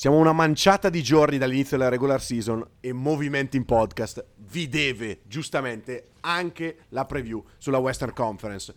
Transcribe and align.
Siamo 0.00 0.16
una 0.16 0.32
manciata 0.32 0.88
di 0.88 1.02
giorni 1.02 1.36
dall'inizio 1.36 1.76
della 1.76 1.90
regular 1.90 2.22
season 2.22 2.66
e 2.80 2.90
Movimenti 2.94 3.58
in 3.58 3.66
Podcast 3.66 4.24
vi 4.50 4.66
deve 4.66 5.20
giustamente 5.26 6.12
anche 6.20 6.86
la 6.88 7.04
preview 7.04 7.44
sulla 7.58 7.76
Western 7.76 8.14
Conference. 8.14 8.74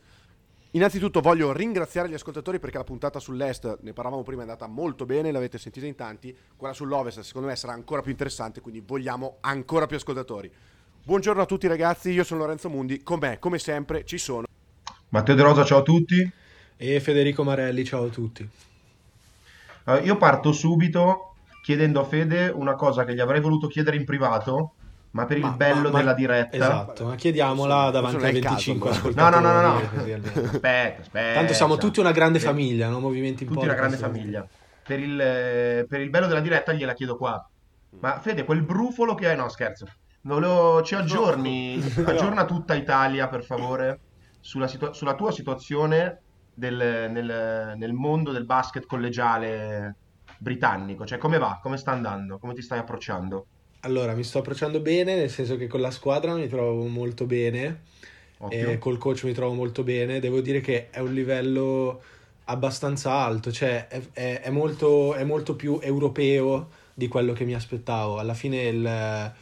Innanzitutto 0.72 1.22
voglio 1.22 1.54
ringraziare 1.54 2.10
gli 2.10 2.14
ascoltatori 2.14 2.60
perché 2.60 2.78
la 2.78 2.84
puntata 2.84 3.20
sull'Est, 3.20 3.78
ne 3.84 3.94
parlavamo 3.94 4.22
prima, 4.22 4.42
è 4.42 4.44
andata 4.44 4.68
molto 4.68 5.06
bene, 5.06 5.32
l'avete 5.32 5.58
sentita 5.58 5.86
in 5.86 5.96
tanti. 5.96 6.36
Quella 6.58 6.74
sull'Ovest 6.74 7.22
secondo 7.22 7.48
me 7.48 7.56
sarà 7.56 7.72
ancora 7.72 8.02
più 8.02 8.12
interessante, 8.12 8.60
quindi 8.60 8.84
vogliamo 8.86 9.38
ancora 9.40 9.88
più 9.88 9.96
ascoltatori. 9.96 10.52
Buongiorno 11.06 11.42
a 11.42 11.46
tutti 11.46 11.68
ragazzi, 11.68 12.10
io 12.10 12.26
sono 12.26 12.42
Lorenzo 12.42 12.68
Mundi, 12.68 13.02
con 13.02 13.20
me 13.20 13.40
come 13.40 13.60
sempre 13.60 14.04
ci 14.04 14.18
sono 14.18 14.46
Matteo 15.08 15.36
De 15.36 15.42
Rosa, 15.42 15.64
ciao 15.64 15.80
a 15.80 15.84
tutti. 15.84 16.30
E 16.76 17.00
Federico 17.00 17.46
Marelli, 17.46 17.86
ciao 17.86 18.08
a 18.08 18.10
tutti. 18.10 18.73
Uh, 19.86 20.04
io 20.04 20.18
parto 20.18 20.52
subito 20.52 21.34
chiedendo 21.62 22.02
a 22.02 22.04
Fede 22.04 22.50
una 22.50 22.76
cosa 22.76 23.06
che 23.06 23.14
gli 23.14 23.20
avrei 23.20 23.42
voluto 23.42 23.68
chiedere 23.68 23.96
in 23.96 24.06
privato, 24.06 24.74
ma 25.12 25.26
per 25.26 25.38
il 25.38 25.44
ma, 25.44 25.52
bello 25.52 25.92
ma, 25.92 25.98
della 26.00 26.14
diretta. 26.14 26.56
Esatto, 26.56 27.06
ma 27.06 27.16
chiediamola 27.16 27.90
davanti 27.90 28.26
ai 28.26 28.34
25 28.34 28.90
caso, 28.90 29.00
ascoltatori. 29.00 29.42
No, 29.42 29.50
no, 29.50 29.54
no, 29.54 29.62
no. 29.62 29.80
no. 29.80 30.46
aspetta, 30.46 31.02
aspetta. 31.02 31.34
Tanto 31.34 31.54
siamo 31.54 31.78
tutti 31.78 32.00
una 32.00 32.12
grande 32.12 32.40
famiglia, 32.40 32.90
no? 32.90 33.00
Movimenti 33.00 33.44
in 33.44 33.50
Tutti 33.50 33.66
una 33.66 33.74
grande 33.74 33.98
famiglia. 33.98 34.46
Per 34.86 35.00
il, 35.00 35.86
per 35.88 36.02
il 36.02 36.10
bello 36.10 36.28
della 36.28 36.42
diretta 36.42 36.74
gliela 36.74 36.94
chiedo 36.94 37.16
qua. 37.16 37.48
Ma 38.00 38.20
Fede, 38.20 38.44
quel 38.44 38.62
brufolo 38.64 39.16
che 39.16 39.30
hai, 39.30 39.36
no 39.38 39.48
scherzo. 39.50 39.88
Volevo, 40.22 40.82
ci 40.84 40.96
aggiorni, 40.96 41.82
aggiorna 42.06 42.46
tutta 42.46 42.74
Italia 42.76 43.28
per 43.28 43.44
favore 43.44 44.00
sulla, 44.40 44.68
situa- 44.68 44.94
sulla 44.94 45.16
tua 45.16 45.32
situazione 45.32 46.20
del, 46.54 47.10
nel, 47.12 47.74
nel, 47.78 47.94
mondo 47.94 48.32
del 48.32 48.46
basket 48.46 48.86
collegiale 48.86 49.96
britannico? 50.38 51.06
Cioè, 51.06 51.18
come 51.18 51.38
va? 51.38 51.60
Come 51.62 51.78
sta 51.78 51.92
andando? 51.92 52.38
Come 52.38 52.54
ti 52.54 52.62
stai 52.62 52.80
approcciando? 52.80 53.46
Allora, 53.82 54.14
mi 54.14 54.24
sto 54.24 54.40
approcciando 54.40 54.80
bene, 54.80 55.16
nel 55.16 55.30
senso 55.30 55.58
che 55.58 55.68
con 55.68 55.82
la 55.82 55.92
squadra 55.92 56.34
mi 56.36 56.48
trovo 56.48 56.86
molto 56.88 57.26
bene, 57.26 57.82
e 58.50 58.78
col 58.78 58.98
coach 58.98 59.24
mi 59.24 59.34
trovo 59.34 59.54
molto 59.54 59.84
bene. 59.84 60.20
Devo 60.20 60.42
dire 60.42 60.62
che 60.62 60.90
è 60.90 61.00
un 61.00 61.14
livello 61.14 62.02
abbastanza 62.46 63.12
alto, 63.12 63.52
cioè 63.52 63.88
è, 63.88 64.02
è, 64.12 64.42
è, 64.42 64.50
molto, 64.50 65.14
è 65.14 65.24
molto 65.24 65.56
più 65.56 65.80
europeo 65.82 66.70
di 66.94 67.08
quello 67.08 67.34
che 67.34 67.46
mi 67.46 67.54
aspettavo. 67.54 68.20
Alla 68.20 68.34
fine 68.34 68.64
il 68.64 69.34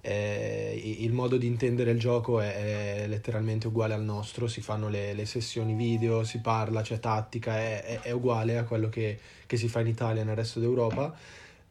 eh, 0.00 0.96
il 1.00 1.12
modo 1.12 1.36
di 1.36 1.46
intendere 1.46 1.90
il 1.90 1.98
gioco 1.98 2.40
è, 2.40 3.02
è, 3.02 3.06
letteralmente 3.08 3.66
uguale 3.66 3.94
al 3.94 4.02
nostro, 4.02 4.46
si 4.46 4.60
fanno 4.60 4.88
le, 4.88 5.12
le 5.12 5.26
sessioni 5.26 5.74
video, 5.74 6.24
si 6.24 6.40
parla, 6.40 6.82
c'è 6.82 7.00
tattica, 7.00 7.58
è, 7.58 7.82
è, 7.82 8.00
è 8.00 8.10
uguale 8.10 8.58
a 8.58 8.64
quello 8.64 8.88
che, 8.88 9.18
che, 9.46 9.56
si 9.56 9.68
fa 9.68 9.80
in 9.80 9.88
Italia 9.88 10.22
e 10.22 10.24
nel 10.24 10.36
resto 10.36 10.60
d'Europa. 10.60 11.14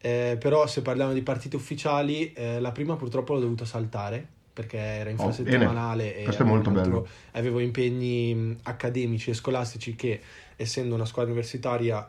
Eh, 0.00 0.36
però 0.38 0.66
se 0.66 0.82
parliamo 0.82 1.12
di 1.12 1.22
partite 1.22 1.56
ufficiali, 1.56 2.32
eh, 2.32 2.60
la 2.60 2.70
prima 2.70 2.96
purtroppo 2.96 3.34
l'ho 3.34 3.40
dovuta 3.40 3.64
saltare 3.64 4.36
perché 4.58 4.76
era 4.76 5.10
in 5.10 5.18
oh, 5.18 5.26
infrasettimanale 5.26 6.24
oh, 6.26 6.30
e 6.30 6.36
avevo, 6.80 7.06
avevo 7.32 7.60
impegni 7.60 8.56
accademici 8.64 9.30
e 9.30 9.34
scolastici 9.34 9.94
che 9.94 10.20
essendo 10.56 10.96
una 10.96 11.04
squadra 11.04 11.30
universitaria 11.30 12.08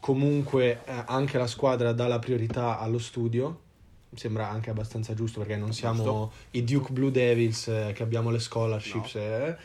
comunque 0.00 0.80
eh, 0.86 1.04
anche 1.04 1.36
la 1.36 1.46
squadra 1.46 1.92
dà 1.92 2.08
la 2.08 2.18
priorità 2.18 2.78
allo 2.78 2.98
studio 2.98 3.68
sembra 4.14 4.48
anche 4.48 4.70
abbastanza 4.70 5.14
giusto 5.14 5.40
perché 5.40 5.56
non 5.56 5.72
siamo 5.72 6.02
giusto. 6.02 6.32
i 6.52 6.64
Duke 6.64 6.92
Blue 6.92 7.10
Devils 7.10 7.68
eh, 7.68 7.92
che 7.94 8.02
abbiamo 8.02 8.30
le 8.30 8.38
scholarships. 8.38 9.14
No. 9.14 9.20
Eh. 9.20 9.56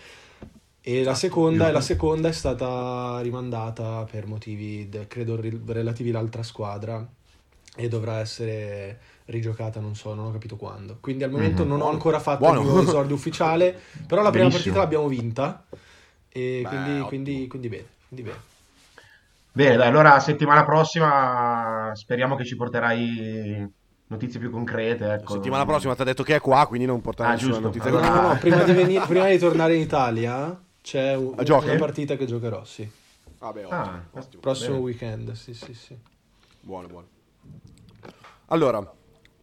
E 0.87 1.03
la, 1.03 1.15
seconda, 1.15 1.71
la 1.71 1.81
seconda, 1.81 2.27
è 2.27 2.31
stata 2.31 3.19
rimandata 3.21 4.05
per 4.09 4.27
motivi, 4.27 4.87
de, 4.87 5.07
credo, 5.07 5.39
relativi 5.65 6.09
all'altra 6.11 6.43
squadra 6.43 7.03
e 7.75 7.87
dovrà 7.87 8.19
essere 8.19 8.99
rigiocata, 9.25 9.79
non 9.79 9.95
so, 9.95 10.13
non 10.13 10.27
ho 10.27 10.31
capito 10.31 10.57
quando. 10.57 10.97
Quindi 11.01 11.23
al 11.23 11.31
momento 11.31 11.63
mm-hmm. 11.63 11.71
non 11.71 11.81
ho 11.81 11.89
ancora 11.89 12.19
fatto 12.19 12.37
Buono. 12.37 12.61
il 12.61 12.67
mio 12.67 12.81
esordio 12.83 13.15
ufficiale, 13.15 13.79
però 14.05 14.21
la 14.21 14.29
prima 14.29 14.47
Benissimo. 14.47 14.75
partita 14.75 14.77
l'abbiamo 14.77 15.07
vinta 15.07 15.65
e 16.29 16.59
Beh, 16.61 16.69
quindi, 16.69 17.01
quindi, 17.07 17.47
quindi, 17.47 17.69
bene, 17.69 17.85
quindi 18.07 18.29
bene. 18.29 18.43
Bene, 19.51 19.75
dai, 19.77 19.87
allora 19.87 20.19
settimana 20.19 20.65
prossima 20.65 21.91
speriamo 21.95 22.35
che 22.35 22.45
ci 22.45 22.55
porterai 22.55 23.67
notizie 24.07 24.39
più 24.39 24.51
concrete. 24.51 25.13
Ecco. 25.13 25.33
Settimana 25.33 25.65
prossima 25.65 25.95
ti 25.95 26.01
ha 26.01 26.05
detto 26.05 26.23
che 26.23 26.35
è 26.35 26.41
qua, 26.41 26.65
quindi 26.67 26.85
non 26.85 27.01
portare 27.01 27.29
ah, 27.29 27.33
nessuna 27.33 27.59
notizia. 27.59 27.89
Allora... 27.89 28.09
No, 28.09 28.27
no, 28.27 28.37
prima, 28.37 28.63
di 28.63 28.71
venire, 28.73 29.05
prima 29.05 29.27
di 29.27 29.37
tornare 29.37 29.75
in 29.75 29.81
Italia 29.81 30.59
c'è 30.81 31.15
un, 31.15 31.33
ah, 31.35 31.57
una 31.57 31.75
partita 31.75 32.15
che 32.15 32.25
giocherò, 32.25 32.63
sì. 32.63 32.89
Vabbè, 33.39 33.65
ottimo, 33.65 33.81
ah, 33.81 34.03
ottimo. 34.11 34.41
Prossimo 34.41 34.73
Bene. 34.73 34.83
weekend, 34.83 35.31
sì, 35.33 35.53
sì, 35.53 35.73
sì. 35.73 35.97
Buono, 36.61 36.87
buono. 36.87 37.07
Allora, 38.47 38.93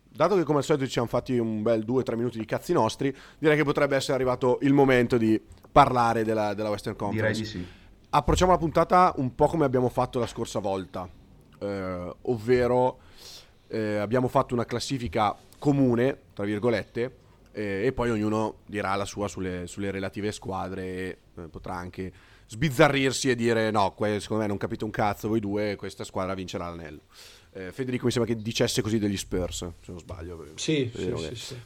dato 0.09 0.37
che 0.37 0.45
come 0.45 0.59
al 0.59 0.65
solito 0.65 0.84
ci 0.87 0.93
siamo 0.93 1.09
fatti 1.09 1.37
un 1.39 1.62
bel 1.62 1.84
2-3 1.84 2.17
minuti 2.17 2.39
di 2.39 2.44
cazzi 2.44 2.73
nostri, 2.73 3.15
direi 3.39 3.56
che 3.56 3.65
potrebbe 3.65 3.97
essere 3.97 4.15
arrivato 4.15 4.59
il 4.62 4.73
momento 4.73 5.17
di 5.17 5.41
parlare 5.71 6.25
della, 6.25 6.55
della 6.55 6.71
Western 6.71 6.97
Conference. 6.97 7.43
Direi 7.43 7.61
di 7.61 7.67
sì. 7.67 7.81
Approcciamo 8.11 8.53
la 8.53 8.59
puntata 8.59 9.12
un 9.17 9.34
po' 9.34 9.47
come 9.47 9.65
abbiamo 9.65 9.89
fatto 9.89 10.19
la 10.19 10.27
scorsa 10.27 10.59
volta, 10.59 11.09
eh, 11.59 12.15
ovvero 12.23 12.99
eh, 13.72 13.97
abbiamo 13.97 14.28
fatto 14.28 14.53
una 14.53 14.66
classifica 14.66 15.34
comune, 15.59 16.19
tra 16.34 16.44
virgolette, 16.44 17.16
eh, 17.53 17.87
e 17.87 17.93
poi 17.93 18.10
ognuno 18.10 18.56
dirà 18.66 18.94
la 18.94 19.06
sua 19.06 19.28
sulle, 19.28 19.66
sulle 19.66 19.91
relative 19.91 20.31
squadre 20.31 20.83
e 20.84 21.19
eh, 21.37 21.43
potrà 21.49 21.75
anche 21.75 22.12
sbizzarrirsi 22.47 23.31
e 23.31 23.34
dire 23.34 23.71
no, 23.71 23.93
que- 23.93 24.21
secondo 24.21 24.43
me 24.43 24.49
non 24.49 24.59
capite 24.59 24.84
un 24.84 24.91
cazzo 24.91 25.28
voi 25.28 25.41
due, 25.41 25.75
questa 25.77 26.05
squadra 26.05 26.34
vincerà 26.34 26.69
l'anello. 26.69 27.00
Eh, 27.55 27.72
Federico 27.72 28.05
mi 28.06 28.12
sembra 28.12 28.32
che 28.32 28.41
dicesse 28.41 28.82
così 28.82 28.99
degli 28.99 29.16
Spurs, 29.16 29.59
se 29.59 29.91
non 29.91 29.99
sbaglio. 29.99 30.44
Sì, 30.55 30.91
sì, 30.94 31.15
sì, 31.16 31.34
sì, 31.34 31.56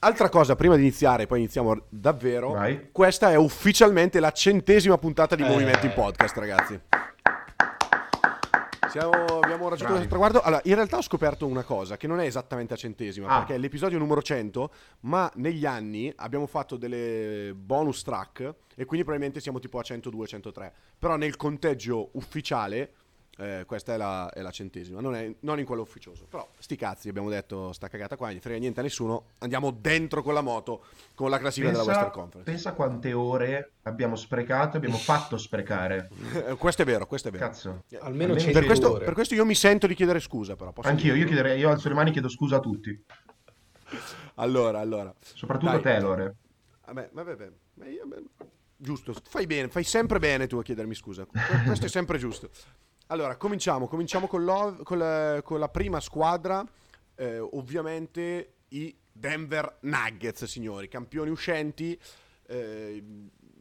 Altra 0.00 0.28
cosa, 0.28 0.56
prima 0.56 0.74
di 0.74 0.82
iniziare, 0.82 1.26
poi 1.26 1.38
iniziamo 1.38 1.84
davvero, 1.88 2.50
Vai. 2.52 2.88
questa 2.90 3.30
è 3.30 3.36
ufficialmente 3.36 4.20
la 4.20 4.32
centesima 4.32 4.98
puntata 4.98 5.34
di 5.36 5.44
eh. 5.44 5.48
Movimenti 5.48 5.86
in 5.86 5.92
Podcast, 5.94 6.36
ragazzi. 6.36 6.80
Siamo, 8.92 9.40
abbiamo 9.40 9.70
raggiunto 9.70 9.92
questo 9.92 10.08
traguardo. 10.10 10.42
Allora, 10.42 10.60
in 10.66 10.74
realtà 10.74 10.98
ho 10.98 11.02
scoperto 11.02 11.46
una 11.46 11.62
cosa 11.62 11.96
che 11.96 12.06
non 12.06 12.20
è 12.20 12.26
esattamente 12.26 12.74
a 12.74 12.76
centesima, 12.76 13.26
ah. 13.26 13.38
perché 13.38 13.54
è 13.54 13.58
l'episodio 13.58 13.96
numero 13.96 14.20
100, 14.20 14.70
ma 15.00 15.32
negli 15.36 15.64
anni 15.64 16.12
abbiamo 16.16 16.46
fatto 16.46 16.76
delle 16.76 17.54
bonus 17.56 18.02
track 18.02 18.40
e 18.74 18.84
quindi 18.84 19.02
probabilmente 19.06 19.40
siamo 19.40 19.60
tipo 19.60 19.78
a 19.78 19.82
102-103. 19.82 20.72
Però 20.98 21.16
nel 21.16 21.36
conteggio 21.36 22.10
ufficiale 22.12 22.92
eh, 23.38 23.64
questa 23.66 23.94
è 23.94 23.96
la, 23.96 24.30
è 24.30 24.42
la 24.42 24.50
centesima, 24.50 25.00
non, 25.00 25.14
è, 25.14 25.34
non, 25.40 25.58
in 25.58 25.64
quello 25.64 25.82
ufficioso. 25.82 26.26
Però 26.28 26.46
sti 26.58 26.76
cazzi, 26.76 27.08
abbiamo 27.08 27.30
detto, 27.30 27.72
sta 27.72 27.88
cagata 27.88 28.16
qua, 28.16 28.30
non 28.30 28.40
frega 28.40 28.58
niente 28.58 28.80
a 28.80 28.82
nessuno. 28.82 29.24
Andiamo 29.38 29.70
dentro 29.70 30.22
con 30.22 30.34
la 30.34 30.42
moto, 30.42 30.84
con 31.14 31.30
la 31.30 31.38
classifica 31.38 31.72
pensa, 31.72 31.82
della 31.82 31.92
Western 31.94 32.20
Conference. 32.20 32.50
Pensa 32.50 32.72
quante 32.74 33.12
ore 33.12 33.72
abbiamo 33.82 34.16
sprecato, 34.16 34.76
abbiamo 34.76 34.96
fatto 34.96 35.38
sprecare. 35.38 36.10
Eh, 36.46 36.56
questo 36.56 36.82
è 36.82 36.84
vero, 36.84 37.06
questo 37.06 37.28
è 37.28 37.30
vero. 37.30 37.46
Cazzo. 37.46 37.84
Almeno, 38.00 38.34
Almeno 38.34 38.52
per, 38.52 38.64
questo, 38.66 38.92
per 38.98 39.14
questo, 39.14 39.34
io 39.34 39.46
mi 39.46 39.54
sento 39.54 39.86
di 39.86 39.94
chiedere 39.94 40.20
scusa, 40.20 40.54
però. 40.54 40.72
Posso 40.72 40.88
Anch'io, 40.88 41.14
io, 41.14 41.26
chiederei, 41.26 41.58
io 41.58 41.70
alzo 41.70 41.88
le 41.88 41.94
mani 41.94 42.10
e 42.10 42.12
chiedo 42.12 42.28
scusa 42.28 42.56
a 42.56 42.60
tutti. 42.60 43.04
Allora, 44.36 44.80
allora. 44.80 45.14
Soprattutto 45.20 45.70
Dai. 45.70 45.78
a 45.78 45.82
te, 45.82 46.00
Lore. 46.00 46.36
Vabbè, 46.84 47.10
vabbè, 47.12 47.36
vabbè. 47.36 47.52
Giusto, 48.76 49.14
fai 49.24 49.46
bene, 49.46 49.68
fai 49.68 49.84
sempre 49.84 50.18
bene 50.18 50.46
tu 50.46 50.56
a 50.56 50.62
chiedermi 50.62 50.94
scusa. 50.94 51.26
Questo 51.64 51.86
è 51.86 51.88
sempre 51.88 52.18
giusto. 52.18 52.50
Allora, 53.12 53.36
cominciamo. 53.36 53.88
Cominciamo 53.88 54.26
con, 54.26 54.80
con, 54.84 54.96
la, 54.96 55.42
con 55.44 55.58
la, 55.60 55.68
prima 55.68 56.00
squadra. 56.00 56.66
Eh, 57.14 57.38
ovviamente 57.38 58.54
i 58.68 58.96
Denver 59.12 59.76
Nuggets, 59.80 60.46
signori, 60.46 60.88
campioni 60.88 61.28
uscenti. 61.28 62.00
Eh, 62.46 63.04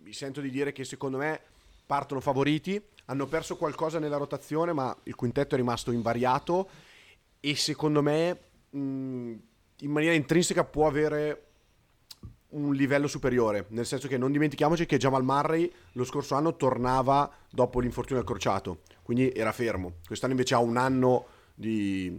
mi 0.03 0.13
sento 0.13 0.39
di 0.39 0.49
dire 0.49 0.71
che 0.71 0.85
secondo 0.85 1.17
me 1.17 1.41
partono 1.85 2.21
favoriti. 2.21 2.81
Hanno 3.07 3.25
perso 3.25 3.57
qualcosa 3.57 3.99
nella 3.99 4.15
rotazione, 4.15 4.71
ma 4.71 4.95
il 5.03 5.15
quintetto 5.15 5.55
è 5.55 5.57
rimasto 5.57 5.91
invariato. 5.91 6.69
E 7.41 7.53
secondo 7.57 8.01
me, 8.01 8.39
mh, 8.69 9.33
in 9.79 9.91
maniera 9.91 10.15
intrinseca, 10.15 10.63
può 10.63 10.87
avere 10.87 11.47
un 12.51 12.73
livello 12.73 13.07
superiore, 13.07 13.65
nel 13.69 13.85
senso 13.85 14.07
che 14.07 14.17
non 14.17 14.31
dimentichiamoci 14.31 14.85
che 14.85 14.97
Jamal 14.97 15.23
Murray 15.23 15.71
lo 15.93 16.03
scorso 16.03 16.35
anno 16.35 16.55
tornava 16.55 17.29
dopo 17.49 17.79
l'infortunio 17.79 18.21
al 18.21 18.27
crociato, 18.27 18.79
quindi 19.13 19.31
era 19.35 19.51
fermo. 19.51 19.95
Quest'anno 20.07 20.31
invece 20.31 20.53
ha 20.53 20.59
un 20.59 20.77
anno 20.77 21.25
di, 21.53 22.17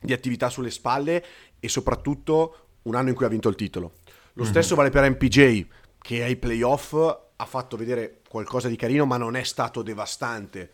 di 0.00 0.12
attività 0.12 0.48
sulle 0.48 0.70
spalle 0.70 1.24
e 1.58 1.68
soprattutto 1.68 2.66
un 2.82 2.94
anno 2.94 3.08
in 3.08 3.16
cui 3.16 3.24
ha 3.24 3.28
vinto 3.28 3.48
il 3.48 3.56
titolo. 3.56 3.94
Lo 4.34 4.42
mm-hmm. 4.44 4.52
stesso 4.52 4.76
vale 4.76 4.90
per 4.90 5.10
MPJ, 5.10 5.66
che 6.00 6.22
ai 6.22 6.36
playoff 6.36 6.94
ha 6.94 7.44
fatto 7.44 7.76
vedere 7.76 8.20
qualcosa 8.28 8.68
di 8.68 8.76
carino, 8.76 9.06
ma 9.06 9.16
non 9.16 9.34
è 9.34 9.42
stato 9.42 9.82
devastante 9.82 10.70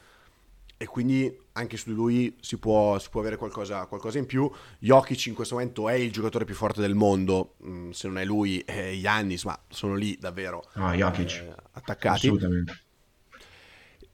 e 0.77 0.85
quindi 0.85 1.35
anche 1.53 1.79
su 1.79 1.91
lui 1.91 2.37
si 2.43 2.59
può, 2.59 2.99
si 2.99 3.09
può 3.09 3.21
avere 3.21 3.39
qualcosa, 3.39 3.87
qualcosa, 3.87 4.19
in 4.19 4.27
più. 4.27 4.51
Jokic 4.79 5.25
in 5.25 5.35
questo 5.35 5.55
momento 5.55 5.89
è 5.89 5.95
il 5.95 6.13
giocatore 6.13 6.45
più 6.45 6.55
forte 6.55 6.83
del 6.83 6.95
mondo, 6.95 7.55
mm, 7.65 7.93
se 7.93 8.09
non 8.09 8.19
è 8.19 8.27
lui 8.27 8.59
è 8.59 8.95
Giannis, 9.01 9.45
ma 9.45 9.59
sono 9.71 9.95
lì 9.95 10.19
davvero 10.21 10.69
ah, 10.75 10.95
Jokic. 10.95 11.31
Eh, 11.31 11.55
attaccati. 11.73 12.27
Assolutamente. 12.27 12.85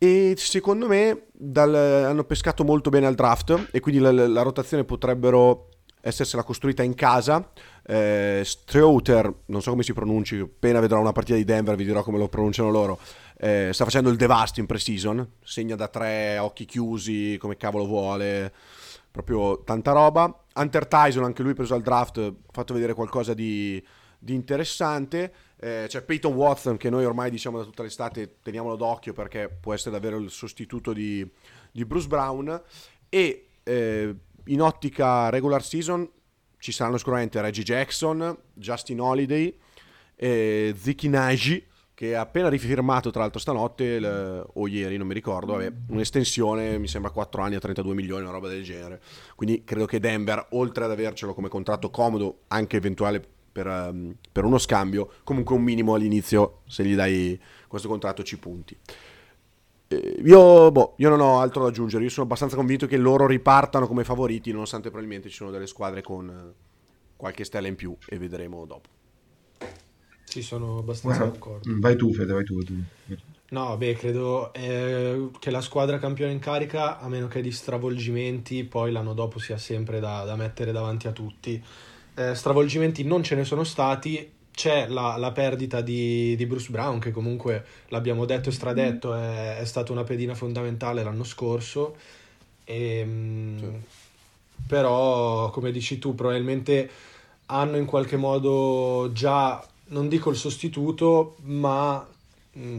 E 0.02 0.34
secondo 0.36 0.88
me 0.88 1.26
dal, 1.30 1.72
hanno 1.72 2.24
pescato 2.24 2.64
molto 2.64 2.90
bene 2.90 3.06
al 3.06 3.14
draft 3.14 3.68
e 3.70 3.78
quindi 3.78 4.00
la, 4.00 4.10
la 4.10 4.42
rotazione 4.42 4.82
potrebbero 4.82 5.68
essersela 6.00 6.42
costruita 6.42 6.82
in 6.82 6.96
casa. 6.96 7.52
Eh, 7.86 8.42
Streuter, 8.44 9.32
non 9.46 9.62
so 9.62 9.70
come 9.70 9.84
si 9.84 9.92
pronunci, 9.92 10.40
appena 10.40 10.80
vedrò 10.80 10.98
una 10.98 11.12
partita 11.12 11.36
di 11.36 11.44
Denver 11.44 11.76
vi 11.76 11.84
dirò 11.84 12.02
come 12.02 12.18
lo 12.18 12.26
pronunciano 12.26 12.72
loro. 12.72 12.98
Eh, 13.38 13.70
sta 13.72 13.84
facendo 13.84 14.10
il 14.10 14.16
devasto 14.16 14.58
in 14.58 14.66
pre-season, 14.66 15.34
segna 15.40 15.76
da 15.76 15.86
tre, 15.86 16.36
occhi 16.38 16.64
chiusi, 16.64 17.36
come 17.38 17.56
cavolo 17.56 17.86
vuole, 17.86 18.52
proprio 19.08 19.62
tanta 19.62 19.92
roba. 19.92 20.36
Hunter 20.52 20.88
Tyson, 20.88 21.22
anche 21.22 21.44
lui 21.44 21.54
preso 21.54 21.76
al 21.76 21.82
draft, 21.82 22.18
ha 22.18 22.32
fatto 22.50 22.74
vedere 22.74 22.94
qualcosa 22.94 23.34
di, 23.34 23.80
di 24.18 24.34
interessante. 24.34 25.32
Eh, 25.64 25.84
c'è 25.86 26.02
Peyton 26.02 26.34
Watson 26.34 26.76
che 26.76 26.90
noi 26.90 27.04
ormai 27.04 27.30
diciamo 27.30 27.56
da 27.56 27.62
tutta 27.62 27.84
l'estate 27.84 28.38
teniamolo 28.42 28.74
d'occhio 28.74 29.12
perché 29.12 29.48
può 29.48 29.72
essere 29.72 29.92
davvero 29.92 30.18
il 30.18 30.28
sostituto 30.28 30.92
di, 30.92 31.24
di 31.70 31.84
Bruce 31.84 32.08
Brown. 32.08 32.60
E 33.08 33.46
eh, 33.62 34.14
in 34.46 34.60
ottica 34.60 35.28
regular 35.28 35.62
season 35.62 36.10
ci 36.58 36.72
saranno 36.72 36.96
sicuramente 36.96 37.40
Reggie 37.40 37.62
Jackson, 37.62 38.36
Justin 38.54 39.00
Holiday, 39.00 39.56
eh, 40.16 40.74
Ziki 40.76 41.08
Nagy 41.08 41.64
che 41.94 42.16
ha 42.16 42.22
appena 42.22 42.48
rifirmato 42.48 43.10
tra 43.10 43.20
l'altro 43.20 43.38
stanotte 43.38 44.00
l- 44.00 44.44
o 44.54 44.66
ieri, 44.66 44.96
non 44.96 45.06
mi 45.06 45.14
ricordo, 45.14 45.52
vabbè, 45.52 45.72
un'estensione, 45.90 46.76
mi 46.78 46.88
sembra 46.88 47.12
4 47.12 47.40
anni 47.40 47.54
a 47.54 47.60
32 47.60 47.94
milioni, 47.94 48.22
una 48.22 48.32
roba 48.32 48.48
del 48.48 48.64
genere. 48.64 49.00
Quindi 49.36 49.62
credo 49.62 49.84
che 49.86 50.00
Denver, 50.00 50.46
oltre 50.50 50.82
ad 50.82 50.90
avercelo 50.90 51.34
come 51.34 51.48
contratto 51.48 51.90
comodo, 51.90 52.40
anche 52.48 52.78
eventuale 52.78 53.31
per, 53.52 53.66
um, 53.66 54.14
per 54.32 54.44
uno 54.44 54.58
scambio, 54.58 55.10
comunque 55.22 55.54
un 55.54 55.62
minimo 55.62 55.94
all'inizio, 55.94 56.60
se 56.66 56.84
gli 56.84 56.94
dai 56.94 57.38
questo 57.68 57.88
contratto 57.88 58.22
ci 58.22 58.38
punti. 58.38 58.76
Eh, 59.88 60.22
io, 60.24 60.70
boh, 60.70 60.94
io 60.96 61.08
non 61.08 61.20
ho 61.20 61.40
altro 61.40 61.62
da 61.62 61.68
aggiungere, 61.68 62.02
io 62.02 62.10
sono 62.10 62.24
abbastanza 62.24 62.56
convinto 62.56 62.86
che 62.86 62.96
loro 62.96 63.26
ripartano 63.26 63.86
come 63.86 64.04
favoriti, 64.04 64.50
nonostante 64.52 64.88
probabilmente 64.88 65.28
ci 65.28 65.36
sono 65.36 65.50
delle 65.50 65.66
squadre 65.66 66.02
con 66.02 66.28
eh, 66.28 66.54
qualche 67.16 67.44
stella 67.44 67.68
in 67.68 67.76
più 67.76 67.94
e 68.06 68.18
vedremo 68.18 68.64
dopo. 68.64 68.88
Sì, 70.24 70.40
sono 70.42 70.78
abbastanza 70.78 71.24
d'accordo. 71.24 71.70
Mm, 71.70 71.80
vai 71.80 71.94
tu, 71.94 72.12
Fede, 72.12 72.32
vai 72.32 72.44
tu. 72.44 72.54
Vai 72.54 72.64
tu. 72.64 72.80
No, 73.50 73.76
beh, 73.76 73.94
credo 73.96 74.50
eh, 74.54 75.28
che 75.38 75.50
la 75.50 75.60
squadra 75.60 75.98
campione 75.98 76.32
in 76.32 76.38
carica, 76.38 76.98
a 76.98 77.06
meno 77.08 77.28
che 77.28 77.42
di 77.42 77.52
stravolgimenti, 77.52 78.64
poi 78.64 78.92
l'anno 78.92 79.12
dopo 79.12 79.38
sia 79.38 79.58
sempre 79.58 80.00
da, 80.00 80.24
da 80.24 80.36
mettere 80.36 80.72
davanti 80.72 81.06
a 81.06 81.12
tutti. 81.12 81.62
Eh, 82.14 82.34
stravolgimenti 82.34 83.04
non 83.04 83.22
ce 83.22 83.34
ne 83.34 83.44
sono 83.44 83.64
stati, 83.64 84.30
c'è 84.52 84.86
la, 84.88 85.16
la 85.16 85.32
perdita 85.32 85.80
di, 85.80 86.36
di, 86.36 86.46
Bruce 86.46 86.70
Brown, 86.70 86.98
che 86.98 87.10
comunque 87.10 87.64
l'abbiamo 87.88 88.24
detto 88.24 88.50
e 88.50 88.52
stradetto, 88.52 89.14
è, 89.14 89.58
è 89.58 89.64
stata 89.64 89.92
una 89.92 90.04
pedina 90.04 90.34
fondamentale 90.34 91.02
l'anno 91.02 91.24
scorso. 91.24 91.96
E, 92.64 92.98
ehm, 92.98 93.58
sì. 93.58 94.00
Però, 94.66 95.50
come 95.50 95.72
dici 95.72 95.98
tu, 95.98 96.14
probabilmente 96.14 96.88
hanno 97.46 97.76
in 97.76 97.84
qualche 97.84 98.16
modo 98.16 99.10
già 99.12 99.64
non 99.92 100.08
dico 100.08 100.30
il 100.30 100.36
sostituto, 100.36 101.36
ma 101.42 102.06
mm, 102.06 102.11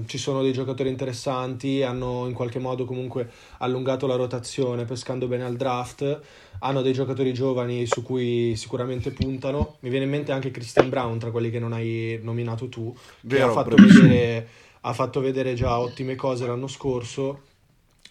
ci 0.05 0.19
sono 0.19 0.43
dei 0.43 0.53
giocatori 0.53 0.89
interessanti, 0.89 1.81
hanno 1.81 2.27
in 2.27 2.33
qualche 2.33 2.59
modo 2.59 2.85
comunque 2.85 3.29
allungato 3.57 4.05
la 4.05 4.15
rotazione 4.15 4.85
pescando 4.85 5.27
bene 5.27 5.43
al 5.43 5.55
draft, 5.55 6.21
hanno 6.59 6.81
dei 6.83 6.93
giocatori 6.93 7.33
giovani 7.33 7.87
su 7.87 8.03
cui 8.03 8.55
sicuramente 8.55 9.11
puntano. 9.11 9.77
Mi 9.79 9.89
viene 9.89 10.05
in 10.05 10.11
mente 10.11 10.31
anche 10.31 10.51
Christian 10.51 10.89
Brown 10.89 11.17
tra 11.17 11.31
quelli 11.31 11.49
che 11.49 11.57
non 11.57 11.73
hai 11.73 12.19
nominato 12.21 12.69
tu, 12.69 12.95
Vero, 13.21 13.45
che 13.45 13.49
ha 13.49 13.63
fatto, 13.63 13.75
vedere, 13.75 14.47
ha 14.81 14.93
fatto 14.93 15.19
vedere 15.21 15.55
già 15.55 15.79
ottime 15.79 16.13
cose 16.13 16.45
l'anno 16.45 16.67
scorso 16.67 17.41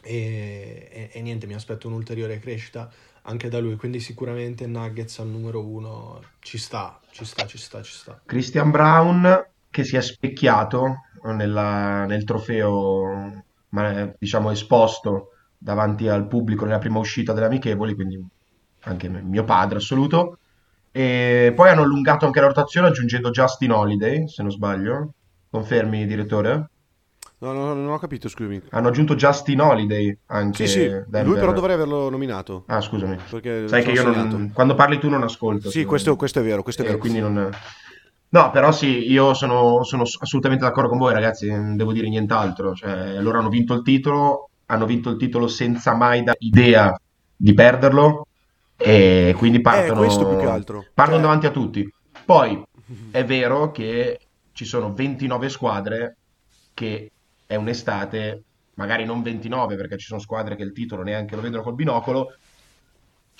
e, 0.02 0.88
e, 0.90 1.10
e 1.12 1.22
niente, 1.22 1.46
mi 1.46 1.54
aspetto 1.54 1.86
un'ulteriore 1.86 2.40
crescita 2.40 2.90
anche 3.22 3.48
da 3.48 3.60
lui, 3.60 3.76
quindi 3.76 4.00
sicuramente 4.00 4.66
Nuggets 4.66 5.20
al 5.20 5.28
numero 5.28 5.64
uno 5.64 6.20
ci 6.40 6.58
sta, 6.58 6.98
ci 7.12 7.24
sta, 7.24 7.46
ci 7.46 7.56
sta, 7.56 7.80
ci 7.82 7.92
sta. 7.92 8.20
Christian 8.26 8.72
Brown 8.72 9.46
che 9.70 9.84
si 9.84 9.96
è 9.96 10.02
specchiato 10.02 10.96
nella, 11.24 12.04
nel 12.06 12.24
trofeo, 12.24 13.44
diciamo, 14.18 14.50
esposto 14.50 15.28
davanti 15.56 16.08
al 16.08 16.26
pubblico 16.26 16.64
nella 16.64 16.78
prima 16.78 16.98
uscita 16.98 17.32
delle 17.32 17.46
amichevoli, 17.46 17.94
quindi 17.94 18.24
anche 18.80 19.08
mio 19.08 19.44
padre 19.44 19.78
assoluto. 19.78 20.38
E 20.90 21.52
poi 21.54 21.70
hanno 21.70 21.82
allungato 21.82 22.26
anche 22.26 22.40
la 22.40 22.48
rotazione 22.48 22.88
aggiungendo 22.88 23.30
Justin 23.30 23.72
Holiday, 23.72 24.28
se 24.28 24.42
non 24.42 24.50
sbaglio. 24.50 25.14
Confermi, 25.50 26.06
direttore? 26.06 26.68
No, 27.38 27.52
no, 27.52 27.74
non 27.74 27.90
ho 27.90 27.98
capito, 27.98 28.28
scusami. 28.28 28.62
Hanno 28.70 28.88
aggiunto 28.88 29.14
Justin 29.16 29.60
Holiday 29.60 30.16
anche. 30.26 30.66
Sì, 30.66 30.80
sì, 30.80 30.88
Denver. 30.88 31.26
lui 31.26 31.34
però 31.38 31.52
dovrei 31.52 31.74
averlo 31.74 32.08
nominato. 32.08 32.64
Ah, 32.66 32.80
scusami. 32.80 33.18
Sai 33.26 33.40
che 33.40 33.90
io 33.90 34.04
non, 34.04 34.52
quando 34.54 34.74
parli 34.74 34.98
tu 34.98 35.08
non 35.08 35.22
ascolto. 35.22 35.68
Sì, 35.68 35.84
questo, 35.84 36.14
questo, 36.14 36.38
è 36.38 36.42
vero, 36.42 36.62
questo 36.62 36.82
è 36.82 36.84
vero. 36.86 36.98
quindi 36.98 37.20
non... 37.20 37.50
No, 38.32 38.50
però 38.50 38.72
sì, 38.72 39.10
io 39.10 39.34
sono, 39.34 39.84
sono, 39.84 40.04
assolutamente 40.04 40.64
d'accordo 40.64 40.88
con 40.88 40.96
voi, 40.96 41.12
ragazzi, 41.12 41.50
non 41.50 41.76
devo 41.76 41.92
dire 41.92 42.08
nient'altro. 42.08 42.74
Cioè, 42.74 43.20
loro 43.20 43.38
hanno 43.38 43.50
vinto 43.50 43.74
il 43.74 43.82
titolo, 43.82 44.48
hanno 44.66 44.86
vinto 44.86 45.10
il 45.10 45.18
titolo 45.18 45.48
senza 45.48 45.94
mai 45.94 46.22
da 46.22 46.34
idea 46.38 46.98
di 47.36 47.52
perderlo 47.52 48.26
e 48.76 49.34
quindi 49.36 49.58
eh, 49.58 49.60
partono, 49.60 50.02
eh, 50.02 50.08
partono 50.08 50.82
cioè... 50.94 51.20
davanti 51.20 51.46
a 51.46 51.50
tutti. 51.50 51.92
Poi 52.24 52.62
è 53.10 53.22
vero 53.22 53.70
che 53.70 54.18
ci 54.52 54.64
sono 54.64 54.94
29 54.94 55.50
squadre 55.50 56.16
che 56.72 57.10
è 57.46 57.54
un'estate, 57.56 58.42
magari 58.74 59.04
non 59.04 59.20
29 59.20 59.76
perché 59.76 59.98
ci 59.98 60.06
sono 60.06 60.20
squadre 60.20 60.56
che 60.56 60.62
il 60.62 60.72
titolo 60.72 61.02
neanche 61.02 61.36
lo 61.36 61.42
vedono 61.42 61.62
col 61.62 61.74
binocolo, 61.74 62.36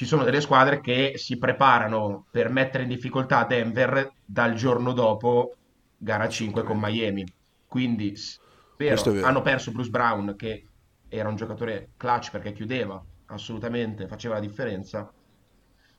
ci 0.02 0.08
sono 0.08 0.24
delle 0.24 0.40
squadre 0.40 0.80
che 0.80 1.12
si 1.14 1.38
preparano 1.38 2.26
per 2.28 2.50
mettere 2.50 2.82
in 2.82 2.88
difficoltà 2.88 3.44
Denver 3.44 4.12
dal 4.24 4.54
giorno 4.54 4.92
dopo 4.92 5.54
gara 5.96 6.28
5 6.28 6.64
con 6.64 6.76
Miami. 6.76 7.24
Quindi, 7.68 8.12
vero, 8.76 9.24
hanno 9.24 9.42
perso 9.42 9.70
Bruce 9.70 9.90
Brown 9.90 10.34
che 10.36 10.66
era 11.08 11.28
un 11.28 11.36
giocatore 11.36 11.90
clutch 11.96 12.32
perché 12.32 12.52
chiudeva 12.52 13.00
assolutamente, 13.26 14.08
faceva 14.08 14.34
la 14.34 14.40
differenza. 14.40 15.08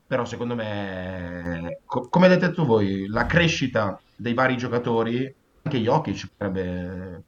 Però 0.05 0.25
secondo 0.25 0.55
me, 0.55 1.79
co- 1.85 2.09
come 2.09 2.25
avete 2.25 2.47
detto 2.47 2.65
voi, 2.65 3.07
la 3.07 3.25
crescita 3.25 3.97
dei 4.17 4.33
vari 4.33 4.57
giocatori 4.57 5.33
anche 5.73 5.79
Jokic 5.79 6.27
potrebbe 6.27 7.23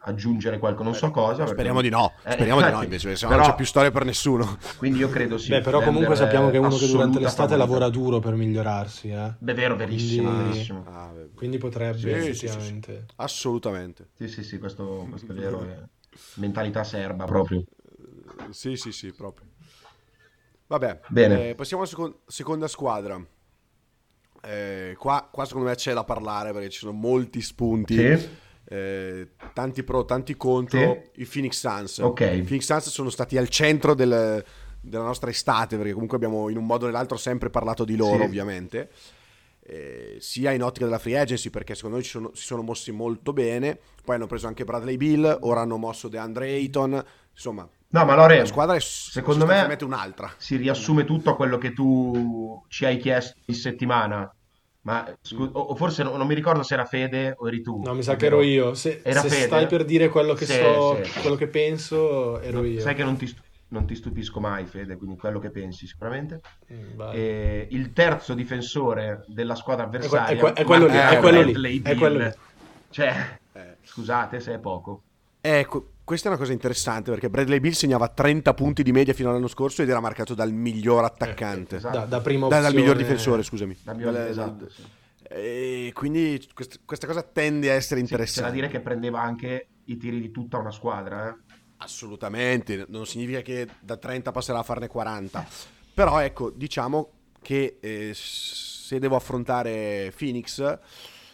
aggiungere 0.00 0.58
qualcosa, 0.58 0.84
non 0.84 0.94
so 0.94 1.10
cosa. 1.10 1.38
Perché... 1.38 1.52
Speriamo 1.52 1.80
di 1.80 1.88
no, 1.88 2.12
eh, 2.22 2.32
speriamo 2.32 2.60
eh, 2.60 2.64
di 2.64 2.70
no 2.70 2.82
invece, 2.82 3.16
se 3.16 3.26
però... 3.26 3.40
non 3.40 3.48
c'è 3.48 3.54
più 3.54 3.64
storia 3.64 3.90
per 3.90 4.04
nessuno. 4.04 4.58
Quindi 4.76 4.98
io 4.98 5.08
credo 5.08 5.38
sì. 5.38 5.50
Beh, 5.50 5.60
però 5.60 5.82
comunque 5.82 6.16
sappiamo 6.16 6.50
che 6.50 6.58
uno 6.58 6.76
che 6.76 6.86
durante 6.86 7.18
l'estate 7.18 7.52
favorita. 7.52 7.56
lavora 7.56 7.88
duro 7.88 8.18
per 8.18 8.34
migliorarsi. 8.34 9.08
Eh. 9.08 9.34
Beh, 9.38 9.54
vero, 9.54 9.76
verissimo. 9.76 10.30
Quindi, 10.30 10.48
verissimo. 10.50 10.84
Ah, 10.86 11.12
quindi 11.34 11.58
potrebbe 11.58 11.98
sì, 11.98 12.08
effettivamente. 12.08 12.92
Sì, 12.92 12.98
sì, 13.06 13.14
Assolutamente. 13.16 14.08
Sì, 14.16 14.28
sì, 14.28 14.42
sì, 14.42 14.58
questo, 14.58 15.06
questo 15.08 15.32
è 15.32 15.34
vero. 15.34 15.62
È 15.62 15.82
mentalità 16.34 16.84
serba 16.84 17.24
proprio. 17.24 17.64
Sì, 18.50 18.76
sì, 18.76 18.92
sì, 18.92 19.12
proprio. 19.12 19.48
Vabbè, 20.68 21.00
Bene. 21.08 21.50
Eh, 21.50 21.54
passiamo 21.54 21.82
alla 21.82 21.90
seco- 21.90 22.20
seconda 22.26 22.68
squadra. 22.68 23.24
Eh, 24.42 24.94
qua, 24.98 25.28
qua, 25.30 25.44
secondo 25.44 25.68
me 25.68 25.74
c'è 25.74 25.92
da 25.92 26.04
parlare 26.04 26.52
perché 26.52 26.70
ci 26.70 26.78
sono 26.78 26.92
molti 26.92 27.40
spunti. 27.40 27.94
Sì. 27.94 28.28
Eh, 28.68 29.28
tanti 29.52 29.82
pro, 29.82 30.04
tanti 30.04 30.36
contro. 30.36 31.08
Sì. 31.14 31.22
I 31.22 31.24
Phoenix 31.24 31.58
Suns. 31.58 31.98
Okay. 31.98 32.38
I 32.38 32.42
Phoenix 32.42 32.64
Suns 32.64 32.88
sono 32.88 33.10
stati 33.10 33.36
al 33.36 33.48
centro 33.48 33.94
del, 33.94 34.44
della 34.80 35.04
nostra 35.04 35.30
estate 35.30 35.76
perché 35.76 35.92
comunque 35.92 36.16
abbiamo 36.16 36.48
in 36.48 36.56
un 36.56 36.66
modo 36.66 36.84
o 36.84 36.86
nell'altro 36.86 37.16
sempre 37.16 37.50
parlato 37.50 37.84
di 37.84 37.96
loro, 37.96 38.18
sì. 38.18 38.24
ovviamente. 38.24 38.90
Eh, 39.68 40.18
sia 40.20 40.52
in 40.52 40.62
ottica 40.62 40.84
della 40.84 41.00
free 41.00 41.18
agency 41.18 41.50
perché 41.50 41.74
secondo 41.74 41.96
noi 41.96 42.04
sono, 42.04 42.30
si 42.34 42.44
sono 42.44 42.62
mossi 42.62 42.92
molto 42.92 43.32
bene. 43.32 43.78
Poi 44.04 44.14
hanno 44.14 44.26
preso 44.26 44.46
anche 44.46 44.64
Bradley 44.64 44.96
Bill, 44.96 45.38
ora 45.40 45.60
hanno 45.60 45.76
mosso 45.76 46.08
DeAndre 46.08 46.48
Ayton. 46.52 47.04
Insomma, 47.32 47.68
No, 47.88 48.04
ma 48.04 48.14
Lore, 48.14 48.38
la 48.38 48.44
squadra 48.46 48.74
è 48.74 48.80
secondo 48.80 49.46
me 49.46 49.76
un'altra. 49.82 50.32
si 50.36 50.56
riassume 50.56 51.04
tutto 51.04 51.30
a 51.30 51.36
quello 51.36 51.56
che 51.56 51.72
tu 51.72 52.62
ci 52.68 52.84
hai 52.84 52.98
chiesto 52.98 53.38
in 53.46 53.54
settimana. 53.54 54.30
Ma 54.82 55.04
scu- 55.20 55.50
o 55.52 55.74
forse 55.74 56.04
non, 56.04 56.16
non, 56.16 56.28
mi 56.28 56.34
ricordo 56.34 56.62
se 56.62 56.74
era 56.74 56.84
Fede 56.84 57.34
o 57.36 57.48
eri 57.48 57.60
tu. 57.60 57.82
No, 57.82 57.92
mi 57.92 58.04
sa 58.04 58.14
che 58.14 58.26
ero 58.26 58.40
io. 58.40 58.74
Se, 58.74 59.00
era 59.02 59.20
se 59.20 59.28
Fede. 59.28 59.46
stai 59.46 59.66
per 59.66 59.84
dire 59.84 60.08
quello 60.08 60.34
che, 60.34 60.46
sì, 60.46 60.52
so, 60.52 61.02
sì. 61.02 61.20
quello 61.20 61.34
che 61.34 61.48
penso, 61.48 62.38
ero 62.40 62.60
no, 62.60 62.66
io. 62.66 62.80
Sai 62.80 62.94
che 62.94 63.02
non 63.02 63.16
ti, 63.16 63.36
non 63.68 63.84
ti, 63.84 63.96
stupisco 63.96 64.38
mai, 64.38 64.64
Fede, 64.66 64.96
quindi 64.96 65.16
quello 65.16 65.40
che 65.40 65.50
pensi 65.50 65.88
sicuramente. 65.88 66.40
Mm, 66.72 67.00
il 67.70 67.92
terzo 67.92 68.34
difensore 68.34 69.24
della 69.26 69.56
squadra 69.56 69.86
avversaria 69.86 70.36
è, 70.36 70.38
que- 70.38 70.52
è, 70.52 70.62
quello, 70.62 70.86
lì, 70.86 70.96
è 70.96 71.18
quello 71.18 71.42
lì. 71.42 71.82
È 71.82 71.94
quello 71.96 72.18
lì. 72.18 72.32
Cioè, 72.90 73.38
eh. 73.54 73.76
scusate 73.82 74.38
se 74.38 74.54
è 74.54 74.58
poco. 74.60 75.02
Ecco, 75.40 75.90
questa 76.06 76.28
è 76.28 76.30
una 76.30 76.38
cosa 76.38 76.52
interessante 76.52 77.10
perché 77.10 77.28
Bradley 77.28 77.58
Bill 77.58 77.72
segnava 77.72 78.06
30 78.06 78.54
punti 78.54 78.84
di 78.84 78.92
media 78.92 79.12
fino 79.12 79.28
all'anno 79.28 79.48
scorso 79.48 79.82
ed 79.82 79.88
era 79.88 79.98
marcato 79.98 80.34
dal 80.34 80.52
miglior 80.52 81.02
attaccante. 81.02 81.74
Eh, 81.74 81.78
esatto. 81.78 81.98
da, 81.98 82.04
da 82.04 82.20
prima 82.20 82.46
da, 82.46 82.60
dal 82.60 82.74
miglior 82.74 82.96
difensore, 82.96 83.42
scusami. 83.42 83.76
Da 83.82 83.92
miglior, 83.92 84.12
dal, 84.12 84.28
esatto, 84.28 84.70
sì. 84.70 84.84
E 85.28 85.90
quindi 85.94 86.48
quest- 86.54 86.78
questa 86.84 87.08
cosa 87.08 87.24
tende 87.24 87.72
a 87.72 87.74
essere 87.74 87.98
interessante. 87.98 88.40
Sì, 88.40 88.40
c'è 88.40 88.46
da 88.46 88.54
dire 88.54 88.68
che 88.68 88.80
prendeva 88.80 89.20
anche 89.20 89.66
i 89.86 89.96
tiri 89.96 90.20
di 90.20 90.30
tutta 90.30 90.58
una 90.58 90.70
squadra, 90.70 91.28
eh? 91.28 91.34
Assolutamente, 91.78 92.86
non 92.88 93.04
significa 93.04 93.40
che 93.42 93.66
da 93.80 93.96
30 93.96 94.30
passerà 94.30 94.60
a 94.60 94.62
farne 94.62 94.86
40. 94.86 95.44
Però 95.92 96.20
ecco, 96.20 96.50
diciamo 96.50 97.10
che 97.42 97.78
eh, 97.80 98.12
se 98.14 99.00
devo 99.00 99.16
affrontare 99.16 100.12
Phoenix 100.16 100.78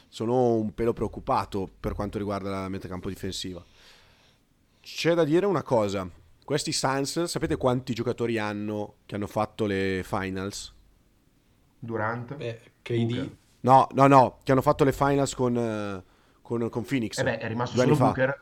sono 0.09 0.55
un 0.55 0.73
pelo 0.73 0.95
preoccupato 0.95 1.71
per 1.79 1.93
quanto 1.93 2.17
riguarda 2.17 2.49
la 2.49 2.69
metacampo 2.71 3.11
difensiva. 3.11 3.62
C'è 4.82 5.14
da 5.14 5.22
dire 5.22 5.46
una 5.46 5.62
cosa, 5.62 6.08
questi 6.44 6.72
Suns, 6.72 7.22
sapete 7.24 7.56
quanti 7.56 7.94
giocatori 7.94 8.36
hanno 8.38 8.96
che 9.06 9.14
hanno 9.14 9.28
fatto 9.28 9.64
le 9.64 10.02
finals? 10.04 10.74
Durant? 11.78 12.34
Beh, 12.34 12.60
KD? 12.82 13.36
No, 13.60 13.86
no, 13.92 14.06
no, 14.08 14.38
che 14.42 14.50
hanno 14.50 14.60
fatto 14.60 14.82
le 14.82 14.92
finals 14.92 15.34
con, 15.36 15.54
uh, 15.54 16.02
con, 16.42 16.68
con 16.68 16.84
Phoenix. 16.84 17.18
Eh 17.18 17.22
beh, 17.22 17.38
è 17.38 17.46
rimasto 17.46 17.78
solo. 17.78 17.94
Booker. 17.94 18.40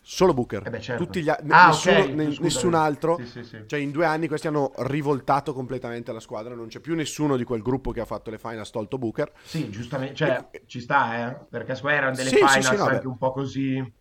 Solo 0.00 0.32
Booker. 0.32 0.64
Eh 0.64 0.70
beh, 0.70 0.80
certo. 0.80 1.04
Tutti 1.04 1.22
gli 1.22 1.28
a- 1.28 1.40
ah, 1.48 1.66
nessuno, 1.66 1.98
okay. 1.98 2.14
ne- 2.14 2.36
nessun 2.38 2.74
altro. 2.74 3.16
Sì, 3.16 3.26
sì, 3.26 3.42
sì. 3.42 3.62
Cioè, 3.66 3.80
in 3.80 3.90
due 3.90 4.04
anni 4.06 4.28
questi 4.28 4.46
hanno 4.46 4.70
rivoltato 4.76 5.52
completamente 5.52 6.12
la 6.12 6.20
squadra. 6.20 6.54
Non 6.54 6.68
c'è 6.68 6.78
più 6.78 6.94
nessuno 6.94 7.36
di 7.36 7.42
quel 7.42 7.62
gruppo 7.62 7.90
che 7.90 8.00
ha 8.00 8.04
fatto 8.04 8.30
le 8.30 8.38
finals 8.38 8.70
tolto 8.70 8.96
Booker. 8.96 9.32
Sì, 9.42 9.68
giustamente. 9.70 10.14
Cioè, 10.14 10.46
e... 10.52 10.62
ci 10.66 10.80
sta, 10.80 11.30
eh. 11.30 11.36
Perché 11.50 11.74
secondo 11.74 11.96
erano 11.96 12.14
delle 12.14 12.30
finals 12.30 12.70
no, 12.70 12.84
anche 12.84 13.00
beh. 13.00 13.08
un 13.08 13.18
po' 13.18 13.32
così. 13.32 13.98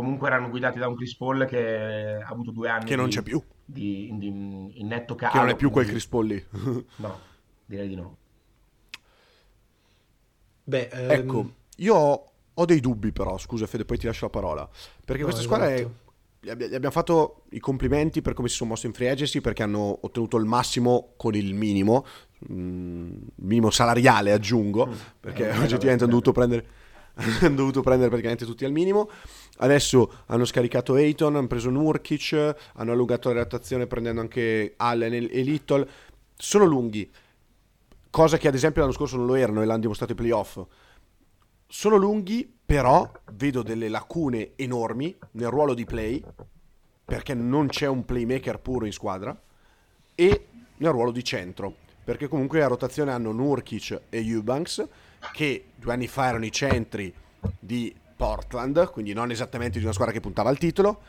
Comunque 0.00 0.28
erano 0.28 0.48
guidati 0.48 0.78
da 0.78 0.88
un 0.88 0.96
Chris 0.96 1.14
Paul 1.16 1.46
che 1.46 2.18
ha 2.22 2.28
avuto 2.28 2.50
due 2.50 2.68
anni. 2.68 2.84
Che 2.84 2.96
non 2.96 3.08
c'è 3.08 3.22
più. 3.22 3.42
Di, 3.64 4.10
di, 4.14 4.26
in 4.28 4.86
netto 4.86 5.14
calo. 5.14 5.32
Che 5.32 5.38
non 5.38 5.48
è 5.48 5.56
più 5.56 5.70
quel 5.70 5.86
Chris 5.86 6.06
Paul 6.06 6.26
lì. 6.26 6.44
no, 6.96 7.18
direi 7.66 7.88
di 7.88 7.94
no. 7.96 8.16
Beh, 10.64 10.88
ehm... 10.90 11.10
ecco, 11.10 11.52
io 11.76 11.94
ho 11.94 12.30
ho 12.54 12.64
dei 12.64 12.80
dubbi 12.80 13.12
però, 13.12 13.38
scusa 13.38 13.66
Fede, 13.66 13.84
poi 13.84 13.98
ti 13.98 14.06
lascio 14.06 14.26
la 14.26 14.30
parola. 14.30 14.68
Perché 15.04 15.22
no, 15.22 15.28
questa 15.28 15.42
squadra 15.42 15.68
è, 15.70 15.74
esatto. 15.74 15.92
gli 16.40 16.74
abbiamo 16.74 16.90
fatto 16.90 17.42
i 17.50 17.58
complimenti 17.58 18.22
per 18.22 18.34
come 18.34 18.48
si 18.48 18.56
sono 18.56 18.70
mossi 18.70 18.86
in 18.86 18.92
free 18.92 19.10
agency 19.10 19.40
perché 19.40 19.62
hanno 19.62 19.98
ottenuto 20.02 20.36
il 20.36 20.44
massimo 20.44 21.12
con 21.16 21.34
il 21.34 21.54
minimo, 21.54 22.04
mm, 22.50 23.10
minimo 23.36 23.70
salariale 23.70 24.32
aggiungo, 24.32 24.86
mm. 24.86 24.92
perché 25.20 25.48
eh, 25.48 25.58
oggettivamente 25.58 26.04
hanno 26.04 26.12
dovuto 26.12 26.32
prendere, 26.32 26.66
hanno 27.42 27.54
dovuto 27.54 27.82
prendere 27.82 28.08
praticamente 28.08 28.44
tutti 28.44 28.64
al 28.64 28.72
minimo. 28.72 29.10
Adesso 29.58 30.12
hanno 30.26 30.44
scaricato 30.44 30.94
Ayton, 30.94 31.36
hanno 31.36 31.46
preso 31.46 31.70
Nurkic, 31.70 32.54
hanno 32.74 32.92
allungato 32.92 33.28
la 33.28 33.34
redattazione 33.34 33.86
prendendo 33.86 34.20
anche 34.20 34.74
Allen 34.76 35.12
e 35.12 35.42
Little. 35.42 35.88
Sono 36.36 36.64
lunghi, 36.64 37.10
cosa 38.08 38.38
che 38.38 38.48
ad 38.48 38.54
esempio 38.54 38.80
l'anno 38.80 38.94
scorso 38.94 39.16
non 39.16 39.26
lo 39.26 39.34
erano 39.34 39.62
e 39.62 39.66
l'hanno 39.66 39.80
dimostrato 39.80 40.12
i 40.12 40.16
playoff 40.16 40.64
sono 41.72 41.94
lunghi, 41.94 42.52
però 42.66 43.08
vedo 43.34 43.62
delle 43.62 43.88
lacune 43.88 44.52
enormi 44.56 45.16
nel 45.32 45.50
ruolo 45.50 45.72
di 45.72 45.84
play, 45.84 46.20
perché 47.04 47.32
non 47.32 47.68
c'è 47.68 47.86
un 47.86 48.04
playmaker 48.04 48.58
puro 48.58 48.86
in 48.86 48.92
squadra, 48.92 49.40
e 50.16 50.46
nel 50.78 50.90
ruolo 50.90 51.12
di 51.12 51.22
centro, 51.22 51.72
perché 52.02 52.26
comunque 52.26 52.64
a 52.64 52.66
rotazione 52.66 53.12
hanno 53.12 53.30
Nurkic 53.30 54.02
e 54.08 54.18
Eubanks, 54.18 54.84
che 55.32 55.64
due 55.76 55.92
anni 55.92 56.06
fa 56.06 56.28
erano 56.28 56.44
i 56.44 56.52
centri 56.52 57.12
di 57.58 57.94
Portland, 58.16 58.90
quindi 58.90 59.12
non 59.12 59.30
esattamente 59.30 59.78
di 59.78 59.84
una 59.84 59.92
squadra 59.92 60.12
che 60.12 60.20
puntava 60.20 60.50
al 60.50 60.58
titolo, 60.58 61.00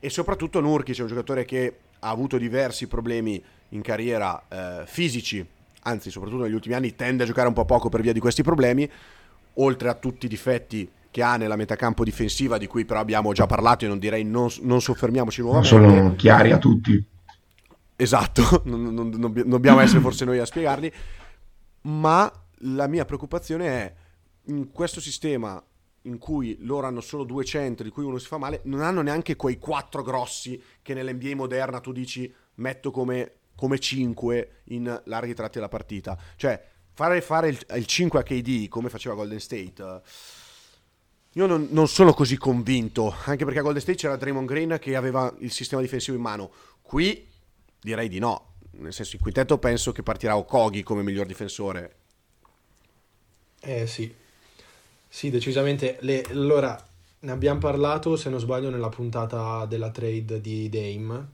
e 0.00 0.10
soprattutto 0.10 0.60
Nurkic 0.60 0.98
è 0.98 1.02
un 1.02 1.08
giocatore 1.08 1.44
che 1.44 1.78
ha 2.00 2.08
avuto 2.10 2.38
diversi 2.38 2.86
problemi 2.86 3.42
in 3.70 3.82
carriera 3.82 4.42
eh, 4.48 4.82
fisici, 4.86 5.44
anzi 5.82 6.10
soprattutto 6.10 6.42
negli 6.42 6.54
ultimi 6.54 6.74
anni 6.74 6.94
tende 6.94 7.22
a 7.22 7.26
giocare 7.26 7.48
un 7.48 7.54
po' 7.54 7.64
poco 7.64 7.88
per 7.88 8.00
via 8.00 8.12
di 8.12 8.20
questi 8.20 8.42
problemi, 8.42 8.88
oltre 9.54 9.88
a 9.88 9.94
tutti 9.94 10.26
i 10.26 10.28
difetti 10.28 10.90
che 11.10 11.22
ha 11.22 11.36
nella 11.36 11.56
metacampo 11.56 12.04
difensiva, 12.04 12.58
di 12.58 12.66
cui 12.66 12.84
però 12.84 13.00
abbiamo 13.00 13.32
già 13.32 13.46
parlato 13.46 13.84
e 13.84 13.88
non 13.88 13.98
direi 13.98 14.22
non, 14.24 14.48
non 14.62 14.80
soffermiamoci 14.80 15.40
nuovamente. 15.40 15.68
Sono 15.68 16.14
chiari 16.14 16.52
a 16.52 16.58
tutti. 16.58 17.04
Esatto, 17.96 18.62
non, 18.66 18.92
non, 18.92 19.08
non 19.08 19.32
dobbiamo 19.46 19.80
essere 19.80 20.00
forse 20.00 20.24
noi 20.24 20.38
a 20.38 20.44
spiegarli, 20.44 20.92
ma 21.82 22.30
la 22.60 22.86
mia 22.86 23.04
preoccupazione 23.04 23.66
è 23.66 23.94
in 24.46 24.70
questo 24.70 25.00
sistema 25.00 25.62
in 26.02 26.18
cui 26.18 26.56
loro 26.60 26.86
hanno 26.86 27.00
solo 27.00 27.24
due 27.24 27.44
centri, 27.44 27.84
di 27.84 27.90
cui 27.90 28.04
uno 28.04 28.18
si 28.18 28.26
fa 28.26 28.38
male, 28.38 28.60
non 28.64 28.80
hanno 28.80 29.02
neanche 29.02 29.36
quei 29.36 29.58
quattro 29.58 30.02
grossi 30.02 30.60
che 30.82 30.94
nell'NBA 30.94 31.34
moderna 31.34 31.80
tu 31.80 31.92
dici 31.92 32.32
metto 32.56 32.90
come, 32.90 33.32
come 33.56 33.78
cinque 33.78 34.62
in 34.66 35.02
larghi 35.04 35.34
tratti 35.34 35.54
della 35.54 35.68
partita. 35.68 36.16
Cioè, 36.36 36.62
fare, 36.92 37.20
fare 37.20 37.48
il, 37.48 37.58
il, 37.74 37.86
5 37.86 38.20
a 38.20 38.22
KD 38.22 38.68
come 38.68 38.88
faceva 38.88 39.14
Golden 39.14 39.40
State. 39.40 40.00
Io 41.32 41.46
non, 41.46 41.68
non, 41.70 41.88
sono 41.88 42.14
così 42.14 42.38
convinto, 42.38 43.14
anche 43.24 43.44
perché 43.44 43.58
a 43.58 43.62
Golden 43.62 43.82
State 43.82 43.98
c'era 43.98 44.16
Draymond 44.16 44.46
Green 44.46 44.78
che 44.80 44.96
aveva 44.96 45.32
il 45.40 45.50
sistema 45.50 45.82
difensivo 45.82 46.16
in 46.16 46.22
mano. 46.22 46.50
Qui 46.80 47.28
direi 47.80 48.08
di 48.08 48.18
no, 48.18 48.54
nel 48.78 48.92
senso 48.92 49.16
in 49.16 49.22
quintetto 49.22 49.58
penso 49.58 49.92
che 49.92 50.02
partirà 50.02 50.36
Okogi 50.36 50.82
come 50.82 51.02
miglior 51.02 51.26
difensore. 51.26 52.05
Eh 53.60 53.86
sì, 53.86 54.12
sì 55.08 55.30
decisamente. 55.30 55.98
Le, 56.00 56.22
allora, 56.30 56.80
ne 57.20 57.30
abbiamo 57.30 57.58
parlato, 57.58 58.16
se 58.16 58.30
non 58.30 58.40
sbaglio, 58.40 58.70
nella 58.70 58.88
puntata 58.88 59.66
della 59.66 59.90
trade 59.90 60.40
di 60.40 60.68
Dame, 60.68 61.28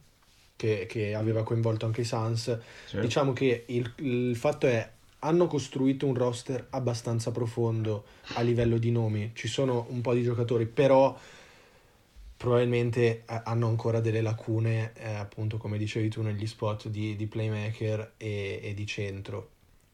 che, 0.57 0.87
che 0.89 1.15
aveva 1.15 1.43
coinvolto 1.43 1.87
anche 1.87 2.03
i 2.03 2.05
Suns. 2.05 2.59
Sì. 2.87 3.01
Diciamo 3.01 3.33
che 3.33 3.65
il, 3.67 3.93
il 3.97 4.37
fatto 4.37 4.67
è 4.67 4.91
hanno 5.25 5.47
costruito 5.47 6.07
un 6.07 6.15
roster 6.15 6.67
abbastanza 6.71 7.31
profondo 7.31 8.05
a 8.35 8.41
livello 8.43 8.79
di 8.79 8.91
nomi. 8.91 9.31
Ci 9.35 9.49
sono 9.49 9.87
un 9.91 10.01
po' 10.01 10.15
di 10.15 10.23
giocatori, 10.23 10.67
però 10.67 11.17
probabilmente 12.37 13.23
eh, 13.25 13.41
hanno 13.45 13.69
ancora 13.69 14.01
delle 14.01 14.21
lacune, 14.21 14.93
eh, 14.95 15.15
appunto 15.15 15.59
come 15.59 15.79
dicevi 15.79 16.09
tu 16.09 16.23
negli 16.23 16.47
spot 16.47 16.89
di, 16.89 17.15
di 17.15 17.27
playmaker 17.27 18.15
e, 18.17 18.61
e, 18.63 18.75
di 18.75 18.85
centro. 18.85 19.51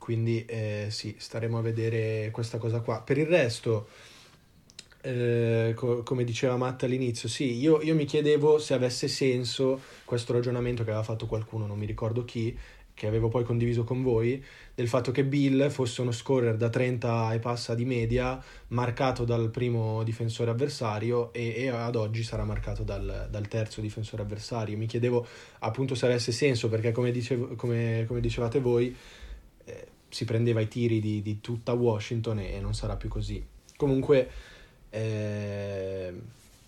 Quindi 0.08 0.42
eh, 0.46 0.86
sì, 0.88 1.16
staremo 1.18 1.58
a 1.58 1.60
vedere 1.60 2.30
questa 2.30 2.56
cosa 2.56 2.80
qua. 2.80 3.02
Per 3.02 3.18
il 3.18 3.26
resto, 3.26 3.88
eh, 5.02 5.74
co- 5.76 6.02
come 6.02 6.24
diceva 6.24 6.56
Matt 6.56 6.84
all'inizio, 6.84 7.28
sì, 7.28 7.58
io, 7.58 7.82
io 7.82 7.94
mi 7.94 8.06
chiedevo 8.06 8.58
se 8.58 8.72
avesse 8.72 9.06
senso 9.06 9.78
questo 10.06 10.32
ragionamento 10.32 10.82
che 10.82 10.88
aveva 10.88 11.04
fatto 11.04 11.26
qualcuno, 11.26 11.66
non 11.66 11.76
mi 11.76 11.84
ricordo 11.84 12.24
chi, 12.24 12.56
che 12.94 13.06
avevo 13.06 13.28
poi 13.28 13.44
condiviso 13.44 13.84
con 13.84 14.02
voi, 14.02 14.42
del 14.74 14.88
fatto 14.88 15.12
che 15.12 15.24
Bill 15.24 15.68
fosse 15.68 16.00
uno 16.00 16.10
scorer 16.10 16.56
da 16.56 16.70
30 16.70 17.34
e 17.34 17.38
passa 17.38 17.74
di 17.74 17.84
media, 17.84 18.42
marcato 18.68 19.26
dal 19.26 19.50
primo 19.50 20.02
difensore 20.04 20.50
avversario 20.50 21.34
e, 21.34 21.52
e 21.54 21.68
ad 21.68 21.96
oggi 21.96 22.22
sarà 22.22 22.44
marcato 22.44 22.82
dal, 22.82 23.28
dal, 23.30 23.46
terzo 23.46 23.82
difensore 23.82 24.22
avversario. 24.22 24.74
Mi 24.78 24.86
chiedevo 24.86 25.26
appunto 25.58 25.94
se 25.94 26.06
avesse 26.06 26.32
senso, 26.32 26.70
perché 26.70 26.92
come, 26.92 27.10
dicevo, 27.10 27.56
come, 27.56 28.04
come 28.08 28.20
dicevate 28.20 28.58
voi, 28.58 28.96
si 30.08 30.24
prendeva 30.24 30.60
i 30.60 30.68
tiri 30.68 31.00
di, 31.00 31.22
di 31.22 31.40
tutta 31.40 31.72
Washington 31.72 32.40
e, 32.40 32.54
e, 32.54 32.60
non 32.60 32.74
sarà 32.74 32.96
più 32.96 33.08
così. 33.08 33.44
Comunque, 33.76 34.30
eh, 34.90 36.12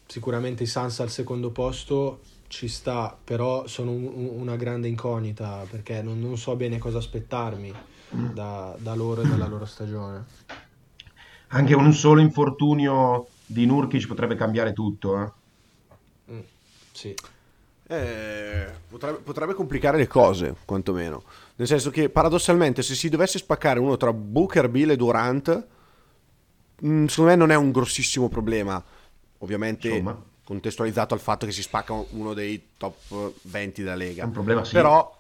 sicuramente 0.06 0.62
i 0.64 0.66
Suns 0.66 1.00
al 1.00 1.10
secondo 1.10 1.50
posto 1.50 2.20
ci 2.48 2.68
sta, 2.68 3.16
però 3.22 3.66
sono 3.66 3.92
un, 3.92 4.28
una 4.38 4.56
grande 4.56 4.88
incognita 4.88 5.64
perché 5.70 6.02
non, 6.02 6.20
non, 6.20 6.36
so 6.36 6.56
bene 6.56 6.78
cosa 6.78 6.98
aspettarmi 6.98 7.72
da, 8.10 8.74
da 8.78 8.94
loro 8.94 9.22
e 9.22 9.28
dalla 9.28 9.46
loro 9.46 9.64
stagione. 9.64 10.24
Anche 11.48 11.74
un 11.74 11.92
solo 11.92 12.20
infortunio 12.20 13.28
di 13.46 13.66
Nurkic 13.66 14.06
potrebbe 14.06 14.34
cambiare 14.34 14.72
tutto. 14.72 15.22
Eh? 15.22 15.30
Mm, 16.32 16.40
sì. 16.92 17.14
Eh, 17.86 18.70
potrebbe, 18.88 19.18
potrebbe, 19.18 19.54
complicare 19.54 19.96
le 19.96 20.06
cose, 20.06 20.54
quantomeno. 20.64 21.24
Nel 21.60 21.68
senso 21.68 21.90
che 21.90 22.08
paradossalmente, 22.08 22.80
se 22.80 22.94
si 22.94 23.10
dovesse 23.10 23.38
spaccare 23.38 23.78
uno 23.78 23.98
tra 23.98 24.14
Booker, 24.14 24.70
Bill 24.70 24.90
e 24.90 24.96
Durant, 24.96 25.66
mh, 26.80 26.88
mm, 26.88 27.04
secondo 27.04 27.30
me 27.30 27.36
non 27.36 27.50
è 27.50 27.54
un 27.54 27.70
grossissimo 27.70 28.30
problema. 28.30 28.82
Ovviamente 29.38 29.88
Insomma 29.88 30.28
contestualizzato 30.50 31.14
al 31.14 31.20
fatto 31.20 31.46
che 31.46 31.52
si 31.52 31.62
spacca 31.62 31.92
uno 31.92 32.34
dei 32.34 32.70
top 32.76 33.34
20 33.42 33.82
della 33.82 33.94
Lega. 33.94 34.22
È 34.22 34.26
un 34.26 34.32
problema 34.32 34.64
sì. 34.64 34.72
Però... 34.72 35.16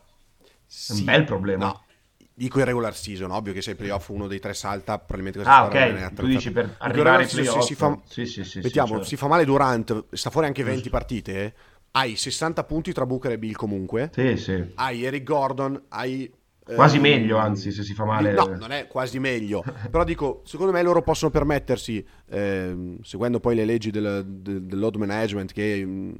Sì, 0.66 0.92
un 0.92 1.04
bel 1.04 1.24
problema. 1.24 1.66
No, 1.66 1.84
dico 2.32 2.58
in 2.58 2.64
regular 2.64 2.96
season, 2.96 3.30
ovvio 3.30 3.52
che 3.52 3.62
se 3.62 3.72
i 3.72 3.74
playoff 3.76 4.08
uno 4.08 4.26
dei 4.26 4.40
tre 4.40 4.54
salta, 4.54 4.98
probabilmente 4.98 5.38
questa 5.38 5.56
ah, 5.56 5.66
ok, 5.66 6.14
tu 6.14 6.26
dici 6.26 6.50
per 6.50 6.74
arrivare 6.78 7.24
ai 7.24 7.28
playoff. 7.28 7.64
Si 7.64 7.74
fa, 7.74 7.96
sì, 8.08 8.26
sì, 8.26 8.42
sì, 8.44 8.60
mettiamo, 8.60 8.88
certo. 8.88 9.04
si 9.04 9.16
fa 9.16 9.28
male 9.28 9.44
Durant, 9.44 10.06
sta 10.10 10.30
fuori 10.30 10.46
anche 10.46 10.64
20 10.64 10.88
partite, 10.90 11.44
eh? 11.44 11.54
Hai 11.92 12.16
60 12.16 12.64
punti 12.64 12.92
tra 12.92 13.06
Booker 13.06 13.32
e 13.32 13.38
Bill 13.38 13.52
comunque, 13.52 14.10
sì, 14.12 14.36
sì. 14.36 14.72
hai 14.74 15.04
Eric 15.04 15.24
Gordon, 15.24 15.82
hai 15.88 16.30
Quasi 16.74 16.98
eh, 16.98 17.00
meglio, 17.00 17.36
anzi, 17.38 17.72
se 17.72 17.82
si 17.82 17.94
fa 17.94 18.04
male. 18.04 18.32
No, 18.32 18.44
non 18.44 18.70
è 18.70 18.86
quasi 18.86 19.18
meglio. 19.18 19.64
Però 19.90 20.04
dico, 20.04 20.42
secondo 20.44 20.72
me 20.72 20.82
loro 20.82 21.02
possono 21.02 21.30
permettersi, 21.30 22.04
eh, 22.28 22.98
seguendo 23.02 23.40
poi 23.40 23.54
le 23.56 23.64
leggi 23.64 23.90
del, 23.90 24.24
del, 24.24 24.62
del 24.62 24.78
load 24.78 24.96
management 24.96 25.52
che 25.52 25.84
mh, 25.84 25.90
mm, 25.90 26.12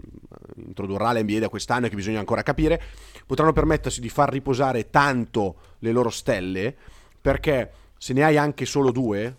introdurrà 0.67 1.12
l'NBA 1.12 1.39
da 1.39 1.49
quest'anno 1.49 1.87
e 1.87 1.89
che 1.89 1.95
bisogna 1.95 2.19
ancora 2.19 2.43
capire, 2.43 2.81
potranno 3.27 3.53
permettersi 3.53 4.00
di 4.00 4.09
far 4.09 4.31
riposare 4.31 4.91
tanto 4.91 5.57
le 5.81 5.93
loro 5.93 6.11
stelle, 6.11 6.75
perché 7.21 7.71
se 7.97 8.12
ne 8.12 8.25
hai 8.25 8.37
anche 8.37 8.65
solo 8.65 8.91
due, 8.91 9.37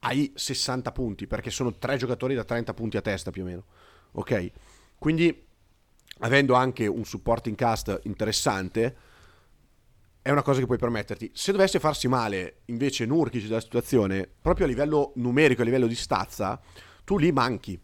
hai 0.00 0.32
60 0.34 0.92
punti, 0.92 1.26
perché 1.26 1.50
sono 1.50 1.74
tre 1.74 1.96
giocatori 1.96 2.34
da 2.34 2.44
30 2.44 2.72
punti 2.74 2.96
a 2.96 3.02
testa 3.02 3.30
più 3.30 3.42
o 3.42 3.46
meno. 3.46 3.64
Ok? 4.12 4.50
Quindi 4.98 5.44
avendo 6.20 6.54
anche 6.54 6.86
un 6.86 7.04
supporting 7.04 7.56
cast 7.56 8.00
interessante, 8.04 8.96
è 10.22 10.30
una 10.30 10.42
cosa 10.42 10.60
che 10.60 10.66
puoi 10.66 10.78
permetterti. 10.78 11.30
Se 11.34 11.52
dovesse 11.52 11.78
farsi 11.78 12.08
male 12.08 12.60
invece 12.66 13.04
Nurkic 13.04 13.42
della 13.42 13.60
situazione, 13.60 14.26
proprio 14.40 14.64
a 14.64 14.68
livello 14.68 15.12
numerico, 15.16 15.60
a 15.60 15.64
livello 15.66 15.86
di 15.86 15.94
stazza, 15.94 16.58
tu 17.04 17.18
lì 17.18 17.30
manchi. 17.30 17.78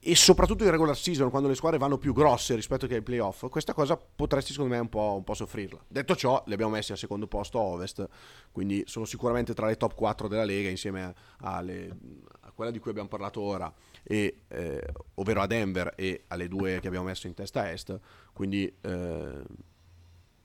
E 0.00 0.14
soprattutto 0.14 0.62
in 0.62 0.70
regular 0.70 0.96
season, 0.96 1.28
quando 1.28 1.48
le 1.48 1.56
squadre 1.56 1.76
vanno 1.76 1.98
più 1.98 2.12
grosse 2.12 2.54
rispetto 2.54 2.86
che 2.86 2.94
ai 2.94 3.02
playoff, 3.02 3.48
questa 3.48 3.74
cosa 3.74 3.96
potresti 3.96 4.52
secondo 4.52 4.72
me 4.72 4.80
un 4.80 4.88
po', 4.88 5.14
un 5.16 5.24
po 5.24 5.34
soffrirla. 5.34 5.86
Detto 5.88 6.14
ciò, 6.14 6.40
li 6.46 6.52
abbiamo 6.52 6.70
messi 6.70 6.92
al 6.92 6.98
secondo 6.98 7.26
posto 7.26 7.58
a 7.58 7.62
ovest, 7.62 8.08
quindi 8.52 8.84
sono 8.86 9.04
sicuramente 9.04 9.54
tra 9.54 9.66
le 9.66 9.76
top 9.76 9.94
4 9.94 10.28
della 10.28 10.44
Lega 10.44 10.68
insieme 10.68 11.12
alle, 11.40 11.96
quella 12.58 12.72
di 12.72 12.80
cui 12.80 12.90
abbiamo 12.90 13.08
parlato 13.08 13.40
ora, 13.40 13.72
e, 14.02 14.40
eh, 14.48 14.84
ovvero 15.14 15.42
a 15.42 15.46
Denver 15.46 15.92
e 15.94 16.24
alle 16.26 16.48
due 16.48 16.80
che 16.80 16.88
abbiamo 16.88 17.06
messo 17.06 17.28
in 17.28 17.34
testa 17.34 17.60
a 17.60 17.68
est. 17.68 17.96
Quindi 18.32 18.64
eh, 18.80 19.42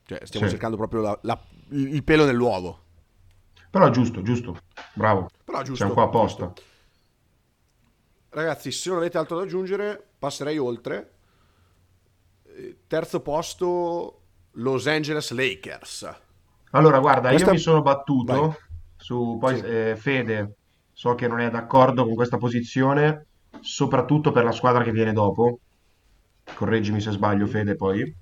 cioè, 0.04 0.20
stiamo 0.24 0.46
sì. 0.46 0.52
cercando 0.52 0.76
proprio 0.76 1.00
la, 1.00 1.18
la, 1.22 1.44
il 1.70 2.04
pelo 2.04 2.24
nell'uovo. 2.24 2.82
Però 3.68 3.90
giusto, 3.90 4.22
giusto. 4.22 4.56
Bravo. 4.92 5.28
Però 5.44 5.58
giusto. 5.62 5.74
Siamo 5.74 5.94
qua 5.94 6.04
apposta. 6.04 6.44
Giusto. 6.44 6.62
Ragazzi, 8.28 8.70
se 8.70 8.90
non 8.90 8.98
avete 8.98 9.18
altro 9.18 9.36
da 9.36 9.42
aggiungere, 9.42 10.00
passerei 10.16 10.56
oltre. 10.56 11.14
Eh, 12.44 12.76
terzo 12.86 13.22
posto, 13.22 14.20
Los 14.52 14.86
Angeles 14.86 15.32
Lakers. 15.32 16.14
Allora, 16.70 17.00
guarda, 17.00 17.30
Questa... 17.30 17.48
io 17.48 17.54
mi 17.54 17.58
sono 17.58 17.82
battuto 17.82 18.32
Vai. 18.32 18.56
su 18.98 19.36
poi 19.40 19.56
sì. 19.56 19.64
eh, 19.64 19.96
Fede. 19.96 20.54
So 20.94 21.14
che 21.14 21.28
non 21.28 21.40
è 21.40 21.50
d'accordo 21.50 22.04
con 22.04 22.14
questa 22.14 22.38
posizione, 22.38 23.26
soprattutto 23.60 24.32
per 24.32 24.44
la 24.44 24.52
squadra 24.52 24.82
che 24.82 24.92
viene 24.92 25.12
dopo. 25.12 25.58
Correggimi 26.54 27.00
se 27.00 27.10
sbaglio, 27.10 27.46
Fede, 27.46 27.76
poi. 27.76 28.14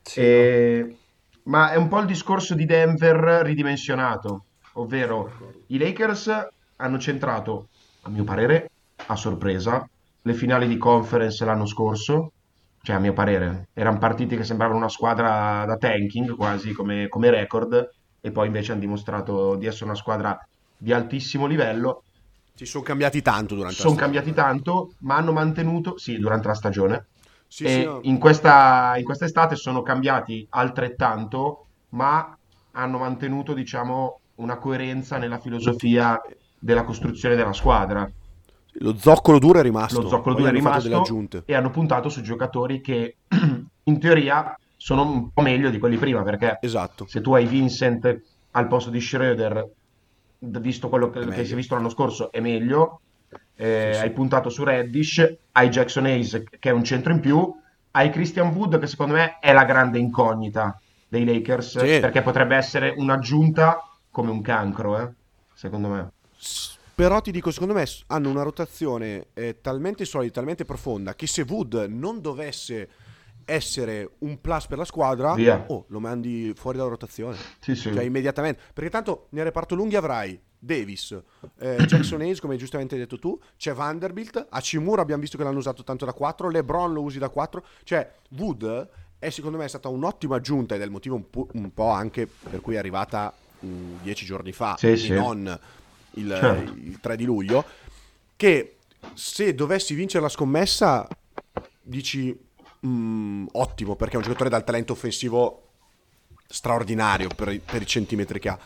Sì, 0.00 0.20
e... 0.20 0.96
Ma 1.44 1.72
è 1.72 1.76
un 1.76 1.88
po' 1.88 1.98
il 1.98 2.06
discorso 2.06 2.54
di 2.54 2.64
Denver 2.64 3.42
ridimensionato, 3.42 4.44
ovvero 4.74 5.56
i 5.66 5.78
Lakers 5.78 6.48
hanno 6.76 6.98
centrato, 6.98 7.66
a 8.02 8.10
mio 8.10 8.22
parere, 8.22 8.70
a 9.06 9.16
sorpresa, 9.16 9.84
le 10.22 10.34
finali 10.34 10.68
di 10.68 10.78
conference 10.78 11.44
l'anno 11.44 11.66
scorso, 11.66 12.30
cioè 12.80 12.94
a 12.94 13.00
mio 13.00 13.12
parere, 13.12 13.66
erano 13.72 13.98
partiti 13.98 14.36
che 14.36 14.44
sembravano 14.44 14.78
una 14.78 14.88
squadra 14.88 15.64
da 15.66 15.76
tanking 15.76 16.36
quasi 16.36 16.72
come, 16.72 17.08
come 17.08 17.30
record 17.30 17.90
e 18.20 18.30
poi 18.30 18.46
invece 18.46 18.70
hanno 18.70 18.80
dimostrato 18.80 19.56
di 19.56 19.66
essere 19.66 19.86
una 19.86 19.96
squadra 19.96 20.38
di 20.76 20.92
altissimo 20.92 21.46
livello. 21.46 22.04
Si 22.54 22.66
sono 22.66 22.84
cambiati 22.84 23.22
tanto 23.22 23.54
durante 23.54 23.76
sono 23.76 23.90
la 23.90 23.96
stagione. 23.96 24.22
Sono 24.22 24.32
cambiati 24.32 24.32
tanto, 24.32 24.92
ma 25.00 25.16
hanno 25.16 25.32
mantenuto, 25.32 25.98
sì, 25.98 26.18
durante 26.18 26.48
la 26.48 26.54
stagione. 26.54 27.06
Sì, 27.46 27.66
sì, 27.66 27.84
no. 27.84 28.00
in, 28.02 28.18
questa, 28.18 28.94
in 28.96 29.04
quest'estate 29.04 29.56
sono 29.56 29.82
cambiati 29.82 30.46
altrettanto, 30.50 31.66
ma 31.90 32.36
hanno 32.72 32.98
mantenuto, 32.98 33.52
diciamo, 33.52 34.20
una 34.36 34.56
coerenza 34.56 35.18
nella 35.18 35.38
filosofia 35.38 36.20
della 36.58 36.84
costruzione 36.84 37.34
della 37.34 37.52
squadra. 37.52 38.10
Lo 38.76 38.96
zoccolo 38.96 39.38
duro 39.38 39.58
è 39.58 39.62
rimasto. 39.62 40.00
Lo 40.00 40.08
zoccolo 40.08 40.34
duro 40.34 40.48
è 40.48 40.52
rimasto 40.52 41.42
e 41.44 41.54
hanno 41.54 41.70
puntato 41.70 42.08
su 42.08 42.22
giocatori 42.22 42.80
che 42.80 43.16
in 43.84 43.98
teoria 43.98 44.56
sono 44.76 45.02
un 45.02 45.32
po' 45.32 45.42
meglio 45.42 45.70
di 45.70 45.78
quelli 45.78 45.96
prima 45.96 46.22
perché 46.22 46.58
esatto. 46.60 47.06
se 47.06 47.20
tu 47.20 47.34
hai 47.34 47.46
Vincent 47.46 48.20
al 48.52 48.66
posto 48.66 48.90
di 48.90 49.00
Schroeder, 49.00 49.68
visto 50.42 50.88
quello 50.88 51.10
che, 51.10 51.26
che 51.26 51.44
si 51.44 51.52
è 51.52 51.56
visto 51.56 51.74
l'anno 51.74 51.88
scorso, 51.88 52.30
è 52.32 52.40
meglio. 52.40 53.00
Eh, 53.54 53.90
sì, 53.92 53.98
sì. 53.98 54.04
Hai 54.04 54.10
puntato 54.12 54.48
su 54.48 54.64
Reddish, 54.64 55.36
hai 55.52 55.68
Jackson 55.68 56.06
Hayes 56.06 56.42
che 56.58 56.70
è 56.70 56.72
un 56.72 56.84
centro 56.84 57.12
in 57.12 57.20
più, 57.20 57.54
hai 57.92 58.10
Christian 58.10 58.48
Wood 58.54 58.78
che 58.78 58.86
secondo 58.86 59.14
me 59.14 59.38
è 59.40 59.52
la 59.52 59.64
grande 59.64 59.98
incognita 59.98 60.78
dei 61.08 61.24
Lakers 61.24 61.78
sì. 61.78 62.00
perché 62.00 62.22
potrebbe 62.22 62.56
essere 62.56 62.92
un'aggiunta 62.96 63.86
come 64.10 64.30
un 64.30 64.42
cancro, 64.42 64.98
eh, 64.98 65.08
secondo 65.54 65.88
me. 65.88 66.10
Però 66.94 67.20
ti 67.20 67.30
dico, 67.30 67.50
secondo 67.50 67.74
me 67.74 67.86
hanno 68.08 68.28
una 68.28 68.42
rotazione 68.42 69.28
eh, 69.34 69.60
talmente 69.60 70.04
solida, 70.04 70.32
talmente 70.32 70.64
profonda, 70.64 71.14
che 71.14 71.26
se 71.26 71.44
Wood 71.48 71.86
non 71.88 72.20
dovesse 72.20 72.88
essere 73.44 74.12
un 74.18 74.40
plus 74.40 74.66
per 74.66 74.78
la 74.78 74.84
squadra, 74.84 75.34
Via. 75.34 75.64
oh, 75.68 75.84
lo 75.88 76.00
mandi 76.00 76.52
fuori 76.56 76.76
dalla 76.78 76.90
rotazione. 76.90 77.36
Sì, 77.60 77.74
sì. 77.74 77.92
Cioè, 77.92 78.02
immediatamente. 78.02 78.60
Perché 78.72 78.90
tanto 78.90 79.26
nel 79.30 79.44
reparto 79.44 79.74
lunghi 79.74 79.96
avrai 79.96 80.40
Davis, 80.58 81.20
eh, 81.58 81.76
Jackson 81.86 82.20
Hayes, 82.22 82.40
come 82.40 82.56
giustamente 82.56 82.94
hai 82.94 83.00
detto 83.00 83.18
tu, 83.18 83.38
c'è 83.56 83.72
Vanderbilt, 83.72 84.46
a 84.48 84.60
Cimura 84.60 85.02
abbiamo 85.02 85.20
visto 85.20 85.36
che 85.36 85.42
l'hanno 85.42 85.58
usato 85.58 85.82
tanto 85.82 86.04
da 86.04 86.12
4, 86.12 86.50
LeBron 86.50 86.92
lo 86.92 87.02
usi 87.02 87.18
da 87.18 87.28
4, 87.28 87.64
cioè 87.82 88.12
Wood 88.38 88.88
è 89.18 89.30
secondo 89.30 89.56
me 89.56 89.68
stata 89.68 89.88
un'ottima 89.88 90.36
aggiunta 90.36 90.74
ed 90.74 90.80
è 90.80 90.84
il 90.84 90.90
motivo 90.90 91.14
un 91.16 91.28
po', 91.30 91.48
un 91.52 91.72
po 91.72 91.90
anche 91.90 92.26
per 92.26 92.60
cui 92.60 92.74
è 92.74 92.78
arrivata 92.78 93.32
mh, 93.60 93.66
mm, 93.66 93.96
dieci 94.02 94.24
giorni 94.24 94.52
fa 94.52 94.76
sì, 94.76 94.90
e 94.90 94.96
sì. 94.96 95.12
non 95.12 95.58
il, 96.14 96.28
certo. 96.28 96.72
il 96.72 96.98
3 97.00 97.16
di 97.16 97.24
luglio, 97.24 97.64
che 98.36 98.76
se 99.14 99.54
dovessi 99.54 99.94
vincere 99.94 100.22
la 100.22 100.28
scommessa 100.28 101.08
dici 101.80 102.36
mm, 102.86 103.46
ottimo 103.52 103.96
perché 103.96 104.14
è 104.14 104.16
un 104.16 104.22
giocatore 104.22 104.50
dal 104.50 104.64
talento 104.64 104.92
offensivo 104.92 105.68
straordinario 106.46 107.28
per, 107.34 107.60
per, 107.60 107.82
i 107.82 107.86
centimetri 107.86 108.38
che 108.38 108.48
ha, 108.48 108.58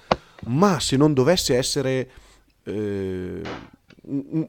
ma 0.46 0.81
se 0.81 0.96
non 0.96 1.14
dovesse 1.14 1.57
essere 1.57 2.11
eh, 2.64 3.42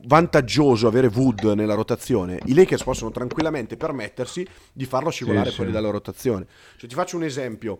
vantaggioso 0.05 0.87
avere 0.87 1.07
Wood 1.07 1.43
nella 1.55 1.73
rotazione, 1.73 2.39
i 2.45 2.53
Lakers 2.53 2.83
possono 2.83 3.11
tranquillamente 3.11 3.77
permettersi 3.77 4.45
di 4.71 4.85
farlo 4.85 5.09
scivolare 5.09 5.49
sì, 5.49 5.55
fuori 5.55 5.69
sì. 5.69 5.75
dalla 5.75 5.89
rotazione. 5.89 6.45
Cioè, 6.77 6.89
ti 6.89 6.95
faccio 6.95 7.17
un 7.17 7.23
esempio. 7.23 7.79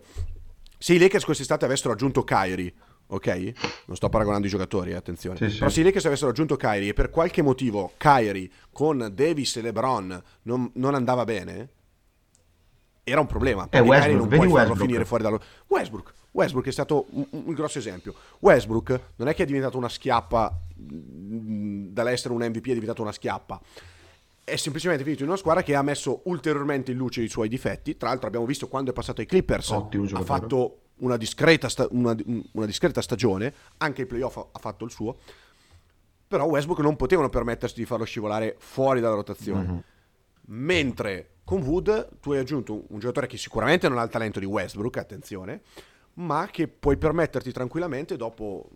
Se 0.76 0.94
i 0.94 0.98
Lakers 0.98 1.24
quest'estate 1.24 1.64
avessero 1.64 1.92
aggiunto 1.92 2.22
Kyrie, 2.22 2.72
ok? 3.08 3.52
Non 3.86 3.96
sto 3.96 4.08
paragonando 4.08 4.46
i 4.46 4.50
giocatori, 4.50 4.90
eh, 4.90 4.94
attenzione. 4.94 5.36
Sì, 5.48 5.58
Però 5.58 5.70
se 5.70 5.80
i 5.80 5.84
Lakers 5.84 6.06
avessero 6.06 6.30
aggiunto 6.30 6.56
Kyrie 6.56 6.90
e 6.90 6.94
per 6.94 7.10
qualche 7.10 7.42
motivo 7.42 7.92
Kyrie 7.96 8.48
con 8.72 9.10
Davis 9.12 9.56
e 9.56 9.62
LeBron 9.62 10.22
non, 10.42 10.70
non 10.74 10.94
andava 10.94 11.24
bene, 11.24 11.70
era 13.08 13.20
un 13.20 13.26
problema. 13.26 13.66
Perché 13.66 13.86
eh, 13.86 13.88
Westbrook, 13.88 14.18
non 14.18 14.28
puoi 14.28 14.50
farlo 14.50 14.74
finire 14.74 15.04
fuori 15.04 15.22
dallo... 15.22 15.40
Westbrook. 15.66 16.12
Westbrook 16.30 16.66
è 16.66 16.72
stato 16.72 17.06
un, 17.10 17.26
un, 17.30 17.54
grosso 17.54 17.78
esempio. 17.78 18.14
Westbrook 18.40 19.00
non 19.16 19.28
è 19.28 19.34
che 19.34 19.42
è 19.42 19.46
diventato 19.46 19.76
una 19.76 19.88
schiappa 19.88 20.60
dall'essere 20.78 22.32
un 22.32 22.42
MVP 22.42 22.68
è 22.68 22.72
diventato 22.72 23.02
una 23.02 23.12
schiappa. 23.12 23.60
È 24.44 24.56
semplicemente 24.56 25.02
finito 25.02 25.22
in 25.24 25.28
una 25.28 25.36
squadra 25.36 25.62
che 25.62 25.74
ha 25.74 25.82
messo 25.82 26.22
ulteriormente 26.24 26.92
in 26.92 26.96
luce 26.96 27.22
i 27.22 27.28
suoi 27.28 27.48
difetti. 27.48 27.96
Tra 27.96 28.08
l'altro 28.08 28.28
abbiamo 28.28 28.46
visto 28.46 28.68
quando 28.68 28.90
è 28.90 28.94
passato 28.94 29.20
ai 29.20 29.26
Clippers 29.26 29.70
Ottimo 29.70 30.06
ha 30.12 30.22
fatto 30.22 30.80
una 30.98 31.16
discreta, 31.16 31.68
sta- 31.68 31.86
una, 31.90 32.16
una 32.52 32.66
discreta 32.66 33.02
stagione, 33.02 33.52
anche 33.78 34.02
il 34.02 34.06
playoff 34.06 34.36
ha 34.36 34.58
fatto 34.58 34.84
il 34.84 34.90
suo. 34.90 35.18
Però 36.26 36.44
Westbrook 36.44 36.80
non 36.80 36.96
potevano 36.96 37.28
permettersi 37.28 37.76
di 37.76 37.84
farlo 37.84 38.04
scivolare 38.04 38.56
fuori 38.58 39.00
dalla 39.00 39.14
rotazione. 39.14 39.66
Mm-hmm. 39.66 39.78
Mentre 40.50 41.30
con 41.48 41.62
Wood 41.62 42.18
tu 42.20 42.32
hai 42.32 42.40
aggiunto 42.40 42.84
un 42.88 42.98
giocatore 42.98 43.26
che 43.26 43.38
sicuramente 43.38 43.88
non 43.88 43.96
ha 43.96 44.02
il 44.02 44.10
talento 44.10 44.38
di 44.38 44.44
Westbrook, 44.44 44.98
attenzione, 44.98 45.62
ma 46.16 46.46
che 46.52 46.68
puoi 46.68 46.98
permetterti 46.98 47.52
tranquillamente 47.52 48.18
dopo 48.18 48.68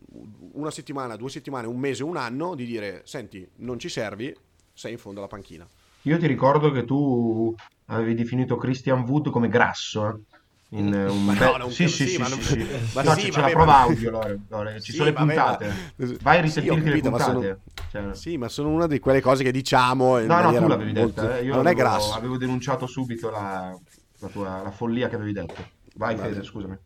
una 0.53 0.71
settimana, 0.71 1.17
due 1.17 1.29
settimane, 1.29 1.67
un 1.67 1.79
mese, 1.79 2.03
un 2.03 2.17
anno 2.17 2.55
di 2.55 2.65
dire 2.65 3.03
senti, 3.05 3.47
non 3.57 3.79
ci 3.79 3.91
servi, 3.91 4.35
sei 4.73 4.93
in 4.93 4.99
fondo 4.99 5.19
alla 5.19 5.29
panchina. 5.29 5.69
Io 6.05 6.17
ti 6.17 6.27
ricordo 6.27 6.71
che 6.71 6.87
tu 6.87 7.55
avevi 7.89 8.15
definito 8.15 8.57
Christian 8.57 9.03
Wood 9.03 9.29
come 9.29 9.49
grasso, 9.49 10.09
eh? 10.09 10.32
In 10.75 10.93
un 10.93 11.25
ma 11.25 11.35
no, 11.35 11.57
non 11.57 11.71
sì, 11.71 11.87
sì, 11.87 12.07
sì, 12.07 12.25
sì, 12.25 12.43
sì, 12.43 12.67
Ma 12.95 13.03
no, 13.03 13.15
sì, 13.15 13.29
c'è, 13.29 13.41
la 13.41 13.49
prova 13.49 13.81
audio 13.81 14.11
Lore, 14.11 14.41
Lore. 14.49 14.81
ci 14.81 14.93
sono 14.93 15.05
le 15.05 15.13
puntate 15.13 15.93
vai 16.23 16.39
a 16.39 16.41
risentirti 16.41 16.91
le 16.91 17.01
puntate 17.01 17.61
cioè... 17.91 18.15
sì 18.15 18.39
ma 18.39 18.49
sono 18.49 18.71
una 18.71 18.87
di 18.87 18.99
quelle 18.99 19.21
cose 19.21 19.45
che 19.45 19.53
diciamo 19.53 20.19
no 20.21 20.41
no 20.41 20.55
tu 20.55 20.67
l'avevi 20.67 20.93
molto... 20.93 21.21
detta 21.21 21.39
eh? 21.39 21.45
io 21.45 21.55
non 21.55 21.67
avevo, 21.67 21.69
è 21.69 21.75
grasso 21.75 22.15
avevo 22.15 22.39
denunciato 22.39 22.87
subito 22.87 23.29
la, 23.29 23.79
la, 24.19 24.29
tua, 24.29 24.63
la 24.63 24.71
follia 24.71 25.09
che 25.09 25.17
avevi 25.17 25.33
detto 25.33 25.69
vai 25.97 26.15
vale. 26.15 26.31
Fede 26.31 26.43
scusami 26.43 26.79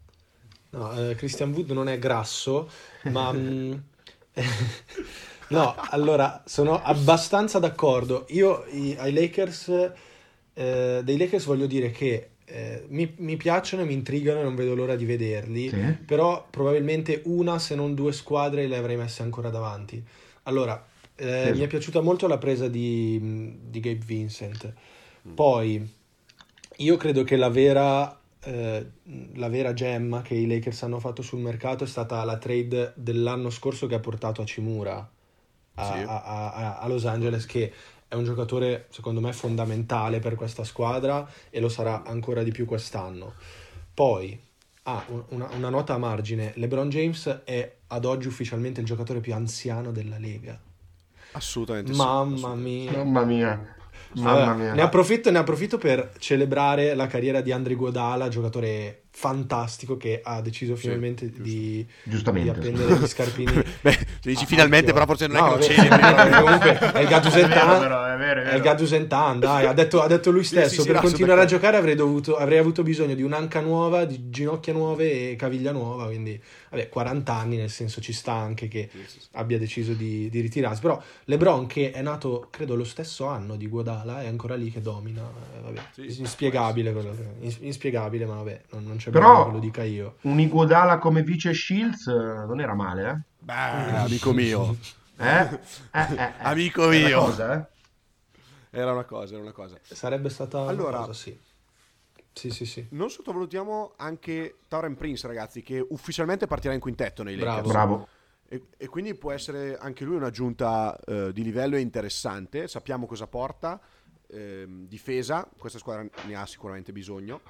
no, 0.71 0.93
eh, 0.93 1.15
Christian 1.15 1.53
Wood 1.53 1.71
non 1.71 1.89
è 1.89 1.99
grasso 2.01 2.69
ma 3.05 3.31
mm, 3.33 3.73
no 5.51 5.77
allora 5.91 6.43
sono 6.45 6.83
abbastanza 6.83 7.61
d'accordo 7.61 8.27
io 8.31 8.65
i, 8.69 8.97
ai 8.99 9.13
Lakers 9.13 9.93
eh, 10.55 11.03
dei 11.05 11.17
Lakers 11.17 11.45
voglio 11.45 11.67
dire 11.67 11.93
che 11.93 12.31
eh, 12.49 12.85
mi, 12.89 13.13
mi, 13.19 13.37
piacciono 13.37 13.83
e 13.83 13.87
mi 13.87 13.93
intrigano 13.93 14.41
e 14.41 14.43
non 14.45 14.55
vedo 14.55 14.75
l'ora 14.75 14.95
di 14.95 15.05
vederli, 15.05 15.69
sì. 15.69 15.97
però 16.05 16.47
probabilmente 16.49 17.23
una 17.25 17.59
se 17.59 17.75
non 17.75 17.95
due 17.95 18.13
squadre 18.13 18.67
le 18.69 18.77
avrei 18.77 18.97
messe 18.97 19.23
ancora 19.23 19.51
davanti. 19.51 20.03
Allora, 20.45 20.85
eh, 21.17 21.51
sì. 21.53 21.59
mi 21.59 21.65
è 21.65 21.67
piaciuta 21.67 22.01
molto 22.01 22.29
la 22.29 22.39
presa 22.39 22.69
di, 22.69 23.59
di 23.69 23.81
Gabe 23.81 24.05
Vincent. 24.05 24.73
Mm. 25.27 25.35
Poi, 25.35 25.95
io 26.77 26.97
credo 26.97 27.25
che 27.25 27.37
la 27.37 27.49
vera, 27.49 28.17
eh, 28.45 28.87
la 29.35 29.49
vera 29.49 29.73
gemma 29.73 30.23
che 30.23 30.35
i 30.35 30.47
Lakers 30.47 30.85
hanno 30.85 31.01
fatto 31.01 31.23
sul 31.23 31.41
mercato 31.41 31.83
è 31.83 31.89
stata 31.89 32.23
la 32.23 32.39
trade 32.39 32.93
dell'anno 32.95 33.51
scorso 33.51 33.89
che 33.89 33.97
ha 33.97 34.01
portato 34.01 34.41
a 34.41 34.45
Cimura 34.45 35.11
a, 35.75 35.85
sì. 35.85 36.05
a, 36.07 36.23
a, 36.23 36.79
a 36.79 36.89
Los 36.89 37.05
Angeles, 37.07 37.45
che 37.47 37.73
è 38.09 38.15
un 38.15 38.25
giocatore 38.25 38.87
secondo 38.91 39.21
me 39.21 39.33
fondamentale 39.33 40.21
per 40.21 40.35
questa 40.35 40.65
squadra 40.65 41.29
e 41.51 41.61
lo 41.61 41.69
sarà 41.69 42.05
ancora 42.05 42.43
di 42.43 42.53
più 42.53 42.65
quest'anno. 42.65 43.35
Poi, 43.93 44.39
ah, 44.85 45.05
una, 45.29 45.49
una 45.53 45.69
nota 45.69 45.95
a 45.95 45.99
margine, 45.99 46.53
LeBron 46.57 46.89
James 46.89 47.43
è 47.45 47.75
ad 47.89 48.05
oggi 48.05 48.29
ufficialmente 48.29 48.81
il 48.81 48.87
giocatore 48.87 49.21
più 49.21 49.35
anziano 49.35 49.91
della 49.91 50.19
Lega. 50.19 50.59
Assolutamente 51.33 51.93
Mamma 51.93 52.27
sì, 52.27 52.35
assolutamente. 52.35 52.71
mia. 52.71 53.05
Mamma 53.05 53.25
mia. 53.25 53.75
Mamma 54.13 54.55
mia. 54.55 54.73
Ne 54.75 54.83
approfitto, 54.83 55.31
ne 55.31 55.39
approfitto 55.39 55.79
per 55.79 56.13
celebrare 56.19 56.95
la 56.95 57.07
carriera 57.07 57.41
di 57.41 57.53
Andre 57.53 57.75
Guadala, 57.75 58.29
giocatore 58.29 59.06
fantastico 59.19 59.97
che 59.97 60.21
ha 60.23 60.43
deciso 60.43 60.77
finalmente 60.77 61.33
sì, 61.35 61.41
di, 61.41 61.87
Giustamente. 62.03 62.53
di 62.53 62.59
appendere 62.59 63.01
gli 63.01 63.07
scarpini. 63.07 63.51
Beh, 63.81 63.99
dici 64.21 64.45
ah, 64.45 64.47
finalmente, 64.47 64.93
però 64.93 65.07
forse 65.07 65.27
non 65.27 65.39
no, 65.39 65.55
è 65.55 65.59
che 65.59 65.69
lo 65.69 65.75
celebri. 65.75 66.31
comunque 66.45 66.79
è 66.79 67.01
il 67.01 67.09
Gattusentan, 67.09 68.21
è 68.21 68.55
il 68.55 68.61
Gattusentan, 68.61 69.41
dai, 69.41 69.65
ha 69.65 69.73
detto, 69.73 70.03
ha 70.03 70.07
detto 70.07 70.31
lui 70.31 70.45
stesso, 70.45 70.69
sì, 70.69 70.81
sì, 70.83 70.87
per 70.89 71.01
continuare 71.01 71.41
a 71.41 71.45
giocare 71.47 71.79
avrei, 71.79 71.95
dovuto, 71.95 72.37
avrei 72.37 72.59
avuto 72.59 72.83
bisogno 72.83 73.15
di 73.15 73.23
un'anca 73.23 73.61
nuova, 73.61 74.05
di 74.05 74.29
ginocchia 74.29 74.75
nuove 74.75 75.31
e 75.31 75.37
caviglia 75.37 75.73
nuova, 75.73 76.05
quindi 76.05 76.39
vabbè, 76.69 76.91
40 76.91 77.35
anni, 77.35 77.57
nel 77.57 77.71
senso 77.71 78.03
ci 78.03 78.13
sta 78.13 78.33
anche 78.35 78.69
che 78.69 78.91
abbia 79.33 79.59
deciso 79.59 79.95
di, 79.95 80.29
di 80.29 80.41
ritirarsi, 80.41 80.83
però 80.83 81.03
LeBron 81.25 81.67
che 81.67 81.91
è 81.91 82.03
nato 82.03 82.49
credo 82.51 82.75
lo 82.77 82.85
stesso 82.85 83.25
anno 83.25 83.57
di 83.57 83.67
Guadala 83.67 84.23
è 84.23 84.27
ancora 84.27 84.57
lì 84.57 84.71
che 84.71 84.83
domina, 84.83 85.23
eh, 85.23 85.61
vabbè, 85.63 85.81
inspiegabile, 85.97 86.93
quello, 86.93 87.15
inspiegabile, 87.61 88.27
ma 88.27 88.35
vabbè, 88.35 88.61
non, 88.73 88.85
non 88.85 88.97
c'è 88.97 89.06
però... 89.11 89.47
che 89.47 89.53
lo 89.53 89.59
dica 89.59 89.83
io. 89.83 90.17
Un 90.23 90.41
Iguodala 90.41 90.99
come 90.99 91.23
vice 91.23 91.53
Shields 91.53 92.07
non 92.07 92.61
era 92.61 92.75
male, 92.75 93.11
eh? 93.11 93.35
Beh, 93.39 93.97
amico 93.99 94.33
mio. 94.33 94.77
Eh? 95.19 95.25
Eh, 95.27 95.61
eh, 95.93 96.15
eh. 96.15 96.33
Amico 96.43 96.89
mio. 96.89 97.21
Cosa, 97.21 97.55
eh? 97.55 97.67
Era 98.71 98.93
una 98.93 99.05
cosa, 99.05 99.35
era 99.35 99.43
una 99.43 99.53
cosa. 99.53 99.79
Sarebbe 99.83 100.29
stata 100.29 100.67
allora, 100.67 100.99
una 100.99 101.07
cosa, 101.07 101.13
sì. 101.13 101.39
Sì, 102.33 102.51
sì, 102.51 102.67
sì. 102.67 102.87
Non 102.91 103.09
sottovalutiamo 103.09 103.95
anche 103.97 104.59
Tauren 104.69 104.95
Prince, 104.95 105.27
ragazzi, 105.27 105.63
che 105.63 105.85
ufficialmente 105.89 106.47
partirà 106.47 106.75
in 106.75 106.81
quintetto 106.81 107.23
nei 107.23 107.37
Lakers. 107.37 107.69
Bravo. 107.69 108.09
E, 108.49 108.67
e 108.77 108.89
quindi 108.89 109.15
può 109.15 109.33
essere 109.33 109.79
anche 109.79 110.05
lui 110.05 110.17
un'aggiunta 110.17 110.99
eh, 111.07 111.33
di 111.33 111.43
livello 111.43 111.79
interessante. 111.79 112.69
Sappiamo 112.69 113.07
cosa 113.07 113.27
porta. 113.27 113.81
Eh, 114.29 114.67
difesa, 114.69 115.49
questa 115.57 115.79
squadra 115.79 116.07
ne 116.27 116.35
ha 116.35 116.45
sicuramente 116.45 116.93
bisogno. 116.93 117.41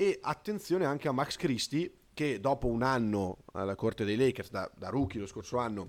E 0.00 0.18
attenzione 0.22 0.86
anche 0.86 1.08
a 1.08 1.12
Max 1.12 1.36
Christie, 1.36 1.92
che 2.14 2.40
dopo 2.40 2.68
un 2.68 2.82
anno 2.82 3.40
alla 3.52 3.74
corte 3.74 4.06
dei 4.06 4.16
Lakers, 4.16 4.50
da, 4.50 4.70
da 4.74 4.88
rookie 4.88 5.20
lo 5.20 5.26
scorso 5.26 5.58
anno, 5.58 5.88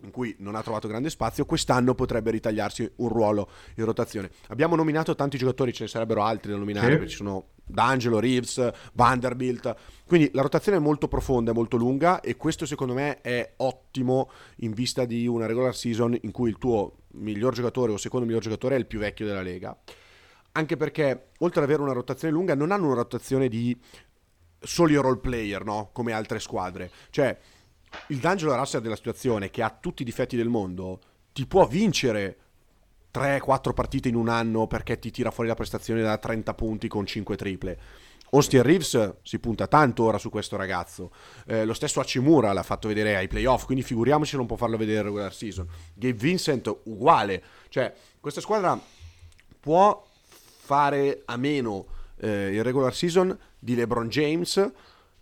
in 0.00 0.10
cui 0.10 0.34
non 0.38 0.54
ha 0.54 0.62
trovato 0.62 0.88
grande 0.88 1.10
spazio, 1.10 1.44
quest'anno 1.44 1.94
potrebbe 1.94 2.30
ritagliarsi 2.30 2.90
un 2.96 3.08
ruolo 3.10 3.50
in 3.76 3.84
rotazione. 3.84 4.30
Abbiamo 4.48 4.76
nominato 4.76 5.14
tanti 5.14 5.36
giocatori, 5.36 5.74
ce 5.74 5.82
ne 5.82 5.88
sarebbero 5.90 6.22
altri 6.22 6.52
da 6.52 6.56
nominare, 6.56 7.00
sì. 7.00 7.08
ci 7.08 7.16
sono 7.16 7.48
D'Angelo, 7.66 8.18
Reeves, 8.18 8.70
Vanderbilt, 8.94 9.76
quindi 10.06 10.30
la 10.32 10.40
rotazione 10.40 10.78
è 10.78 10.80
molto 10.80 11.06
profonda, 11.06 11.50
è 11.50 11.54
molto 11.54 11.76
lunga 11.76 12.20
e 12.20 12.38
questo 12.38 12.64
secondo 12.64 12.94
me 12.94 13.20
è 13.20 13.52
ottimo 13.58 14.30
in 14.60 14.72
vista 14.72 15.04
di 15.04 15.26
una 15.26 15.44
regular 15.44 15.76
season 15.76 16.16
in 16.18 16.30
cui 16.30 16.48
il 16.48 16.56
tuo 16.56 17.00
miglior 17.16 17.52
giocatore 17.52 17.92
o 17.92 17.98
secondo 17.98 18.24
miglior 18.24 18.40
giocatore 18.40 18.76
è 18.76 18.78
il 18.78 18.86
più 18.86 19.00
vecchio 19.00 19.26
della 19.26 19.42
Lega. 19.42 19.76
Anche 20.56 20.76
perché, 20.76 21.30
oltre 21.38 21.60
ad 21.60 21.66
avere 21.66 21.82
una 21.82 21.92
rotazione 21.92 22.32
lunga, 22.32 22.54
non 22.54 22.70
hanno 22.70 22.86
una 22.86 22.94
rotazione 22.94 23.48
di 23.48 23.76
soli 24.60 24.94
role 24.94 25.18
player, 25.18 25.64
no? 25.64 25.90
Come 25.92 26.12
altre 26.12 26.38
squadre. 26.38 26.90
Cioè, 27.10 27.36
il 28.08 28.18
D'Angelo 28.18 28.54
Russell 28.54 28.80
della 28.80 28.96
situazione, 28.96 29.50
che 29.50 29.62
ha 29.62 29.70
tutti 29.70 30.02
i 30.02 30.04
difetti 30.04 30.36
del 30.36 30.48
mondo, 30.48 31.00
ti 31.32 31.46
può 31.46 31.66
vincere 31.66 32.38
3-4 33.12 33.72
partite 33.72 34.08
in 34.08 34.14
un 34.14 34.28
anno 34.28 34.66
perché 34.66 34.98
ti 34.98 35.10
tira 35.10 35.30
fuori 35.30 35.48
la 35.48 35.54
prestazione 35.54 36.02
da 36.02 36.18
30 36.18 36.54
punti 36.54 36.88
con 36.88 37.06
5 37.06 37.36
triple. 37.36 37.78
Austin 38.30 38.62
Reeves 38.62 39.16
si 39.22 39.38
punta 39.38 39.68
tanto 39.68 40.02
ora 40.04 40.18
su 40.18 40.28
questo 40.28 40.56
ragazzo. 40.56 41.12
Eh, 41.46 41.64
lo 41.64 41.74
stesso 41.74 42.00
Hachimura 42.00 42.52
l'ha 42.52 42.64
fatto 42.64 42.88
vedere 42.88 43.16
ai 43.16 43.28
playoff, 43.28 43.64
quindi 43.64 43.84
figuriamoci 43.84 44.36
non 44.36 44.46
può 44.46 44.56
farlo 44.56 44.76
vedere 44.76 45.02
regular 45.02 45.32
season. 45.32 45.68
Gabe 45.94 46.14
Vincent 46.14 46.80
uguale. 46.84 47.42
Cioè, 47.68 47.92
questa 48.20 48.40
squadra 48.40 48.80
può 49.60 50.04
fare 50.64 51.22
a 51.26 51.36
meno 51.36 51.86
eh, 52.16 52.54
in 52.54 52.62
regular 52.62 52.94
season 52.94 53.38
di 53.58 53.74
LeBron 53.74 54.08
James 54.08 54.72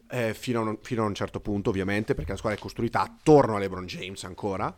eh, 0.09 0.35
fino, 0.35 0.61
a 0.61 0.63
un, 0.63 0.79
fino, 0.83 1.03
a 1.03 1.07
un, 1.07 1.15
certo 1.15 1.41
punto 1.41 1.71
ovviamente 1.71 2.15
perché 2.15 2.31
la 2.31 2.37
squadra 2.37 2.59
è 2.59 2.63
costruita 2.63 3.01
attorno 3.01 3.57
a 3.57 3.59
LeBron 3.59 3.85
James 3.87 4.23
ancora 4.23 4.73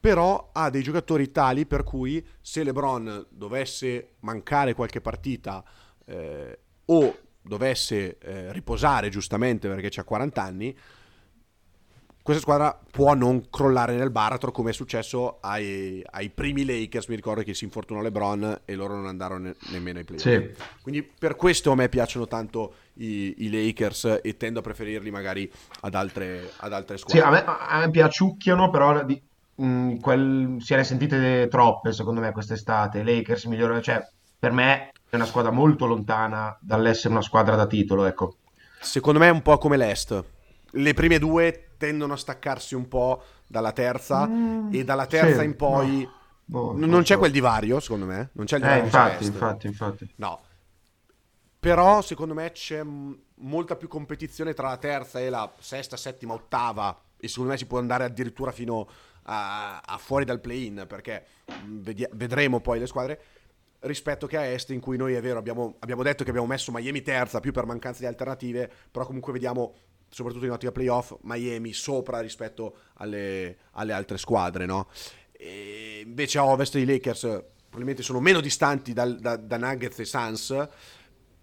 però 0.00 0.50
ha 0.52 0.70
dei 0.70 0.82
giocatori 0.82 1.30
tali 1.30 1.66
per 1.66 1.84
cui 1.84 2.26
se 2.40 2.62
LeBron 2.62 3.26
dovesse 3.28 4.12
mancare 4.20 4.72
qualche 4.72 5.02
partita 5.02 5.62
eh, 6.06 6.58
o 6.86 7.18
dovesse 7.42 8.16
eh, 8.18 8.52
riposare 8.54 9.10
giustamente 9.10 9.68
perché 9.68 10.00
ha 10.00 10.04
40 10.04 10.42
anni 10.42 10.78
questa 12.24 12.40
squadra 12.40 12.80
può 12.90 13.12
non 13.12 13.50
crollare 13.50 13.94
nel 13.96 14.10
baratro 14.10 14.50
come 14.50 14.70
è 14.70 14.72
successo 14.72 15.40
ai, 15.42 16.02
ai, 16.10 16.30
primi 16.30 16.64
Lakers, 16.64 17.08
mi 17.08 17.16
ricordo 17.16 17.42
che 17.42 17.52
si 17.52 17.64
infortunò 17.64 18.00
LeBron 18.00 18.60
e 18.64 18.74
loro 18.74 18.94
non 18.94 19.08
andarono 19.08 19.40
ne, 19.40 19.54
nemmeno 19.72 19.98
ai 19.98 20.04
playoff. 20.04 20.24
Sì. 20.24 20.50
Quindi 20.80 21.02
per 21.02 21.36
questo 21.36 21.70
a 21.70 21.74
me 21.74 21.90
piacciono 21.90 22.26
tanto 22.26 22.76
i, 22.94 23.34
i 23.44 23.50
Lakers 23.50 24.20
e 24.22 24.38
tendo 24.38 24.60
a 24.60 24.62
preferirli 24.62 25.10
magari 25.10 25.52
ad 25.82 25.94
altre, 25.94 26.50
ad 26.56 26.72
altre 26.72 26.96
squadre. 26.96 27.20
Sì, 27.20 27.26
a 27.26 27.30
me, 27.30 27.44
a 27.44 27.78
me 27.80 27.90
piaciucchiano, 27.90 28.70
però 28.70 29.04
di, 29.04 29.20
mh, 29.56 29.66
mm, 29.66 29.96
quel, 29.96 30.56
se 30.60 30.76
ne 30.76 30.84
sentite 30.84 31.46
troppe 31.50 31.92
secondo 31.92 32.22
me 32.22 32.32
quest'estate. 32.32 33.02
Lakers 33.02 33.44
migliore, 33.44 33.82
cioè 33.82 34.02
per 34.38 34.52
me 34.52 34.92
è 35.10 35.16
una 35.16 35.26
squadra 35.26 35.50
molto 35.50 35.84
lontana 35.84 36.56
dall'essere 36.58 37.12
una 37.12 37.22
squadra 37.22 37.54
da 37.54 37.66
titolo, 37.66 38.06
ecco. 38.06 38.36
Secondo 38.80 39.18
me 39.18 39.26
è 39.26 39.30
un 39.30 39.42
po' 39.42 39.58
come 39.58 39.76
l'Est. 39.76 40.24
Le 40.76 40.94
prime 40.94 41.18
due 41.18 41.73
tendono 41.84 42.14
a 42.14 42.16
staccarsi 42.16 42.74
un 42.74 42.88
po' 42.88 43.22
dalla 43.46 43.72
terza 43.72 44.26
mm, 44.26 44.72
e 44.72 44.84
dalla 44.84 45.06
terza 45.06 45.40
sì, 45.40 45.44
in 45.44 45.54
poi 45.54 46.08
no, 46.46 46.72
no, 46.72 46.86
non 46.86 47.02
c'è 47.02 47.18
quel 47.18 47.30
divario, 47.30 47.78
secondo 47.78 48.06
me. 48.06 48.30
Non 48.32 48.46
c'è 48.46 48.56
il 48.56 48.62
divario. 48.62 48.82
Eh, 48.82 48.86
infatti, 48.86 49.26
infatti, 49.26 49.66
infatti. 49.66 50.12
No. 50.16 50.40
Però 51.60 52.00
secondo 52.00 52.32
me 52.32 52.52
c'è 52.52 52.82
molta 52.82 53.76
più 53.76 53.88
competizione 53.88 54.54
tra 54.54 54.68
la 54.68 54.76
terza 54.78 55.20
e 55.20 55.28
la 55.28 55.50
sesta, 55.58 55.96
settima, 55.96 56.32
ottava 56.32 56.98
e 57.18 57.28
secondo 57.28 57.50
me 57.50 57.58
si 57.58 57.66
può 57.66 57.78
andare 57.78 58.04
addirittura 58.04 58.50
fino 58.50 58.88
a, 59.24 59.80
a 59.80 59.98
fuori 59.98 60.24
dal 60.24 60.40
play-in 60.40 60.84
perché 60.88 61.24
vedi- 61.66 62.06
vedremo 62.12 62.60
poi 62.60 62.78
le 62.78 62.86
squadre 62.86 63.20
rispetto 63.80 64.26
che 64.26 64.36
a 64.36 64.44
Est 64.44 64.70
in 64.70 64.80
cui 64.80 64.98
noi 64.98 65.14
è 65.14 65.20
vero 65.22 65.38
abbiamo, 65.38 65.76
abbiamo 65.78 66.02
detto 66.02 66.22
che 66.22 66.30
abbiamo 66.30 66.46
messo 66.46 66.70
Miami 66.72 67.00
terza 67.00 67.40
più 67.40 67.52
per 67.52 67.64
mancanza 67.64 68.00
di 68.00 68.06
alternative 68.06 68.70
però 68.90 69.06
comunque 69.06 69.32
vediamo 69.32 69.74
soprattutto 70.14 70.44
in 70.44 70.52
ottica 70.52 70.70
playoff, 70.70 71.12
Miami 71.22 71.72
sopra 71.72 72.20
rispetto 72.20 72.76
alle, 72.98 73.56
alle 73.72 73.92
altre 73.92 74.16
squadre, 74.16 74.64
no? 74.64 74.86
Invece 76.04 76.38
a 76.38 76.44
ovest 76.44 76.76
i 76.76 76.84
Lakers 76.84 77.22
probabilmente 77.22 78.04
sono 78.04 78.20
meno 78.20 78.40
distanti 78.40 78.92
dal, 78.92 79.18
da, 79.18 79.34
da 79.34 79.56
Nuggets 79.56 79.98
e 79.98 80.04
Suns, 80.04 80.48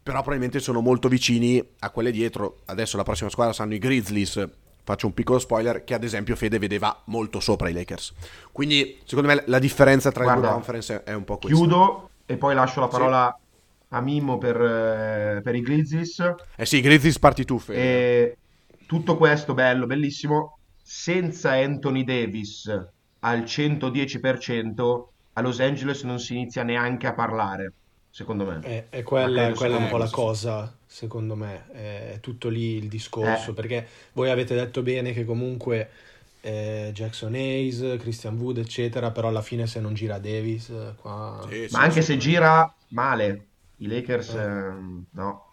però 0.01 0.19
probabilmente 0.19 0.60
sono 0.60 0.79
molto 0.79 1.10
vicini 1.10 1.62
a 1.79 1.89
quelle 1.89 2.12
dietro. 2.12 2.62
Adesso 2.65 2.95
la 2.95 3.03
prossima 3.03 3.29
squadra 3.29 3.51
saranno 3.51 3.73
i 3.73 3.77
Grizzlies. 3.79 4.47
Faccio 4.84 5.05
un 5.05 5.13
piccolo 5.13 5.38
spoiler 5.38 5.84
che 5.84 5.93
ad 5.93 6.05
esempio 6.05 6.38
Fede 6.38 6.57
vedeva 6.57 6.97
molto 7.07 7.41
sopra 7.41 7.67
i 7.67 7.73
Lakers. 7.73 8.13
Quindi 8.53 8.99
secondo 9.03 9.34
me 9.34 9.43
la 9.47 9.60
differenza 9.60 10.13
tra 10.13 10.23
Guarda, 10.23 10.41
le 10.41 10.47
due 10.47 10.55
conference 10.55 11.03
è 11.03 11.13
un 11.13 11.25
po' 11.25 11.38
questa. 11.38 11.57
Chiudo 11.57 12.10
e 12.25 12.38
poi 12.38 12.55
lascio 12.55 12.79
la 12.79 12.88
parola 12.88 13.38
sì. 13.38 13.95
a 13.95 13.99
Mimmo 13.99 14.38
per, 14.38 14.55
eh, 14.55 15.41
per, 15.43 15.55
i 15.55 15.62
Grizzlies. 15.62 16.36
Eh 16.55 16.65
sì, 16.65 16.79
Grizzlies 16.79 17.19
parti 17.19 17.43
tu 17.43 17.60
Fede. 17.60 17.79
E 17.81 18.38
tutto 18.91 19.15
questo 19.15 19.54
bello, 19.54 19.86
bellissimo, 19.86 20.58
senza 20.84 21.51
Anthony 21.51 22.04
Davis 22.04 22.67
al 23.19 23.39
110%, 23.43 25.04
a 25.32 25.41
Los 25.41 25.62
Angeles 25.62 26.04
non 26.04 26.19
si 26.19 26.34
inizia 26.34 26.63
neanche 26.63 27.08
a 27.08 27.13
parlare, 27.13 27.71
secondo 28.10 28.43
me. 28.43 28.60
È, 28.60 28.88
è 28.89 29.01
quella, 29.01 29.47
è 29.47 29.54
quella 29.54 29.77
un 29.77 29.88
po' 29.88 29.95
la 29.95 30.10
cosa, 30.10 30.75
secondo 30.86 31.36
me, 31.36 31.71
è 31.71 32.17
tutto 32.19 32.49
lì 32.49 32.75
il 32.75 32.89
discorso, 32.89 33.51
eh. 33.51 33.54
perché 33.54 33.88
voi 34.12 34.30
avete 34.30 34.56
detto 34.56 34.82
bene 34.82 35.13
che 35.13 35.23
comunque 35.23 35.89
eh, 36.41 36.91
Jackson 36.93 37.34
Hayes, 37.34 37.95
Christian 37.97 38.38
Wood, 38.38 38.58
eccetera, 38.58 39.12
però 39.12 39.30
alla 39.30 39.41
fine 39.41 39.67
se 39.67 39.80
non 39.80 39.93
gira 39.93 40.19
Davis, 40.19 40.69
qua... 40.99 41.45
Sì, 41.47 41.69
sì, 41.69 41.73
Ma 41.73 41.80
anche 41.80 42.01
se 42.01 42.17
gira 42.17 42.75
male, 42.89 43.45
i 43.77 43.88
Lakers, 43.88 44.34
eh. 44.34 44.41
Ehm, 44.41 45.06
no. 45.12 45.45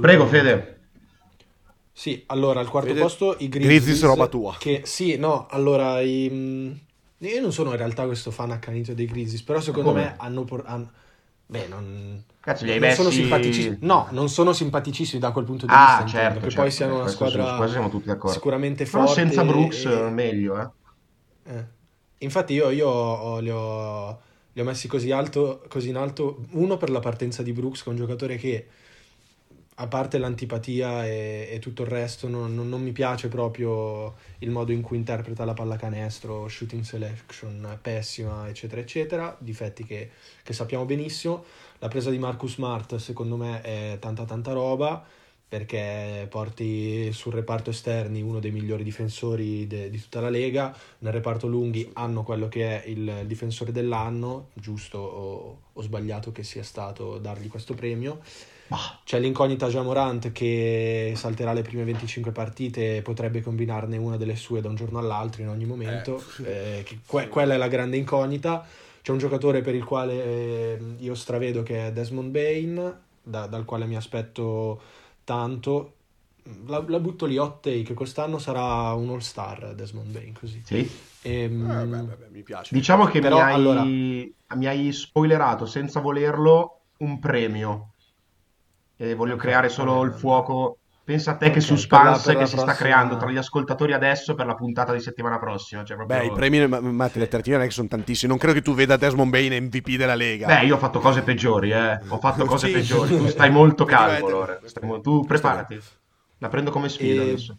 Prego 0.00 0.26
Fede. 0.26 0.78
Sì, 2.00 2.22
allora 2.28 2.60
al 2.60 2.68
quarto 2.70 2.88
Vede... 2.88 3.02
posto 3.02 3.36
i 3.40 3.50
Grizzlies. 3.50 3.82
Grizzlies 3.82 4.02
roba 4.04 4.26
tua. 4.26 4.56
Che 4.58 4.80
sì, 4.86 5.18
no, 5.18 5.46
allora 5.50 6.00
i... 6.00 6.80
Io 7.18 7.40
non 7.42 7.52
sono 7.52 7.72
in 7.72 7.76
realtà 7.76 8.06
questo 8.06 8.30
fan 8.30 8.52
accanito 8.52 8.94
dei 8.94 9.04
Grizzlies, 9.04 9.42
però 9.42 9.60
secondo 9.60 9.92
me 9.92 10.14
hanno, 10.16 10.44
por- 10.44 10.62
hanno... 10.64 10.90
Beh, 11.44 11.66
non... 11.68 12.24
Cazzo, 12.40 12.64
li 12.64 12.70
hai 12.70 12.78
non 12.78 12.88
messi... 12.88 13.02
sono 13.02 13.10
simpaticissimi. 13.10 13.76
No, 13.80 14.08
non 14.12 14.30
sono 14.30 14.54
simpaticissimi 14.54 15.20
da 15.20 15.30
quel 15.30 15.44
punto 15.44 15.66
di 15.66 15.72
ah, 15.74 16.00
vista. 16.00 16.18
Certo, 16.18 16.34
che 16.36 16.44
certo, 16.44 16.60
poi 16.62 16.70
siano 16.70 17.00
una 17.00 17.08
squadra 17.08 17.58
su, 17.58 17.68
siamo 17.70 17.90
tutti 17.90 18.06
d'accordo. 18.06 18.32
sicuramente 18.32 18.84
però 18.86 19.04
forte. 19.04 19.20
senza 19.20 19.44
Brooks 19.44 19.84
e... 19.84 20.08
meglio, 20.08 20.58
eh. 20.58 21.52
eh. 21.52 21.64
infatti 22.16 22.54
io, 22.54 22.70
io 22.70 23.40
li, 23.40 23.50
ho, 23.50 24.22
li, 24.54 24.60
ho, 24.62 24.64
messi 24.64 24.88
così, 24.88 25.10
alto, 25.10 25.62
così 25.68 25.90
in 25.90 25.98
alto, 25.98 26.46
uno 26.52 26.78
per 26.78 26.88
la 26.88 27.00
partenza 27.00 27.42
di 27.42 27.52
Brooks, 27.52 27.82
che 27.82 27.90
è 27.90 27.92
un 27.92 27.98
giocatore 27.98 28.36
che 28.36 28.66
a 29.80 29.86
parte 29.86 30.18
l'antipatia 30.18 31.06
e, 31.06 31.48
e 31.50 31.58
tutto 31.58 31.82
il 31.82 31.88
resto, 31.88 32.28
non, 32.28 32.54
non, 32.54 32.68
non, 32.68 32.82
mi 32.82 32.92
piace 32.92 33.28
proprio 33.28 34.14
il 34.40 34.50
modo 34.50 34.72
in 34.72 34.82
cui 34.82 34.98
interpreta 34.98 35.46
la 35.46 35.54
pallacanestro, 35.54 36.48
shooting 36.48 36.82
selection 36.82 37.78
pessima, 37.80 38.46
eccetera, 38.46 38.82
eccetera, 38.82 39.34
difetti 39.40 39.84
che, 39.84 40.10
che 40.42 40.52
sappiamo 40.52 40.84
benissimo. 40.84 41.44
La 41.78 41.88
presa 41.88 42.10
di 42.10 42.18
Marcus 42.18 42.54
Smart, 42.54 42.96
secondo 42.96 43.36
me, 43.36 43.62
è 43.62 43.96
tanta 43.98 44.24
tanta 44.24 44.52
roba 44.52 45.02
perché 45.48 46.28
porti 46.30 47.10
sul 47.12 47.32
reparto 47.32 47.70
esterni 47.70 48.22
uno 48.22 48.38
dei 48.38 48.52
migliori 48.52 48.84
difensori 48.84 49.66
de, 49.66 49.90
di 49.90 50.00
tutta 50.00 50.20
la 50.20 50.28
Lega, 50.28 50.76
nel 50.98 51.12
reparto 51.12 51.48
lunghi 51.48 51.90
hanno 51.94 52.22
quello 52.22 52.46
che 52.48 52.82
è 52.82 52.86
il 52.86 53.24
difensore 53.26 53.72
dell'anno, 53.72 54.50
giusto 54.52 54.98
o, 54.98 55.60
o 55.72 55.82
sbagliato 55.82 56.30
che 56.32 56.44
sia 56.44 56.62
stato 56.62 57.18
dargli 57.18 57.48
questo 57.48 57.74
premio 57.74 58.20
c'è 59.04 59.18
l'incognita 59.18 59.66
Jamorant 59.68 60.30
che 60.30 61.12
salterà 61.16 61.52
le 61.52 61.62
prime 61.62 61.84
25 61.84 62.30
partite 62.30 62.98
e 62.98 63.02
potrebbe 63.02 63.42
combinarne 63.42 63.96
una 63.96 64.16
delle 64.16 64.36
sue 64.36 64.60
da 64.60 64.68
un 64.68 64.76
giorno 64.76 64.98
all'altro 64.98 65.42
in 65.42 65.48
ogni 65.48 65.64
momento. 65.64 66.22
Eh. 66.44 66.78
Eh, 66.78 66.98
que- 67.06 67.28
quella 67.28 67.54
è 67.54 67.56
la 67.56 67.68
grande 67.68 67.96
incognita. 67.96 68.64
C'è 69.02 69.10
un 69.10 69.18
giocatore 69.18 69.62
per 69.62 69.74
il 69.74 69.82
quale 69.84 70.24
eh, 70.24 70.78
io 70.98 71.14
stravedo 71.14 71.62
che 71.62 71.88
è 71.88 71.92
Desmond 71.92 72.30
Bain, 72.30 73.00
da- 73.22 73.46
dal 73.46 73.64
quale 73.64 73.86
mi 73.86 73.96
aspetto 73.96 74.80
tanto. 75.24 75.94
La, 76.66 76.82
la 76.86 77.00
butto 77.00 77.26
lì 77.26 77.38
hot 77.38 77.60
take, 77.60 77.94
quest'anno 77.94 78.38
sarà 78.38 78.92
un 78.92 79.10
all 79.10 79.18
star 79.18 79.74
Desmond 79.74 80.10
Bain 80.12 80.32
così. 80.32 80.62
Sì. 80.64 80.88
E, 81.22 81.42
ehm, 81.42 81.70
eh, 81.70 81.84
beh, 81.86 82.14
beh, 82.16 82.28
mi 82.30 82.42
piace. 82.42 82.74
Diciamo 82.74 83.06
che 83.06 83.20
Però, 83.20 83.36
mi, 83.36 83.42
hai, 83.42 83.54
allora... 83.54 83.82
mi 83.82 84.66
hai 84.66 84.92
spoilerato 84.92 85.66
senza 85.66 86.00
volerlo 86.00 86.82
un 86.98 87.18
premio 87.18 87.94
e 89.00 89.14
voglio 89.14 89.36
creare 89.36 89.70
solo 89.70 90.02
il 90.02 90.12
fuoco. 90.12 90.76
Pensa 91.02 91.30
a 91.30 91.36
te 91.36 91.46
okay, 91.46 91.56
che 91.56 91.60
suspense 91.62 92.36
che 92.36 92.44
si 92.46 92.54
prossima... 92.54 92.60
sta 92.60 92.74
creando 92.74 93.16
tra 93.16 93.30
gli 93.30 93.38
ascoltatori 93.38 93.94
adesso 93.94 94.34
per 94.34 94.44
la 94.44 94.54
puntata 94.54 94.92
di 94.92 95.00
settimana 95.00 95.38
prossima. 95.38 95.82
Cioè 95.82 95.96
proprio... 95.96 96.18
Beh, 96.18 96.26
i 96.26 96.32
premi, 96.32 96.68
ma, 96.68 96.80
ma 96.80 97.10
le 97.12 97.26
trattine 97.26 97.56
non 97.56 97.64
è 97.64 97.68
che 97.68 97.72
sono 97.72 97.88
tantissimi. 97.88 98.28
Non 98.30 98.38
credo 98.38 98.54
che 98.54 98.62
tu 98.62 98.74
veda 98.74 98.96
Desmond 98.96 99.30
Bain 99.30 99.64
MVP 99.64 99.96
della 99.96 100.14
Lega. 100.14 100.46
Beh, 100.46 100.66
io 100.66 100.74
ho 100.74 100.78
fatto 100.78 101.00
cose 101.00 101.22
peggiori, 101.22 101.70
eh. 101.70 101.98
Ho 102.08 102.18
fatto 102.18 102.44
cose 102.44 102.66
sì. 102.66 102.74
peggiori. 102.74 103.16
Tu 103.16 103.26
stai 103.28 103.50
molto 103.50 103.86
calmo, 103.86 104.26
allora. 104.26 104.60
Stai... 104.64 105.00
Tu 105.00 105.24
preparati. 105.24 105.80
La 106.38 106.48
prendo 106.48 106.70
come 106.70 106.90
sfida 106.90 107.22
e... 107.22 107.24
adesso. 107.24 107.56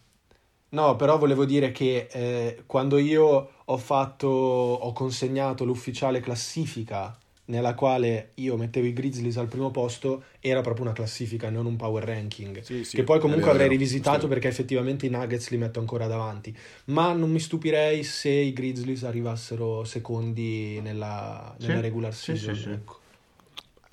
No, 0.70 0.96
però 0.96 1.18
volevo 1.18 1.44
dire 1.44 1.72
che 1.72 2.08
eh, 2.10 2.64
quando 2.68 2.98
io 3.00 3.50
ho 3.66 3.78
fatto, 3.78 4.28
ho 4.28 4.94
consegnato 4.94 5.66
l'ufficiale 5.66 6.22
classifica 6.22 7.18
nella 7.52 7.76
quale 7.76 8.32
io 8.36 8.56
mettevo 8.56 8.88
i 8.88 8.94
Grizzlies 8.94 9.38
al 9.38 9.48
primo 9.48 9.72
posto, 9.72 10.24
era 10.40 10.62
proprio 10.62 10.86
una 10.86 10.94
classifica, 10.94 11.50
non 11.50 11.66
un 11.66 11.76
power 11.76 12.04
ranking. 12.04 12.62
Sì, 12.62 12.84
sì, 12.86 12.96
che 12.96 13.04
poi 13.04 13.20
comunque 13.20 13.48
vero, 13.48 13.56
avrei 13.56 13.68
rivisitato 13.68 14.28
perché 14.28 14.48
effettivamente 14.48 15.06
i 15.06 15.10
Nuggets 15.10 15.50
li 15.50 15.58
metto 15.58 15.80
ancora 15.80 16.08
davanti. 16.08 16.58
Ma 16.86 17.12
non 17.12 17.30
mi 17.30 17.40
stupirei 17.40 18.04
se 18.04 18.30
i 18.30 18.54
Grizzlies 18.54 19.04
arrivassero 19.04 19.84
secondi 19.84 20.80
nella, 20.82 21.54
nella 21.60 21.76
sì, 21.76 21.82
regular 21.82 22.14
season. 22.16 22.72
Ecco. 22.72 23.00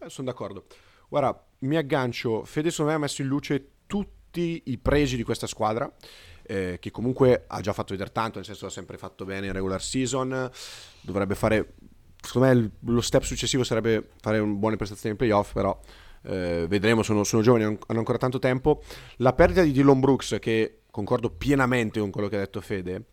Eh, 0.01 0.09
sono 0.09 0.29
d'accordo. 0.29 0.64
Guarda, 1.09 1.44
mi 1.61 1.77
aggancio. 1.77 2.44
Fede, 2.44 2.71
secondo 2.71 2.92
me, 2.92 2.97
ha 2.97 3.01
messo 3.01 3.23
in 3.23 3.29
luce 3.29 3.71
tutti 3.87 4.62
i 4.66 4.79
pregi 4.79 5.16
di 5.16 5.25
questa 5.25 5.49
squadra. 5.49 5.92
Eh, 6.51 6.79
che 6.81 6.90
comunque 6.90 7.44
ha 7.47 7.61
già 7.61 7.75
fatto 7.75 7.92
vedere 7.92 8.11
tanto, 8.11 8.37
nel 8.38 8.47
senso 8.47 8.64
ha 8.64 8.71
sempre 8.71 8.97
fatto 8.97 9.27
bene 9.27 9.49
in 9.49 9.53
regular 9.53 9.83
season, 9.83 10.51
dovrebbe 11.03 11.35
fare 11.35 11.75
secondo 12.28 12.48
me 12.48 12.70
lo 12.92 13.00
step 13.00 13.22
successivo 13.22 13.64
sarebbe 13.64 14.10
fare 14.20 14.38
buone 14.42 14.76
prestazioni 14.76 15.12
in 15.12 15.16
playoff, 15.16 15.54
però 15.54 15.80
eh, 16.24 16.66
vedremo, 16.68 17.02
sono, 17.02 17.24
sono, 17.24 17.40
giovani, 17.40 17.64
hanno 17.64 17.78
ancora 17.86 18.18
tanto 18.18 18.38
tempo. 18.38 18.82
La 19.16 19.32
perdita 19.32 19.62
di 19.62 19.72
Dylan 19.72 19.98
Brooks, 19.98 20.36
che 20.38 20.82
concordo 20.90 21.30
pienamente 21.30 22.00
con 22.00 22.10
quello 22.10 22.28
che 22.28 22.36
ha 22.36 22.40
detto 22.40 22.60
Fede, 22.60 23.06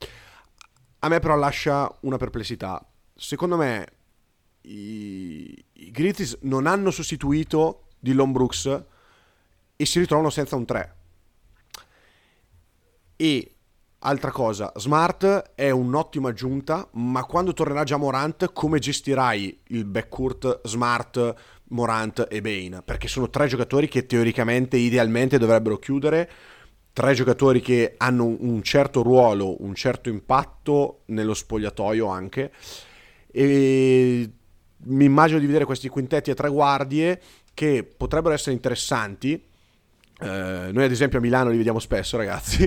a 1.00 1.08
me 1.08 1.20
però 1.20 1.38
lascia 1.38 1.90
una 2.02 2.18
perplessità. 2.18 2.86
Secondo 3.16 3.56
me 3.56 3.88
i, 4.64 5.66
i 5.72 5.92
Grizzlies 5.92 6.40
non 6.42 6.68
hanno 6.68 6.92
sostituito 6.92 7.88
Dylan 7.98 8.34
Brooks 8.34 8.84
e 9.78 9.86
si 9.86 10.00
ritrovano 10.00 10.30
senza 10.30 10.58
un 10.58 10.66
3. 10.66 10.96
E 13.16 13.55
Altra 14.08 14.30
cosa, 14.30 14.72
Smart 14.76 15.54
è 15.56 15.72
un'ottima 15.72 16.30
aggiunta, 16.30 16.88
ma 16.92 17.24
quando 17.24 17.54
tornerà 17.54 17.84
già 17.84 17.98
Morant, 17.98 18.54
come 18.54 18.78
gestirai 18.78 19.62
il 19.70 19.84
backcourt 19.86 20.62
Smart, 20.68 21.34
Morant 21.70 22.28
e 22.30 22.40
Bane? 22.40 22.84
Perché 22.86 23.08
sono 23.08 23.32
tre 23.32 23.48
giocatori 23.48 23.88
che 23.88 24.06
teoricamente, 24.06 24.78
idealmente 24.78 25.40
dovrebbero 25.40 25.80
chiudere, 25.80 26.30
tre 26.94 27.16
giocatori 27.16 27.62
che 27.62 27.96
hanno 27.98 28.26
un 28.26 28.62
certo 28.62 29.02
ruolo, 29.02 29.64
un 29.64 29.74
certo 29.74 30.10
impatto 30.10 31.02
nello 31.06 31.34
spogliatoio 31.34 32.06
anche, 32.06 32.52
e 33.32 34.30
mi 34.84 35.04
immagino 35.04 35.40
di 35.40 35.48
vedere 35.48 35.66
questi 35.66 35.90
quintetti 35.90 36.30
a 36.30 36.36
tre 36.36 36.50
guardie 36.50 37.20
che 37.56 37.84
potrebbero 37.84 38.36
essere 38.36 38.52
interessanti, 38.54 39.54
Uh, 40.18 40.72
noi 40.72 40.86
ad 40.86 40.92
esempio 40.92 41.18
a 41.18 41.22
Milano 41.22 41.50
li 41.50 41.58
vediamo 41.58 41.80
spesso 41.80 42.16
ragazzi. 42.16 42.64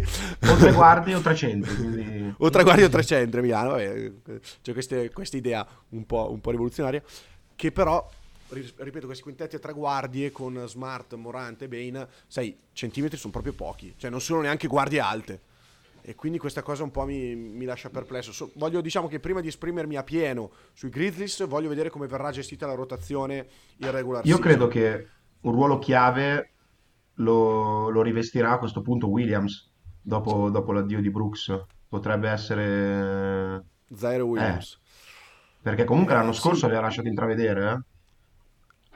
O 0.46 0.56
tre 0.56 0.70
guardie 0.72 1.14
o 1.14 1.20
300 1.20 1.74
quindi... 1.76 2.34
o 2.36 2.50
tre 2.50 2.62
guardie 2.62 2.84
o 2.84 2.88
300 2.90 3.38
a 3.38 3.40
Milano 3.40 3.70
vabbè, 3.70 4.12
c'è 4.60 4.72
questa 4.74 5.36
idea 5.36 5.66
un 5.90 6.04
po', 6.04 6.30
un 6.30 6.42
po', 6.42 6.50
rivoluzionaria 6.50 7.02
che 7.56 7.72
però 7.72 8.06
ripeto 8.48 9.06
questi 9.06 9.22
quintetti 9.22 9.56
a 9.56 9.58
tre 9.60 9.72
guardie 9.72 10.30
con 10.30 10.62
Smart, 10.66 11.14
Morante 11.14 11.64
e 11.64 11.68
Bane 11.68 12.06
6 12.26 12.58
centimetri 12.74 13.16
sono 13.16 13.32
proprio 13.32 13.54
pochi 13.54 13.94
cioè 13.96 14.10
non 14.10 14.20
sono 14.20 14.42
neanche 14.42 14.66
guardie 14.66 15.00
alte. 15.00 15.40
E 16.02 16.14
quindi 16.14 16.38
questa 16.38 16.62
cosa 16.62 16.84
un 16.84 16.90
po' 16.90 17.04
mi, 17.04 17.34
mi 17.34 17.66
lascia 17.66 17.90
perplesso. 17.90 18.32
So, 18.32 18.50
voglio 18.54 18.80
diciamo 18.80 19.08
che 19.08 19.20
prima 19.20 19.42
di 19.42 19.48
esprimermi 19.48 19.94
a 19.94 20.02
pieno 20.02 20.52
sui 20.72 20.88
Grizzlies 20.88 21.46
voglio 21.46 21.68
vedere 21.68 21.90
come 21.90 22.06
verrà 22.06 22.30
gestita 22.30 22.66
la 22.66 22.72
rotazione 22.72 23.46
irregolare 23.76 24.26
io 24.26 24.38
credo 24.38 24.68
che 24.68 25.06
un 25.40 25.52
ruolo 25.52 25.78
chiave 25.78 26.52
lo, 27.18 27.88
lo 27.88 28.02
rivestirà 28.02 28.52
a 28.52 28.58
questo 28.58 28.82
punto 28.82 29.08
Williams 29.08 29.70
dopo, 30.00 30.50
dopo 30.50 30.72
l'addio 30.72 31.00
di 31.00 31.10
Brooks. 31.10 31.64
Potrebbe 31.88 32.28
essere... 32.28 33.64
Zaire 33.94 34.22
Williams. 34.22 34.74
Eh, 34.74 34.86
perché 35.62 35.84
comunque 35.84 36.14
l'anno 36.14 36.32
scorso 36.32 36.60
sì. 36.60 36.64
aveva 36.66 36.82
lasciato 36.82 37.08
intravedere, 37.08 37.70
eh? 37.70 37.96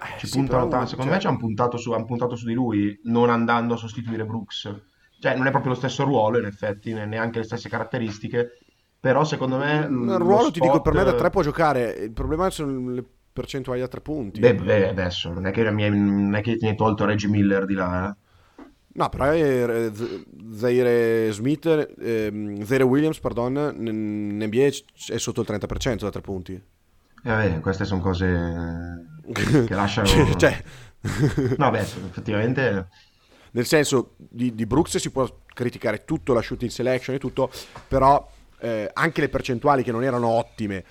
Eh, 0.05 0.19
ci 0.19 0.27
sì, 0.27 0.37
puntano 0.37 0.69
tanto. 0.69 0.89
Secondo 0.89 1.11
cioè... 1.11 1.15
me 1.15 1.21
ci 1.21 1.27
hanno 1.27 1.39
puntato, 1.39 1.77
su, 1.77 1.93
hanno 1.93 2.05
puntato 2.05 2.37
su 2.37 2.47
di 2.47 2.55
lui, 2.55 3.01
non 3.05 3.31
andando 3.31 3.75
a 3.75 3.79
sostituire 3.79 4.27
Brooks. 4.27 4.83
Cioè, 5.21 5.37
non 5.37 5.47
è 5.47 5.51
proprio 5.51 5.73
lo 5.73 5.79
stesso 5.79 6.05
ruolo, 6.05 6.39
in 6.39 6.47
effetti, 6.47 6.93
neanche 6.93 7.39
le 7.39 7.45
stesse 7.45 7.69
caratteristiche. 7.69 8.59
Però, 8.99 9.25
secondo 9.25 9.57
me. 9.57 9.87
Il 9.89 10.17
ruolo, 10.19 10.41
spot... 10.41 10.53
ti 10.53 10.61
dico, 10.61 10.81
per 10.81 10.93
me 10.95 11.05
da 11.05 11.15
tre 11.15 11.31
può 11.31 11.43
giocare. 11.43 11.93
Il 11.93 12.13
problema 12.13 12.51
sono 12.51 12.91
le 12.91 13.05
percentuali 13.33 13.81
da 13.81 13.89
tre 13.89 14.01
punti. 14.01 14.41
Beh, 14.41 14.55
beh, 14.55 14.89
adesso 14.89 15.33
non 15.33 15.47
è 15.47 15.51
che, 15.51 15.71
mi, 15.71 15.89
non 15.89 16.35
è 16.35 16.43
che 16.43 16.57
ti 16.57 16.67
hai 16.67 16.77
tolto 16.77 17.05
Reggie 17.05 17.29
Miller 17.29 17.65
di 17.65 17.75
là. 17.75 18.11
Eh. 18.11 18.21
No, 18.95 19.09
però 19.09 19.31
è 19.31 19.91
Zaire 20.53 21.33
Smith, 21.33 21.95
eh, 21.99 22.59
Zaire 22.63 22.85
Williams, 22.85 23.21
pardon, 23.21 23.75
in 23.79 24.37
NBA 24.37 24.69
è 25.15 25.19
sotto 25.19 25.41
il 25.41 25.47
30% 25.49 26.01
da 26.01 26.11
tre 26.11 26.21
punti. 26.21 26.53
Eh, 26.53 27.31
vabbè, 27.31 27.61
queste 27.61 27.85
sono 27.85 28.03
cose 28.03 28.27
che 29.33 29.75
lasciano... 29.75 30.37
cioè... 30.37 30.63
no, 31.57 31.71
beh, 31.71 31.81
effettivamente... 31.81 32.89
Nel 33.53 33.67
senso, 33.67 34.15
di, 34.17 34.55
di, 34.55 34.65
Brooks 34.65 34.97
si 34.97 35.11
può 35.11 35.27
criticare 35.47 36.05
tutto, 36.05 36.33
la 36.33 36.41
shooting 36.41 36.71
selection 36.71 37.17
e 37.17 37.19
tutto, 37.19 37.51
però 37.87 38.27
eh, 38.61 38.91
anche 38.93 39.21
le 39.21 39.29
percentuali 39.29 39.83
che 39.83 39.93
non 39.93 40.05
erano 40.05 40.29
ottime, 40.29 40.85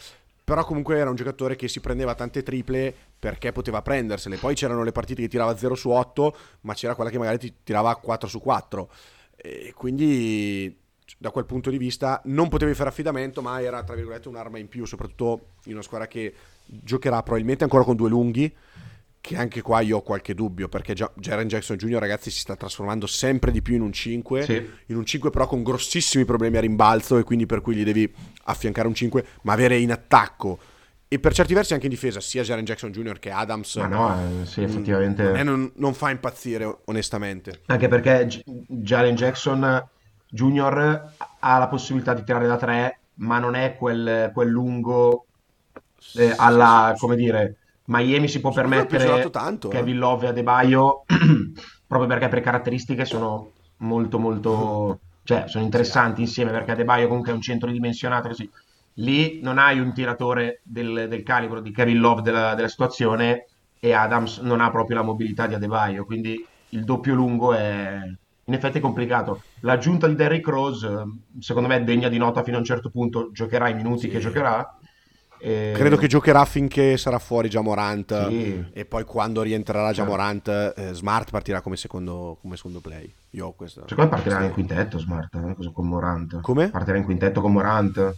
però 0.52 0.66
comunque 0.66 0.98
era 0.98 1.10
un 1.10 1.16
giocatore 1.16 1.56
che 1.56 1.70
si 1.70 1.80
prendeva 1.80 2.14
tante 2.14 2.44
triple 2.44 2.94
perché 3.18 3.54
poteva 3.54 3.82
prendersele. 3.82 4.36
Poi 4.36 4.54
c'erano 4.54 4.84
le 4.84 4.92
partite 4.92 5.22
che 5.22 5.30
tirava 5.30 5.56
0 5.56 5.76
su 5.76 5.90
8, 5.90 6.36
ma 6.62 6.74
c'era 6.74 6.94
quella 6.94 7.10
che 7.10 7.18
magari 7.18 7.38
ti 7.38 7.54
tirava 7.64 7.96
4 7.96 8.28
su 8.28 8.42
4. 8.42 8.90
E 9.38 9.72
quindi 9.74 10.78
da 11.18 11.32
quel 11.32 11.46
punto 11.46 11.70
di 11.70 11.78
vista 11.78 12.20
non 12.26 12.50
potevi 12.50 12.74
fare 12.74 12.90
affidamento, 12.90 13.42
ma 13.42 13.62
era 13.62 13.82
tra 13.84 13.96
virgolette 13.96 14.28
un'arma 14.28 14.58
in 14.58 14.68
più, 14.68 14.84
soprattutto 14.84 15.52
in 15.68 15.72
una 15.72 15.84
squadra 15.84 16.08
che 16.08 16.34
giocherà 16.66 17.24
probabilmente 17.24 17.64
ancora 17.64 17.86
con 17.86 17.96
due 17.96 18.10
lunghi 18.10 18.54
che 19.22 19.38
anche 19.38 19.62
qua 19.62 19.82
io 19.82 19.98
ho 19.98 20.02
qualche 20.02 20.34
dubbio 20.34 20.68
perché 20.68 20.94
già 20.94 21.10
Jaren 21.16 21.48
Jackson 21.48 21.78
Jr. 21.78 22.00
ragazzi 22.00 22.32
si 22.32 22.40
sta 22.40 22.56
trasformando 22.56 23.06
sempre 23.06 23.52
di 23.52 23.62
più 23.62 23.76
in 23.76 23.82
un 23.82 23.94
5 23.94 24.42
sì. 24.44 24.70
in 24.88 24.98
un 24.98 25.06
5 25.06 25.30
però 25.30 25.46
con 25.48 25.62
grossissimi 25.62 26.26
problemi 26.26 26.58
a 26.58 26.62
rimbalzo 26.62 27.18
e 27.18 27.24
quindi 27.24 27.46
per 27.46 27.62
cui 27.62 27.76
gli 27.76 27.84
devi 27.84 28.12
affiancare 28.46 28.88
un 28.88 28.96
5 28.96 29.26
ma 29.44 29.54
avere 29.54 29.78
in 29.78 29.92
attacco 29.92 30.58
e 31.08 31.20
per 31.20 31.34
certi 31.34 31.54
versi 31.54 31.74
anche 31.74 31.86
in 31.86 31.92
difesa 31.92 32.20
sia 32.20 32.42
Jaren 32.42 32.66
Jackson 32.66 32.92
Jr. 32.92 33.20
che 33.20 33.30
Adams 33.30 33.76
ma 33.76 33.88
no, 33.88 34.42
eh, 34.42 34.46
sì, 34.48 34.64
effettivamente 34.64 35.24
non, 35.24 35.44
non, 35.44 35.72
non, 35.76 35.94
fa 35.94 36.10
impazzire 36.10 36.80
onestamente 36.86 37.62
anche 37.68 37.88
perché 37.88 38.28
Jaren 38.68 39.16
Jackson 39.16 39.88
Jr. 40.30 41.14
ha 41.40 41.58
la 41.60 41.68
possibilità 41.68 42.16
di 42.16 42.24
tirare 42.24 42.48
da 42.48 42.58
3 42.58 43.00
ma 43.16 43.38
non 43.38 43.54
è 43.54 43.76
quel, 43.76 44.32
quel 44.34 44.50
lungo 44.50 45.28
eh, 46.16 46.34
alla, 46.36 46.96
come 46.98 47.16
dire, 47.16 47.58
Miami 47.86 48.28
si 48.28 48.40
può 48.40 48.52
permettere 48.52 49.30
tanto, 49.30 49.68
Kevin 49.68 49.96
eh. 49.96 50.00
Love 50.00 50.26
e 50.26 50.30
Adebayo 50.30 51.04
proprio 51.88 52.08
perché 52.08 52.28
per 52.28 52.42
caratteristiche 52.42 53.06
sono 53.06 53.52
molto 53.78 54.20
molto 54.20 55.00
cioè 55.24 55.46
sono 55.48 55.64
interessanti 55.64 56.22
insieme 56.22 56.52
perché 56.52 56.72
Adebayo 56.72 57.08
comunque 57.08 57.32
è 57.32 57.36
un 57.36 57.42
centro 57.42 57.72
dimensionato 57.72 58.30
così 58.30 58.50
lì 58.96 59.40
non 59.42 59.58
hai 59.58 59.80
un 59.80 59.94
tiratore 59.94 60.62
del, 60.64 61.08
del 61.10 61.24
calibro 61.24 61.60
di 61.60 61.72
Kevin 61.72 62.00
Love 62.00 62.22
della, 62.22 62.54
della, 62.54 62.68
situazione 62.68 63.46
e 63.80 63.94
Adams 63.94 64.40
non 64.40 64.62
ha 64.62 64.70
proprio 64.70 64.98
la 64.98 65.04
mobilità 65.04 65.48
di 65.48 65.56
Adebayo 65.56 66.06
quindi 66.06 66.46
il 66.70 66.84
doppio 66.84 67.16
lungo 67.16 67.54
è 67.54 68.00
in 68.44 68.54
effetti 68.54 68.78
è 68.78 68.82
complicato 68.82 69.42
l'aggiunta 69.62 70.08
di 70.08 70.16
Derrick 70.16 70.48
Rose 70.48 71.04
secondo 71.40 71.68
me 71.68 71.78
è 71.78 71.84
degna 71.84 72.10
di 72.10 72.18
nota 72.18 72.44
fino 72.44 72.58
a 72.58 72.60
un 72.60 72.66
certo 72.66 72.90
punto 72.90 73.32
giocherà 73.32 73.70
i 73.70 73.76
minuti 73.76 74.02
sì. 74.02 74.10
che 74.10 74.20
giocherà 74.20 74.78
e... 75.44 75.72
Credo 75.74 75.98
che 75.98 76.06
giocherà 76.06 76.46
finché 76.46 76.98
sarà 76.98 77.18
fuori 77.18 77.50
Jamorant 77.50 78.28
sì. 78.28 78.64
e 78.74 78.86
poi 78.86 79.04
quando 79.06 79.42
rientrerà 79.42 79.92
Jamorant 79.92 80.74
eh, 80.78 80.94
Smart 80.94 81.32
partirà 81.32 81.62
come 81.62 81.78
secondo, 81.78 82.38
come 82.40 82.56
secondo 82.58 82.80
play. 82.80 83.12
Io 83.32 83.48
ho 83.48 83.54
questa. 83.54 83.82
Secondo 83.88 84.12
me 84.12 84.18
partirà 84.18 84.44
in 84.44 84.52
quintetto 84.52 85.00
Smart, 85.00 85.34
eh? 85.34 85.72
con 85.72 85.88
Morant. 85.88 86.42
Come? 86.42 86.70
Partirà 86.70 86.98
in 86.98 87.04
quintetto 87.04 87.42
con 87.42 87.54
Morant. 87.54 88.16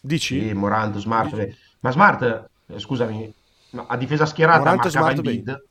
Dici? 0.00 0.40
Sì, 0.40 0.52
Morant, 0.52 0.98
Smart. 0.98 1.32
Dici? 1.32 1.56
Ma 1.78 1.90
Smart, 1.92 2.48
eh, 2.66 2.78
scusami, 2.78 3.32
a 3.86 3.96
difesa 3.96 4.26
schierata 4.26 4.58
Morant 4.58 4.82
marcava 4.82 5.10
Smart 5.12 5.20
bid 5.20 5.64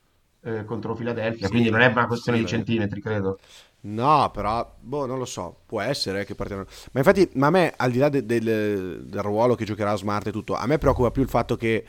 eh, 0.44 0.64
contro 0.64 0.96
Philadelphia, 0.96 1.48
sì, 1.48 1.52
quindi 1.52 1.70
non 1.70 1.82
è 1.82 1.88
una 1.88 2.08
questione 2.08 2.38
sì, 2.38 2.44
di 2.46 2.50
centimetri, 2.50 3.02
credo. 3.02 3.40
No, 3.84 4.30
però, 4.32 4.76
boh, 4.80 5.08
non 5.08 5.18
lo 5.18 5.26
so, 5.26 5.62
può 5.66 5.82
essere 5.82 6.24
che 6.24 6.36
partiranno. 6.36 6.68
Ma 6.92 7.00
infatti, 7.00 7.28
ma 7.34 7.48
a 7.48 7.50
me, 7.50 7.74
al 7.76 7.92
di 7.92 7.98
là 7.98 8.10
de- 8.10 8.26
del, 8.26 9.06
del 9.06 9.22
ruolo 9.22 9.56
che 9.56 9.66
giocherà 9.66 9.96
Smart 9.96 10.28
e 10.28 10.32
tutto, 10.32 10.56
a 10.56 10.68
me 10.68 10.78
preoccupa 10.78 11.10
più 11.10 11.24
il 11.24 11.30
fatto 11.30 11.56
che 11.56 11.84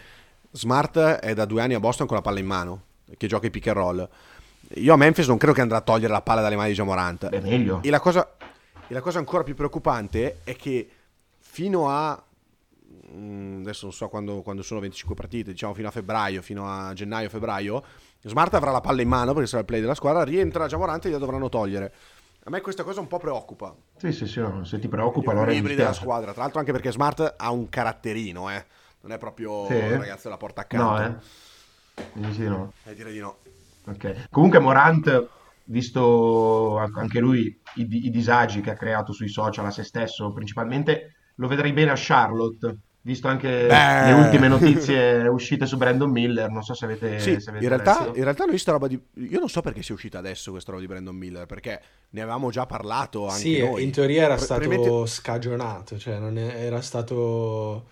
Smart 0.53 0.99
è 0.99 1.35
da 1.35 1.45
due 1.45 1.61
anni 1.61 1.75
a 1.75 1.81
Boston 1.81 2.07
con 2.07 2.17
la 2.17 2.23
palla 2.23 2.39
in 2.39 2.47
mano, 2.47 2.83
che 3.17 3.27
gioca 3.27 3.47
i 3.47 3.51
pick 3.51 3.67
and 3.67 3.77
roll. 3.77 4.09
Io 4.77 4.95
a 4.95 4.97
Memphis 4.97 5.27
non 5.27 5.37
credo 5.37 5.53
che 5.53 5.61
andrà 5.61 5.79
a 5.79 5.83
togliere 5.83 6.13
la 6.13 6.23
palla 6.23 6.41
dalle 6.41 6.57
mani 6.57 6.71
di 6.71 6.75
Jamorant. 6.75 7.29
È 7.29 7.41
meglio. 7.41 7.81
E 7.83 7.91
la 7.91 8.01
cosa, 8.01 8.37
e 8.89 8.95
la 8.95 9.01
cosa 9.01 9.19
ancora 9.19 9.43
più 9.43 9.55
preoccupante 9.55 10.41
è 10.45 10.57
che 10.57 10.89
fino 11.39 11.91
a 11.91 12.23
mm, 13.15 13.61
adesso 13.61 13.85
non 13.85 13.93
so 13.93 14.09
quando, 14.09 14.41
quando, 14.41 14.63
sono 14.63 14.81
25 14.81 15.15
partite, 15.15 15.51
diciamo 15.51 15.75
fino 15.75 15.89
a 15.89 15.91
febbraio, 15.91 16.41
fino 16.41 16.67
a 16.67 16.95
gennaio-febbraio, 16.95 17.85
Smart 18.29 18.55
avrà 18.55 18.71
la 18.71 18.81
palla 18.81 19.03
in 19.03 19.09
mano 19.09 19.33
perché 19.33 19.49
sarà 19.49 19.61
il 19.61 19.67
play 19.67 19.81
della 19.81 19.95
squadra, 19.95 20.23
rientra 20.23 20.67
già 20.67 20.77
Morante 20.77 21.07
e 21.07 21.11
gliela 21.11 21.25
dovranno 21.25 21.49
togliere. 21.49 21.93
A 22.45 22.51
me 22.51 22.61
questa 22.61 22.83
cosa 22.83 23.01
un 23.01 23.07
po' 23.07 23.19
preoccupa. 23.19 23.75
Sì, 23.97 24.13
sì, 24.13 24.27
sì, 24.27 24.41
no. 24.41 24.65
se 24.65 24.79
ti 24.79 24.89
preoccupa 24.89 25.31
allora... 25.31 25.53
I 25.53 25.55
libri 25.55 25.75
della 25.75 25.93
squadra, 25.93 26.33
tra 26.33 26.43
l'altro 26.43 26.59
anche 26.59 26.73
perché 26.73 26.91
Smart 26.91 27.35
ha 27.37 27.51
un 27.51 27.69
caratterino, 27.69 28.51
eh. 28.51 28.65
Non 29.03 29.13
è 29.13 29.19
proprio 29.19 29.67
sì. 29.67 29.75
il 29.75 29.99
ragazzo 29.99 30.23
della 30.25 30.37
porta 30.37 30.63
accanto. 30.63 30.91
No, 30.91 31.21
eh. 32.25 32.33
Sì, 32.33 32.47
no. 32.47 32.73
Eh, 32.85 32.95
direi 32.95 33.13
di 33.13 33.19
no. 33.21 33.39
Ok. 33.87 34.29
Comunque 34.31 34.61
Morant, 34.61 35.29
visto 35.65 36.79
anche 36.79 37.19
lui 37.19 37.61
i, 37.77 38.07
i 38.07 38.11
disagi 38.11 38.61
che 38.61 38.71
ha 38.71 38.77
creato 38.77 39.13
sui 39.13 39.29
social 39.29 39.67
a 39.67 39.71
se 39.71 39.83
stesso, 39.83 40.33
principalmente, 40.33 41.15
lo 41.37 41.49
vedrei 41.49 41.73
bene 41.73 41.91
a 41.91 41.97
Charlotte 41.97 42.77
visto 43.03 43.27
anche 43.27 43.67
Beh. 43.67 44.07
le 44.07 44.13
ultime 44.13 44.49
notizie 44.49 45.27
uscite 45.27 45.67
su 45.67 45.77
Brandon 45.77 46.11
Miller, 46.11 46.51
non 46.51 46.63
so 46.63 46.73
se 46.73 46.85
avete, 46.85 47.19
sì, 47.19 47.41
se 47.41 47.51
avete 47.51 47.65
in, 47.65 47.71
realtà, 47.71 48.11
in 48.15 48.23
realtà 48.23 48.45
noi 48.45 48.59
sta 48.59 48.73
roba 48.73 48.87
di... 48.87 49.01
Io 49.15 49.41
non 49.41 49.49
so 49.49 49.61
perché 49.61 49.83
sia 49.83 49.95
uscita 49.95 50.19
adesso 50.19 50.53
questa 50.53 50.71
roba 50.71 50.83
di 50.83 50.89
Brandon 50.89 51.15
Miller, 51.15 51.47
perché 51.47 51.83
ne 52.11 52.21
avevamo 52.21 52.51
già 52.51 52.65
parlato 52.65 53.27
anche 53.27 53.41
sì, 53.41 53.59
noi. 53.59 53.83
in 53.83 53.91
teoria 53.91 54.25
era 54.25 54.35
Pre- 54.35 54.45
stato 54.45 54.61
premente... 54.61 55.07
scagionato, 55.07 55.99
cioè 55.99 56.19
non 56.19 56.39
era 56.39 56.81
stato... 56.81 57.87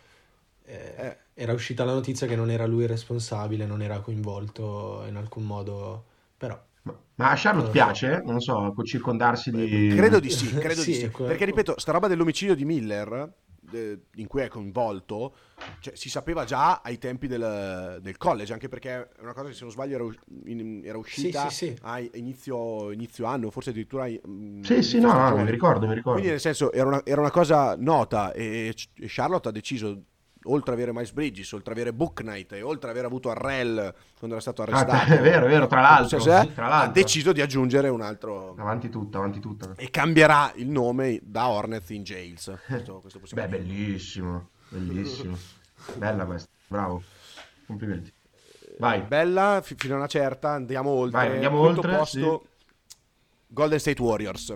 Eh, 0.65 0.95
eh. 0.97 1.17
Era 1.35 1.55
uscita 1.55 1.85
la 1.85 1.95
notizia 1.95 2.27
che 2.27 2.37
non 2.37 2.51
era 2.51 2.67
lui 2.67 2.83
il 2.83 2.89
responsabile, 2.89 3.65
non 3.65 3.81
era 3.81 4.01
coinvolto 4.01 5.05
in 5.09 5.17
alcun 5.17 5.45
modo, 5.45 6.05
però... 6.37 6.61
Ma 6.83 7.31
a 7.31 7.35
Charlotte 7.35 7.65
non 7.65 7.73
piace? 7.73 8.23
Non 8.25 8.41
so, 8.41 8.73
può 8.75 8.83
circondarsi 8.85 9.51
di... 9.51 9.93
Credo 9.97 10.21
di 10.21 10.31
sì, 10.31 10.55
credo 10.55 10.81
sì, 10.83 10.93
di 10.93 10.97
sì. 10.99 11.09
Perché 11.09 11.47
ripeto, 11.47 11.79
sta 11.79 11.93
roba 11.93 12.09
dell'omicidio 12.09 12.55
di 12.55 12.65
Miller 12.67 13.33
in 13.73 14.27
cui 14.27 14.43
è 14.43 14.49
coinvolto 14.49 15.35
cioè, 15.81 15.95
si 15.95 16.09
sapeva 16.09 16.45
già 16.45 16.81
ai 16.83 16.99
tempi 16.99 17.27
del, 17.27 17.99
del, 18.01 18.17
college, 18.17 18.53
anche 18.53 18.69
perché 18.69 18.91
è 18.91 19.21
una 19.21 19.33
cosa 19.33 19.49
che 19.49 19.55
se 19.55 19.63
non 19.63 19.73
sbaglio 19.73 19.95
era, 19.97 20.05
in, 20.47 20.83
era 20.85 20.99
uscita 20.99 21.49
sì, 21.49 21.55
sì, 21.55 21.67
sì. 21.67 21.79
a 21.83 22.01
inizio, 22.15 22.91
inizio, 22.91 23.27
anno, 23.27 23.51
forse 23.51 23.71
addirittura... 23.71 24.07
Mm, 24.07 24.63
sì, 24.63 24.83
sì, 24.83 25.01
no, 25.01 25.13
no, 25.13 25.37
mi 25.37 25.51
ricordo, 25.51 25.87
mi 25.87 25.95
ricordo. 25.95 26.13
Quindi 26.13 26.31
nel 26.31 26.41
senso 26.41 26.73
era 26.73 26.87
una, 26.87 27.03
era 27.05 27.21
una 27.21 27.31
cosa 27.31 27.77
nota 27.77 28.33
e, 28.33 28.75
e 28.95 29.07
Charlotte 29.07 29.49
ha 29.49 29.53
deciso 29.53 30.03
oltre 30.45 30.73
ad 30.73 30.79
avere 30.79 30.93
Miles 30.93 31.13
Bridges, 31.13 31.53
oltre 31.53 31.73
ad 31.73 31.79
avere 31.79 31.95
Book 31.95 32.21
Knight 32.23 32.53
e 32.53 32.63
oltre 32.63 32.91
ad 32.91 32.97
aver 32.97 33.07
avuto 33.07 33.31
Arrel 33.31 33.95
quando 34.19 34.37
era 34.37 34.41
stato 34.41 34.63
arrestato. 34.63 34.93
Ah, 34.93 35.05
è 35.19 35.21
vero, 35.21 35.47
è 35.47 35.49
vero, 35.49 35.67
tra 35.67 35.81
l'altro, 35.81 36.19
sì, 36.19 36.25
tra 36.29 36.69
l'altro, 36.69 36.69
ha 36.69 36.89
deciso 36.89 37.33
di 37.33 37.41
aggiungere 37.41 37.89
un 37.89 38.01
altro... 38.01 38.55
Avanti 38.57 38.89
tutta, 38.89 39.19
avanti 39.19 39.41
tutta. 39.41 39.73
E 39.77 39.91
cambierà 39.91 40.53
il 40.57 40.69
nome 40.69 41.21
da 41.23 41.49
Hornets 41.49 41.91
in 41.91 42.03
Jails. 42.03 42.57
Questo, 42.67 43.01
questo 43.01 43.35
Beh, 43.35 43.49
bellissimo, 43.49 44.51
bellissimo. 44.69 45.37
Bella 45.97 46.25
questa, 46.25 46.49
bravo. 46.67 47.03
Complimenti. 47.67 48.13
Vai. 48.79 49.03
Bella, 49.03 49.61
f- 49.63 49.75
fino 49.77 49.95
a 49.95 49.99
una 49.99 50.07
certa, 50.07 50.51
andiamo 50.53 50.91
oltre. 50.91 51.19
Vai, 51.19 51.33
andiamo 51.35 51.61
Quinto 51.61 51.81
oltre, 51.81 51.97
posto, 51.97 52.45
sì. 52.45 52.95
Golden 53.49 53.79
State 53.79 54.01
Warriors. 54.03 54.55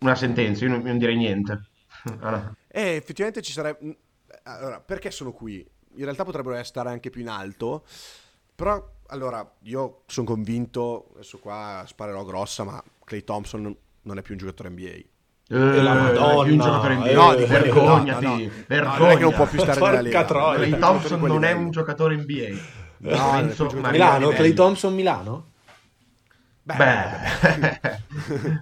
Una 0.00 0.14
sentenza, 0.14 0.64
io 0.64 0.70
non, 0.70 0.82
non 0.82 0.98
direi 0.98 1.16
niente. 1.16 1.62
Ah, 2.20 2.54
E 2.68 2.94
effettivamente 2.94 3.42
ci 3.42 3.52
sarebbe 3.52 3.96
allora, 4.56 4.80
perché 4.80 5.10
sono 5.10 5.32
qui? 5.32 5.66
In 5.94 6.04
realtà 6.04 6.24
potrebbero 6.24 6.62
stare 6.64 6.90
anche 6.90 7.10
più 7.10 7.20
in 7.20 7.28
alto, 7.28 7.84
però 8.54 8.96
allora 9.08 9.48
io 9.62 10.02
sono 10.06 10.26
convinto, 10.26 11.10
adesso 11.14 11.38
qua 11.38 11.84
sparerò 11.86 12.24
grossa, 12.24 12.64
ma 12.64 12.82
Clay 13.04 13.24
Thompson 13.24 13.76
non 14.02 14.18
è 14.18 14.22
più 14.22 14.34
un 14.34 14.38
giocatore 14.38 14.70
NBA. 14.70 15.16
Eh, 15.50 15.82
la 15.82 15.94
Madonna, 15.94 16.42
più 16.44 16.52
un 16.52 16.60
giocatore 16.60 16.94
NBA. 16.96 17.12
No, 17.12 17.34
di 17.34 17.44
vergognati, 17.44 18.24
no, 18.24 18.30
no, 18.30 18.36
no. 18.36 18.50
vergognati. 18.66 19.00
non 19.00 19.10
è 19.10 19.16
che 19.16 19.22
non 19.22 19.34
può 19.34 19.46
più 19.46 19.58
stare 19.60 19.80
nella 19.80 20.00
Lega. 20.00 20.24
Clay 20.24 20.78
Thompson 20.78 21.20
non 21.20 21.44
è 21.44 21.52
un 21.52 21.70
giocatore 21.70 22.16
NBA. 22.16 22.76
No, 22.98 23.32
Renzo, 23.32 23.70
Milano, 23.72 24.28
Clay 24.30 24.52
Thompson 24.52 24.94
Milano? 24.94 25.46
Beh, 26.62 26.76
beh. 26.76 28.00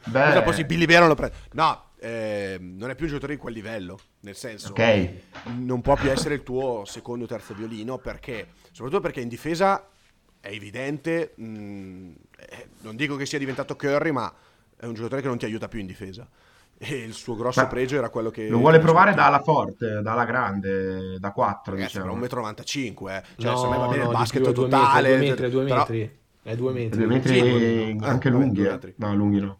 beh. 0.04 0.24
Cosa 0.26 0.42
poi 0.42 0.64
Billy 0.64 0.86
Vero 0.86 1.08
lo 1.08 1.14
prende? 1.14 1.34
No, 1.52 1.85
eh, 1.98 2.58
non 2.60 2.90
è 2.90 2.94
più 2.94 3.04
un 3.04 3.10
giocatore 3.10 3.34
di 3.34 3.40
quel 3.40 3.54
livello, 3.54 3.98
nel 4.20 4.36
senso 4.36 4.70
okay. 4.70 5.22
non 5.56 5.80
può 5.80 5.94
più 5.94 6.10
essere 6.10 6.34
il 6.34 6.42
tuo 6.42 6.84
secondo 6.84 7.24
o 7.24 7.26
terzo 7.26 7.54
violino 7.54 7.98
perché, 7.98 8.48
soprattutto 8.70 9.00
perché 9.00 9.20
in 9.20 9.28
difesa 9.28 9.88
è 10.40 10.48
evidente, 10.48 11.32
mh, 11.36 11.44
mm, 11.44 12.12
eh, 12.38 12.68
non 12.82 12.96
dico 12.96 13.16
che 13.16 13.26
sia 13.26 13.38
diventato 13.38 13.76
Curry, 13.76 14.10
ma 14.10 14.32
è 14.76 14.86
un 14.86 14.94
giocatore 14.94 15.22
che 15.22 15.28
non 15.28 15.38
ti 15.38 15.44
aiuta 15.44 15.68
più 15.68 15.80
in 15.80 15.86
difesa. 15.86 16.28
E 16.78 16.94
il 16.94 17.14
suo 17.14 17.36
grosso 17.36 17.62
ma 17.62 17.68
pregio 17.68 17.96
era 17.96 18.10
quello 18.10 18.28
che... 18.28 18.48
Lo 18.48 18.58
vuole 18.58 18.78
provare 18.78 19.14
dalla 19.14 19.40
forte, 19.40 20.02
dalla 20.02 20.26
grande, 20.26 21.18
da 21.18 21.32
4, 21.32 21.72
Ragazzi, 21.72 21.98
diciamo. 21.98 22.18
1,95 22.18 23.02
m, 23.02 23.08
eh. 23.08 23.22
Cioè, 23.38 23.50
no, 23.50 23.56
se 23.56 23.68
me 23.68 23.76
va 23.78 23.86
bene 23.86 24.02
no, 24.02 24.10
il 24.10 24.16
basket 24.16 24.42
più, 24.42 24.52
totale... 24.52 25.16
2 25.16 25.26
metri, 25.26 25.50
2 25.50 25.64
metri. 25.64 26.18
È 26.42 26.54
2 26.54 26.72
metri. 26.72 26.98
2 26.98 27.06
metri, 27.06 27.40
sì, 27.40 27.96
anche 28.02 28.28
lunghi, 28.28 28.64
eh. 28.64 28.94
No, 28.96 29.14
lunghi 29.14 29.40
no. 29.40 29.58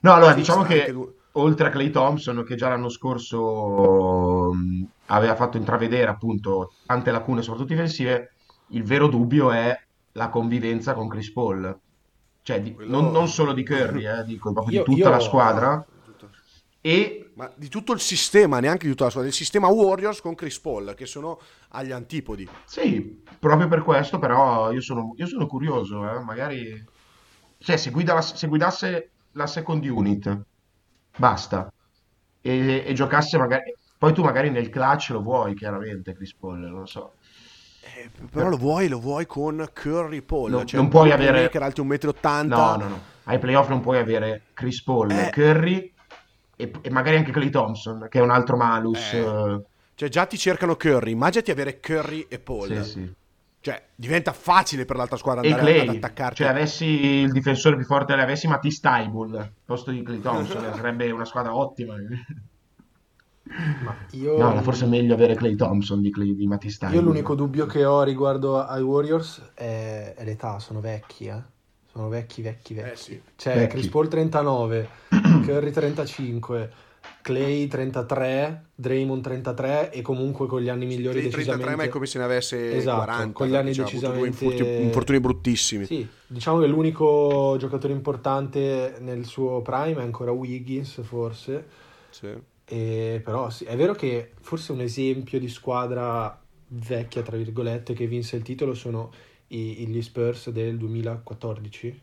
No, 0.00 0.14
allora 0.14 0.32
diciamo 0.32 0.62
che 0.62 0.94
oltre 1.32 1.68
a 1.68 1.70
Clay 1.70 1.90
Thompson, 1.90 2.42
che 2.44 2.56
già 2.56 2.68
l'anno 2.68 2.88
scorso 2.88 4.50
um, 4.50 4.86
aveva 5.06 5.34
fatto 5.36 5.56
intravedere 5.56 6.10
appunto 6.10 6.72
tante 6.86 7.10
lacune, 7.10 7.42
soprattutto 7.42 7.72
difensive, 7.74 8.32
il 8.68 8.82
vero 8.82 9.08
dubbio 9.08 9.50
è 9.50 9.78
la 10.12 10.28
convivenza 10.28 10.94
con 10.94 11.08
Chris 11.08 11.32
Paul. 11.32 11.78
Cioè, 12.42 12.62
di, 12.62 12.74
Quello... 12.74 12.90
non, 12.90 13.12
non, 13.12 13.28
solo 13.28 13.52
di 13.52 13.64
Curry, 13.64 14.06
eh, 14.06 14.24
dico 14.24 14.52
proprio 14.52 14.78
io, 14.78 14.84
di 14.84 14.94
tutta 14.94 15.08
io... 15.08 15.14
la 15.14 15.20
squadra. 15.20 15.86
E... 16.80 17.32
Ma 17.34 17.50
di 17.54 17.68
tutto 17.68 17.92
il 17.92 18.00
sistema, 18.00 18.58
neanche 18.58 18.84
di 18.84 18.90
tutta 18.90 19.04
la 19.04 19.10
squadra, 19.10 19.30
del 19.30 19.38
sistema 19.38 19.68
Warriors 19.68 20.20
con 20.20 20.34
Chris 20.34 20.58
Paul, 20.58 20.94
che 20.94 21.06
sono 21.06 21.38
agli 21.70 21.92
antipodi. 21.92 22.48
Sì, 22.64 23.22
proprio 23.38 23.68
per 23.68 23.82
questo, 23.82 24.18
però 24.18 24.72
io 24.72 24.80
sono, 24.80 25.12
io 25.16 25.26
sono 25.26 25.46
curioso, 25.46 26.08
eh, 26.10 26.20
magari... 26.20 26.84
Cioè, 27.58 27.76
se, 27.76 27.90
guida 27.90 28.14
la, 28.14 28.22
se 28.22 28.46
guidasse 28.46 29.10
la 29.32 29.46
second 29.46 29.84
unit, 29.84 30.40
basta. 31.16 31.72
E, 32.40 32.84
e, 32.86 32.92
giocasse 32.92 33.38
magari... 33.38 33.74
Poi 33.98 34.14
tu 34.14 34.22
magari 34.22 34.50
nel 34.50 34.70
clutch 34.70 35.10
lo 35.10 35.20
vuoi, 35.20 35.54
chiaramente, 35.54 36.14
Chris 36.14 36.34
Paul, 36.34 36.58
non 36.58 36.80
lo 36.80 36.86
so. 36.86 37.12
Eh, 37.82 38.10
però 38.30 38.48
lo 38.48 38.56
vuoi, 38.56 38.88
lo 38.88 38.98
vuoi 38.98 39.26
con 39.26 39.66
Curry 39.72 40.22
Paul. 40.22 40.50
No, 40.50 40.64
cioè 40.64 40.80
non 40.80 40.88
puoi 40.88 41.12
avere... 41.12 41.48
Che 41.50 41.58
alti 41.58 41.82
1,80 41.82 42.44
m. 42.44 42.48
No, 42.48 42.76
no, 42.76 42.88
no. 42.88 43.00
Ai 43.24 43.38
playoff 43.38 43.68
non 43.68 43.80
puoi 43.80 43.98
avere 43.98 44.42
Chris 44.54 44.82
Paul, 44.82 45.10
eh... 45.10 45.30
Curry 45.30 45.92
e, 46.56 46.72
e, 46.80 46.90
magari 46.90 47.16
anche 47.16 47.30
Clay 47.30 47.50
Thompson, 47.50 48.06
che 48.10 48.18
è 48.18 48.22
un 48.22 48.30
altro 48.30 48.56
malus. 48.56 49.12
Eh... 49.12 49.62
Cioè 49.94 50.08
già 50.08 50.26
ti 50.26 50.38
cercano 50.38 50.76
Curry, 50.76 51.12
immaginati 51.12 51.50
avere 51.50 51.78
Curry 51.78 52.26
e 52.28 52.38
Paul. 52.38 52.82
Sì, 52.82 52.90
sì. 52.90 53.12
Cioè, 53.62 53.82
diventa 53.94 54.32
facile 54.32 54.86
per 54.86 54.96
l'altra 54.96 55.18
squadra 55.18 55.42
andare 55.42 55.60
Clay, 55.60 55.88
ad 55.88 55.96
attaccarti. 55.96 56.36
Cioè, 56.36 56.46
avessi 56.46 56.86
il 56.86 57.30
difensore 57.30 57.76
più 57.76 57.84
forte, 57.84 58.14
avessi 58.14 58.48
Matisse 58.48 58.80
Taibul 58.80 59.36
al 59.36 59.52
posto 59.64 59.90
di 59.90 60.02
Clay 60.02 60.20
Thompson, 60.20 60.72
sarebbe 60.74 61.10
una 61.10 61.26
squadra 61.26 61.54
ottima. 61.54 61.94
io... 64.12 64.38
No, 64.38 64.62
forse 64.62 64.86
è 64.86 64.88
meglio 64.88 65.12
avere 65.12 65.34
Clay 65.34 65.56
Thompson 65.56 66.00
di, 66.00 66.10
Clay, 66.10 66.34
di 66.34 66.46
Matty 66.46 66.70
Io 66.90 67.02
l'unico 67.02 67.34
dubbio 67.34 67.66
che 67.66 67.84
ho 67.84 68.02
riguardo 68.02 68.64
ai 68.64 68.82
Warriors 68.82 69.52
è, 69.52 70.14
è 70.16 70.24
l'età, 70.24 70.58
sono 70.58 70.80
vecchi, 70.80 71.26
eh. 71.26 71.42
Sono 71.92 72.08
vecchi, 72.08 72.40
vecchi, 72.40 72.72
vecchi. 72.72 72.90
Eh 72.90 72.96
sì. 72.96 73.22
Cioè, 73.36 73.54
vecchi. 73.56 73.72
Chris 73.72 73.88
Paul 73.88 74.08
39, 74.08 74.88
Curry 75.44 75.70
35, 75.70 76.72
Clay 77.22 77.66
33, 77.66 78.64
Draymond 78.74 79.22
33 79.22 79.92
e 79.92 80.02
comunque 80.02 80.46
con 80.46 80.60
gli 80.60 80.68
anni 80.68 80.86
migliori 80.86 81.20
Clay 81.20 81.30
decisamente... 81.30 81.64
33 81.64 81.76
ma 81.76 81.82
è 81.84 81.88
come 81.88 82.06
se 82.06 82.18
ne 82.18 82.24
avesse 82.24 82.76
esatto, 82.76 83.04
40. 83.04 83.32
con 83.32 83.46
gli 83.48 83.54
anni 83.54 83.68
diciamo, 83.68 83.88
decisamente... 83.88 84.44
Infortuni, 84.44 84.82
infortuni 84.82 85.20
bruttissimi. 85.20 85.84
Sì, 85.84 86.08
diciamo 86.26 86.60
che 86.60 86.66
l'unico 86.66 87.56
giocatore 87.58 87.92
importante 87.92 88.96
nel 89.00 89.24
suo 89.24 89.60
prime 89.62 90.00
è 90.00 90.02
ancora 90.02 90.30
Wiggins 90.32 91.00
forse. 91.02 91.66
Sì. 92.10 92.48
E, 92.64 93.20
però 93.24 93.50
sì, 93.50 93.64
è 93.64 93.76
vero 93.76 93.94
che 93.94 94.32
forse 94.40 94.72
un 94.72 94.80
esempio 94.80 95.38
di 95.40 95.48
squadra 95.48 96.40
vecchia, 96.68 97.22
tra 97.22 97.36
virgolette, 97.36 97.94
che 97.94 98.06
vinse 98.06 98.36
il 98.36 98.42
titolo 98.42 98.74
sono 98.74 99.10
i, 99.48 99.86
gli 99.86 100.02
Spurs 100.02 100.50
del 100.50 100.76
2014, 100.78 102.00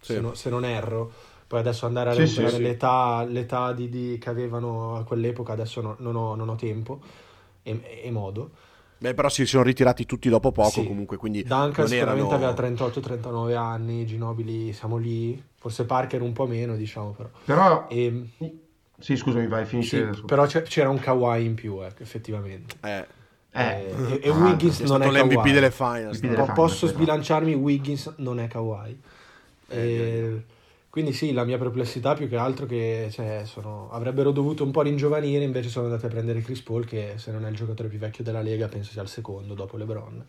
sì. 0.00 0.12
se, 0.12 0.20
no, 0.20 0.34
se, 0.34 0.50
non 0.50 0.64
erro. 0.64 1.12
Poi 1.50 1.58
adesso 1.58 1.84
andare 1.84 2.10
a 2.10 2.12
sì, 2.12 2.20
recuperare 2.20 2.54
sì, 2.54 2.62
l'età, 2.62 3.24
l'età 3.24 3.72
di, 3.72 3.88
di, 3.88 4.18
che 4.20 4.28
avevano 4.28 4.94
a 4.94 5.02
quell'epoca, 5.02 5.52
adesso 5.52 5.80
no, 5.80 5.96
non, 5.98 6.14
ho, 6.14 6.36
non, 6.36 6.48
ho, 6.48 6.54
tempo 6.54 7.00
e, 7.64 8.02
e, 8.04 8.10
modo. 8.12 8.52
Beh, 8.98 9.14
però 9.14 9.28
si 9.28 9.44
sono 9.46 9.64
ritirati 9.64 10.06
tutti 10.06 10.28
dopo 10.28 10.52
poco 10.52 10.84
comunque, 10.84 11.16
quindi 11.16 11.42
Duncan 11.42 11.88
sicuramente 11.88 12.34
erano... 12.34 12.52
aveva 12.52 12.68
38-39 12.68 13.56
anni, 13.56 14.06
Ginobili 14.06 14.72
siamo 14.72 14.96
lì, 14.96 15.42
forse 15.56 15.86
Parker 15.86 16.22
un 16.22 16.32
po' 16.32 16.46
meno, 16.46 16.76
diciamo 16.76 17.10
però. 17.10 17.28
Però... 17.44 17.86
E... 17.88 18.28
Sì, 19.00 19.16
scusami, 19.16 19.48
vai, 19.48 19.64
finisce. 19.64 20.14
Sì, 20.14 20.22
però 20.22 20.46
c'era 20.46 20.88
un 20.88 21.00
Kawhi 21.00 21.44
in 21.44 21.54
più, 21.54 21.82
eh, 21.82 21.92
effettivamente. 21.98 22.76
Eh. 22.80 23.06
Eh, 23.50 23.92
e, 24.08 24.20
e 24.22 24.30
Wiggins 24.30 24.78
non 24.82 25.02
è 25.02 25.10
l'MVP 25.10 25.34
Kawhi. 25.34 25.50
delle 25.50 25.70
finals. 25.72 26.20
Delle 26.20 26.34
finals 26.34 26.52
posso 26.54 26.86
sbilanciarmi, 26.86 27.54
Wiggins 27.54 28.14
non 28.18 28.38
è 28.38 28.46
Kawhi. 28.46 29.00
Eh, 29.66 30.44
quindi 30.90 31.12
sì, 31.12 31.32
la 31.32 31.44
mia 31.44 31.56
perplessità 31.56 32.14
più 32.14 32.28
che 32.28 32.36
altro 32.36 32.66
che 32.66 33.08
cioè, 33.10 33.44
sono, 33.46 33.90
avrebbero 33.90 34.32
dovuto 34.32 34.64
un 34.64 34.72
po' 34.72 34.82
ringiovanire, 34.82 35.44
invece 35.44 35.68
sono 35.68 35.86
andati 35.86 36.04
a 36.06 36.08
prendere 36.08 36.42
Chris 36.42 36.62
Paul 36.62 36.84
che 36.84 37.14
se 37.16 37.30
non 37.30 37.46
è 37.46 37.48
il 37.48 37.56
giocatore 37.56 37.88
più 37.88 37.98
vecchio 37.98 38.24
della 38.24 38.42
Lega 38.42 38.68
penso 38.68 38.90
sia 38.90 39.02
il 39.02 39.08
secondo 39.08 39.54
dopo 39.54 39.76
LeBron. 39.76 40.26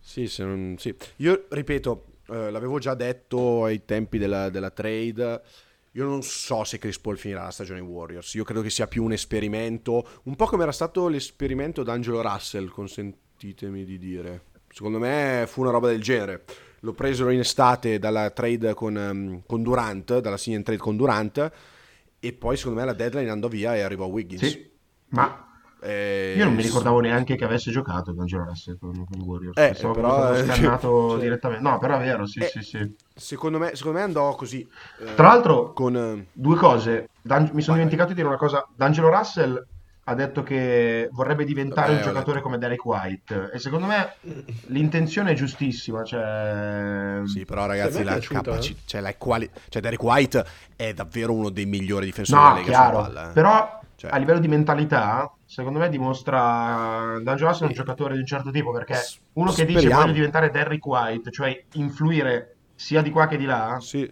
Sì, 0.00 0.30
non, 0.38 0.76
sì. 0.78 0.94
io 1.16 1.44
ripeto, 1.50 2.04
eh, 2.30 2.50
l'avevo 2.50 2.78
già 2.78 2.94
detto 2.94 3.64
ai 3.64 3.84
tempi 3.84 4.16
della, 4.16 4.48
della 4.48 4.70
trade 4.70 5.42
io 5.92 6.04
non 6.04 6.22
so 6.22 6.62
se 6.64 6.78
Chris 6.78 6.98
Paul 6.98 7.18
finirà 7.18 7.42
la 7.44 7.50
stagione 7.50 7.80
Warriors. 7.80 8.34
Io 8.34 8.44
credo 8.44 8.62
che 8.62 8.70
sia 8.70 8.86
più 8.86 9.02
un 9.02 9.12
esperimento, 9.12 10.06
un 10.24 10.36
po' 10.36 10.46
come 10.46 10.62
era 10.62 10.70
stato 10.72 11.08
l'esperimento 11.08 11.82
d'Angelo 11.82 12.22
Russell, 12.22 12.68
consentitemi 12.68 13.84
di 13.84 13.98
dire. 13.98 14.42
Secondo 14.68 14.98
me 14.98 15.44
fu 15.48 15.62
una 15.62 15.70
roba 15.70 15.88
del 15.88 16.00
genere. 16.00 16.44
Lo 16.80 16.92
presero 16.92 17.30
in 17.30 17.40
estate 17.40 17.98
dalla 17.98 18.30
trade 18.30 18.74
con, 18.74 18.94
um, 18.94 19.42
con 19.46 19.62
Durant, 19.62 20.20
dalla 20.20 20.36
sign 20.36 20.62
trade 20.62 20.80
con 20.80 20.96
Durant, 20.96 21.50
e 22.20 22.32
poi 22.32 22.56
secondo 22.56 22.80
me 22.80 22.86
la 22.86 22.92
deadline 22.92 23.30
andò 23.30 23.48
via 23.48 23.74
e 23.74 23.80
arrivò 23.80 24.06
Wiggins. 24.06 24.44
Sì, 24.44 24.70
ma 25.08 25.48
eh, 25.80 26.34
Io 26.36 26.44
non 26.44 26.54
mi 26.54 26.62
ricordavo 26.62 26.98
neanche 27.00 27.36
che 27.36 27.44
avesse 27.44 27.70
giocato 27.70 28.14
con 28.14 28.26
Russell 28.26 28.78
con, 28.78 29.04
con 29.04 29.20
Warriors. 29.22 29.56
Eh, 29.58 29.68
Pensavo 29.68 29.92
però, 29.94 30.32
che 30.32 30.44
scannato 30.44 31.10
cioè, 31.10 31.20
direttamente. 31.20 31.62
No, 31.62 31.78
però 31.78 31.96
è 31.98 32.00
vero, 32.00 32.26
sì, 32.26 32.40
eh, 32.40 32.46
sì, 32.46 32.62
sì. 32.62 32.96
Secondo 33.14 33.58
me, 33.58 33.74
secondo 33.76 33.98
me 33.98 34.04
andò 34.04 34.34
così. 34.34 34.68
Eh, 35.00 35.14
Tra 35.14 35.28
l'altro, 35.28 35.72
con, 35.72 35.96
eh, 35.96 36.26
due 36.32 36.56
cose. 36.56 37.08
Dan- 37.22 37.50
mi 37.52 37.62
sono 37.62 37.76
vai, 37.76 37.86
dimenticato 37.86 38.08
vai. 38.08 38.08
di 38.08 38.14
dire 38.14 38.26
una 38.28 38.36
cosa. 38.36 38.66
D'Angelo 38.74 39.08
Russell 39.08 39.66
ha 40.08 40.14
detto 40.14 40.42
che 40.42 41.08
vorrebbe 41.12 41.44
diventare 41.44 41.92
Vabbè, 41.92 41.98
un 41.98 42.12
giocatore 42.12 42.40
come 42.40 42.56
Derek 42.56 42.82
White. 42.82 43.50
E 43.52 43.58
secondo 43.58 43.86
me 43.86 44.14
l'intenzione 44.68 45.32
è 45.32 45.34
giustissima 45.34 46.02
cioè... 46.02 47.20
sì 47.26 47.44
però 47.44 47.66
ragazzi 47.66 48.02
la 48.02 48.18
capacità 48.18 48.80
cioè, 48.86 49.00
la 49.02 49.14
quali... 49.16 49.48
cioè 49.68 49.82
Derek 49.82 50.02
White 50.02 50.44
è 50.76 50.94
davvero 50.94 51.34
uno 51.34 51.50
dei 51.50 51.66
migliori 51.66 52.06
difensori 52.06 52.40
no, 52.40 52.48
della 52.48 52.60
Lega 52.60 52.70
chiaro, 52.70 53.00
palla, 53.02 53.30
eh. 53.30 53.32
però 53.32 53.80
cioè... 53.96 54.10
a 54.10 54.16
livello 54.16 54.38
di 54.38 54.48
mentalità 54.48 55.30
secondo 55.44 55.78
me 55.78 55.88
dimostra 55.90 57.18
D'Angelo 57.22 57.58
è 57.58 57.64
un 57.64 57.72
giocatore 57.72 58.14
di 58.14 58.20
un 58.20 58.26
certo 58.26 58.50
tipo 58.50 58.72
perché 58.72 58.96
uno 59.34 59.50
che 59.50 59.62
Speriamo. 59.62 59.80
dice 59.80 59.94
voglio 59.94 60.12
diventare 60.12 60.50
Derrick 60.50 60.86
White 60.86 61.30
cioè 61.30 61.64
influire 61.74 62.56
sia 62.74 63.02
di 63.02 63.10
qua 63.10 63.26
che 63.26 63.36
di 63.36 63.44
là 63.44 63.76
sì 63.80 64.10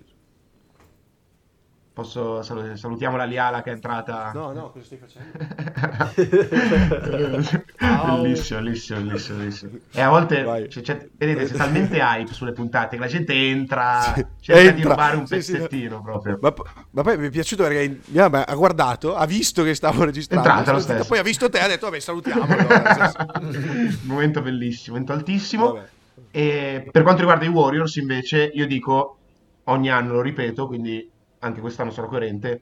Posso, 1.96 2.42
salutiamo 2.42 3.16
la 3.16 3.24
Liala 3.24 3.62
che 3.62 3.70
è 3.70 3.72
entrata. 3.72 4.30
No, 4.34 4.52
no, 4.52 4.70
cosa 4.70 4.84
stai 4.84 4.98
facendo? 4.98 5.32
bellissimo, 8.20 8.60
bellissimo, 8.60 9.00
bellissimo, 9.00 9.38
bellissimo. 9.38 9.70
E 9.92 10.00
a 10.02 10.10
volte, 10.10 10.68
cioè, 10.68 10.82
cioè, 10.82 11.08
vedete, 11.16 11.46
c'è 11.46 11.54
talmente 11.54 11.96
hype 11.96 12.34
sulle 12.34 12.52
puntate 12.52 12.96
che 12.96 13.02
la 13.02 13.08
gente 13.08 13.32
entra, 13.32 14.02
sì, 14.14 14.26
cerca 14.40 14.60
entra. 14.60 14.74
di 14.74 14.82
rubare 14.82 15.16
un 15.16 15.26
sì, 15.26 15.36
pezzettino 15.36 15.96
sì, 15.96 16.02
proprio. 16.02 16.38
Ma, 16.38 16.52
ma, 16.90 17.02
poi 17.02 17.16
mi 17.16 17.28
è 17.28 17.30
piaciuto 17.30 17.62
perché 17.62 17.98
ha 18.14 18.54
guardato, 18.54 19.14
ha 19.14 19.24
visto 19.24 19.62
che 19.62 19.74
stavo 19.74 20.04
registrando, 20.04 20.46
entrata 20.46 20.72
lo 20.72 20.80
stesso. 20.80 21.08
poi 21.08 21.18
ha 21.18 21.22
visto 21.22 21.48
te 21.48 21.56
e 21.56 21.62
ha 21.62 21.66
detto, 21.66 21.86
vabbè, 21.86 21.98
salutiamo. 21.98 22.42
Allora, 22.42 23.12
momento 24.04 24.42
bellissimo, 24.42 24.98
momento 24.98 25.14
altissimo. 25.14 25.72
Vabbè. 25.72 25.88
E 26.30 26.88
per 26.92 27.02
quanto 27.02 27.20
riguarda 27.20 27.46
i 27.46 27.48
Warriors, 27.48 27.96
invece, 27.96 28.50
io 28.52 28.66
dico, 28.66 29.16
ogni 29.64 29.90
anno 29.90 30.12
lo 30.12 30.20
ripeto, 30.20 30.66
quindi 30.66 31.14
anche 31.46 31.60
quest'anno 31.60 31.90
sono 31.90 32.08
coerente, 32.08 32.60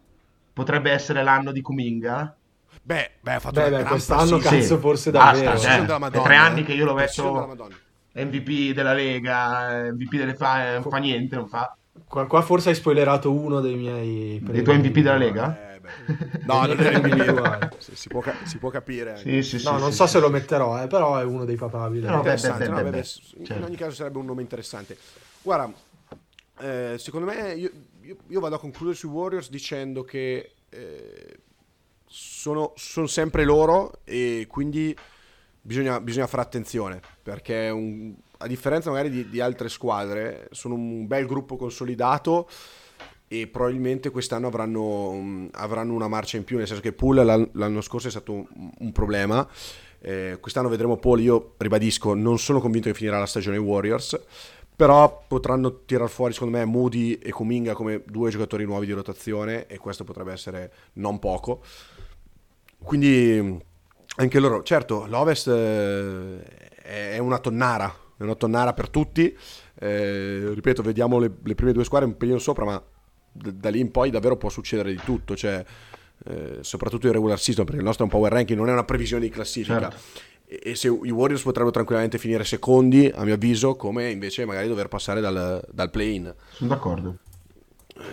potrebbe 0.52 0.90
essere 0.90 1.22
l'anno 1.22 1.52
di 1.52 1.60
Kuminga. 1.60 2.36
Beh, 2.82 3.12
beh, 3.20 3.32
ha 3.32 3.40
fatto 3.40 3.60
beh, 3.60 3.70
beh 3.70 3.82
quest'anno 3.84 4.38
cazzo 4.38 4.60
sì. 4.60 4.76
forse 4.76 5.10
davvero. 5.10 5.52
Basta, 5.52 5.84
cioè, 5.84 6.10
è 6.10 6.22
tre 6.22 6.36
anni 6.36 6.62
che 6.62 6.72
io 6.72 6.84
lo 6.84 6.94
metto 6.94 7.56
MVP 8.14 8.74
della 8.74 8.92
Lega, 8.92 9.90
MVP 9.92 10.16
delle 10.16 10.34
fa, 10.34 10.80
fa 10.82 10.98
niente, 10.98 11.36
non 11.36 11.48
fa. 11.48 11.76
Qua, 12.06 12.26
qua, 12.26 12.42
forse 12.42 12.70
hai 12.70 12.74
spoilerato 12.74 13.32
uno 13.32 13.60
dei 13.60 13.76
miei... 13.76 14.40
Dei 14.42 14.62
tuoi 14.62 14.78
MVP 14.78 14.98
della 14.98 15.16
Lega? 15.16 15.72
Eh, 15.72 15.80
no, 16.44 16.66
non 16.66 16.78
è 16.78 16.94
individuale. 16.96 17.72
si, 17.78 18.08
può, 18.08 18.22
si, 18.44 18.58
può, 18.58 18.70
capire. 18.70 19.16
Sì, 19.16 19.42
sì, 19.42 19.62
no, 19.64 19.74
sì, 19.74 19.80
non 19.80 19.92
so 19.92 20.06
se 20.06 20.20
lo 20.20 20.30
metterò, 20.30 20.82
eh, 20.82 20.86
però 20.86 21.18
è 21.18 21.24
uno 21.24 21.44
dei 21.44 21.56
papabili. 21.56 22.06
No, 22.06 22.20
beh, 22.20 22.36
beh, 22.36 22.68
no, 22.68 22.82
beh, 22.82 23.04
in 23.36 23.44
certo. 23.44 23.64
ogni 23.64 23.76
caso 23.76 23.94
sarebbe 23.94 24.18
un 24.18 24.26
nome 24.26 24.42
interessante. 24.42 24.96
Guarda, 25.42 25.72
eh, 26.60 26.94
secondo 26.98 27.26
me 27.26 27.52
io, 27.54 27.70
io, 28.04 28.16
io, 28.28 28.40
vado 28.40 28.56
a 28.56 28.58
concludere 28.58 28.96
sui 28.96 29.08
Warriors 29.08 29.48
dicendo 29.48 30.04
che 30.04 30.52
eh, 30.68 31.38
sono, 32.06 32.72
sono, 32.76 33.06
sempre 33.06 33.44
loro 33.44 34.00
e 34.04 34.46
quindi 34.48 34.94
bisogna, 35.60 36.00
bisogna 36.00 36.26
fare 36.26 36.42
attenzione 36.42 37.00
perché 37.22 37.70
un, 37.70 38.14
a 38.38 38.46
differenza 38.46 38.90
magari 38.90 39.10
di, 39.10 39.28
di, 39.28 39.40
altre 39.40 39.68
squadre 39.68 40.48
sono 40.50 40.74
un 40.74 41.06
bel 41.06 41.26
gruppo 41.26 41.56
consolidato 41.56 42.48
e 43.26 43.46
probabilmente 43.46 44.10
quest'anno 44.10 44.48
avranno, 44.48 45.48
avranno 45.52 45.94
una 45.94 46.08
marcia 46.08 46.36
in 46.36 46.44
più 46.44 46.58
nel 46.58 46.66
senso 46.66 46.82
che 46.82 46.92
Pool 46.92 47.50
l'anno 47.52 47.80
scorso 47.80 48.08
è 48.08 48.10
stato 48.10 48.32
un, 48.32 48.70
un 48.78 48.92
problema. 48.92 49.48
Eh, 49.98 50.36
quest'anno 50.38 50.68
vedremo 50.68 50.98
Paul 50.98 51.22
io 51.22 51.54
ribadisco 51.56 52.12
non 52.12 52.38
sono 52.38 52.60
convinto 52.60 52.90
che 52.90 52.94
finirà 52.94 53.18
la 53.18 53.24
stagione 53.24 53.56
Warriors 53.56 54.20
però 54.76 55.24
potranno 55.26 55.84
tirar 55.84 56.08
fuori 56.08 56.32
secondo 56.32 56.58
me 56.58 56.64
Moody 56.64 57.14
e 57.14 57.30
Kuminga 57.30 57.74
come 57.74 58.02
due 58.04 58.30
giocatori 58.30 58.64
nuovi 58.64 58.86
di 58.86 58.92
rotazione 58.92 59.66
e 59.66 59.78
questo 59.78 60.04
potrebbe 60.04 60.32
essere 60.32 60.72
non 60.94 61.18
poco. 61.18 61.62
Quindi 62.82 63.62
anche 64.16 64.38
loro 64.38 64.62
certo 64.62 65.06
l'Ovest 65.06 65.48
eh, 65.48 66.42
è 66.82 67.18
una 67.18 67.38
tonnara 67.38 68.02
è 68.16 68.22
una 68.22 68.34
tonnara 68.34 68.72
per 68.72 68.88
tutti. 68.90 69.36
Eh, 69.76 70.50
ripeto 70.52 70.82
vediamo 70.82 71.18
le, 71.18 71.30
le, 71.42 71.54
prime 71.54 71.72
due 71.72 71.84
squadre 71.84 72.08
un 72.08 72.16
pelino 72.16 72.38
sopra 72.38 72.64
ma 72.64 72.82
d- 73.30 73.52
da 73.52 73.70
lì 73.70 73.80
in 73.80 73.90
poi 73.90 74.10
davvero 74.10 74.36
può 74.36 74.48
succedere 74.48 74.92
di 74.92 75.00
tutto 75.04 75.34
cioè 75.34 75.64
eh, 76.26 76.58
soprattutto 76.60 77.08
in 77.08 77.12
regular 77.12 77.40
season 77.40 77.64
perché 77.64 77.80
il 77.80 77.86
nostro 77.86 78.04
è 78.04 78.08
un 78.08 78.12
power 78.16 78.32
ranking 78.32 78.56
non 78.56 78.68
è 78.68 78.72
una 78.72 78.84
previsione 78.84 79.22
di 79.22 79.30
classifica. 79.30 79.90
Certo 79.90 80.32
e 80.46 80.74
se 80.74 80.88
i 80.88 81.10
Warriors 81.10 81.42
potrebbero 81.42 81.72
tranquillamente 81.72 82.18
finire 82.18 82.44
secondi, 82.44 83.10
a 83.12 83.24
mio 83.24 83.34
avviso, 83.34 83.76
come 83.76 84.10
invece 84.10 84.44
magari 84.44 84.68
dover 84.68 84.88
passare 84.88 85.20
dal, 85.20 85.62
dal 85.70 85.90
play-in. 85.90 86.34
Sono 86.50 86.70
d'accordo. 86.70 87.16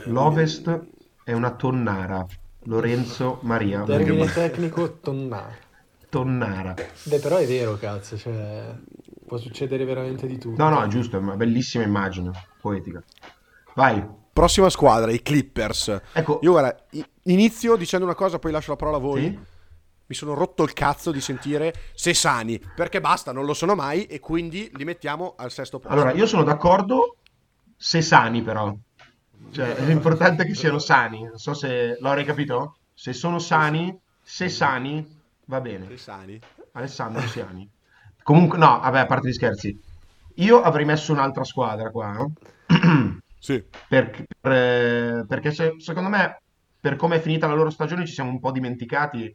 L'Ovest 0.05 0.79
è 1.23 1.34
una 1.34 1.51
tonnara. 1.51 2.25
Lorenzo 2.65 3.39
Maria. 3.41 3.84
Termine 3.84 4.32
tecnico 4.32 4.99
tonnara. 4.99 5.57
Tonnara. 6.09 6.75
Beh, 7.03 7.19
però 7.19 7.38
è 7.38 7.47
vero, 7.47 7.77
cazzo, 7.77 8.17
cioè 8.17 8.75
può 9.25 9.38
succedere 9.38 9.86
veramente 9.86 10.27
di 10.27 10.38
tutto. 10.38 10.61
No, 10.61 10.69
no, 10.69 10.84
è 10.84 10.88
giusto, 10.88 11.17
è 11.17 11.19
una 11.19 11.36
bellissima 11.36 11.84
immagine, 11.84 12.32
poetica. 12.59 13.01
Vai. 13.75 14.05
Prossima 14.34 14.69
squadra, 14.69 15.11
i 15.11 15.21
Clippers. 15.21 16.01
Ecco. 16.13 16.39
Io 16.43 16.51
guarda, 16.51 16.75
inizio 17.23 17.75
dicendo 17.75 18.05
una 18.05 18.15
cosa, 18.15 18.39
poi 18.39 18.51
lascio 18.51 18.71
la 18.71 18.77
parola 18.77 18.97
a 18.97 18.99
voi. 18.99 19.21
Sì? 19.21 19.39
Mi 20.12 20.18
sono 20.18 20.34
rotto 20.34 20.64
il 20.64 20.74
cazzo 20.74 21.09
di 21.09 21.22
sentire 21.22 21.74
se 21.93 22.14
sani, 22.14 22.62
perché 22.76 22.99
basta, 22.99 23.32
non 23.32 23.45
lo 23.45 23.53
sono 23.53 23.76
mai 23.76 24.07
e 24.07 24.20
quindi 24.20 24.70
li 24.74 24.84
mettiamo 24.84 25.36
al 25.38 25.51
sesto 25.51 25.80
posto. 25.80 25.93
Allora, 25.93 26.12
io 26.12 26.28
sono 26.28 26.43
d'accordo 26.43 27.16
se 27.78 28.01
sani 28.01 28.41
però. 28.41 28.76
Cioè, 29.51 29.74
è 29.74 29.89
importante 29.89 30.45
che 30.45 30.53
siano 30.53 30.80
sani. 30.80 31.24
Non 31.24 31.38
so 31.38 31.53
se 31.53 31.97
l'avrei 32.01 32.26
capito. 32.26 32.76
Se 32.93 33.14
sono 33.14 33.39
sani, 33.39 33.97
se 34.22 34.49
sani, 34.49 35.20
va 35.45 35.62
bene. 35.62 35.88
Se 35.88 35.97
sani. 35.97 36.39
Alessandro 36.74 37.26
Siani. 37.28 37.70
Comunque, 38.22 38.57
no, 38.57 38.80
vabbè, 38.82 38.99
a 38.99 39.05
parte 39.05 39.30
gli 39.30 39.34
scherzi. 39.34 39.80
Io 40.36 40.62
avrei 40.62 40.86
messo 40.86 41.14
un'altra 41.14 41.45
squadra 41.45 41.89
qua. 41.89 42.26
sì. 43.39 43.64
Per, 43.88 44.26
per, 44.39 45.26
perché 45.26 45.51
se, 45.51 45.76
secondo 45.78 46.09
me, 46.09 46.41
per 46.80 46.97
come 46.97 47.16
è 47.16 47.22
finita 47.22 47.47
la 47.47 47.53
loro 47.53 47.70
stagione, 47.70 48.05
ci 48.05 48.14
siamo 48.14 48.30
un 48.30 48.39
po' 48.39 48.51
dimenticati 48.51 49.34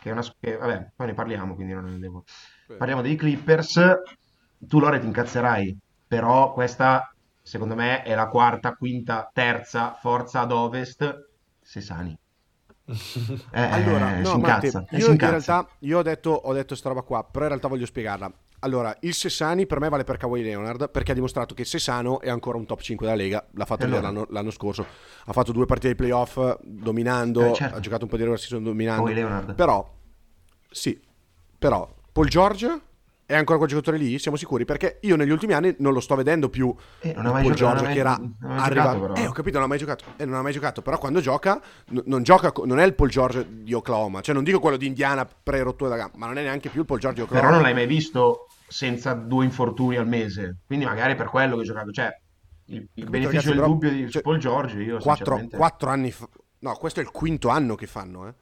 che 0.00 0.10
è 0.10 0.12
una... 0.12 0.22
Che, 0.38 0.56
vabbè, 0.56 0.92
poi 0.96 1.06
ne 1.06 1.14
parliamo, 1.14 1.54
quindi 1.54 1.72
non 1.72 1.84
ne 1.84 1.98
devo... 1.98 2.24
Parliamo 2.76 3.02
dei 3.02 3.16
Clippers. 3.16 3.80
Tu, 4.58 4.78
Lore, 4.80 4.98
ti 4.98 5.06
incazzerai, 5.06 5.76
però 6.06 6.52
questa, 6.52 7.12
secondo 7.42 7.74
me, 7.74 8.02
è 8.02 8.14
la 8.14 8.28
quarta, 8.28 8.74
quinta, 8.74 9.30
terza 9.32 9.94
forza 9.94 10.40
ad 10.40 10.52
ovest, 10.52 11.30
se 11.60 11.80
sani. 11.80 12.18
Eh, 13.50 13.60
allora, 13.60 14.16
no, 14.18 14.24
si 14.24 14.36
incazza, 14.36 14.80
Matte, 14.80 14.96
io 14.96 15.10
in 15.10 15.18
realtà 15.18 15.68
io 15.80 15.98
ho 15.98 16.02
detto, 16.02 16.30
ho 16.30 16.52
detto 16.54 16.74
sta 16.74 16.88
roba 16.88 17.02
qua, 17.02 17.22
però 17.22 17.44
in 17.44 17.50
realtà 17.50 17.68
voglio 17.68 17.86
spiegarla. 17.86 18.32
Allora, 18.60 18.96
il 19.00 19.14
Sessani 19.14 19.66
per 19.66 19.78
me 19.78 19.88
vale 19.88 20.04
per 20.04 20.16
Kawhi 20.16 20.42
Leonard 20.42 20.90
perché 20.90 21.12
ha 21.12 21.14
dimostrato 21.14 21.54
che 21.54 21.64
Sessano 21.64 22.20
è 22.20 22.28
ancora 22.28 22.58
un 22.58 22.66
top 22.66 22.80
5 22.80 23.06
della 23.06 23.16
Lega. 23.16 23.46
L'ha 23.52 23.64
fatto 23.64 23.84
allora. 23.84 24.00
l'anno, 24.00 24.26
l'anno, 24.30 24.50
scorso. 24.50 24.84
Ha 25.24 25.32
fatto 25.32 25.52
due 25.52 25.66
partite 25.66 25.88
di 25.88 25.94
playoff 25.94 26.58
dominando. 26.62 27.50
Eh, 27.50 27.54
certo. 27.54 27.76
Ha 27.76 27.80
giocato 27.80 28.04
un 28.04 28.10
po' 28.10 28.16
di 28.16 28.22
regular 28.22 28.40
season 28.40 28.64
dominando. 28.64 29.54
Però, 29.54 29.94
sì, 30.70 31.00
però 31.56 31.88
Paul 32.10 32.28
George 32.28 32.80
è 33.30 33.36
ancora 33.36 33.58
quel 33.58 33.68
giocatore 33.68 33.98
lì? 33.98 34.18
Siamo 34.18 34.38
sicuri? 34.38 34.64
Perché 34.64 35.00
io 35.02 35.14
negli 35.14 35.28
ultimi 35.28 35.52
anni 35.52 35.74
non 35.80 35.92
lo 35.92 36.00
sto 36.00 36.14
vedendo 36.14 36.48
più 36.48 36.74
eh, 37.00 37.12
non 37.12 37.32
Paul 37.32 37.52
George 37.52 37.84
che 37.84 37.98
era 37.98 38.18
arrivato. 38.40 39.14
Eh, 39.16 39.26
ho 39.26 39.32
capito, 39.32 39.56
non 39.58 39.64
ha 39.64 39.68
mai 39.68 39.76
giocato. 39.76 40.04
Eh, 40.16 40.24
non 40.24 40.36
ha 40.36 40.40
mai 40.40 40.54
giocato. 40.54 40.80
Però 40.80 40.96
quando 40.96 41.20
gioca, 41.20 41.60
n- 41.90 42.04
non 42.06 42.22
gioca, 42.22 42.50
non 42.64 42.78
è 42.78 42.86
il 42.86 42.94
Paul 42.94 43.10
George 43.10 43.46
di 43.46 43.74
Oklahoma. 43.74 44.22
Cioè, 44.22 44.34
non 44.34 44.44
dico 44.44 44.60
quello 44.60 44.78
di 44.78 44.86
Indiana 44.86 45.26
pre-rottura 45.26 45.90
da 45.90 45.96
gamba, 45.96 46.16
ma 46.16 46.24
non 46.24 46.38
è 46.38 46.42
neanche 46.42 46.70
più 46.70 46.80
il 46.80 46.86
Paul 46.86 47.00
George 47.00 47.18
di 47.18 47.26
Oklahoma. 47.26 47.48
Però 47.50 47.60
non 47.60 47.68
l'hai 47.68 47.74
mai 47.78 47.86
visto 47.86 48.46
senza 48.66 49.12
due 49.12 49.44
infortuni 49.44 49.96
al 49.96 50.08
mese. 50.08 50.60
Quindi 50.64 50.86
magari 50.86 51.14
per 51.14 51.26
quello 51.26 51.56
che 51.56 51.60
ho 51.60 51.64
giocato. 51.64 51.90
Cioè, 51.90 52.18
il, 52.68 52.88
il 52.94 53.10
beneficio 53.10 53.26
ragazzi, 53.26 53.46
del 53.48 53.56
però, 53.56 53.66
dubbio 53.66 53.90
di 53.90 54.10
cioè, 54.10 54.22
Paul 54.22 54.38
George, 54.38 54.82
io 54.82 54.96
quattro, 55.00 55.14
sinceramente... 55.14 55.56
quattro 55.58 55.90
anni 55.90 56.10
fa... 56.12 56.26
No, 56.60 56.72
questo 56.76 57.00
è 57.00 57.02
il 57.02 57.10
quinto 57.10 57.50
anno 57.50 57.74
che 57.74 57.86
fanno, 57.86 58.26
eh. 58.26 58.34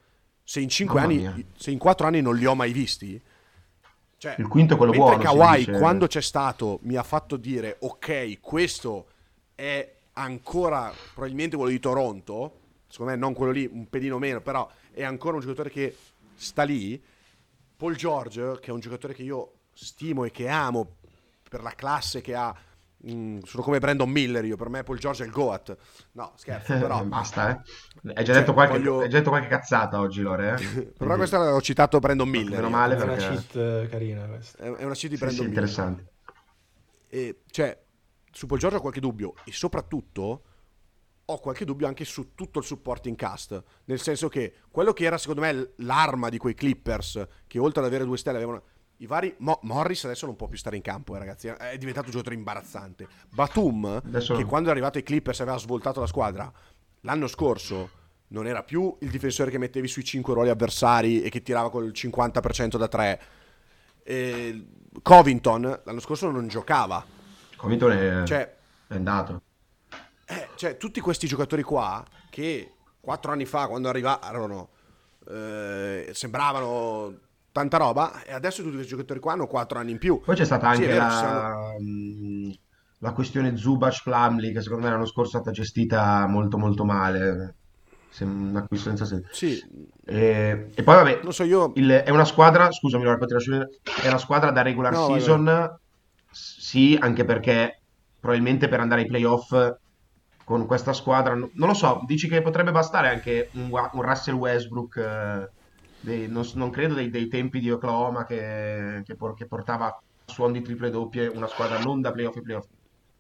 Se 0.49 0.61
in 0.61 0.69
cinque 0.69 1.01
Mamma 1.01 1.13
anni, 1.13 1.23
mia. 1.23 1.47
se 1.57 1.73
in 1.73 1.79
quattro 1.79 2.07
anni 2.07 2.21
non 2.21 2.37
li 2.37 2.47
ho 2.47 2.55
mai 2.55 2.71
visti 2.71 3.21
cioè, 4.19 4.37
il 4.39 4.49
quinto 4.49 4.75
è 4.75 4.77
quello 4.77 4.93
buono. 4.93 5.19
Kawhi, 5.19 5.67
quando 5.79 6.07
c'è 6.07 6.23
stato, 6.23 6.79
mi 6.83 6.97
ha 6.97 7.03
fatto 7.03 7.37
dire: 7.37 7.77
Ok, 7.81 8.41
questo 8.41 9.09
è 9.55 9.95
ancora 10.15 10.93
probabilmente 11.13 11.57
quello 11.57 11.71
di 11.71 11.81
Toronto. 11.81 12.61
Secondo 12.89 13.13
me, 13.13 13.19
non 13.19 13.35
quello 13.35 13.53
lì, 13.53 13.69
un 13.71 13.89
pedino 13.89 14.19
meno, 14.19 14.41
però 14.41 14.69
è 14.93 15.05
ancora 15.05 15.35
un 15.35 15.43
giocatore 15.43 15.71
che 15.71 15.97
sta 16.35 16.63
lì. 16.63 17.01
Paul 17.77 17.95
George, 17.95 18.59
che 18.61 18.69
è 18.69 18.73
un 18.73 18.81
giocatore 18.81 19.13
che 19.13 19.23
io 19.23 19.53
stimo 19.75 20.25
e 20.25 20.31
che 20.31 20.49
amo 20.49 20.97
per 21.49 21.63
la 21.63 21.75
classe 21.75 22.23
che 22.23 22.35
ha, 22.35 22.55
Mm, 23.09 23.39
sono 23.45 23.63
come 23.63 23.79
Brandon 23.79 24.11
Miller 24.11 24.45
io, 24.45 24.57
per 24.57 24.69
me 24.69 24.83
Paul 24.83 24.99
George 24.99 25.23
è 25.23 25.27
il 25.27 25.33
Goat. 25.33 25.77
No, 26.13 26.33
scherzo, 26.37 26.73
però... 26.79 27.05
Basta, 27.05 27.51
eh. 27.51 28.13
Hai 28.15 28.25
già, 28.25 28.33
cioè, 28.33 28.35
detto 28.41 28.53
qualche, 28.53 28.79
voglio... 28.79 29.01
hai 29.01 29.09
già 29.09 29.19
detto 29.19 29.31
qualche 29.31 29.49
cazzata 29.49 30.01
oggi, 30.01 30.23
Lore, 30.23 30.57
eh? 30.59 30.83
però 30.99 31.17
questa 31.17 31.55
ho 31.55 31.61
citato 31.61 31.99
Brandon 31.99 32.29
Miller. 32.29 32.57
Meno 32.57 32.69
male 32.69 32.95
è 32.95 32.97
perché... 32.97 33.27
una 33.27 33.37
cheat 33.37 33.57
eh, 33.57 33.89
carina 33.89 34.27
questa. 34.27 34.59
È 34.63 34.85
una 34.85 34.95
cheat 34.95 35.13
di 35.13 35.17
Brandon 35.17 35.45
sì, 35.45 35.49
Miller. 35.49 35.49
interessante. 35.49 36.07
E, 37.09 37.43
cioè, 37.51 37.81
su 38.31 38.47
Paul 38.47 38.59
George 38.59 38.79
ho 38.79 38.81
qualche 38.81 39.01
dubbio 39.01 39.35
e 39.45 39.53
soprattutto 39.53 40.43
ho 41.29 41.39
qualche 41.41 41.65
dubbio 41.65 41.87
anche 41.87 42.05
su 42.05 42.35
tutto 42.35 42.61
il 42.61 42.65
supporting 42.65 43.17
cast, 43.17 43.61
nel 43.87 43.99
senso 44.01 44.29
che 44.29 44.55
quello 44.71 44.93
che 44.93 45.05
era 45.05 45.19
secondo 45.19 45.41
me 45.41 45.73
l'arma 45.77 46.29
di 46.29 46.39
quei 46.39 46.55
Clippers, 46.55 47.27
che 47.47 47.59
oltre 47.59 47.81
ad 47.81 47.87
avere 47.87 48.05
due 48.05 48.17
stelle 48.17 48.37
avevano 48.37 48.63
i 48.99 49.07
vari 49.07 49.35
Mo- 49.39 49.59
Morris 49.63 50.05
adesso 50.05 50.27
non 50.27 50.37
può 50.37 50.49
più 50.49 50.57
stare 50.57 50.77
in 50.77 50.83
campo, 50.83 51.15
eh, 51.17 51.19
ragazzi. 51.19 51.49
È 51.49 51.77
diventato 51.77 52.07
un 52.07 52.13
giocatore 52.13 52.37
imbarazzante. 52.37 53.07
Batum, 53.31 54.01
adesso... 54.05 54.37
che 54.37 54.45
quando 54.45 54.69
è 54.69 54.73
arrivato 54.73 54.99
ai 54.99 55.05
Clippers 55.05 55.41
aveva 55.41 55.59
svoltato 55.59 56.01
la 56.01 56.07
squadra, 56.07 56.51
l'anno 57.01 57.27
scorso 57.27 58.05
non 58.29 58.47
era 58.47 58.63
più 58.63 58.97
il 59.01 59.11
difensore 59.11 59.51
che 59.51 59.59
mettevi 59.59 59.87
sui 59.87 60.05
5 60.05 60.35
ruoli 60.35 60.49
avversari 60.49 61.23
e 61.23 61.29
che 61.29 61.43
tirava 61.43 61.71
col 61.71 61.91
50% 61.95 62.77
da 62.77 62.89
3. 62.89 63.21
E 64.03 64.67
Covington 65.03 65.81
l'anno 65.85 66.01
scorso 66.01 66.31
non 66.31 66.49
giocava. 66.49 67.05
Covington 67.57 67.93
è, 67.93 68.23
cioè, 68.25 68.57
è 68.89 68.95
andato. 68.95 69.43
Eh, 70.25 70.49
cioè, 70.57 70.77
tutti 70.77 71.01
questi 71.01 71.27
giocatori 71.27 71.63
qua 71.63 72.05
che 72.31 72.73
4 73.01 73.33
anni 73.33 73.45
fa, 73.45 73.69
quando 73.69 73.89
arrivarono, 73.89 74.71
eh, 75.29 76.11
sembravano 76.13 77.15
tanta 77.57 77.79
roba 77.79 78.23
e 78.23 78.35
adesso 78.35 78.61
tutti 78.61 78.75
questi 78.75 78.93
giocatori 78.93 79.19
qua 79.19 79.33
hanno 79.33 79.47
4 79.47 79.79
anni 79.79 79.93
in 79.93 79.99
più. 79.99 80.21
Poi 80.21 80.37
c'è 80.37 80.45
stata 80.45 80.69
anche 80.69 80.91
sì, 80.91 80.97
la, 80.97 81.11
sono... 81.11 81.75
Mm, 81.83 82.51
la, 82.99 83.13
questione 83.13 83.57
Zubac 83.57 84.03
Plumley 84.03 84.53
che 84.53 84.61
secondo 84.61 84.85
me 84.85 84.93
l'anno 84.93 85.07
scorso 85.07 85.39
è 85.39 85.41
stata 85.41 85.51
gestita 85.53 86.27
molto 86.27 86.59
molto 86.59 86.85
male. 86.85 87.55
Un 88.19 88.57
acquisto 88.57 88.89
senza 88.89 89.05
senso. 89.05 89.29
Sì. 89.31 89.63
E, 90.05 90.71
e, 90.75 90.83
poi 90.83 90.95
vabbè, 90.95 91.21
non 91.23 91.35
so 91.35 91.45
io... 91.45 91.73
il, 91.77 91.91
è 91.91 92.09
una 92.09 92.25
squadra, 92.25 92.71
scusami, 92.71 93.05
è 93.05 94.07
una 94.09 94.19
squadra 94.19 94.51
da 94.51 94.63
regular 94.63 94.93
no, 94.93 95.07
season, 95.07 95.45
vabbè. 95.45 95.77
sì, 96.31 96.97
anche 96.99 97.27
perché 97.27 97.81
probabilmente 98.19 98.69
per 98.69 98.81
andare 98.81 99.03
ai 99.03 99.07
playoff 99.07 99.55
con 100.45 100.65
questa 100.65 100.95
squadra, 100.95 101.35
non 101.35 101.51
lo 101.53 101.75
so, 101.75 102.03
dici 102.07 102.27
che 102.27 102.41
potrebbe 102.41 102.71
bastare 102.71 103.11
anche 103.11 103.51
un, 103.53 103.69
un 103.71 104.03
Russell 104.03 104.35
Westbrook 104.37 104.97
eh, 104.97 105.51
dei, 106.07 106.29
non, 106.29 106.49
non, 106.55 106.71
credo 106.71 106.95
dei, 106.95 107.11
dei, 107.11 107.27
tempi 107.27 107.59
di 107.59 107.71
Oklahoma 107.71 108.25
che, 108.25 109.03
che, 109.05 109.17
por, 109.17 109.35
che 109.35 109.47
portava 109.47 109.87
a 109.87 110.01
suon 110.25 110.53
di 110.53 110.63
triple 110.63 110.91
doppie 110.91 111.27
una 111.27 111.49
squadra 111.49 111.79
non 111.81 112.01
da 112.01 112.13
playoff 112.13 112.37
e 112.37 112.43
playoff. 112.43 112.67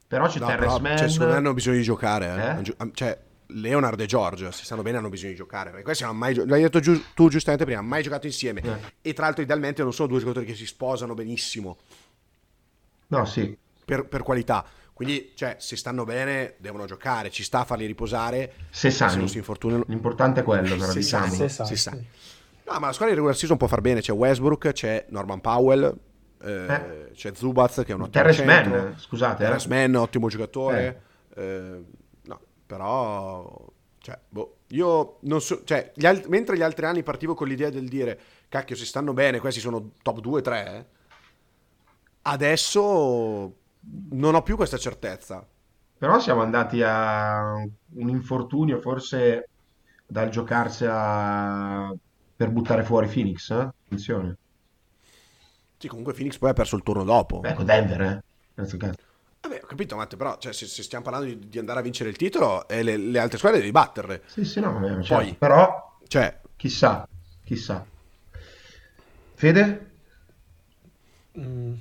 Però 0.06 0.28
c'è 0.28 0.38
no, 0.38 0.46
Terrence 0.46 0.80
Mann. 0.80 0.96
Cioè, 0.96 1.08
secondo 1.08 1.32
me 1.32 1.38
hanno 1.38 1.52
bisogno 1.52 1.76
di 1.78 1.82
giocare. 1.82 2.62
Eh? 2.64 2.72
Eh? 2.72 2.90
Cioè, 2.94 3.18
Leonard 3.48 3.98
e 3.98 4.06
George, 4.06 4.52
se 4.52 4.64
stanno 4.64 4.82
bene, 4.82 4.98
hanno 4.98 5.08
bisogno 5.08 5.32
di 5.32 5.36
giocare. 5.36 5.70
Perché 5.70 5.84
questi 5.84 6.04
hanno 6.04 6.12
mai 6.12 6.34
giocato. 6.34 6.52
L'hai 6.52 6.62
detto 6.62 6.78
giu- 6.78 7.02
tu 7.14 7.28
giustamente 7.28 7.64
prima, 7.64 7.80
mai 7.80 8.02
giocato 8.04 8.26
insieme. 8.26 8.60
Eh. 8.60 8.78
E 9.02 9.12
tra 9.12 9.24
l'altro, 9.24 9.42
idealmente, 9.42 9.82
non 9.82 9.92
sono 9.92 10.06
due 10.08 10.20
giocatori 10.20 10.46
che 10.46 10.54
si 10.54 10.66
sposano 10.66 11.14
benissimo. 11.14 11.76
No, 13.08 13.24
sì. 13.24 13.56
Per, 13.84 14.06
per 14.06 14.22
qualità. 14.22 14.64
Quindi, 14.92 15.32
cioè, 15.34 15.56
se 15.58 15.76
stanno 15.76 16.04
bene, 16.04 16.54
devono 16.58 16.86
giocare. 16.86 17.30
Ci 17.30 17.42
sta 17.42 17.60
a 17.60 17.64
farli 17.64 17.86
riposare. 17.86 18.52
Se 18.70 18.90
sani. 18.90 19.10
Se 19.10 19.18
non 19.18 19.28
si 19.28 19.38
infortunano. 19.38 19.84
L'importante 19.88 20.40
è 20.40 20.42
quello, 20.44 20.70
però, 20.76 20.92
se 20.92 21.00
diciamo. 21.00 21.32
Sani, 21.32 21.48
se 21.48 21.64
si 21.64 21.76
sa. 21.76 21.98
No, 22.68 22.80
ma 22.80 22.86
la 22.86 22.92
squadra 22.92 23.08
di 23.08 23.14
regular 23.14 23.36
season 23.36 23.56
può 23.56 23.68
far 23.68 23.80
bene. 23.80 24.00
C'è 24.00 24.12
Westbrook, 24.12 24.72
c'è 24.72 25.06
Norman 25.10 25.40
Powell, 25.40 25.96
eh, 26.42 26.66
eh. 26.66 27.10
c'è 27.12 27.32
Zubaz 27.34 27.82
che 27.84 27.92
è 27.92 27.94
un 27.94 28.02
ottimo 28.02 28.24
Terrence 28.24 28.44
Mann, 28.44 28.92
scusate. 28.96 29.44
Terrence 29.44 29.66
eh. 29.66 29.70
Mann, 29.70 29.94
ottimo 29.94 30.28
giocatore. 30.28 31.02
Eh. 31.34 31.42
eh. 31.42 31.84
no, 32.22 32.40
però... 32.66 33.64
Cioè, 33.98 34.18
boh, 34.28 34.58
io 34.68 35.18
non 35.22 35.40
so... 35.40 35.62
Cioè, 35.64 35.92
gli 35.94 36.06
alt- 36.06 36.26
mentre 36.26 36.56
gli 36.56 36.62
altri 36.62 36.86
anni 36.86 37.02
partivo 37.02 37.34
con 37.34 37.46
l'idea 37.46 37.70
del 37.70 37.88
dire 37.88 38.18
cacchio, 38.48 38.76
si 38.76 38.86
stanno 38.86 39.12
bene, 39.12 39.40
questi 39.40 39.60
sono 39.60 39.92
top 40.02 40.20
2-3, 40.24 40.52
eh, 40.52 40.86
adesso 42.22 43.54
non 44.10 44.34
ho 44.34 44.42
più 44.42 44.56
questa 44.56 44.76
certezza. 44.76 45.46
Però 45.98 46.18
siamo 46.18 46.42
andati 46.42 46.82
a 46.82 47.54
un 47.94 48.08
infortunio 48.08 48.80
forse 48.80 49.48
dal 50.06 50.28
giocarsela 50.28 51.92
per 52.36 52.50
buttare 52.50 52.84
fuori 52.84 53.08
Phoenix, 53.08 53.50
eh? 53.50 53.68
attenzione. 53.84 54.36
Sì, 55.78 55.88
comunque 55.88 56.12
Phoenix 56.12 56.38
poi 56.38 56.50
ha 56.50 56.54
perso 56.54 56.76
il 56.76 56.82
turno 56.82 57.04
dopo. 57.04 57.42
Ecco, 57.42 57.62
Denver, 57.62 58.00
eh. 58.00 58.22
Grazie 58.54 58.78
cazzo. 58.78 59.04
Vabbè, 59.40 59.60
ho 59.62 59.66
capito, 59.66 59.96
Matte, 59.96 60.16
però 60.16 60.36
cioè, 60.38 60.52
se, 60.52 60.66
se, 60.66 60.82
stiamo 60.82 61.04
parlando 61.04 61.28
di, 61.28 61.48
di, 61.48 61.58
andare 61.58 61.78
a 61.80 61.82
vincere 61.82 62.10
il 62.10 62.16
titolo, 62.16 62.66
e 62.68 62.82
le, 62.82 62.96
le, 62.96 63.18
altre 63.18 63.38
squadre 63.38 63.60
devi 63.60 63.70
batterle. 63.70 64.22
Sì, 64.26 64.44
sì, 64.44 64.60
no, 64.60 64.72
vabbè, 64.72 65.02
certo. 65.02 65.14
poi, 65.14 65.34
però, 65.34 65.98
cioè, 66.08 66.40
chissà, 66.56 67.06
chissà. 67.44 67.86
Fede? 69.34 69.90
Mm, 71.38 71.74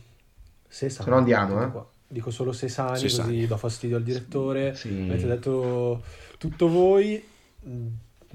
se 0.68 0.89
Se 0.89 1.03
no 1.06 1.16
andiamo, 1.16 1.64
eh. 1.64 1.93
Dico 2.08 2.30
solo 2.30 2.51
Sesani, 2.51 3.01
così 3.01 3.47
do 3.47 3.58
fastidio 3.58 3.97
al 3.97 4.03
direttore. 4.03 4.76
Sì. 4.76 5.08
Avete 5.10 5.26
detto 5.26 6.03
tutto 6.38 6.70
voi 6.70 7.24
mm, 7.68 7.88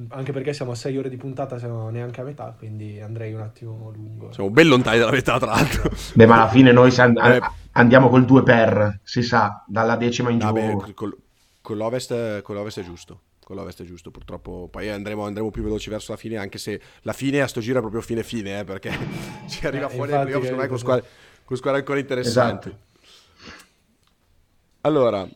anche 0.09 0.33
perché 0.33 0.53
siamo 0.53 0.73
a 0.73 0.75
6 0.75 0.97
ore 0.97 1.09
di 1.09 1.17
puntata, 1.17 1.59
siamo 1.59 1.89
neanche 1.91 2.21
a 2.21 2.25
metà, 2.25 2.55
quindi 2.57 3.01
andrei 3.01 3.33
un 3.33 3.41
attimo 3.41 3.91
lungo. 3.95 4.33
Siamo 4.33 4.51
ben 4.51 4.69
lontani 4.69 4.99
dalla 4.99 5.11
metà, 5.11 5.39
tra 5.39 5.53
l'altro. 5.53 5.91
Beh, 6.15 6.27
ma 6.27 6.37
alla 6.37 6.49
fine 6.49 6.73
noi 6.73 6.95
and- 6.97 7.19
eh. 7.19 7.41
andiamo 7.73 8.09
col 8.09 8.25
2 8.25 8.43
per, 8.43 9.01
si 9.03 9.23
sa, 9.23 9.65
dalla 9.67 9.97
decima 9.97 10.31
in 10.31 10.39
giù. 10.39 10.47
Vabbè, 10.47 10.95
col, 10.95 11.17
con, 11.61 11.77
l'ovest, 11.77 12.43
con 12.43 12.55
l'ovest 12.55 12.81
è 12.81 12.83
giusto. 12.83 13.21
Con 13.45 13.57
l'ovest 13.57 13.83
è 13.83 13.85
giusto, 13.85 14.11
purtroppo. 14.11 14.69
Poi 14.71 14.89
andremo, 14.89 15.25
andremo, 15.25 15.51
più 15.51 15.63
veloci 15.63 15.91
verso 15.91 16.13
la 16.13 16.19
fine, 16.19 16.37
anche 16.37 16.59
se 16.59 16.81
la 17.03 17.13
fine 17.13 17.41
a 17.41 17.47
sto 17.47 17.61
giro 17.61 17.79
è 17.79 17.81
proprio 17.81 18.01
fine 18.01 18.23
fine, 18.23 18.61
eh, 18.61 18.65
perché 18.65 18.97
ci 19.49 19.67
arriva 19.67 19.87
eh, 19.87 19.91
fuori 19.91 20.13
ai 20.13 20.25
playoff, 20.27 20.69
con 20.69 20.79
squadre, 20.79 21.05
con 21.45 21.57
squadre 21.57 21.81
ancora 21.81 21.99
interessanti. 21.99 22.69
Esatto. 22.69 22.89
Allora, 24.83 25.29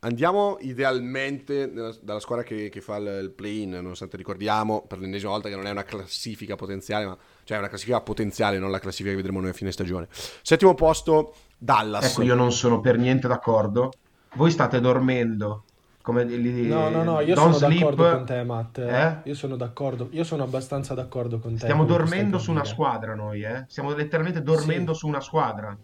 Andiamo 0.00 0.58
idealmente 0.60 1.72
dalla 1.72 2.20
squadra 2.20 2.44
che, 2.44 2.68
che 2.68 2.80
fa 2.80 2.96
il, 2.96 3.18
il 3.22 3.30
play-in, 3.30 3.70
nonostante 3.70 4.16
ricordiamo 4.16 4.84
per 4.86 4.98
l'ennesima 4.98 5.30
volta 5.30 5.48
che 5.48 5.56
non 5.56 5.66
è 5.66 5.70
una 5.70 5.84
classifica 5.84 6.54
potenziale, 6.54 7.06
ma 7.06 7.16
cioè 7.44 7.56
è 7.56 7.60
una 7.60 7.68
classifica 7.68 8.00
potenziale, 8.02 8.58
non 8.58 8.70
la 8.70 8.78
classifica 8.78 9.10
che 9.10 9.16
vedremo 9.16 9.40
noi 9.40 9.50
a 9.50 9.54
fine 9.54 9.72
stagione. 9.72 10.06
Settimo 10.10 10.74
posto, 10.74 11.34
Dallas. 11.56 12.10
Ecco, 12.10 12.22
io 12.22 12.34
non 12.34 12.52
sono 12.52 12.80
per 12.80 12.98
niente 12.98 13.26
d'accordo. 13.26 13.90
Voi 14.34 14.50
state 14.50 14.80
dormendo. 14.80 15.64
Come 16.02 16.22
li, 16.24 16.68
no, 16.68 16.88
no, 16.88 17.02
no, 17.02 17.20
io 17.20 17.34
sono 17.34 17.52
sleep. 17.52 17.80
d'accordo 17.80 18.10
con 18.10 18.26
te, 18.26 18.44
Matt. 18.44 18.78
Eh? 18.78 19.20
Io 19.24 19.34
sono 19.34 19.56
d'accordo, 19.56 20.08
io 20.12 20.22
sono 20.22 20.44
abbastanza 20.44 20.94
d'accordo 20.94 21.40
con 21.40 21.54
te. 21.54 21.60
Stiamo 21.60 21.84
dormendo 21.84 22.38
su 22.38 22.52
una 22.52 22.64
squadra 22.64 23.16
noi, 23.16 23.42
eh? 23.42 23.64
Stiamo 23.66 23.92
letteralmente 23.92 24.40
dormendo 24.40 24.92
sì. 24.92 25.00
su 25.00 25.08
una 25.08 25.20
squadra 25.20 25.76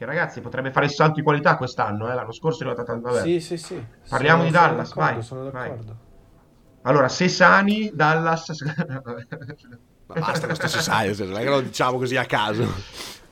che 0.00 0.06
ragazzi 0.06 0.40
potrebbe 0.40 0.72
fare 0.72 0.86
il 0.86 0.92
salto 0.92 1.16
di 1.16 1.22
qualità 1.22 1.58
quest'anno, 1.58 2.10
eh? 2.10 2.14
l'anno 2.14 2.32
scorso 2.32 2.62
è 2.62 2.66
arrivata 2.66 2.90
tanto 2.90 3.10
vabbè. 3.10 3.20
Sì, 3.20 3.38
sì, 3.38 3.58
sì. 3.58 3.84
Parliamo 4.08 4.38
sono, 4.38 4.50
di 4.50 4.56
Dallas, 4.56 4.94
vai. 4.94 5.22
Sono 5.22 5.44
d'accordo. 5.44 5.84
Vai. 5.84 6.80
Allora, 6.84 7.08
se 7.10 7.28
sani, 7.28 7.90
Dallas... 7.92 8.50
Basta 10.06 10.46
questo 10.46 10.68
se 10.68 10.80
sai, 10.80 11.14
non 11.18 11.36
è 11.36 11.42
che 11.42 11.48
lo 11.50 11.60
diciamo 11.60 11.98
così 11.98 12.16
a 12.16 12.24
caso. 12.24 12.66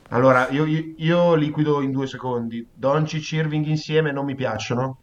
Allora, 0.09 0.47
io, 0.49 0.65
io, 0.65 0.93
io 0.97 1.33
liquido 1.33 1.81
in 1.81 1.89
due 1.89 2.05
secondi. 2.05 2.67
Doncic 2.71 3.33
e 3.33 3.37
Irving 3.37 3.65
insieme 3.65 4.11
non 4.11 4.25
mi 4.25 4.35
piacciono. 4.35 4.99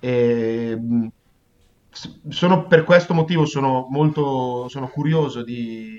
E, 0.00 0.76
mm, 0.78 1.06
sono, 2.28 2.66
per 2.66 2.84
questo 2.84 3.14
motivo 3.14 3.46
sono 3.46 3.86
molto 3.88 4.68
sono 4.68 4.86
curioso 4.88 5.42
di, 5.42 5.98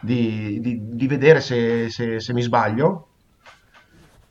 di, 0.00 0.60
di, 0.60 0.78
di 0.94 1.06
vedere 1.08 1.40
se, 1.40 1.90
se, 1.90 2.20
se 2.20 2.32
mi 2.32 2.42
sbaglio 2.42 3.08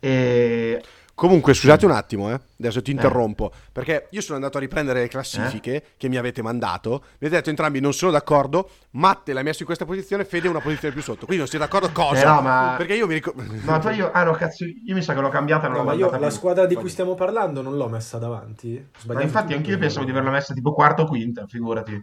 e... 0.06 0.82
Comunque, 1.16 1.54
scusate 1.54 1.86
un 1.86 1.92
attimo, 1.92 2.30
eh. 2.30 2.38
adesso 2.58 2.82
ti 2.82 2.90
eh. 2.90 2.94
interrompo, 2.94 3.50
eh. 3.50 3.56
perché 3.72 4.08
io 4.10 4.20
sono 4.20 4.36
andato 4.36 4.58
a 4.58 4.60
riprendere 4.60 5.00
le 5.00 5.08
classifiche 5.08 5.74
eh. 5.74 5.82
che 5.96 6.10
mi 6.10 6.18
avete 6.18 6.42
mandato. 6.42 6.90
Mi 6.90 7.26
avete 7.26 7.36
detto 7.36 7.48
entrambi 7.48 7.80
non 7.80 7.94
sono 7.94 8.10
d'accordo. 8.10 8.68
Matte 8.90 9.32
l'hai 9.32 9.42
messo 9.42 9.60
in 9.60 9.64
questa 9.64 9.86
posizione, 9.86 10.26
Fede 10.26 10.46
una 10.46 10.60
posizione 10.60 10.92
più 10.92 11.02
sotto. 11.02 11.24
Quindi 11.24 11.38
non 11.38 11.46
sei 11.46 11.58
d'accordo 11.58 11.90
cosa? 11.90 12.20
Eh 12.20 12.24
no, 12.26 12.42
ma... 12.42 12.74
Perché 12.76 12.94
io 12.94 13.06
mi 13.06 13.14
ricordo. 13.14 13.42
No, 13.42 13.78
poi 13.78 13.94
io. 13.96 14.12
Ah, 14.12 14.24
no, 14.24 14.32
cazzo, 14.32 14.66
io 14.66 14.94
mi 14.94 15.00
sa 15.00 15.14
che 15.14 15.20
l'ho 15.20 15.30
cambiata. 15.30 15.68
Non 15.68 15.78
no, 15.78 15.82
l'ho 15.84 15.88
ma 15.88 15.94
io 15.94 16.18
la 16.18 16.30
squadra 16.30 16.66
di 16.66 16.74
cui 16.74 16.90
stiamo 16.90 17.14
parlando 17.14 17.62
non 17.62 17.78
l'ho 17.78 17.88
messa 17.88 18.18
davanti. 18.18 18.86
Ma 19.06 19.22
infatti, 19.22 19.54
anch'io 19.54 19.78
pensavo 19.78 20.04
di 20.04 20.10
averla 20.10 20.30
messa 20.30 20.52
tipo 20.52 20.74
quarta 20.74 21.00
o 21.00 21.06
quinta, 21.06 21.46
figurati. 21.46 21.94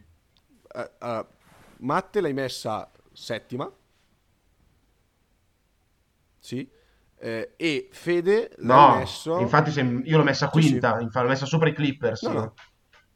Uh, 0.74 1.06
uh, 1.06 1.26
Matte 1.82 2.20
l'hai 2.20 2.34
messa 2.34 2.90
settima. 3.12 3.72
Sì 6.40 6.82
eh, 7.24 7.54
e 7.56 7.88
Fede 7.90 8.52
l'ha 8.58 8.76
no, 8.76 8.96
messo... 8.98 9.40
infatti 9.40 9.72
se, 9.72 9.80
io 9.80 10.18
l'ho 10.18 10.24
messa 10.24 10.50
quinta, 10.50 10.98
sì, 11.00 11.08
sì. 11.10 11.20
l'ho 11.22 11.28
messa 11.30 11.46
sopra 11.46 11.70
i 11.70 11.74
Clippers. 11.74 12.24
No, 12.24 12.34
no. 12.34 12.54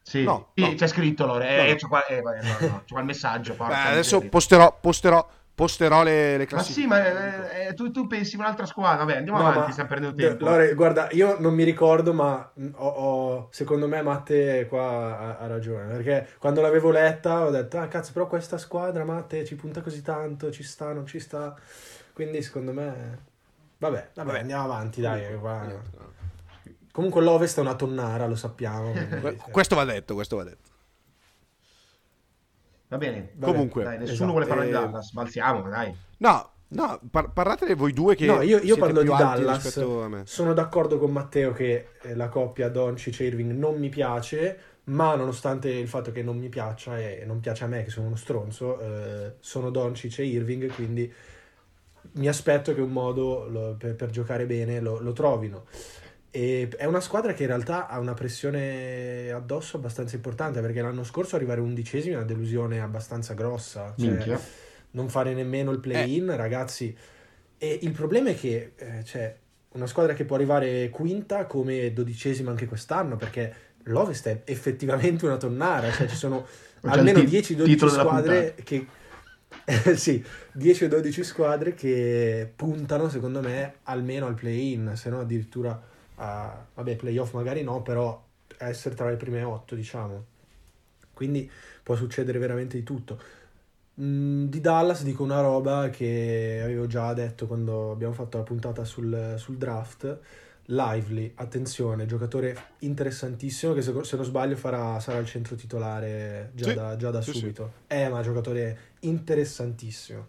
Sì, 0.01 0.24
no, 0.24 0.51
sì 0.55 0.76
c'è 0.76 0.88
scritto 0.88 1.26
Lore, 1.26 1.72
eh, 1.72 1.76
c'è, 1.76 1.88
qua, 1.89 2.05
eh, 2.05 2.22
no, 2.22 2.32
c'è 2.32 2.84
qua 2.88 2.99
il 3.01 3.05
messaggio. 3.05 3.55
Beh, 3.55 3.66
adesso 3.66 4.22
posterò, 4.22 4.78
posterò, 4.80 5.28
posterò 5.53 6.03
le, 6.03 6.38
le 6.38 6.45
classifiche. 6.45 6.88
Ma 6.88 6.95
sì, 6.95 7.10
ma 7.12 7.49
eh, 7.51 7.68
eh, 7.68 7.74
tu, 7.74 7.91
tu, 7.91 8.08
pensi 8.08 8.38
un'altra 8.38 8.66
squadra, 8.66 9.03
vabbè, 9.03 9.18
andiamo 9.18 9.39
no, 9.39 9.47
avanti, 9.49 9.72
stiamo 9.74 9.89
perdendo 9.89 10.16
tempo. 10.16 10.45
Lore, 10.45 10.74
guarda, 10.74 11.10
io 11.12 11.36
non 11.39 11.53
mi 11.53 11.66
ricordo, 11.66 12.14
ma 12.14 12.49
ho, 12.76 12.88
ho, 12.88 13.47
secondo 13.51 13.89
me 13.89 14.01
Matte 14.01 14.68
qua 14.70 15.20
ha, 15.20 15.38
ha, 15.39 15.47
ragione, 15.47 15.86
perché 15.88 16.30
quando 16.39 16.62
l'avevo 16.62 16.91
letta 16.91 17.43
ho 17.43 17.49
detto, 17.49 17.78
ah 17.78 17.88
cazzo, 17.89 18.14
però 18.14 18.28
questa 18.28 18.58
squadra, 18.58 19.03
Matte, 19.03 19.43
ci 19.43 19.55
punta 19.55 19.82
così 19.82 20.01
tanto, 20.01 20.49
ci 20.49 20.64
sta, 20.64 20.93
non 20.93 21.05
ci 21.05 21.20
sta, 21.20 21.53
quindi 22.14 22.41
secondo 22.41 22.72
me... 22.72 23.36
Vabbè, 23.80 24.09
vabbè, 24.13 24.28
vabbè, 24.28 24.39
andiamo 24.39 24.63
avanti, 24.63 25.01
dai. 25.01 25.38
Qua... 25.39 25.65
Comunque 26.91 27.21
l'Ovest 27.21 27.57
è 27.57 27.61
una 27.61 27.75
tonnara, 27.75 28.25
lo 28.25 28.36
sappiamo. 28.36 28.91
questo 29.51 29.75
va 29.75 29.86
detto, 29.86 30.15
questo 30.15 30.36
va 30.36 30.43
detto. 30.43 30.69
Va 32.88 32.97
bene. 32.97 33.34
Comunque, 33.39 33.84
dai, 33.84 33.97
nessuno 33.99 34.13
esatto. 34.13 34.32
vuole 34.32 34.45
parlare 34.45 34.67
di 34.67 34.73
Dallas, 34.73 35.11
balziamo, 35.11 35.69
dai. 35.69 35.95
No, 36.17 36.51
no, 36.69 36.99
par- 37.11 37.32
parlatene 37.34 37.75
voi 37.75 37.93
due 37.93 38.15
che 38.15 38.25
No, 38.25 38.41
io, 38.41 38.57
io 38.59 38.78
parlo 38.78 39.01
di 39.01 39.09
Dallas. 39.09 40.23
Sono 40.23 40.53
d'accordo 40.53 40.97
con 40.97 41.11
Matteo 41.11 41.51
che 41.51 41.89
eh, 42.01 42.15
la 42.15 42.30
coppia 42.30 42.69
Doncic 42.69 43.19
e 43.19 43.25
Irving 43.25 43.51
non 43.51 43.78
mi 43.78 43.89
piace, 43.89 44.59
ma 44.86 45.15
nonostante 45.15 45.69
il 45.69 45.88
fatto 45.88 46.11
che 46.11 46.23
non 46.23 46.38
mi 46.38 46.49
piaccia 46.49 46.97
e 46.97 47.23
non 47.25 47.41
piace 47.41 47.65
a 47.65 47.67
me 47.67 47.84
che 47.84 47.89
sono 47.89 48.07
uno 48.07 48.15
stronzo, 48.15 48.80
eh, 48.80 49.34
sono 49.39 49.69
Doncic 49.69 50.19
e 50.19 50.25
Irving, 50.25 50.71
quindi 50.73 51.13
mi 52.14 52.28
aspetto 52.28 52.74
che 52.74 52.82
un 52.82 52.91
modo 52.91 53.47
lo, 53.49 53.76
per, 53.78 53.95
per, 53.95 54.10
giocare 54.10 54.45
bene 54.45 54.80
lo, 54.80 54.99
lo, 54.99 55.14
trovino. 55.14 55.66
E 56.30 56.70
è 56.78 56.86
una 56.86 56.99
squadra 56.99 57.34
che 57.34 57.43
in 57.43 57.49
realtà 57.49 57.88
ha 57.88 57.99
una 57.99 58.14
pressione 58.14 59.32
addosso 59.32 59.78
abbastanza 59.78 60.16
importante 60.16 60.62
perché 60.62 60.82
l'anno 60.82 61.03
scorso 61.03 61.36
arrivare 61.36 61.62
undicesimi 61.62 62.14
è 62.14 62.18
una 62.18 62.26
delusione 62.26 62.82
abbastanza 62.82 63.34
grossa. 63.34 63.93
Cioè, 63.97 64.39
non 64.91 65.10
fare 65.10 65.34
nemmeno 65.34 65.72
il 65.72 65.80
play-in, 65.80 66.30
eh. 66.30 66.36
ragazzi. 66.36 66.95
E 67.58 67.80
il 67.82 67.91
problema 67.91 68.30
è 68.30 68.36
che 68.36 68.74
eh, 68.76 69.01
c'è 69.03 69.36
una 69.70 69.88
squadra 69.88 70.14
che 70.14 70.26
può 70.26 70.36
arrivare 70.36 70.89
quinta 70.89 71.45
come 71.45 71.91
dodicesima 71.93 72.51
anche 72.51 72.66
quest'anno 72.66 73.16
perché 73.16 73.53
l'Ovest 73.84 74.28
è 74.28 74.41
effettivamente 74.45 75.26
una 75.26 75.38
tonnara. 75.38 75.91
Cioè 75.91 76.08
ci 76.08 76.16
sono 76.16 76.45
almeno 76.82 77.20
10-12 77.20 77.88
squadre 77.88 78.55
che 78.64 78.86
sì, 79.95 80.24
10 80.53 80.86
o 80.86 80.88
12 80.88 81.24
squadre 81.26 81.74
che 81.74 82.49
puntano, 82.55 83.09
secondo 83.09 83.41
me, 83.41 83.76
almeno 83.84 84.26
al 84.26 84.34
play-in, 84.34 84.93
se 84.95 85.09
no 85.09 85.20
addirittura 85.20 85.80
a, 86.15 86.65
vabbè, 86.74 86.95
playoff 86.95 87.34
magari 87.34 87.63
no, 87.63 87.82
però 87.82 88.24
essere 88.59 88.95
tra 88.95 89.09
le 89.09 89.18
prime 89.18 89.43
8, 89.43 89.76
diciamo. 89.76 90.26
Quindi 91.13 91.49
può 91.84 91.95
succedere 91.95 92.39
veramente 92.39 92.78
di 92.78 92.84
tutto. 92.84 93.22
Mm, 93.99 94.45
di 94.45 94.61
Dallas 94.61 95.03
dico 95.03 95.24
una 95.24 95.41
roba 95.41 95.89
che 95.89 96.61
avevo 96.63 96.88
già 96.88 97.13
detto 97.13 97.45
quando 97.47 97.91
abbiamo 97.91 98.13
fatto 98.13 98.38
la 98.38 98.43
puntata 98.43 98.86
sul, 98.86 99.36
sul 99.38 99.57
draft 99.57 100.20
Lively, 100.70 101.32
attenzione, 101.36 102.05
giocatore 102.05 102.57
interessantissimo 102.80 103.74
che 103.74 103.82
se, 103.82 103.93
se 104.03 104.15
non 104.18 104.26
sbaglio 104.26 104.57
farà, 104.57 104.99
sarà 104.99 105.18
il 105.20 105.26
centro 105.26 105.55
titolare 105.55 106.51
già 106.55 106.70
sì, 106.70 106.74
da, 106.74 106.95
già 106.97 107.09
da 107.09 107.22
sì, 107.22 107.32
subito. 107.32 107.72
Sì. 107.88 107.93
È 107.93 108.05
un 108.07 108.22
giocatore 108.22 108.78
interessantissimo. 109.01 110.27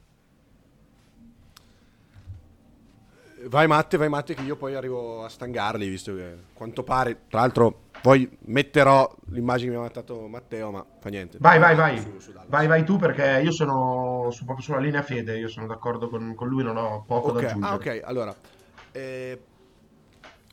Vai 3.46 3.68
Matte, 3.68 3.96
vai 3.96 4.08
Matte 4.08 4.34
che 4.34 4.42
io 4.42 4.56
poi 4.56 4.74
arrivo 4.74 5.24
a 5.24 5.28
stangarli 5.28 5.88
visto 5.88 6.14
che 6.14 6.36
quanto 6.52 6.82
pare, 6.82 7.26
tra 7.28 7.40
l'altro 7.40 7.82
poi 8.02 8.28
metterò 8.46 9.16
l'immagine 9.26 9.70
che 9.70 9.76
mi 9.76 9.82
ha 9.84 9.84
mandato 9.84 10.26
Matteo 10.26 10.72
ma 10.72 10.84
fa 10.98 11.08
niente. 11.08 11.38
Vai, 11.40 11.60
vai, 11.60 11.76
vai. 11.76 12.00
Su, 12.00 12.18
su 12.18 12.32
vai, 12.48 12.66
vai 12.66 12.84
tu 12.84 12.96
perché 12.96 13.40
io 13.40 13.52
sono 13.52 14.28
su, 14.32 14.44
proprio 14.44 14.64
sulla 14.64 14.80
linea 14.80 15.02
fede, 15.02 15.38
io 15.38 15.48
sono 15.48 15.66
d'accordo 15.66 16.08
con, 16.08 16.34
con 16.34 16.48
lui, 16.48 16.64
non 16.64 16.76
ho 16.76 17.04
poco 17.06 17.28
okay. 17.28 17.42
da 17.42 17.48
aggiungere. 17.48 17.72
Ah 17.72 17.76
ok, 17.76 18.00
allora... 18.04 18.36
Eh 18.90 19.42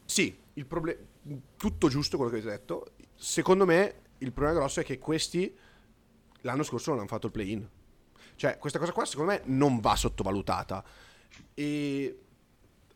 sì, 0.05 0.37
il 0.53 0.65
problema... 0.65 0.99
Tutto 1.57 1.87
giusto 1.89 2.17
quello 2.17 2.31
che 2.31 2.37
avete 2.37 2.51
detto. 2.51 2.85
Secondo 3.15 3.65
me 3.65 3.95
il 4.19 4.31
problema 4.31 4.59
grosso 4.59 4.79
è 4.79 4.83
che 4.83 4.99
questi 4.99 5.57
l'anno 6.41 6.61
scorso 6.61 6.91
non 6.91 6.99
hanno 6.99 7.07
fatto 7.07 7.25
il 7.25 7.31
play-in. 7.31 7.67
Cioè, 8.35 8.57
questa 8.57 8.79
cosa 8.79 8.91
qua 8.91 9.05
secondo 9.05 9.31
me 9.31 9.41
non 9.45 9.79
va 9.79 9.95
sottovalutata. 9.95 10.83
E 11.53 12.19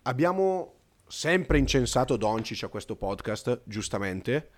abbiamo 0.03 0.73
sempre 1.07 1.57
incensato 1.57 2.17
Doncic 2.17 2.63
a 2.63 2.67
questo 2.67 2.95
podcast, 2.95 3.61
giustamente. 3.65 4.49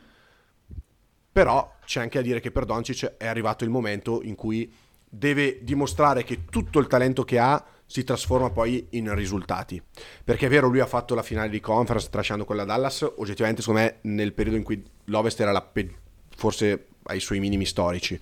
Però 1.31 1.77
c'è 1.85 2.01
anche 2.01 2.19
da 2.19 2.25
dire 2.25 2.39
che 2.39 2.51
per 2.51 2.65
Doncic 2.65 3.15
è 3.17 3.25
arrivato 3.25 3.63
il 3.63 3.69
momento 3.69 4.21
in 4.21 4.35
cui 4.35 4.71
deve 5.07 5.63
dimostrare 5.63 6.23
che 6.23 6.45
tutto 6.45 6.79
il 6.79 6.87
talento 6.87 7.23
che 7.23 7.39
ha 7.39 7.63
si 7.85 8.03
trasforma 8.03 8.49
poi 8.49 8.87
in 8.91 9.13
risultati. 9.13 9.81
Perché 10.23 10.45
è 10.45 10.49
vero, 10.49 10.67
lui 10.67 10.79
ha 10.79 10.85
fatto 10.85 11.13
la 11.13 11.23
finale 11.23 11.49
di 11.49 11.59
conference 11.59 12.09
trasciando 12.09 12.45
quella 12.45 12.63
Dallas, 12.63 13.01
oggettivamente 13.17 13.61
secondo 13.61 13.81
me 13.81 13.97
nel 14.03 14.33
periodo 14.33 14.57
in 14.57 14.63
cui 14.63 14.83
l'Ovest 15.05 15.39
era 15.41 15.61
pe- 15.61 15.93
forse 16.35 16.87
ai 17.03 17.19
suoi 17.19 17.39
minimi 17.39 17.65
storici. 17.65 18.17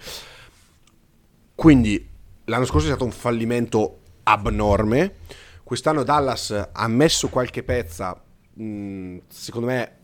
Quindi 1.53 2.07
l'anno 2.50 2.66
scorso 2.66 2.88
è 2.88 2.89
stato 2.89 3.06
un 3.06 3.12
fallimento 3.12 4.00
abnorme, 4.24 5.18
quest'anno 5.64 6.04
Dallas 6.04 6.70
ha 6.72 6.88
messo 6.88 7.30
qualche 7.30 7.64
pezza, 7.64 8.20
mh, 8.54 9.18
secondo 9.28 9.68
me 9.68 9.97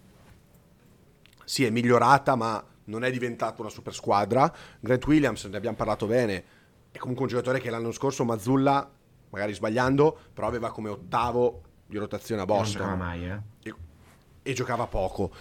sì 1.44 1.66
è 1.66 1.70
migliorata 1.70 2.36
ma 2.36 2.64
non 2.86 3.04
è 3.04 3.12
diventata 3.12 3.62
una 3.62 3.70
super 3.70 3.94
squadra. 3.94 4.52
Grant 4.80 5.06
Williams, 5.08 5.44
ne 5.46 5.58
abbiamo 5.58 5.76
parlato 5.76 6.06
bene, 6.06 6.44
è 6.92 6.98
comunque 6.98 7.26
un 7.26 7.32
giocatore 7.32 7.60
che 7.60 7.70
l'anno 7.72 7.92
scorso 7.92 8.24
Mazzulla 8.24 8.90
magari 9.32 9.54
sbagliando, 9.54 10.18
però 10.34 10.48
aveva 10.48 10.72
come 10.72 10.90
ottavo 10.90 11.64
di 11.88 11.98
rotazione 11.98 12.42
a 12.42 12.46
Boston. 12.46 12.90
Non 12.90 12.98
mai, 12.98 13.26
eh? 13.26 13.42
E, 13.64 13.74
e 14.44 14.54
giocava 14.54 14.86
poco. 14.86 15.32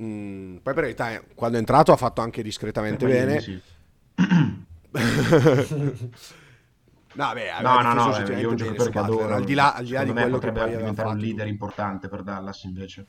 Mm, 0.00 0.56
poi 0.56 0.74
per 0.74 0.84
realtà 0.84 1.22
quando 1.34 1.56
è 1.56 1.60
entrato 1.60 1.92
ha 1.92 1.96
fatto 1.96 2.22
anche 2.22 2.42
discretamente 2.42 3.06
bene. 3.06 3.40
Sì. 3.40 3.60
No, 7.14 7.32
beh, 7.32 7.60
no, 7.60 7.80
no, 7.80 7.92
no, 7.92 8.16
è 8.16 8.44
un 8.44 8.56
giocatore 8.56 8.90
che 8.90 8.98
adoro. 8.98 9.34
Al 9.34 9.44
di 9.44 9.54
là, 9.54 9.74
al 9.74 9.84
di, 9.84 9.92
là 9.92 10.04
di 10.04 10.12
quello 10.12 10.38
potrebbe 10.38 10.64
che 10.64 10.76
diventare 10.76 11.08
un 11.08 11.18
leader 11.18 11.46
importante 11.46 12.08
per 12.08 12.22
Dallas 12.22 12.64
invece. 12.64 13.06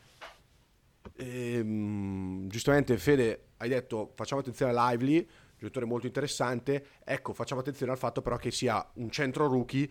E, 1.16 1.54
ehm, 1.58 2.48
giustamente 2.48 2.98
Fede 2.98 3.50
hai 3.58 3.70
detto 3.70 4.12
facciamo 4.16 4.42
attenzione 4.42 4.78
a 4.78 4.90
Lively, 4.90 5.28
giocatore 5.58 5.86
molto 5.86 6.06
interessante, 6.06 6.88
ecco 7.04 7.34
facciamo 7.34 7.62
attenzione 7.62 7.92
al 7.92 7.98
fatto 7.98 8.22
però 8.22 8.36
che 8.38 8.52
sia 8.52 8.86
un 8.96 9.10
centro 9.10 9.48
rookie 9.48 9.90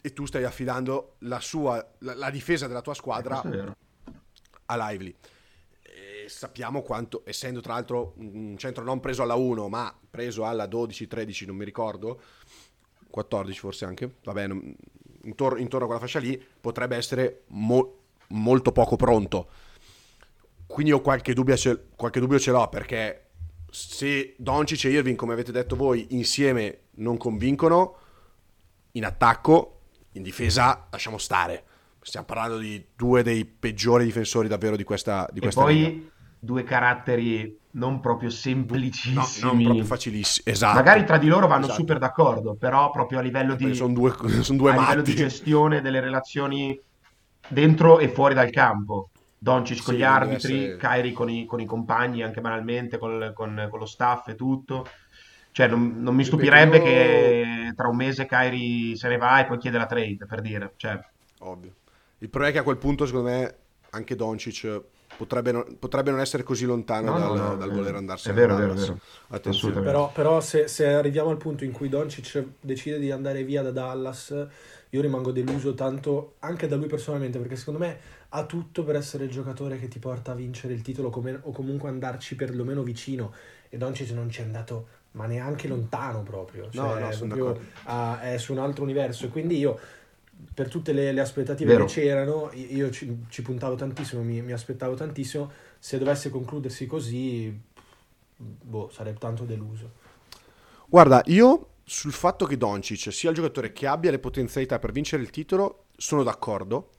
e 0.00 0.12
tu 0.12 0.26
stai 0.26 0.44
affidando 0.44 1.16
la, 1.20 1.40
sua, 1.40 1.94
la, 2.00 2.14
la 2.14 2.30
difesa 2.30 2.66
della 2.66 2.82
tua 2.82 2.94
squadra 2.94 3.42
a 4.66 4.88
Lively. 4.88 5.16
E 5.80 6.28
sappiamo 6.28 6.82
quanto, 6.82 7.22
essendo 7.24 7.60
tra 7.60 7.72
l'altro 7.72 8.12
un 8.16 8.56
centro 8.58 8.84
non 8.84 9.00
preso 9.00 9.22
alla 9.22 9.34
1 9.34 9.68
ma 9.68 9.96
preso 10.10 10.44
alla 10.44 10.66
12, 10.66 11.06
13 11.06 11.46
non 11.46 11.56
mi 11.56 11.64
ricordo, 11.64 12.20
14 13.14 13.58
forse 13.60 13.84
anche, 13.84 14.16
va 14.24 14.32
bene, 14.32 14.74
intorno, 15.22 15.60
intorno 15.60 15.84
a 15.84 15.88
quella 15.88 16.00
fascia 16.00 16.18
lì, 16.18 16.42
potrebbe 16.60 16.96
essere 16.96 17.42
mo- 17.48 17.98
molto 18.28 18.72
poco 18.72 18.96
pronto. 18.96 19.48
Quindi 20.66 20.90
io 20.90 21.00
qualche 21.00 21.32
dubbio, 21.32 21.56
ce, 21.56 21.84
qualche 21.94 22.18
dubbio 22.18 22.40
ce 22.40 22.50
l'ho 22.50 22.68
perché 22.68 23.26
se 23.70 24.34
Doncic 24.36 24.86
e 24.86 24.90
Irving, 24.90 25.16
come 25.16 25.32
avete 25.32 25.52
detto 25.52 25.76
voi, 25.76 26.06
insieme 26.10 26.86
non 26.96 27.16
convincono, 27.16 27.98
in 28.92 29.04
attacco 29.04 29.82
in 30.12 30.22
difesa 30.22 30.88
lasciamo 30.90 31.18
stare. 31.18 31.64
Stiamo 32.00 32.26
parlando 32.26 32.58
di 32.58 32.84
due 32.96 33.22
dei 33.22 33.44
peggiori 33.44 34.04
difensori 34.04 34.48
davvero 34.48 34.74
di 34.74 34.82
questa, 34.82 35.28
di 35.32 35.38
questa 35.38 35.60
e 35.60 35.64
poi. 35.64 36.10
Due 36.44 36.62
caratteri 36.62 37.58
non 37.72 38.00
proprio 38.00 38.30
semplicissimi. 38.30 39.14
No, 39.42 39.52
non 39.52 39.62
proprio 39.62 39.84
facilissimi. 39.84 40.44
Esatto. 40.54 40.74
Magari 40.76 41.04
tra 41.04 41.18
di 41.18 41.26
loro 41.26 41.46
vanno 41.46 41.64
esatto. 41.64 41.80
super 41.80 41.98
d'accordo, 41.98 42.54
però 42.54 42.90
proprio 42.90 43.18
a 43.18 43.22
livello 43.22 43.54
di... 43.54 43.74
Sono 43.74 43.92
due, 43.92 44.14
sono 44.42 44.58
due 44.58 44.70
a 44.70 44.74
matti. 44.74 44.86
livello 44.86 45.02
di 45.02 45.14
gestione 45.14 45.80
delle 45.80 46.00
relazioni 46.00 46.78
dentro 47.48 47.98
e 47.98 48.08
fuori 48.08 48.34
dal 48.34 48.50
campo. 48.50 49.08
Doncic 49.38 49.82
con 49.82 49.94
Sì, 49.94 50.00
gli 50.00 50.04
arbitri, 50.04 50.64
essere- 50.64 50.76
Kyrie 50.76 51.12
con 51.12 51.28
i, 51.28 51.44
con 51.44 51.60
i 51.60 51.66
compagni, 51.66 52.22
anche 52.22 52.40
banalmente, 52.40 52.96
col- 52.98 53.32
con, 53.34 53.66
con 53.68 53.78
lo 53.78 53.86
staff 53.86 54.28
e 54.28 54.34
tutto. 54.36 54.86
Cioè, 55.50 55.66
non, 55.68 55.96
non 56.00 56.14
mi 56.14 56.24
stupirebbe 56.24 56.76
io- 56.78 56.82
che 56.82 57.72
tra 57.76 57.88
un 57.88 57.96
mese 57.96 58.26
Kyrie 58.26 58.96
se 58.96 59.08
ne 59.08 59.16
va 59.18 59.40
e 59.40 59.46
poi 59.46 59.58
chiede 59.58 59.78
la 59.78 59.86
trade, 59.86 60.24
per 60.26 60.40
dire. 60.40 60.72
Cioè, 60.76 60.98
Ovvio. 61.40 61.74
Il 62.18 62.30
problema 62.30 62.48
è 62.48 62.56
che 62.56 62.60
a 62.60 62.64
quel 62.64 62.78
punto, 62.78 63.04
secondo 63.04 63.28
me, 63.28 63.54
anche 63.90 64.16
Doncic 64.16 64.80
potrebbe 65.16 65.52
non, 65.52 65.76
potrebbe 65.78 66.10
non 66.10 66.20
essere 66.20 66.42
così 66.42 66.64
lontano 66.64 67.12
No, 67.12 67.18
dal, 67.18 67.32
no, 67.34 67.48
no, 67.48 67.56
dal 67.56 67.70
è 67.70 67.72
voler 67.72 67.94
andarsene. 67.94 68.34
È 68.34 68.36
vero, 68.36 68.54
è 68.54 68.56
vero, 68.56 68.74
Dallas. 68.74 68.82
è 68.84 68.86
vero. 68.92 69.00
Attenzione. 69.28 69.80
Assolutamente. 69.80 69.90
Però, 69.90 70.12
però 70.12 70.40
se, 70.40 70.68
se 70.68 70.86
arriviamo 70.92 71.30
al 71.30 71.36
punto 71.36 71.64
in 71.64 71.72
cui 71.72 71.88
Doncic 71.88 72.44
decide 72.60 72.98
di 72.98 73.10
andare 73.10 73.44
via 73.44 73.62
da 73.62 73.70
Dallas, 73.70 74.46
io 74.90 75.00
rimango 75.00 75.32
deluso 75.32 75.74
tanto 75.74 76.34
anche 76.40 76.66
da 76.68 76.76
lui 76.76 76.86
personalmente, 76.86 77.38
perché 77.38 77.56
secondo 77.56 77.80
me 77.80 77.98
ha 78.30 78.44
tutto 78.46 78.84
per 78.84 78.96
essere 78.96 79.24
il 79.24 79.30
giocatore 79.30 79.78
che 79.78 79.88
ti 79.88 79.98
porta 79.98 80.32
a 80.32 80.34
vincere 80.34 80.72
il 80.74 80.82
titolo 80.82 81.10
come- 81.10 81.38
o 81.42 81.52
comunque 81.52 81.88
andarci 81.88 82.34
perlomeno 82.36 82.82
vicino. 82.82 83.32
E 83.68 83.76
Doncic 83.76 84.10
non 84.10 84.30
ci 84.30 84.40
è 84.40 84.44
andato, 84.44 84.86
ma 85.12 85.26
neanche 85.26 85.68
lontano 85.68 86.22
proprio. 86.22 86.68
Cioè, 86.70 86.82
No, 86.82 86.98
no, 86.98 87.08
è 87.08 87.12
sono 87.12 87.34
proprio 87.34 87.44
d'accordo. 87.52 87.70
a- 87.84 88.20
è 88.22 88.38
su 88.38 88.52
un 88.52 88.58
altro 88.58 88.82
universo. 88.84 89.26
E 89.26 89.28
quindi 89.30 89.58
io, 89.58 89.78
per 90.54 90.68
tutte 90.68 90.92
le, 90.92 91.12
le 91.12 91.20
aspettative 91.20 91.72
Vero. 91.72 91.84
che 91.86 91.92
c'erano, 91.92 92.50
io 92.52 92.90
ci, 92.90 93.24
ci 93.28 93.42
puntavo 93.42 93.74
tantissimo, 93.74 94.22
mi, 94.22 94.40
mi 94.42 94.52
aspettavo 94.52 94.94
tantissimo. 94.94 95.50
Se 95.78 95.98
dovesse 95.98 96.30
concludersi 96.30 96.86
così, 96.86 97.56
boh, 98.36 98.90
sarei 98.92 99.14
tanto 99.18 99.44
deluso. 99.44 100.02
Guarda, 100.86 101.22
io 101.26 101.68
sul 101.84 102.12
fatto 102.12 102.46
che 102.46 102.56
Doncic 102.56 103.12
sia 103.12 103.30
il 103.30 103.36
giocatore 103.36 103.72
che 103.72 103.86
abbia 103.86 104.10
le 104.10 104.18
potenzialità 104.18 104.78
per 104.78 104.92
vincere 104.92 105.22
il 105.22 105.30
titolo, 105.30 105.86
sono 105.96 106.22
d'accordo. 106.22 106.90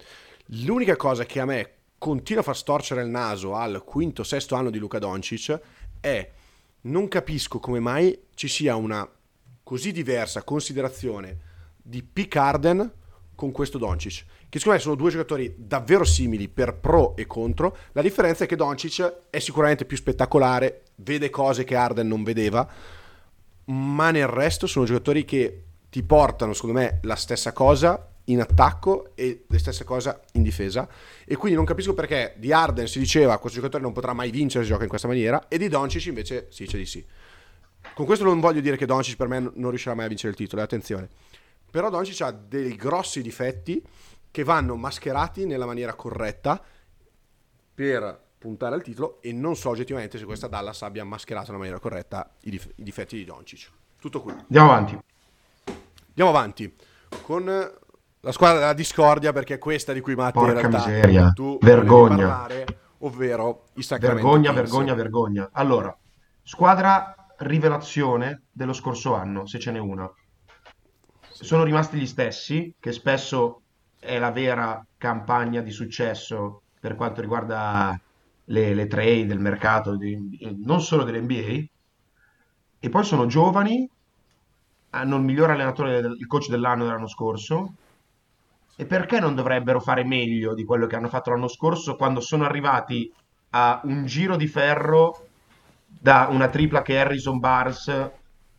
L'unica 0.64 0.96
cosa 0.96 1.26
che 1.26 1.40
a 1.40 1.46
me 1.46 1.72
continua 1.98 2.42
a 2.42 2.46
far 2.46 2.58
storcere 2.58 3.02
il 3.02 3.10
naso 3.10 3.56
al 3.56 3.84
quinto, 3.84 4.24
sesto 4.24 4.56
anno 4.56 4.70
di 4.70 4.78
Luca 4.78 5.00
Doncic 5.00 5.60
è 6.00 6.32
non 6.82 7.08
capisco 7.08 7.60
come 7.60 7.80
mai 7.80 8.18
ci 8.36 8.48
sia 8.48 8.76
una 8.76 9.10
così 9.64 9.92
diversa 9.92 10.44
considerazione 10.44 11.40
di 11.82 12.04
Pick 12.04 12.36
Arden 12.36 12.92
con 13.36 13.52
questo 13.52 13.78
Doncic, 13.78 14.26
che 14.50 14.58
secondo 14.58 14.78
me 14.78 14.84
sono 14.84 14.96
due 14.96 15.12
giocatori 15.12 15.54
davvero 15.58 16.04
simili 16.04 16.48
per 16.48 16.76
pro 16.76 17.16
e 17.16 17.28
contro. 17.28 17.78
La 17.92 18.02
differenza 18.02 18.46
è 18.46 18.48
che 18.48 18.56
Doncic 18.56 19.14
è 19.30 19.40
sicuramente 19.40 19.86
più 19.86 19.98
spettacolare, 19.98 20.84
vede 20.96 21.30
cose 21.30 21.64
che 21.64 21.76
Arden 21.76 22.08
non 22.08 22.24
vedeva, 22.24 22.68
ma 23.66 24.12
nel 24.12 24.28
resto 24.28 24.68
sono 24.68 24.86
giocatori 24.86 25.26
che 25.26 25.64
ti 25.90 26.04
portano, 26.04 26.54
secondo 26.54 26.80
me, 26.80 27.00
la 27.04 27.16
stessa 27.16 27.52
cosa 27.52 28.10
in 28.26 28.42
attacco 28.42 29.12
e 29.16 29.46
le 29.48 29.60
stesse 29.60 29.84
cose 29.84 30.22
in 30.34 30.44
difesa. 30.44 30.88
E 31.26 31.36
quindi 31.36 31.58
non 31.58 31.66
capisco 31.66 31.94
perché 31.94 32.34
di 32.38 32.52
Arden 32.52 32.88
si 32.88 33.00
diceva 33.00 33.38
questo 33.38 33.60
giocatore 33.60 33.84
non 33.84 33.94
potrà 33.94 34.14
mai 34.14 34.32
vincere 34.32 34.64
se 34.64 34.70
gioca 34.70 34.84
in 34.84 34.90
questa 34.90 35.08
maniera, 35.08 35.48
e 35.48 35.58
di 35.58 35.68
Doncic 35.68 36.06
invece 36.08 36.48
si 36.50 36.64
dice 36.64 36.78
di 36.78 36.86
sì. 36.86 37.06
Con 37.94 38.06
questo 38.06 38.26
non 38.26 38.40
voglio 38.40 38.62
dire 38.62 38.78
che 38.78 38.86
Doncic 38.86 39.16
per 39.16 39.28
me 39.28 39.40
non 39.40 39.70
riuscirà 39.70 39.94
mai 39.94 40.06
a 40.06 40.08
vincere 40.08 40.32
il 40.32 40.38
titolo, 40.38 40.62
eh, 40.62 40.66
attenzione. 40.66 41.10
Però 41.76 41.90
Doncic 41.90 42.22
ha 42.22 42.32
dei 42.32 42.74
grossi 42.78 43.22
difetti 43.22 43.84
che 44.32 44.44
vanno 44.46 44.78
mascherati 44.78 45.46
nella 45.46 45.66
maniera 45.66 45.94
corretta 45.94 46.64
per 47.74 48.18
puntare 48.38 48.76
al 48.76 48.82
titolo 48.82 49.18
e 49.22 49.34
non 49.34 49.58
so 49.58 49.72
oggettivamente 49.72 50.18
se 50.18 50.24
questa 50.24 50.48
Dallas 50.48 50.84
abbia 50.84 51.04
mascherato 51.04 51.48
nella 51.48 51.58
maniera 51.58 51.80
corretta 51.80 52.32
i, 52.44 52.50
dif- 52.50 52.72
i 52.76 52.84
difetti 52.84 53.18
di 53.18 53.26
Doncic. 53.26 53.70
Tutto 54.00 54.22
qui. 54.22 54.32
andiamo 54.32 54.72
avanti. 54.72 54.98
Andiamo 56.08 56.30
avanti 56.30 56.74
con 57.22 57.44
la 57.44 58.32
squadra 58.32 58.60
della 58.60 58.74
discordia 58.74 59.34
perché 59.34 59.56
è 59.56 59.60
questa 59.60 59.92
di 59.92 60.00
cui 60.00 60.16
Matti 60.16 60.38
in 60.38 60.46
Porca 60.46 60.60
realtà 60.62 60.78
miseria. 60.78 61.32
tu 61.34 61.58
Vergogna. 61.60 62.16
parlare, 62.16 62.66
ovvero 63.00 63.66
i 63.74 63.84
Sacramento 63.84 64.22
Vergogna, 64.30 64.54
Kings. 64.54 64.72
vergogna, 64.72 64.94
vergogna. 64.94 65.50
Allora, 65.52 65.98
squadra 66.42 67.34
rivelazione 67.40 68.44
dello 68.54 68.72
scorso 68.72 69.14
anno, 69.14 69.46
se 69.46 69.60
ce 69.60 69.72
n'è 69.72 69.80
una. 69.80 70.10
Sono 71.40 71.64
rimasti 71.64 71.98
gli 71.98 72.08
stessi, 72.08 72.74
che 72.80 72.92
spesso 72.92 73.62
è 74.00 74.18
la 74.18 74.32
vera 74.32 74.84
campagna 74.98 75.62
di 75.62 75.70
successo 75.72 76.62
per 76.80 76.96
quanto 76.96 77.22
riguarda 77.22 78.00
le, 78.46 78.74
le 78.74 78.88
trade, 78.88 79.34
il 79.34 79.40
mercato, 79.40 79.96
di- 79.98 80.38
non 80.64 80.82
solo 80.82 81.04
dell'NBA. 81.04 81.68
E 82.80 82.90
poi 82.90 83.04
sono 83.04 83.26
giovani, 83.28 83.90
hanno 84.92 85.18
il 85.18 85.22
miglior 85.24 85.50
allenatore, 85.52 86.00
il 86.00 86.26
coach 86.28 86.48
dell'anno 86.50 86.86
dell'anno 86.86 87.08
scorso. 87.08 87.74
E 88.78 88.86
perché 88.86 89.20
non 89.20 89.36
dovrebbero 89.36 89.80
fare 89.80 90.04
meglio 90.04 90.54
di 90.54 90.64
quello 90.66 90.86
che 90.88 90.96
hanno 90.96 91.08
fatto 91.08 91.30
l'anno 91.30 91.48
scorso 91.48 91.96
quando 91.96 92.20
sono 92.20 92.44
arrivati 92.44 93.12
a 93.52 93.80
un 93.86 94.06
giro 94.06 94.36
di 94.36 94.48
ferro 94.48 95.28
da 95.88 96.28
una 96.30 96.50
tripla 96.50 96.82
che 96.82 97.00
Harrison 97.00 97.40
Barnes 97.40 98.12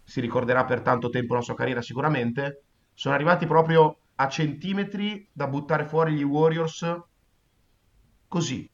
si 0.02 0.20
ricorderà 0.20 0.64
per 0.64 0.80
tanto 0.80 1.10
tempo 1.10 1.34
la 1.34 1.42
sua 1.42 1.54
carriera 1.54 1.82
sicuramente, 1.82 2.62
sono 2.96 3.14
arrivati 3.14 3.46
proprio 3.46 3.98
a 4.16 4.28
centimetri 4.28 5.28
da 5.30 5.46
buttare 5.46 5.84
fuori 5.84 6.14
gli 6.14 6.22
Warriors 6.22 6.98
così. 8.26 8.68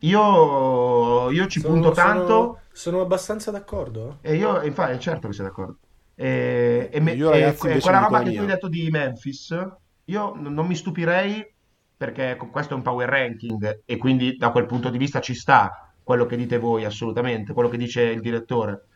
Io, 0.00 1.30
io 1.30 1.46
ci 1.46 1.60
Sono- 1.60 1.74
punto 1.74 1.94
sono- 1.94 2.06
tanto 2.08 2.60
Sono, 2.72 3.00
abbastanza 3.00 3.50
d'accordo. 3.50 4.18
e 4.20 4.34
io, 4.36 4.62
infatti, 4.62 4.98
certo 5.00 5.26
che 5.28 5.32
sei 5.34 5.44
d'accordo. 5.46 5.78
E, 6.14 6.88
e 6.92 7.00
me- 7.00 7.12
Io, 7.14 7.30
e 7.32 7.40
ragazzi, 7.40 7.66
invece 7.66 7.80
quella 7.82 8.00
roba 8.00 8.22
che 8.22 8.32
tu 8.32 8.40
hai 8.40 8.46
detto 8.46 8.68
di 8.68 8.88
Memphis, 8.90 9.66
io 10.04 10.34
non 10.36 10.66
mi 10.66 10.74
stupirei 10.74 11.54
perché 11.96 12.36
questo 12.50 12.74
è 12.74 12.76
un 12.76 12.82
power 12.82 13.08
ranking 13.08 13.82
e 13.84 13.96
quindi 13.96 14.36
da 14.36 14.50
quel 14.50 14.66
punto 14.66 14.88
di 14.90 14.98
vista 14.98 15.20
ci 15.20 15.34
sta 15.34 15.92
quello 16.02 16.26
che 16.26 16.36
dite 16.36 16.58
voi 16.58 16.84
assolutamente, 16.84 17.52
quello 17.52 17.68
che 17.68 17.76
dice 17.76 18.02
il 18.02 18.20
direttore. 18.20 18.86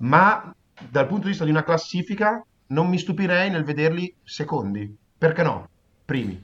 Ma 0.00 0.54
dal 0.90 1.06
punto 1.06 1.22
di 1.24 1.28
vista 1.30 1.44
di 1.44 1.50
una 1.50 1.62
classifica 1.64 2.44
non 2.68 2.88
mi 2.88 2.98
stupirei 2.98 3.50
nel 3.50 3.64
vederli 3.64 4.14
secondi. 4.24 4.94
Perché 5.18 5.42
no? 5.42 5.68
Primi. 6.04 6.42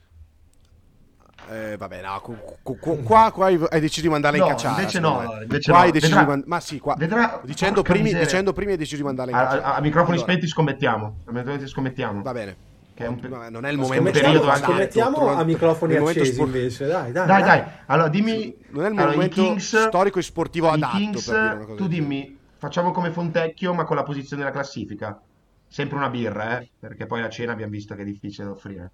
Eh, 1.50 1.76
vabbè, 1.78 2.02
no, 2.02 2.20
cu- 2.20 2.36
cu- 2.62 2.78
cu- 2.78 3.02
qua, 3.02 3.30
qua 3.32 3.46
hai 3.46 3.80
deciso 3.80 4.02
di 4.02 4.08
mandarla 4.10 4.36
in 4.36 4.42
No, 4.42 4.48
cacciara. 4.50 4.78
invece 4.78 5.00
no, 5.00 5.38
invece 5.40 5.70
Qua 5.70 5.78
no. 5.80 5.84
hai 5.86 5.92
deciso 5.92 6.14
Vedrà- 6.14 6.24
di 6.24 6.28
man- 6.40 6.44
Ma 6.46 6.60
sì, 6.60 6.78
qua. 6.78 6.94
vedrà- 6.98 7.40
Dicendo 7.42 7.80
primi, 7.82 8.12
dicendo 8.12 8.52
primi 8.52 8.72
hai 8.72 8.76
deciso 8.76 8.96
di 8.96 9.02
mandarla 9.04 9.30
in 9.32 9.36
A, 9.38 9.40
cacciara. 9.42 9.64
a- 9.64 9.74
a 9.76 9.80
microfoni 9.80 10.16
Allora, 10.16 10.30
spenti 10.30 10.46
scommettiamo. 10.46 11.06
A 11.06 11.10
microfoni 11.26 11.44
spenti 11.54 11.66
scommettiamo. 11.70 12.22
Va 12.22 12.32
bene. 12.32 12.56
Che 12.92 13.04
è 13.04 13.06
un 13.08 13.18
pe- 13.20 13.28
Vabbè, 13.28 13.48
non 13.50 13.64
è 13.64 13.70
il 13.70 13.78
momento 13.78 13.94
scommettiamo- 13.94 14.34
Scommettiamo, 14.34 14.52
anche- 14.52 14.66
scommettiamo 14.66 15.18
durante- 15.18 15.40
a 15.40 15.44
microfoni 15.44 15.94
accesi 15.96 16.32
spor- 16.32 16.46
invece. 16.48 16.86
Dai, 16.86 17.12
dai, 17.12 17.26
Dai, 17.26 17.42
dai, 17.42 17.62
allora 17.86 18.08
dimmi. 18.08 18.56
Non 18.70 18.84
è 18.84 18.88
il 18.90 18.98
allora, 18.98 19.12
momento 19.12 19.42
Kings- 19.42 19.86
storico 19.86 20.18
e 20.18 20.22
sportivo 20.22 20.68
adatto 20.68 20.96
Kings, 20.98 21.24
per 21.30 21.40
dire 21.40 21.54
una 21.54 21.64
cosa 21.64 21.76
tu 21.76 21.88
dimmi, 21.88 22.37
facciamo 22.58 22.90
come 22.92 23.10
Fontecchio, 23.12 23.72
ma 23.74 23.84
con 23.84 23.96
la 23.96 24.02
posizione 24.02 24.42
della 24.42 24.54
classifica. 24.54 25.18
Sempre 25.66 25.96
una 25.96 26.10
birra, 26.10 26.58
eh? 26.60 26.70
Perché 26.78 27.06
poi 27.06 27.20
la 27.20 27.28
cena 27.30 27.52
abbiamo 27.52 27.72
visto 27.72 27.94
che 27.94 28.02
è 28.02 28.04
difficile 28.04 28.46
da 28.46 28.52
offrire. 28.52 28.92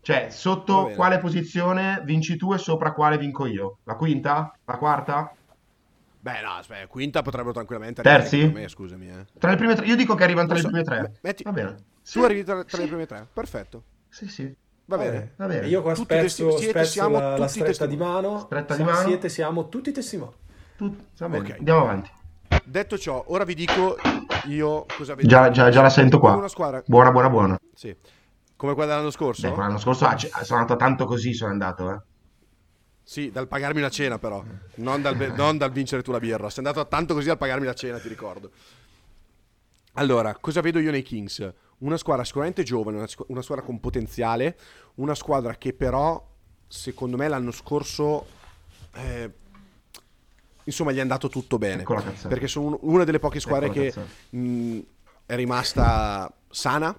Cioè, 0.00 0.28
sotto 0.30 0.90
quale 0.94 1.18
posizione 1.18 2.02
vinci 2.04 2.36
tu 2.36 2.52
e 2.52 2.58
sopra 2.58 2.92
quale 2.92 3.16
vinco 3.18 3.46
io? 3.46 3.78
La 3.84 3.94
quinta? 3.96 4.54
La 4.64 4.76
quarta? 4.76 5.34
Beh, 6.18 6.40
no, 6.42 6.50
aspetta, 6.52 6.86
quinta 6.86 7.22
potrebbero 7.22 7.52
tranquillamente 7.52 8.00
Terzi? 8.00 8.36
arrivare 8.36 8.52
con 8.52 8.60
me, 8.62 8.68
scusami. 8.68 9.08
Eh. 9.08 9.26
Tra 9.38 9.50
le 9.50 9.56
prime 9.56 9.74
tre? 9.74 9.86
Io 9.86 9.96
dico 9.96 10.14
che 10.14 10.22
arrivano 10.24 10.46
tra 10.48 10.56
Non 10.56 10.62
le 10.62 10.62
so, 10.62 10.68
prime 10.68 10.84
tre. 10.84 11.00
me- 11.00 11.18
metti- 11.20 11.42
Va 11.42 11.52
bene. 11.52 11.84
Tu 12.10 12.20
Sì, 12.20 12.20
arrivi 12.22 12.44
tra, 12.44 12.64
tra 12.64 12.76
sì, 12.76 12.82
le 12.82 12.86
prime 12.86 13.06
tre, 13.06 13.28
perfetto. 13.32 13.84
Sì, 14.08 14.28
sì. 14.28 14.56
Va 14.84 14.96
bene. 14.98 15.32
Va 15.36 15.46
bene. 15.46 15.66
Io 15.68 15.82
qua 15.82 15.94
tutti 15.94 16.04
spezzo, 16.04 16.44
testi- 16.44 16.68
spezzo 16.68 16.90
siamo 16.90 17.18
la, 17.18 17.36
la 17.36 17.48
stretta 17.48 17.86
testimoni. 17.86 17.96
di 17.96 17.96
mano. 17.96 18.38
Stretta 18.40 18.76
di 18.76 18.82
mano. 18.82 19.08
Siete, 19.08 19.28
siamo 19.28 19.68
tutti 19.68 19.90
testimoni. 19.92 20.32
Tut- 20.82 21.20
okay. 21.20 21.58
Andiamo 21.58 21.80
avanti. 21.82 22.10
Detto 22.64 22.98
ciò, 22.98 23.24
ora 23.28 23.44
vi 23.44 23.54
dico 23.54 23.96
io 24.46 24.84
cosa 24.96 25.14
vedo. 25.14 25.28
Già, 25.28 25.50
già, 25.50 25.70
già 25.70 25.82
la 25.82 25.90
sento 25.90 26.18
qua. 26.18 26.34
Una 26.34 26.48
squadra... 26.48 26.82
Buona, 26.84 27.10
buona, 27.12 27.30
buona. 27.30 27.58
Sì. 27.74 27.94
Come 28.56 28.74
quella 28.74 28.90
dell'anno 28.90 29.10
scorso? 29.10 29.48
Beh, 29.48 29.56
l'anno 29.56 29.78
scorso 29.78 30.04
ah, 30.06 30.16
sono 30.16 30.60
andato 30.60 30.76
tanto 30.76 31.06
così, 31.06 31.34
sono 31.34 31.52
andato, 31.52 31.90
eh. 31.90 32.00
Sì, 33.04 33.30
dal 33.30 33.48
pagarmi 33.48 33.80
una 33.80 33.90
cena 33.90 34.18
però, 34.18 34.42
non 34.76 35.02
dal, 35.02 35.16
non 35.36 35.58
dal 35.58 35.72
vincere 35.72 36.02
tu 36.02 36.12
la 36.12 36.18
birra. 36.18 36.48
Sei 36.48 36.64
andato 36.64 36.86
tanto 36.86 37.14
così 37.14 37.30
al 37.30 37.38
pagarmi 37.38 37.66
la 37.66 37.74
cena, 37.74 37.98
ti 37.98 38.08
ricordo. 38.08 38.50
Allora, 39.94 40.36
cosa 40.40 40.60
vedo 40.60 40.78
io 40.78 40.90
nei 40.90 41.02
Kings? 41.02 41.52
Una 41.78 41.96
squadra 41.96 42.24
sicuramente 42.24 42.62
giovane, 42.62 42.98
una, 42.98 43.08
una 43.28 43.42
squadra 43.42 43.64
con 43.64 43.80
potenziale, 43.80 44.56
una 44.96 45.14
squadra 45.14 45.56
che 45.56 45.72
però, 45.72 46.24
secondo 46.66 47.16
me, 47.16 47.28
l'anno 47.28 47.50
scorso... 47.50 48.26
Eh, 48.94 49.30
insomma, 50.64 50.92
gli 50.92 50.98
è 50.98 51.00
andato 51.00 51.28
tutto 51.28 51.58
bene. 51.58 51.84
Perché 52.28 52.48
sono 52.48 52.78
una 52.82 53.04
delle 53.04 53.18
poche 53.18 53.40
squadre 53.40 53.70
che 53.70 53.92
mh, 54.30 54.78
è 55.26 55.34
rimasta 55.34 56.32
sana, 56.50 56.96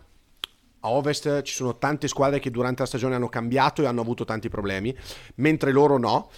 a 0.86 0.90
Ovest 0.90 1.42
ci 1.44 1.54
sono 1.54 1.78
tante 1.78 2.08
squadre 2.08 2.40
che 2.40 2.52
durante 2.52 2.82
la 2.82 2.88
stagione 2.88 3.16
hanno 3.16 3.30
cambiato 3.30 3.82
e 3.82 3.86
hanno 3.86 4.02
avuto 4.02 4.26
tanti 4.26 4.50
problemi, 4.50 4.96
mentre 5.36 5.72
loro 5.72 5.98
no. 5.98 6.30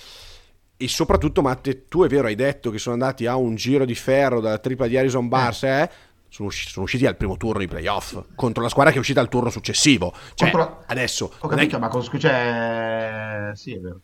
E 0.77 0.87
soprattutto, 0.87 1.41
Matte, 1.41 1.87
tu 1.87 2.03
è 2.03 2.07
vero, 2.07 2.27
hai 2.27 2.35
detto 2.35 2.69
che 2.69 2.77
sono 2.77 2.95
andati 2.95 3.25
a 3.25 3.37
un 3.37 3.55
giro 3.55 3.85
di 3.85 3.95
ferro 3.95 4.41
dalla 4.41 4.57
tripla 4.57 4.87
di 4.87 4.97
Harrison 4.97 5.27
Bars, 5.27 5.63
eh. 5.63 5.81
eh? 5.81 5.89
Sono, 6.27 6.49
usci- 6.49 6.67
sono, 6.67 6.83
usciti 6.83 7.05
al 7.05 7.15
primo 7.15 7.37
turno 7.37 7.59
di 7.59 7.67
playoff 7.67 8.21
contro 8.35 8.61
la 8.61 8.67
squadra 8.67 8.91
che 8.91 8.97
è 8.97 8.99
uscita 8.99 9.21
al 9.21 9.29
turno 9.29 9.49
successivo. 9.49 10.13
Cioè, 10.33 10.51
contro... 10.51 10.83
adesso. 10.87 11.31
Ho 11.39 11.47
capito, 11.47 11.77
è... 11.77 11.79
ma 11.79 11.87
con 11.87 12.03
cioè... 12.03 13.51
Sì, 13.53 13.73
è 13.73 13.79
vero. 13.79 14.01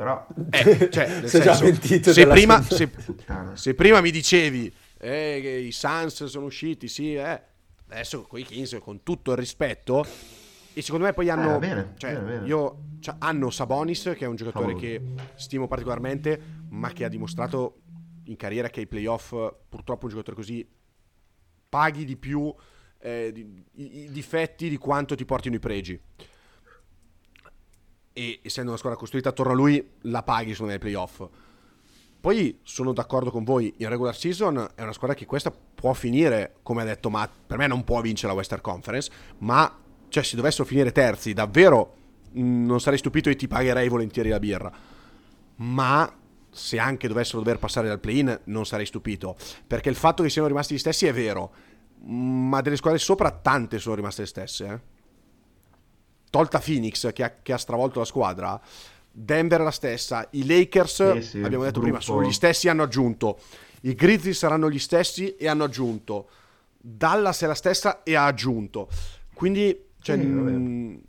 Però... 0.00 0.26
Eh, 0.48 0.88
cioè, 0.90 1.26
senso, 1.26 2.12
se, 2.12 2.26
prima, 2.26 2.62
se, 2.62 2.90
se, 3.52 3.74
prima 3.74 4.00
mi 4.00 4.10
dicevi 4.10 4.72
eh, 4.96 5.40
che 5.42 5.50
i 5.50 5.72
Suns 5.72 6.24
sono 6.24 6.46
usciti, 6.46 6.88
sì, 6.88 7.16
eh 7.16 7.42
adesso 7.88 8.22
con 8.22 8.38
i 8.38 8.44
Kings 8.44 8.78
con 8.80 9.02
tutto 9.02 9.32
il 9.32 9.36
rispetto 9.36 10.06
e 10.72 10.80
secondo 10.80 11.04
me 11.04 11.12
poi 11.12 11.28
hanno 11.28 11.56
eh, 11.56 11.58
bene, 11.58 11.94
cioè, 11.98 12.14
bene, 12.14 12.24
bene. 12.24 12.46
Io, 12.46 12.78
cioè, 13.00 13.16
hanno 13.18 13.50
Sabonis 13.50 14.14
che 14.16 14.24
è 14.24 14.26
un 14.26 14.36
giocatore 14.36 14.72
Favore. 14.72 14.80
che 14.80 15.02
stimo 15.34 15.68
particolarmente 15.68 16.40
ma 16.70 16.90
che 16.92 17.04
ha 17.04 17.08
dimostrato 17.08 17.80
in 18.24 18.36
carriera 18.36 18.70
che 18.70 18.80
ai 18.80 18.86
playoff 18.86 19.34
purtroppo 19.68 20.06
un 20.06 20.12
giocatore 20.12 20.36
così 20.36 20.66
paghi 21.68 22.06
di 22.06 22.16
più 22.16 22.54
eh, 23.00 23.32
di, 23.34 23.64
i, 23.72 24.04
i, 24.04 24.10
difetti 24.10 24.70
di 24.70 24.78
quanto 24.78 25.14
ti 25.14 25.26
portino 25.26 25.56
i 25.56 25.60
pregi 25.60 26.00
e 28.12 28.40
essendo 28.42 28.70
una 28.70 28.78
squadra 28.78 28.98
costruita 28.98 29.28
attorno 29.28 29.52
a 29.52 29.54
lui 29.54 29.90
la 30.02 30.22
paghi 30.22 30.52
secondo 30.52 30.72
me 30.72 30.74
ai 30.74 30.78
playoff 30.78 31.28
poi 32.20 32.58
sono 32.62 32.92
d'accordo 32.92 33.30
con 33.30 33.44
voi, 33.44 33.72
in 33.78 33.88
regular 33.88 34.14
season 34.14 34.72
è 34.74 34.82
una 34.82 34.92
squadra 34.92 35.16
che 35.16 35.24
questa 35.24 35.50
può 35.50 35.94
finire, 35.94 36.56
come 36.62 36.82
ha 36.82 36.84
detto 36.84 37.08
Matt, 37.08 37.32
per 37.46 37.56
me 37.56 37.66
non 37.66 37.82
può 37.82 38.02
vincere 38.02 38.28
la 38.28 38.34
Western 38.34 38.60
Conference, 38.60 39.10
ma 39.38 39.74
cioè, 40.08 40.22
se 40.22 40.36
dovessero 40.36 40.64
finire 40.64 40.92
terzi, 40.92 41.32
davvero 41.32 41.94
mm, 42.36 42.66
non 42.66 42.80
sarei 42.80 42.98
stupito 42.98 43.30
e 43.30 43.36
ti 43.36 43.48
pagherei 43.48 43.88
volentieri 43.88 44.28
la 44.28 44.38
birra. 44.38 44.70
Ma 45.56 46.14
se 46.50 46.78
anche 46.78 47.08
dovessero 47.08 47.38
dover 47.38 47.58
passare 47.58 47.88
dal 47.88 48.00
play-in, 48.00 48.40
non 48.44 48.66
sarei 48.66 48.86
stupito. 48.86 49.36
Perché 49.66 49.88
il 49.88 49.94
fatto 49.94 50.22
che 50.22 50.28
siano 50.28 50.48
rimasti 50.48 50.74
gli 50.74 50.78
stessi 50.78 51.06
è 51.06 51.14
vero, 51.14 51.52
ma 52.02 52.60
delle 52.60 52.76
squadre 52.76 52.98
sopra 52.98 53.30
tante 53.30 53.78
sono 53.78 53.94
rimaste 53.94 54.22
le 54.22 54.26
stesse. 54.26 54.66
Eh? 54.66 54.80
Tolta 56.30 56.60
Phoenix, 56.60 57.12
che 57.12 57.24
ha, 57.24 57.34
che 57.42 57.52
ha 57.52 57.58
stravolto 57.58 57.98
la 57.98 58.04
squadra, 58.04 58.60
Denver 59.10 59.60
è 59.60 59.64
la 59.64 59.70
stessa, 59.70 60.26
i 60.30 60.46
Lakers, 60.46 61.12
sì, 61.14 61.22
sì, 61.22 61.42
abbiamo 61.42 61.64
detto 61.64 61.80
gruppo. 61.80 61.80
prima, 61.80 62.00
sono 62.00 62.22
gli 62.22 62.32
stessi 62.32 62.68
e 62.68 62.70
hanno 62.70 62.84
aggiunto, 62.84 63.38
i 63.82 63.94
Grizzlies 63.94 64.38
saranno 64.38 64.70
gli 64.70 64.78
stessi 64.78 65.34
e 65.36 65.48
hanno 65.48 65.64
aggiunto, 65.64 66.28
Dallas 66.78 67.42
è 67.42 67.46
la 67.46 67.54
stessa 67.54 68.02
e 68.04 68.14
ha 68.14 68.26
aggiunto, 68.26 68.88
quindi 69.34 69.88
cioè, 70.00 70.16
sì, 70.16 70.24
mh, 70.24 71.00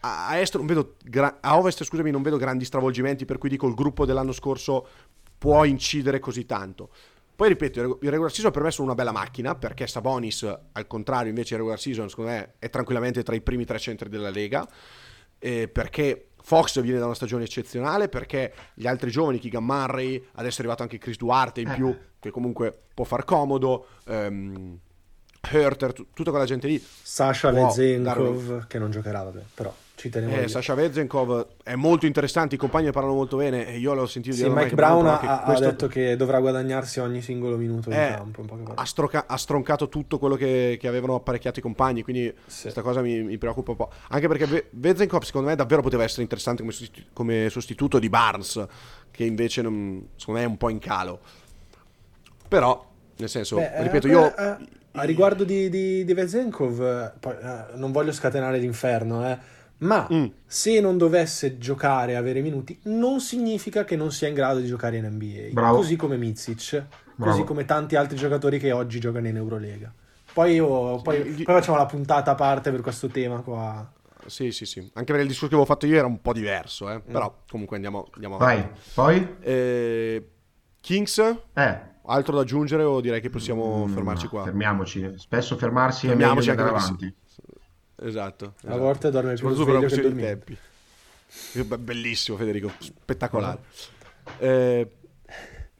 a, 0.00 0.38
est 0.38 0.56
non 0.56 0.66
vedo, 0.66 0.96
a 1.40 1.58
ovest 1.58 1.84
scusami, 1.84 2.10
non 2.10 2.22
vedo 2.22 2.36
grandi 2.36 2.64
stravolgimenti, 2.64 3.24
per 3.24 3.38
cui 3.38 3.48
dico 3.48 3.66
il 3.66 3.74
gruppo 3.74 4.06
dell'anno 4.06 4.32
scorso 4.32 4.86
può 5.36 5.64
incidere 5.64 6.18
così 6.18 6.46
tanto. 6.46 6.90
Poi 7.38 7.50
ripeto, 7.50 8.00
il 8.02 8.10
regular 8.10 8.32
season 8.32 8.50
per 8.50 8.62
me 8.62 8.72
sono 8.72 8.88
una 8.88 8.96
bella 8.96 9.12
macchina, 9.12 9.54
perché 9.54 9.86
Sabonis, 9.86 10.42
al 10.72 10.86
contrario, 10.88 11.28
invece 11.28 11.54
il 11.54 11.60
regular 11.60 11.78
season, 11.78 12.08
secondo 12.08 12.32
me, 12.32 12.54
è 12.58 12.68
tranquillamente 12.68 13.22
tra 13.22 13.36
i 13.36 13.40
primi 13.40 13.64
tre 13.64 13.78
centri 13.78 14.08
della 14.08 14.28
Lega, 14.28 14.68
eh, 15.38 15.68
perché 15.68 16.30
Fox 16.42 16.80
viene 16.80 16.98
da 16.98 17.04
una 17.04 17.14
stagione 17.14 17.44
eccezionale 17.44 18.08
perché 18.08 18.52
gli 18.74 18.88
altri 18.88 19.12
giovani, 19.12 19.38
Keegan 19.38 19.62
Murray, 19.62 20.20
adesso 20.32 20.56
è 20.56 20.58
arrivato 20.62 20.82
anche 20.82 20.98
Chris 20.98 21.16
Duarte 21.16 21.60
in 21.60 21.68
eh. 21.68 21.74
più, 21.74 21.96
che 22.18 22.30
comunque 22.32 22.76
può 22.92 23.04
far 23.04 23.24
comodo. 23.24 23.86
Um, 24.06 24.76
Herter, 25.40 25.92
t- 25.92 26.06
tutta 26.12 26.30
quella 26.30 26.44
gente 26.44 26.66
lì. 26.66 26.84
Sasha 26.84 27.52
Vezenkov, 27.52 28.46
darmi... 28.48 28.64
che 28.66 28.78
non 28.80 28.90
giocherà, 28.90 29.22
vabbè, 29.22 29.42
però 29.54 29.72
ci 29.98 30.08
tenevo. 30.08 30.42
Eh, 30.42 30.48
Sasha 30.48 30.74
Vezenkov 30.74 31.46
è 31.64 31.74
molto 31.74 32.06
interessante, 32.06 32.54
i 32.54 32.58
compagni 32.58 32.90
parlano 32.92 33.16
molto 33.16 33.36
bene 33.36 33.66
e 33.66 33.78
io 33.78 33.94
l'ho 33.94 34.06
sentito 34.06 34.36
sì, 34.36 34.44
dire. 34.44 34.54
Mike 34.54 34.74
Brown 34.74 35.06
ha, 35.06 35.42
questo... 35.44 35.64
ha, 35.64 35.70
detto 35.70 35.88
che 35.88 36.16
dovrà 36.16 36.38
guadagnarsi 36.38 37.00
ogni 37.00 37.20
singolo 37.20 37.56
minuto 37.56 37.90
eh, 37.90 38.06
in 38.06 38.14
campo. 38.14 38.46
Ha, 38.74 38.84
stroca- 38.84 39.26
ha, 39.26 39.36
stroncato 39.36 39.88
tutto 39.88 40.18
quello 40.18 40.36
che, 40.36 40.78
che, 40.80 40.86
avevano 40.86 41.16
apparecchiato 41.16 41.58
i 41.58 41.62
compagni, 41.62 42.02
quindi 42.02 42.32
sì. 42.46 42.62
questa 42.62 42.82
cosa 42.82 43.02
mi, 43.02 43.22
mi, 43.22 43.38
preoccupa 43.38 43.72
un 43.72 43.76
po'. 43.76 43.90
Anche 44.10 44.28
perché 44.28 44.68
Vezenkov 44.70 45.22
secondo 45.22 45.48
me 45.48 45.56
davvero 45.56 45.82
poteva 45.82 46.04
essere 46.04 46.22
interessante 46.22 46.62
come, 46.62 46.72
sostitu- 46.72 47.08
come 47.12 47.48
sostituto 47.50 47.98
di 47.98 48.08
Barnes, 48.08 48.64
che 49.10 49.24
invece 49.24 49.62
non, 49.62 50.10
secondo 50.14 50.40
me 50.40 50.46
è 50.46 50.48
un 50.48 50.56
po' 50.56 50.68
in 50.68 50.78
calo. 50.78 51.18
Però, 52.46 52.86
nel 53.16 53.28
senso, 53.28 53.56
Beh, 53.56 53.82
ripeto, 53.82 54.06
eh, 54.06 54.10
io... 54.10 54.36
Eh, 54.36 54.56
a 54.92 55.02
riguardo 55.02 55.44
di, 55.44 55.68
di, 55.68 56.04
di 56.04 56.14
Vezenkov, 56.14 57.18
poi, 57.20 57.34
eh, 57.34 57.76
non 57.76 57.92
voglio 57.92 58.10
scatenare 58.10 58.58
l'inferno, 58.58 59.28
eh 59.28 59.56
ma 59.78 60.08
mm. 60.12 60.26
se 60.46 60.80
non 60.80 60.96
dovesse 60.96 61.58
giocare 61.58 62.12
e 62.12 62.14
avere 62.16 62.40
minuti, 62.40 62.78
non 62.84 63.20
significa 63.20 63.84
che 63.84 63.96
non 63.96 64.10
sia 64.10 64.28
in 64.28 64.34
grado 64.34 64.58
di 64.58 64.66
giocare 64.66 64.96
in 64.96 65.06
NBA. 65.06 65.52
Bravo. 65.52 65.76
Così 65.76 65.96
come 65.96 66.16
Mizic, 66.16 66.84
Bravo. 67.14 67.32
così 67.32 67.44
come 67.44 67.64
tanti 67.64 67.96
altri 67.96 68.16
giocatori 68.16 68.58
che 68.58 68.72
oggi 68.72 68.98
giocano 68.98 69.28
in 69.28 69.36
Eurolega. 69.36 69.92
Poi, 70.32 70.54
io, 70.54 71.00
poi, 71.02 71.22
poi 71.22 71.44
facciamo 71.44 71.76
la 71.76 71.86
puntata 71.86 72.32
a 72.32 72.34
parte 72.34 72.70
per 72.70 72.80
questo 72.80 73.08
tema 73.08 73.40
qua. 73.40 73.92
Sì, 74.26 74.50
sì, 74.50 74.66
sì. 74.66 74.78
Anche 74.80 75.12
perché 75.12 75.22
il 75.22 75.28
discorso 75.28 75.48
che 75.48 75.54
avevo 75.54 75.64
fatto 75.64 75.86
io 75.86 75.96
era 75.96 76.06
un 76.06 76.20
po' 76.20 76.32
diverso, 76.32 76.90
eh? 76.90 76.96
mm. 76.96 77.12
però 77.12 77.42
comunque 77.48 77.76
andiamo, 77.76 78.08
andiamo 78.12 78.36
avanti. 78.36 78.60
Vai, 78.62 78.70
poi? 78.94 79.36
Eh, 79.40 80.28
Kings? 80.80 81.18
Eh. 81.54 81.80
Altro 82.10 82.36
da 82.36 82.42
aggiungere 82.42 82.84
o 82.84 83.00
direi 83.00 83.20
che 83.20 83.30
possiamo 83.30 83.86
mm, 83.86 83.92
fermarci 83.92 84.28
qua? 84.28 84.44
Fermiamoci. 84.44 85.12
Spesso 85.16 85.56
fermarsi 85.56 86.06
fermiamoci 86.06 86.48
è 86.48 86.54
meglio 86.54 86.68
anche 86.68 86.76
avanti. 86.76 87.14
Esatto, 88.00 88.54
esatto. 88.58 88.74
A 88.74 88.78
volte 88.78 89.10
dorme 89.10 89.34
più 89.34 89.50
sveglio 89.54 89.88
che 89.88 90.00
dormire. 90.00 90.42
Bellissimo 91.78 92.36
Federico, 92.36 92.70
spettacolare. 92.78 93.60
Eh, 94.38 94.90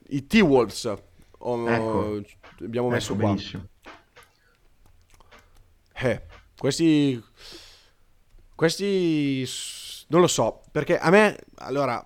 I 0.08 0.26
T-Wolves 0.26 0.84
oh, 1.38 1.68
ecco. 1.68 2.22
abbiamo 2.60 2.88
messo 2.88 3.12
ecco, 3.12 3.20
qua. 3.20 3.30
Benissimo. 3.30 3.68
Eh, 6.00 6.22
questi 6.56 7.22
questi 8.54 9.48
non 10.08 10.20
lo 10.20 10.26
so, 10.26 10.62
perché 10.72 10.98
a 10.98 11.10
me 11.10 11.38
allora 11.56 12.04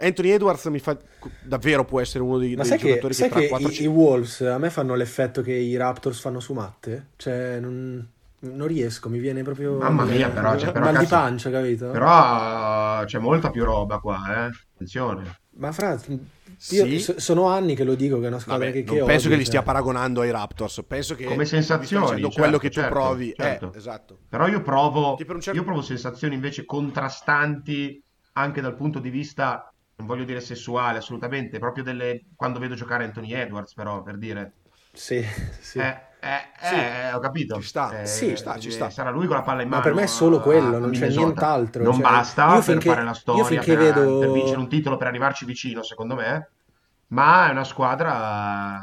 Anthony 0.00 0.30
Edwards 0.30 0.66
mi 0.66 0.78
fa 0.78 0.96
davvero 1.42 1.84
può 1.84 2.00
essere 2.00 2.22
uno 2.22 2.38
dei, 2.38 2.54
Ma 2.54 2.62
dei 2.62 2.70
sai 2.70 2.78
giocatori 2.78 3.14
che, 3.14 3.22
che, 3.22 3.28
sai 3.30 3.40
che 3.40 3.48
4, 3.48 3.68
i, 3.68 3.72
5... 3.72 3.84
i, 3.84 3.96
Wolves 3.96 4.40
a 4.42 4.58
me 4.58 4.70
fanno 4.70 4.94
l'effetto 4.94 5.42
che 5.42 5.52
i 5.52 5.76
Raptors 5.76 6.20
fanno 6.20 6.40
su 6.40 6.52
matte, 6.52 7.08
cioè 7.16 7.58
non 7.60 8.16
non 8.40 8.66
riesco, 8.66 9.08
mi 9.08 9.18
viene 9.18 9.42
proprio. 9.42 9.78
Mamma 9.78 10.04
mia, 10.04 10.30
però. 10.30 10.56
Cioè, 10.56 10.72
però 10.72 10.84
mal 10.86 10.94
cazzo, 10.94 11.04
di 11.04 11.10
pancia, 11.10 11.50
capito? 11.50 11.90
Però 11.90 13.04
c'è 13.04 13.18
molta 13.18 13.50
più 13.50 13.64
roba 13.64 13.98
qua, 13.98 14.46
eh. 14.46 14.50
Attenzione. 14.74 15.40
Ma 15.56 15.72
fra. 15.72 15.98
Io 16.70 16.84
sì. 16.86 16.98
so, 16.98 17.20
sono 17.20 17.48
anni 17.48 17.74
che 17.74 17.84
lo 17.84 17.94
dico 17.94 18.18
che 18.18 18.24
è 18.24 18.28
una 18.28 18.38
squadra 18.38 18.66
Vabbè, 18.66 18.78
che, 18.78 18.84
che 18.84 18.98
non 18.98 19.06
penso 19.06 19.26
odio, 19.26 19.30
che 19.30 19.36
li 19.36 19.44
stia 19.44 19.58
cioè. 19.58 19.66
paragonando 19.66 20.20
ai 20.20 20.30
Raptors. 20.30 20.84
Penso 20.86 21.14
che 21.14 21.24
come 21.24 21.44
sensazioni 21.44 22.22
certo, 22.22 22.30
quello 22.30 22.58
che 22.58 22.68
tu 22.68 22.80
certo, 22.80 22.94
provi. 22.94 23.30
Eh, 23.30 23.34
certo. 23.36 23.72
Eh, 23.72 23.76
esatto. 23.76 24.18
Però 24.28 24.46
io 24.46 24.62
provo, 24.62 25.16
certo... 25.18 25.52
io 25.52 25.64
provo 25.64 25.82
sensazioni 25.82 26.34
invece 26.34 26.64
contrastanti 26.64 28.02
anche 28.32 28.60
dal 28.60 28.76
punto 28.76 28.98
di 28.98 29.10
vista, 29.10 29.72
non 29.96 30.06
voglio 30.06 30.24
dire 30.24 30.40
sessuale 30.40 30.98
assolutamente, 30.98 31.58
proprio 31.58 31.84
delle 31.84 32.24
quando 32.34 32.58
vedo 32.58 32.74
giocare 32.74 33.04
Anthony 33.04 33.32
Edwards, 33.32 33.74
però 33.74 34.02
per 34.02 34.16
dire. 34.16 34.54
Sì, 34.92 35.24
sì. 35.60 35.78
Eh, 35.78 36.06
eh, 36.20 36.66
sì. 36.66 36.74
eh, 36.74 37.12
ho 37.12 37.18
capito. 37.18 37.60
Ci 37.60 37.66
sta, 37.66 38.00
eh, 38.00 38.06
sì, 38.06 38.36
sta, 38.36 38.58
ci 38.58 38.70
sta. 38.70 38.90
Sarà 38.90 39.10
lui 39.10 39.26
con 39.26 39.36
la 39.36 39.42
palla 39.42 39.62
in 39.62 39.68
mano. 39.68 39.82
Ma 39.82 39.86
per 39.88 39.94
me 39.94 40.02
è 40.02 40.06
solo 40.06 40.40
quello, 40.40 40.78
non 40.78 40.90
c'è 40.90 41.08
nient'altro. 41.08 41.82
Non 41.82 41.94
cioè, 41.94 42.02
basta 42.02 42.54
per 42.54 42.62
finché, 42.62 42.88
fare 42.88 43.04
la 43.04 43.14
storia, 43.14 43.60
per, 43.60 43.76
vedo... 43.76 44.18
per, 44.18 44.30
vincere 44.30 44.58
un 44.58 44.68
titolo, 44.68 44.96
per 44.96 45.06
arrivarci 45.06 45.44
vicino, 45.44 45.82
secondo 45.82 46.14
me. 46.14 46.48
Ma 47.08 47.48
è 47.48 47.50
una 47.52 47.64
squadra 47.64 48.78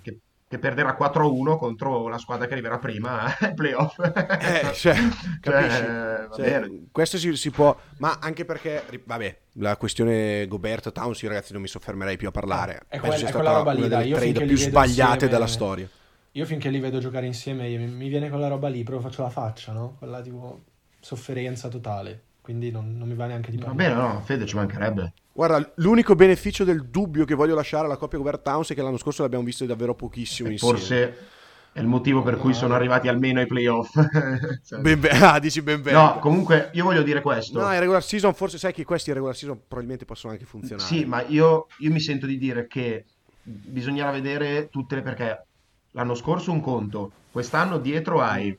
che 0.00 0.20
che 0.48 0.58
perderà 0.60 0.96
4-1 0.98 1.58
contro 1.58 2.06
la 2.06 2.18
squadra 2.18 2.46
che 2.46 2.52
arriverà 2.52 2.78
prima 2.78 3.36
ai 3.38 3.54
playoff. 3.54 3.98
Eh, 3.98 4.70
cioè, 4.74 4.94
capisci? 5.40 5.78
Cioè, 5.80 6.28
cioè, 6.36 6.70
questo 6.92 7.18
si, 7.18 7.34
si, 7.34 7.50
può, 7.50 7.76
ma 7.98 8.18
anche 8.20 8.44
perché, 8.44 8.84
vabbè, 9.04 9.38
la 9.54 9.76
questione 9.76 10.46
Gobert 10.46 10.92
Towns, 10.92 11.20
io 11.22 11.28
ragazzi 11.28 11.52
non 11.52 11.62
mi 11.62 11.68
soffermerei 11.68 12.16
più 12.16 12.28
a 12.28 12.30
parlare. 12.30 12.82
È, 12.86 13.00
quel, 13.00 13.20
è 13.20 13.32
quella 13.32 13.52
roba 13.54 13.72
lì, 13.72 13.88
dai, 13.88 14.08
io 14.08 14.18
finché 14.18 14.44
più 14.44 14.56
sbagliate 14.56 15.12
insieme, 15.12 15.32
della 15.32 15.46
storia. 15.48 15.88
Io 16.36 16.44
finché 16.44 16.68
li 16.68 16.80
vedo 16.80 16.98
giocare 16.98 17.26
insieme 17.26 17.68
mi, 17.76 18.08
viene 18.08 18.28
quella 18.28 18.48
roba 18.48 18.68
lì, 18.68 18.82
proprio 18.82 19.08
faccio 19.08 19.22
la 19.22 19.30
faccia, 19.30 19.72
no? 19.72 19.96
Quella 19.98 20.20
tipo 20.20 20.62
sofferenza 21.00 21.68
totale 21.68 22.22
quindi 22.46 22.70
non, 22.70 22.96
non 22.96 23.08
mi 23.08 23.16
va 23.16 23.26
neanche 23.26 23.50
di 23.50 23.58
parlare. 23.58 23.88
Va 23.88 23.94
bene, 23.96 24.08
no, 24.14 24.20
Fede 24.20 24.46
ci 24.46 24.54
mancherebbe. 24.54 25.14
Guarda, 25.32 25.72
l'unico 25.78 26.14
beneficio 26.14 26.62
del 26.62 26.84
dubbio 26.84 27.24
che 27.24 27.34
voglio 27.34 27.56
lasciare 27.56 27.86
alla 27.86 27.96
coppia 27.96 28.18
Gobert 28.18 28.42
Towns 28.42 28.70
è 28.70 28.74
che 28.76 28.82
l'anno 28.82 28.98
scorso 28.98 29.22
l'abbiamo 29.22 29.42
visto 29.42 29.64
davvero 29.64 29.96
pochissimo 29.96 30.48
insieme. 30.48 30.76
Forse 30.76 31.16
è 31.72 31.80
il 31.80 31.88
motivo 31.88 32.22
per 32.22 32.36
cui 32.36 32.54
sono 32.54 32.74
arrivati 32.74 33.08
almeno 33.08 33.40
ai 33.40 33.46
playoff. 33.46 33.90
cioè. 34.64 34.78
ben 34.78 35.00
be- 35.00 35.08
ah, 35.08 35.40
dici 35.40 35.60
ben 35.60 35.82
bene. 35.82 35.98
No, 35.98 36.18
comunque 36.20 36.70
io 36.74 36.84
voglio 36.84 37.02
dire 37.02 37.20
questo. 37.20 37.58
No, 37.58 37.72
in 37.72 37.80
regular 37.80 38.04
season 38.04 38.32
forse 38.32 38.56
sai 38.56 38.72
che 38.72 38.84
questi 38.84 39.08
in 39.08 39.16
regular 39.16 39.36
season 39.36 39.58
probabilmente 39.66 40.04
possono 40.04 40.32
anche 40.32 40.44
funzionare. 40.44 40.86
Sì, 40.88 41.04
ma 41.04 41.24
io, 41.26 41.66
io 41.78 41.90
mi 41.90 41.98
sento 41.98 42.26
di 42.26 42.38
dire 42.38 42.68
che 42.68 43.06
bisognerà 43.42 44.12
vedere 44.12 44.68
tutte 44.68 44.94
le 44.94 45.02
perché 45.02 45.46
l'anno 45.96 46.14
scorso 46.14 46.52
un 46.52 46.60
conto, 46.60 47.10
quest'anno 47.32 47.78
dietro 47.78 48.20
hai 48.20 48.56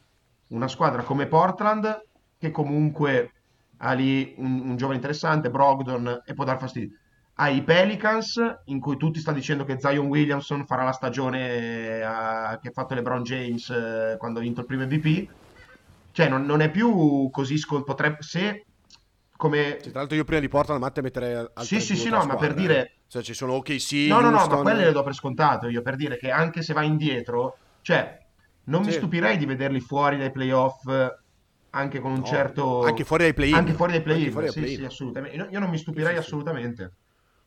una 0.47 0.67
squadra 0.67 1.03
come 1.03 1.27
Portland 1.27 2.05
che 2.37 2.51
comunque 2.51 3.31
ha 3.77 3.93
lì 3.93 4.33
un, 4.37 4.69
un 4.69 4.75
giovane 4.75 4.95
interessante, 4.95 5.51
Brogdon, 5.51 6.23
e 6.25 6.33
può 6.33 6.43
dar 6.43 6.57
fastidio. 6.57 6.97
Ha 7.39 7.49
i 7.49 7.61
Pelicans, 7.61 8.41
in 8.65 8.79
cui 8.79 8.97
tutti 8.97 9.19
stanno 9.19 9.37
dicendo 9.37 9.63
che 9.65 9.79
Zion 9.79 10.07
Williamson 10.07 10.65
farà 10.65 10.83
la 10.83 10.91
stagione 10.91 12.01
a, 12.01 12.53
eh, 12.53 12.59
che 12.59 12.69
ha 12.69 12.71
fatto 12.71 12.95
LeBron 12.95 13.21
James 13.21 13.69
eh, 13.69 14.15
quando 14.17 14.39
ha 14.39 14.41
vinto 14.41 14.61
il 14.61 14.65
primo 14.65 14.85
MVP. 14.85 15.29
Cioè, 16.11 16.29
non, 16.29 16.43
non 16.45 16.61
è 16.61 16.71
più 16.71 17.29
così 17.29 17.57
scontato. 17.57 17.91
Potrebbe, 17.91 18.23
se 18.23 18.65
come... 19.35 19.77
Cioè, 19.79 19.91
tra 19.91 19.99
l'altro 19.99 20.17
io 20.17 20.23
prima 20.23 20.41
di 20.41 20.47
Portland 20.47 20.81
Matte 20.81 21.03
metterei 21.03 21.35
al 21.35 21.51
Sì, 21.57 21.79
sì, 21.79 21.95
sì, 21.95 22.09
no, 22.09 22.21
squadra, 22.21 22.33
ma 22.33 22.39
per 22.39 22.53
dire... 22.55 22.96
Cioè 23.07 23.23
ci 23.23 23.33
sono 23.33 23.53
OKC, 23.53 24.07
No, 24.09 24.19
no, 24.19 24.29
no, 24.29 24.45
ma 24.47 24.57
quelle 24.57 24.85
le 24.85 24.91
do 24.91 25.03
per 25.03 25.13
scontato 25.13 25.67
io, 25.69 25.81
per 25.81 25.95
dire 25.95 26.17
che 26.17 26.29
anche 26.29 26.61
se 26.61 26.73
va 26.73 26.81
indietro, 26.81 27.57
cioè, 27.81 28.17
non 28.65 28.83
sì. 28.83 28.89
mi 28.89 28.95
stupirei 28.95 29.37
di 29.37 29.45
vederli 29.45 29.79
fuori 29.79 30.17
dai 30.17 30.31
playoff 30.31 30.83
anche 31.77 31.99
con 31.99 32.11
un 32.11 32.19
no, 32.19 32.25
certo... 32.25 32.83
Anche 32.83 33.03
fuori 33.03 33.23
dai 33.23 33.33
play-in. 33.33 33.55
Anche 33.55 33.73
fuori 33.73 33.91
dai 33.93 34.01
play-in, 34.01 34.31
fuori 34.31 34.49
sì, 34.49 34.59
play-in. 34.59 34.77
sì, 34.79 34.85
assolutamente. 34.85 35.47
Io 35.49 35.59
non 35.59 35.69
mi 35.69 35.77
stupirei 35.77 36.13
sì, 36.13 36.19
assolutamente. 36.19 36.93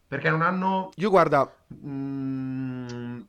Perché 0.06 0.30
non 0.30 0.42
hanno... 0.42 0.90
Io 0.96 1.10
guarda... 1.10 1.52
Mm, 1.84 3.20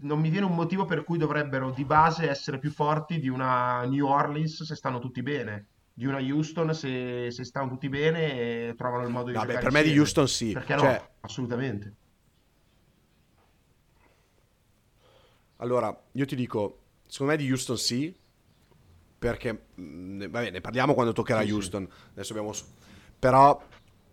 non 0.00 0.20
mi 0.20 0.30
viene 0.30 0.46
un 0.46 0.54
motivo 0.54 0.84
per 0.84 1.04
cui 1.04 1.18
dovrebbero 1.18 1.70
di 1.70 1.84
base 1.84 2.28
essere 2.28 2.58
più 2.58 2.70
forti 2.70 3.18
di 3.18 3.28
una 3.28 3.84
New 3.84 4.06
Orleans 4.06 4.62
se 4.62 4.74
stanno 4.74 4.98
tutti 4.98 5.22
bene. 5.22 5.66
Di 5.98 6.04
una 6.04 6.18
Houston 6.18 6.74
se, 6.74 7.30
se 7.30 7.44
stanno 7.44 7.70
tutti 7.70 7.88
bene 7.88 8.74
trovano 8.76 9.04
il 9.04 9.10
modo 9.10 9.28
di 9.28 9.32
Vabbè, 9.32 9.46
giocare 9.46 9.64
per 9.64 9.72
me 9.72 9.82
di 9.82 9.98
Houston 9.98 10.28
sì. 10.28 10.52
Perché 10.52 10.76
cioè... 10.76 10.92
no? 10.92 11.08
Assolutamente. 11.20 11.94
Allora, 15.56 15.98
io 16.12 16.24
ti 16.26 16.36
dico, 16.36 16.80
secondo 17.06 17.32
me 17.32 17.38
di 17.38 17.50
Houston 17.50 17.78
sì, 17.78 18.14
perché 19.18 19.68
mm, 19.80 20.26
vabbè, 20.28 20.50
ne 20.50 20.60
parliamo 20.60 20.92
quando 20.92 21.12
toccherà 21.12 21.42
sì, 21.42 21.50
Houston. 21.50 21.88
Sì. 21.88 22.08
Adesso 22.12 22.32
abbiamo 22.32 22.52
però 23.18 23.58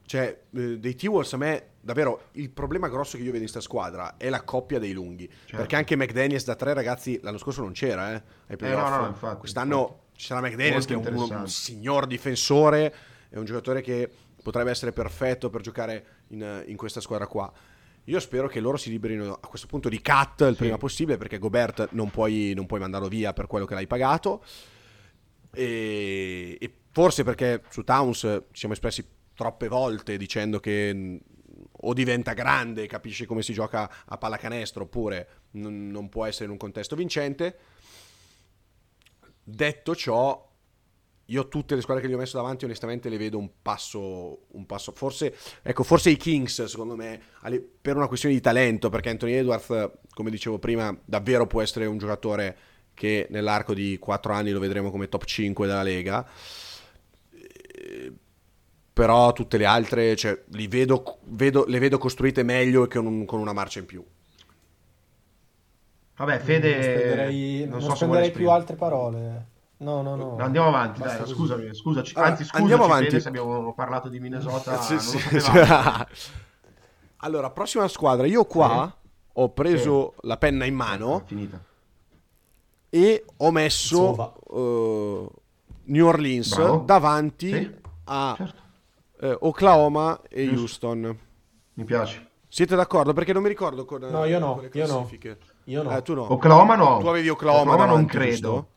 cioè 0.06 0.44
eh, 0.52 0.80
dei 0.80 0.96
T-Wolves 0.96 1.34
a 1.34 1.38
me 1.38 1.68
davvero 1.82 2.30
il 2.34 2.50
problema 2.50 2.88
grosso 2.88 3.18
che 3.18 3.24
io 3.24 3.32
vedo 3.32 3.44
in 3.44 3.50
questa 3.50 3.60
squadra 3.60 4.16
è 4.16 4.30
la 4.30 4.44
coppia 4.44 4.80
dei 4.80 4.94
lunghi, 4.94 5.28
certo. 5.28 5.58
perché 5.58 5.76
anche 5.76 5.98
McDaniels 5.98 6.46
da 6.46 6.56
tre 6.56 6.74
ragazzi 6.74 7.20
l'anno 7.22 7.38
scorso 7.38 7.62
non 7.62 7.74
c'era, 7.74 8.14
eh, 8.14 8.24
ai 8.48 8.56
playoff. 8.56 8.88
Eh, 8.88 8.90
no, 8.90 9.02
no, 9.02 9.08
infatti, 9.08 9.40
Quest'anno 9.40 9.80
infatti. 9.80 10.02
Ci 10.16 10.26
sarà 10.26 10.41
McDaniels 10.41 10.86
che 10.86 10.93
è 10.93 10.97
un, 10.97 11.05
un, 11.07 11.47
signor 11.47 12.07
difensore, 12.07 12.93
è 13.30 13.38
un 13.38 13.45
giocatore 13.45 13.82
che 13.82 14.09
potrebbe 14.41 14.72
essere 14.72 14.91
perfetto 14.91 15.49
per 15.49 15.61
giocare 15.61 16.05
in, 16.28 16.64
in 16.68 16.78
questa 16.78 17.01
squadra 17.01 17.28
qua. 17.28 17.51
Io 18.05 18.20
spero 18.20 18.47
che 18.47 18.59
loro 18.59 18.76
si 18.76 18.89
liberino 18.89 19.38
a 19.39 19.47
questo 19.47 19.68
punto 19.68 19.88
di 19.88 20.01
Cat 20.01 20.41
il 20.41 20.51
sì. 20.51 20.57
prima 20.57 20.78
possibile 20.78 21.18
perché 21.18 21.39
Gobert 21.39 21.89
non 21.91 22.09
puoi, 22.09 22.53
non 22.53 22.66
puoi 22.66 22.82
mandarlo 22.82 23.07
via 23.07 23.32
per 23.32 23.47
quello 23.47 23.66
che 23.66 23.76
l'hai 23.76 23.88
pagato 23.88 24.43
e, 25.53 26.57
e 26.59 26.74
forse 26.91 27.24
perché 27.24 27.61
su 27.70 27.84
Towns 27.84 28.20
ci 28.20 28.59
siamo 28.59 28.74
espressi 28.74 29.07
troppe 29.34 29.68
volte 29.68 30.18
dicendo 30.18 30.59
che 30.59 31.22
o 31.86 31.93
diventa 31.93 32.34
grande, 32.34 32.88
capisce 32.88 33.26
come 33.26 33.41
si 33.41 33.53
gioca 33.53 33.89
a 34.05 34.18
pallacanestro, 34.18 34.84
oppure 34.84 35.28
n- 35.51 35.89
non 35.89 36.07
può 36.09 36.26
essere 36.26 36.45
in 36.45 36.51
un 36.51 36.57
contesto 36.57 36.95
vincente. 36.95 37.57
Detto 39.44 39.96
ciò, 39.96 40.52
io 41.26 41.48
tutte 41.48 41.76
le 41.76 41.82
squadre 41.82 42.04
che 42.04 42.10
gli 42.10 42.14
ho 42.14 42.18
messo 42.18 42.38
davanti, 42.38 42.66
onestamente, 42.66 43.10
le 43.10 43.18
vedo 43.18 43.38
un 43.38 43.50
passo. 43.62 44.46
Un 44.52 44.66
passo 44.66 44.91
forse, 44.91 45.36
ecco, 45.62 45.84
forse 45.84 46.10
i 46.10 46.18
Kings, 46.18 46.64
secondo 46.66 46.96
me, 46.96 47.20
per 47.82 47.96
una 47.96 48.08
questione 48.08 48.36
di 48.36 48.41
talento, 48.41 48.89
perché 48.89 49.10
Anthony 49.10 49.34
Edwards, 49.34 49.91
come 50.14 50.30
dicevo 50.30 50.60
prima, 50.60 50.96
davvero 51.06 51.48
può 51.48 51.62
essere 51.62 51.86
un 51.86 51.98
giocatore 51.98 52.58
che 52.94 53.28
nell'arco 53.30 53.74
di 53.74 53.98
4 54.00 54.34
anni 54.34 54.52
lo 54.52 54.60
vedremo 54.60 54.91
come 54.91 55.10
top 55.10 55.26
5 55.26 55.68
della 55.68 55.84
Lega. 55.84 56.28
Eh, 57.32 58.12
però 58.94 59.34
tutte 59.34 59.58
le 59.58 59.66
altre 59.66 60.16
cioè, 60.16 60.44
vedo, 60.48 61.18
vedo, 61.24 61.66
le 61.68 61.80
vedo 61.80 61.98
costruite 61.98 62.44
meglio 62.44 62.84
e 62.84 62.88
con, 62.88 63.26
con, 63.26 63.39
una 63.39 63.54
marcia 63.54 63.80
in 63.80 63.86
più. 63.88 64.06
Vabbè, 66.16 66.39
Fede, 66.39 66.74
non 66.74 66.84
spenderei, 66.84 67.59
non 67.61 67.70
non 67.70 67.82
so 67.82 67.95
spenderei 67.95 68.32
più 68.32 68.49
altre 68.49 68.76
parole. 68.76 69.47
No, 69.78 70.01
no, 70.01 70.16
no. 70.16 70.38
Andiamo 70.38 70.68
avanti, 70.68 71.01
dai, 71.01 71.26
scusami, 71.28 71.74
scusaci. 71.74 72.14
Ah, 72.16 72.26
Anzi, 72.26 72.43
scusaci, 72.43 72.61
andiamo 72.61 72.86
avanti. 72.86 73.05
Fede, 73.05 73.20
se 73.20 73.28
abbiamo 73.28 73.74
parlato 73.74 74.09
di 74.09 74.20
Minnesota. 74.20 74.80
sì, 74.82 74.99
sì, 74.99 75.18
allora, 77.18 77.49
prossima 77.49 77.88
squadra. 77.88 78.26
Io 78.28 78.45
qua 78.45 78.89
sì. 78.89 79.30
ho 79.34 79.49
preso 79.49 80.14
sì. 80.20 80.28
la 80.28 80.38
penna 80.38 80.66
in 80.66 80.76
mano. 80.76 81.24
Finita 81.26 81.72
e 82.93 83.26
ho 83.38 83.49
messo 83.49 84.36
uh, 84.49 85.28
New 85.86 86.05
Orleans 86.05 86.53
Bravo. 86.53 86.84
davanti 86.86 87.51
sì, 87.51 87.76
a 88.03 88.36
certo. 88.38 88.61
uh, 89.26 89.47
Oklahoma 89.47 90.22
e. 90.30 90.47
Houston. 90.49 91.18
Mi 91.74 91.84
piace. 91.86 92.30
Siete 92.47 92.76
d'accordo? 92.76 93.14
Perché 93.14 93.34
non 93.34 93.41
mi 93.41 93.47
ricordo 93.47 93.84
con, 93.86 94.01
no, 94.01 94.26
io 94.26 94.38
no, 94.38 94.64
io 94.72 94.86
no. 94.86 95.09
Io 95.66 95.84
no. 95.84 95.95
Eh, 95.95 96.01
tu 96.01 96.14
no. 96.14 96.32
Oklahoma 96.32 96.76
no. 96.76 96.99
Tu 96.99 97.07
avevi 97.07 97.30
Oklahoma, 97.30 97.74
Oklahoma 97.74 97.86
davanti, 97.86 98.18
non 98.18 98.26
credo. 98.28 98.68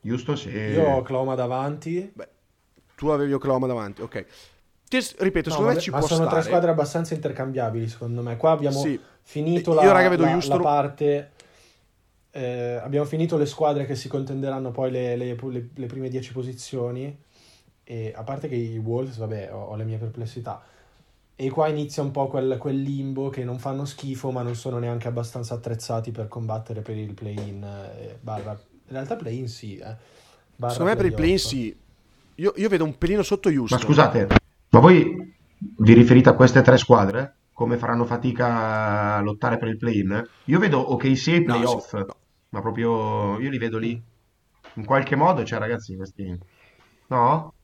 Giusto? 0.00 0.36
sì. 0.36 0.50
Io 0.50 0.84
ho 0.84 0.96
Oklahoma 0.96 1.34
davanti. 1.34 2.10
Beh, 2.14 2.28
tu 2.96 3.08
avevi 3.08 3.32
Oklahoma 3.32 3.66
davanti, 3.66 4.02
ok. 4.02 4.26
Ti, 4.88 4.98
ripeto, 5.18 5.48
no, 5.48 5.54
secondo 5.54 5.74
me 5.74 5.80
ci 5.80 5.90
ma 5.90 5.98
può 5.98 6.06
sono 6.06 6.24
stare. 6.24 6.40
tre 6.40 6.48
squadre 6.48 6.70
abbastanza 6.70 7.14
intercambiabili, 7.14 7.88
secondo 7.88 8.22
me. 8.22 8.36
Qua 8.36 8.50
abbiamo 8.50 8.80
sì. 8.80 9.00
finito 9.22 9.72
la, 9.72 9.84
la, 9.84 10.38
la, 10.46 10.58
parte 10.58 11.30
eh, 12.34 12.80
abbiamo 12.82 13.04
finito 13.04 13.36
le 13.36 13.44
squadre 13.44 13.84
che 13.84 13.94
si 13.94 14.08
contenderanno 14.08 14.70
poi 14.70 14.90
le, 14.90 15.16
le, 15.16 15.36
le, 15.38 15.68
le 15.74 15.86
prime 15.86 16.08
dieci 16.08 16.32
posizioni. 16.32 17.16
E 17.84 18.12
a 18.16 18.22
parte 18.22 18.48
che 18.48 18.54
i 18.54 18.78
Wolves, 18.78 19.18
vabbè, 19.18 19.50
ho, 19.52 19.64
ho, 19.64 19.76
le 19.76 19.84
mie 19.84 19.98
perplessità. 19.98 20.62
E 21.34 21.50
qua 21.50 21.68
inizia 21.68 22.02
un 22.02 22.10
po' 22.10 22.28
quel, 22.28 22.56
quel, 22.58 22.80
limbo 22.80 23.28
che 23.30 23.44
non 23.44 23.58
fanno 23.58 23.84
schifo, 23.84 24.30
ma 24.30 24.42
non 24.42 24.54
sono 24.54 24.78
neanche 24.78 25.08
abbastanza 25.08 25.54
attrezzati 25.54 26.10
per 26.10 26.28
combattere 26.28 26.82
per 26.82 26.96
il 26.96 27.14
play-in. 27.14 27.62
Eh, 27.64 28.18
barra. 28.20 28.52
In 28.52 28.92
realtà, 28.92 29.16
play-in 29.16 29.48
sì. 29.48 29.76
Eh. 29.76 29.96
Secondo 30.56 30.84
me, 30.84 30.96
per 30.96 31.06
il 31.06 31.14
play-in 31.14 31.38
sì. 31.38 31.76
Io, 32.36 32.52
io, 32.56 32.68
vedo 32.68 32.84
un 32.84 32.96
pelino 32.96 33.22
sotto 33.22 33.48
Houston. 33.48 33.78
Ma 33.78 33.84
scusate, 33.84 34.26
ma 34.70 34.78
voi 34.78 35.34
vi 35.78 35.92
riferite 35.92 36.28
a 36.28 36.34
queste 36.34 36.62
tre 36.62 36.76
squadre? 36.76 37.36
Come 37.52 37.76
faranno 37.76 38.04
fatica 38.04 39.16
a 39.16 39.20
lottare 39.20 39.58
per 39.58 39.68
il 39.68 39.76
play-in? 39.76 40.28
Io 40.44 40.58
vedo 40.58 40.92
OKC 40.92 41.28
ai 41.28 41.44
playoff. 41.44 41.92
No, 41.92 41.98
sì, 42.00 42.06
no 42.06 42.16
ma 42.52 42.60
proprio 42.60 43.38
io 43.40 43.50
li 43.50 43.58
vedo 43.58 43.78
lì. 43.78 44.00
In 44.74 44.84
qualche 44.84 45.16
modo, 45.16 45.44
cioè 45.44 45.58
ragazzi, 45.58 45.96
questi... 45.96 46.38
No? 47.08 47.54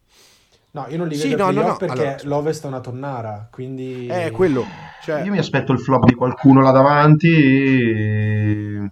No, 0.78 0.86
io 0.88 0.96
non 0.96 1.08
li 1.08 1.16
vedo 1.16 1.28
sì, 1.28 1.34
no, 1.34 1.50
no, 1.50 1.66
no. 1.66 1.76
perché 1.76 2.06
allora... 2.06 2.18
l'Ovest 2.22 2.62
è 2.62 2.66
una 2.68 2.80
tonnara, 2.80 3.48
quindi... 3.50 4.06
È 4.06 4.30
quello. 4.30 4.64
Cioè... 5.02 5.22
Io 5.22 5.32
mi 5.32 5.38
aspetto 5.38 5.72
il 5.72 5.80
flop 5.80 6.04
di 6.04 6.14
qualcuno 6.14 6.60
là 6.60 6.70
davanti. 6.70 7.28
E... 7.28 8.90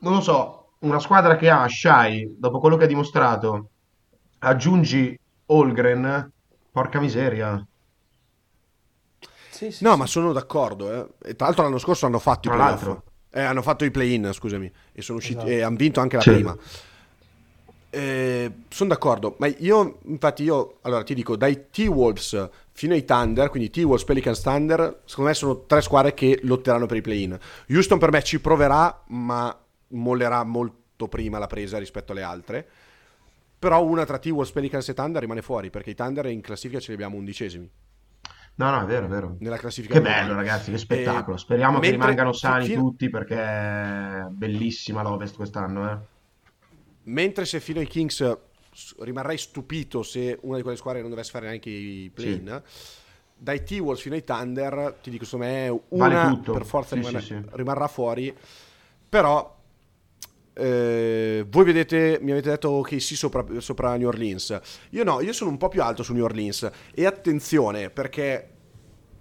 Non 0.00 0.12
lo 0.12 0.20
so, 0.20 0.72
una 0.80 0.98
squadra 0.98 1.36
che 1.36 1.48
ha 1.48 1.68
Shai, 1.68 2.34
dopo 2.36 2.58
quello 2.58 2.76
che 2.76 2.84
ha 2.84 2.88
dimostrato, 2.88 3.68
aggiungi 4.38 5.16
Holgren, 5.46 6.32
porca 6.72 6.98
miseria. 6.98 7.64
Sì, 9.50 9.70
sì, 9.70 9.84
no, 9.84 9.92
sì. 9.92 9.98
ma 9.98 10.06
sono 10.06 10.32
d'accordo. 10.32 10.92
Eh. 10.92 11.30
E 11.30 11.36
tra 11.36 11.46
l'altro 11.46 11.62
l'anno 11.62 11.78
scorso 11.78 12.06
hanno 12.06 12.18
fatto 12.18 12.48
tra 12.48 12.54
i 12.54 12.56
playoff. 12.58 12.98
Eh, 13.30 13.42
hanno 13.42 13.62
fatto 13.62 13.84
i 13.84 13.92
play-in, 13.92 14.30
scusami, 14.32 14.72
e, 14.92 15.02
sono 15.02 15.18
usciti, 15.18 15.36
esatto. 15.36 15.52
e 15.52 15.62
hanno 15.62 15.76
vinto 15.76 16.00
anche 16.00 16.16
la 16.16 16.22
sì. 16.22 16.32
prima. 16.32 16.56
Eh, 17.96 18.52
sono 18.68 18.90
d'accordo, 18.90 19.36
ma 19.38 19.46
io, 19.46 20.00
infatti, 20.04 20.42
io 20.42 20.80
allora 20.82 21.02
ti 21.02 21.14
dico 21.14 21.34
dai 21.34 21.70
T-Wolves 21.70 22.50
fino 22.72 22.92
ai 22.92 23.06
Thunder, 23.06 23.48
quindi 23.48 23.70
T-Wolves, 23.70 24.04
Pelicans, 24.04 24.42
Thunder, 24.42 25.00
secondo 25.06 25.30
me 25.30 25.34
sono 25.34 25.64
tre 25.64 25.80
squadre 25.80 26.12
che 26.12 26.40
lotteranno 26.42 26.84
per 26.84 26.98
i 26.98 27.00
play-in. 27.00 27.38
Houston 27.70 27.98
per 27.98 28.10
me 28.10 28.22
ci 28.22 28.38
proverà, 28.38 29.02
ma 29.06 29.58
mollerà 29.88 30.44
molto 30.44 31.08
prima 31.08 31.38
la 31.38 31.46
presa 31.46 31.78
rispetto 31.78 32.12
alle 32.12 32.20
altre. 32.20 32.68
Però 33.58 33.82
una 33.82 34.04
tra 34.04 34.18
T-Wolves, 34.18 34.52
Pelicans 34.52 34.90
e 34.90 34.92
Thunder 34.92 35.22
rimane 35.22 35.40
fuori, 35.40 35.70
perché 35.70 35.88
i 35.88 35.94
Thunder 35.94 36.26
in 36.26 36.42
classifica 36.42 36.78
ce 36.78 36.88
li 36.88 36.94
abbiamo 36.96 37.16
undicesimi. 37.16 37.70
No, 38.56 38.70
no, 38.72 38.82
è 38.82 38.84
vero, 38.84 39.06
è 39.06 39.08
vero. 39.08 39.36
Nella 39.38 39.56
classifica 39.56 39.94
che 39.94 40.02
bello, 40.02 40.34
ragazzi, 40.34 40.70
che 40.70 40.76
spettacolo. 40.76 41.36
Eh, 41.36 41.38
Speriamo 41.38 41.78
che 41.78 41.92
rimangano 41.92 42.34
sani 42.34 42.66
fino... 42.66 42.82
tutti 42.82 43.08
perché 43.08 43.36
è 43.38 44.26
bellissima 44.28 45.00
l'Ovest 45.00 45.36
quest'anno, 45.36 45.90
eh. 45.90 46.14
Mentre 47.06 47.44
se 47.44 47.60
fino 47.60 47.80
ai 47.80 47.86
Kings 47.86 48.38
rimarrei 48.98 49.38
stupito 49.38 50.02
se 50.02 50.38
una 50.42 50.56
di 50.56 50.62
quelle 50.62 50.76
squadre 50.76 51.00
non 51.00 51.10
dovesse 51.10 51.30
fare 51.30 51.46
neanche 51.46 51.70
i 51.70 52.10
play-in. 52.12 52.62
Sì. 52.64 53.04
Dai 53.38 53.62
T-Wolves 53.62 54.00
fino 54.00 54.14
ai 54.14 54.24
Thunder, 54.24 54.96
ti 55.02 55.10
dico, 55.10 55.24
secondo 55.24 55.46
me 55.46 55.82
una 55.88 56.08
vale 56.08 56.40
per 56.40 56.64
forza 56.64 56.94
sì, 56.94 57.02
rimarrà, 57.02 57.20
sì, 57.20 57.42
rimarrà 57.50 57.88
fuori. 57.88 58.34
Però 59.08 59.56
eh, 60.54 61.44
voi 61.46 61.64
vedete, 61.64 62.18
mi 62.22 62.30
avete 62.30 62.48
detto 62.48 62.80
che 62.80 62.98
sì 62.98 63.14
sopra, 63.14 63.44
sopra, 63.58 63.96
New 63.96 64.08
Orleans. 64.08 64.58
Io 64.90 65.04
no, 65.04 65.20
io 65.20 65.34
sono 65.34 65.50
un 65.50 65.58
po' 65.58 65.68
più 65.68 65.82
alto 65.82 66.02
su 66.02 66.14
New 66.14 66.24
Orleans. 66.24 66.70
E 66.94 67.04
attenzione, 67.04 67.90
perché 67.90 68.50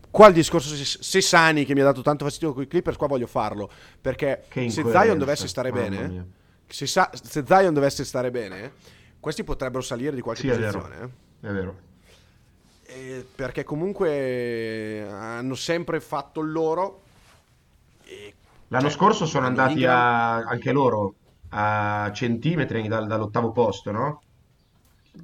qua 0.09 0.27
il 0.27 0.33
discorso 0.33 0.73
se, 0.73 0.85
se 1.01 1.21
Sani 1.21 1.65
che 1.65 1.73
mi 1.73 1.81
ha 1.81 1.85
dato 1.85 2.01
tanto 2.01 2.23
fastidio 2.23 2.53
con 2.53 2.63
i 2.63 2.67
Clippers, 2.67 2.95
qua 2.95 3.07
voglio 3.07 3.27
farlo. 3.27 3.69
Perché 3.99 4.45
se 4.49 4.69
Zion 4.69 5.17
dovesse 5.17 5.47
stare 5.49 5.71
bene, 5.71 6.43
se, 6.75 7.07
se, 7.13 7.43
Zion 7.45 7.73
dovesse 7.73 8.03
stare 8.03 8.31
bene, 8.31 8.73
questi 9.21 9.45
potrebbero 9.45 9.81
salire 9.81 10.13
di 10.13 10.21
qualche 10.21 10.41
sì, 10.41 10.47
posizione. 10.49 10.95
È 10.95 10.97
vero. 10.97 11.09
Eh. 11.39 11.47
È 11.47 11.51
vero. 11.53 11.79
Eh, 12.87 13.25
perché 13.33 13.63
comunque 13.63 15.07
hanno 15.09 15.55
sempre 15.55 16.01
fatto 16.01 16.41
il 16.41 16.51
loro. 16.51 17.03
L'anno 18.67 18.89
cioè, 18.89 18.97
scorso 18.97 19.25
sono 19.25 19.45
andati 19.45 19.85
a, 19.85 20.37
anche 20.37 20.73
loro 20.73 21.13
a 21.49 22.11
centimetri 22.13 22.87
dal, 22.89 23.07
dall'ottavo 23.07 23.51
posto, 23.51 23.91
no? 23.91 24.21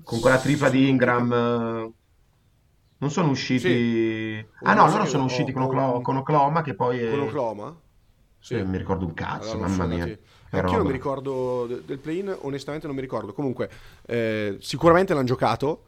Con 0.04 0.22
quella 0.22 0.39
tripla 0.39 0.70
di 0.70 0.88
Ingram. 0.88 1.32
Eh, 1.34 1.91
non 2.97 3.12
sono 3.12 3.30
usciti. 3.30 3.60
Sì. 3.60 4.45
Ah 4.62 4.74
no, 4.74 4.88
loro 4.88 5.06
sono 5.06 5.26
usciti 5.26 5.52
con, 5.52 5.64
Oclo- 5.64 5.99
con 6.02 6.16
Oklahoma 6.16 6.62
che 6.62 6.76
poi. 6.76 6.99
È... 6.99 7.10
Con 7.10 7.22
Oklahoma? 7.22 7.78
Sì. 8.39 8.56
Sì, 8.56 8.64
mi 8.64 8.78
ricordo 8.78 9.06
un 9.06 9.14
cazzo, 9.14 9.52
allora, 9.52 9.68
mamma 9.68 9.86
mia. 9.86 10.18
Anch'io 10.52 10.78
non 10.78 10.86
mi 10.86 10.91
ricordo 10.91 11.66
del 11.66 11.99
play-in, 11.99 12.36
onestamente 12.41 12.86
non 12.86 12.95
mi 12.95 13.02
ricordo. 13.02 13.34
Comunque, 13.34 13.70
eh, 14.06 14.58
sicuramente 14.60 15.14
l'hanno 15.14 15.26
giocato, 15.26 15.84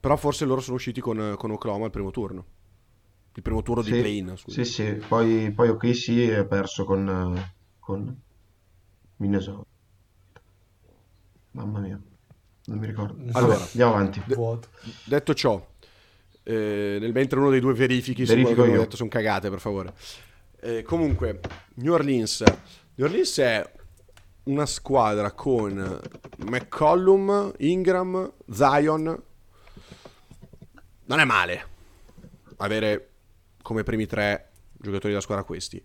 però 0.00 0.16
forse 0.16 0.44
loro 0.44 0.60
sono 0.60 0.76
usciti 0.76 1.00
con, 1.00 1.34
con 1.38 1.50
Oklahoma 1.52 1.84
al 1.84 1.90
primo 1.92 2.10
turno. 2.10 2.44
Il 3.34 3.42
primo 3.42 3.62
turno 3.62 3.82
sì, 3.82 3.92
di 3.92 4.00
play-in. 4.00 4.34
Scusa. 4.36 4.64
Sì, 4.64 4.70
sì, 4.70 4.92
poi, 5.06 5.52
poi 5.52 5.68
ok, 5.68 5.94
sì, 5.94 6.28
è 6.28 6.44
perso 6.44 6.84
con, 6.84 7.52
con 7.78 8.20
Minnesota. 9.16 9.64
Mamma 11.52 11.78
mia, 11.78 12.00
non 12.64 12.78
mi 12.78 12.86
ricordo. 12.86 13.22
Allora, 13.32 13.62
andiamo 13.62 13.92
avanti. 13.92 14.20
De- 14.26 14.58
detto 15.04 15.34
ciò, 15.34 15.64
eh, 16.42 16.98
nel 17.00 17.12
mentre 17.12 17.38
uno 17.38 17.50
dei 17.50 17.60
due 17.60 17.74
verifichi 17.74 18.24
Verifico 18.24 18.64
io. 18.64 18.80
detto 18.80 18.96
sono 18.96 19.08
cagate, 19.08 19.48
per 19.48 19.60
favore. 19.60 19.94
Eh, 20.60 20.82
comunque, 20.82 21.40
New 21.74 21.92
Orleans. 21.92 22.42
New 22.94 23.06
Orleans 23.06 23.38
è 23.38 23.72
una 24.44 24.66
squadra 24.66 25.32
con 25.32 25.98
McCollum, 26.44 27.54
Ingram, 27.58 28.30
Zion. 28.50 29.22
Non 31.04 31.20
è 31.20 31.24
male 31.24 31.66
avere 32.58 33.08
come 33.62 33.82
primi 33.82 34.04
tre 34.04 34.50
giocatori 34.74 35.08
della 35.08 35.22
squadra 35.22 35.44
questi. 35.44 35.82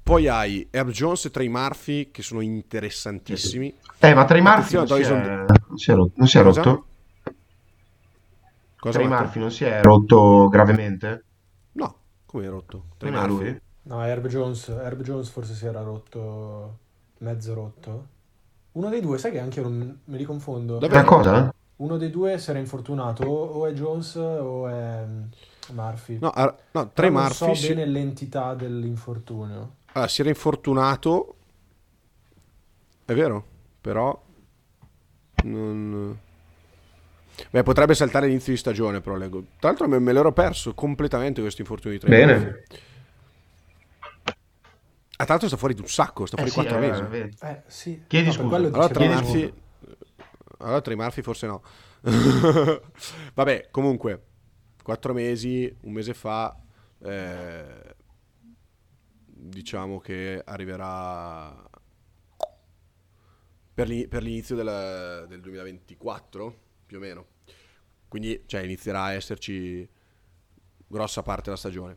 Poi 0.00 0.28
hai 0.28 0.68
Herb 0.70 0.90
Jones 0.90 1.24
e 1.24 1.30
Trey 1.30 1.48
Murphy 1.48 2.12
che 2.12 2.22
sono 2.22 2.40
interessantissimi. 2.40 3.76
Eh, 3.98 4.14
ma 4.14 4.24
Trey 4.24 4.40
Murphy 4.40 4.76
non 4.76 4.86
si, 4.86 5.02
è... 5.02 5.08
non 5.08 5.76
si 5.76 5.90
è 5.90 5.94
rotto? 5.94 6.12
Non 6.14 6.28
si 6.28 6.38
è 6.38 6.42
rotto? 6.42 6.86
Cosa 8.78 8.98
Trey 8.98 9.08
Murphy 9.08 9.40
non 9.40 9.50
si 9.50 9.64
è 9.64 9.82
rotto 9.82 10.46
gravemente? 10.48 11.24
No, 11.72 11.98
come 12.26 12.44
è 12.44 12.48
rotto? 12.48 12.84
Trey 12.96 13.10
Murphy? 13.10 13.60
No, 13.86 14.04
Herb 14.04 14.26
Jones, 14.26 14.68
Herb 14.68 15.02
Jones 15.02 15.28
forse 15.28 15.54
si 15.54 15.64
era 15.64 15.80
rotto, 15.80 16.78
mezzo 17.18 17.54
rotto. 17.54 18.06
Uno 18.72 18.88
dei 18.88 19.00
due, 19.00 19.16
sai 19.16 19.30
che 19.30 19.38
anche 19.38 19.60
io 19.60 19.68
non 19.68 19.98
me 20.04 20.16
li 20.16 20.24
confondo. 20.24 20.78
Davvero? 20.78 21.04
cosa? 21.04 21.54
Uno 21.76 21.96
dei 21.96 22.10
due 22.10 22.38
si 22.38 22.50
era 22.50 22.58
infortunato, 22.58 23.24
o 23.24 23.66
è 23.66 23.72
Jones 23.72 24.16
o 24.16 24.66
è 24.66 25.04
Murphy. 25.72 26.18
No, 26.20 26.32
no 26.72 26.90
Trey 26.92 27.10
Murphy... 27.10 27.46
Non 27.46 27.54
so 27.54 27.68
bene 27.68 27.86
l'entità 27.86 28.54
dell'infortunio. 28.54 29.74
Allora, 29.92 30.10
si 30.10 30.20
era 30.20 30.30
infortunato, 30.30 31.36
è 33.04 33.14
vero, 33.14 33.44
però 33.80 34.20
non... 35.44 36.18
Beh, 37.50 37.62
potrebbe 37.62 37.94
saltare 37.94 38.26
l'inizio 38.26 38.52
di 38.52 38.58
stagione, 38.58 39.00
però 39.00 39.14
leggo. 39.14 39.44
Tra 39.58 39.68
l'altro 39.68 39.86
me, 39.86 39.98
me 39.98 40.12
l'ero 40.12 40.32
perso 40.32 40.74
completamente 40.74 41.40
questo 41.40 41.60
infortunio 41.60 41.98
di 41.98 42.04
Trey 42.04 42.18
Bene. 42.18 42.62
Ah, 45.16 45.24
tra 45.24 45.26
l'altro 45.28 45.48
sta 45.48 45.56
fuori 45.56 45.74
di 45.74 45.80
un 45.80 45.88
sacco, 45.88 46.26
sta 46.26 46.36
fuori 46.36 46.50
eh, 46.50 46.54
4 46.54 46.74
sì, 46.74 46.86
mesi. 46.86 47.36
Eh, 47.42 47.62
sì. 47.66 48.02
Chiedi 48.06 48.26
no, 48.26 48.32
scusa. 48.32 48.56
Allora, 48.56 48.88
Trey 48.88 49.08
Murphy... 49.08 49.52
allora, 50.58 50.80
Trey 50.80 50.96
Murphy 50.96 51.22
forse 51.22 51.46
no. 51.46 51.62
Vabbè, 53.34 53.68
comunque, 53.70 54.22
4 54.82 55.12
mesi, 55.12 55.74
un 55.82 55.92
mese 55.92 56.14
fa... 56.14 56.56
Eh 57.02 57.94
diciamo 59.48 60.00
che 60.00 60.42
arriverà 60.44 61.54
per, 63.72 63.88
l'inizio 63.88 64.56
del, 64.56 65.26
del 65.28 65.40
2024, 65.40 66.60
più 66.86 66.96
o 66.96 67.00
meno. 67.00 67.26
Quindi 68.08 68.42
cioè, 68.46 68.62
inizierà 68.62 69.04
a 69.04 69.12
esserci 69.12 69.88
grossa 70.86 71.22
parte 71.22 71.44
della 71.44 71.56
stagione. 71.56 71.96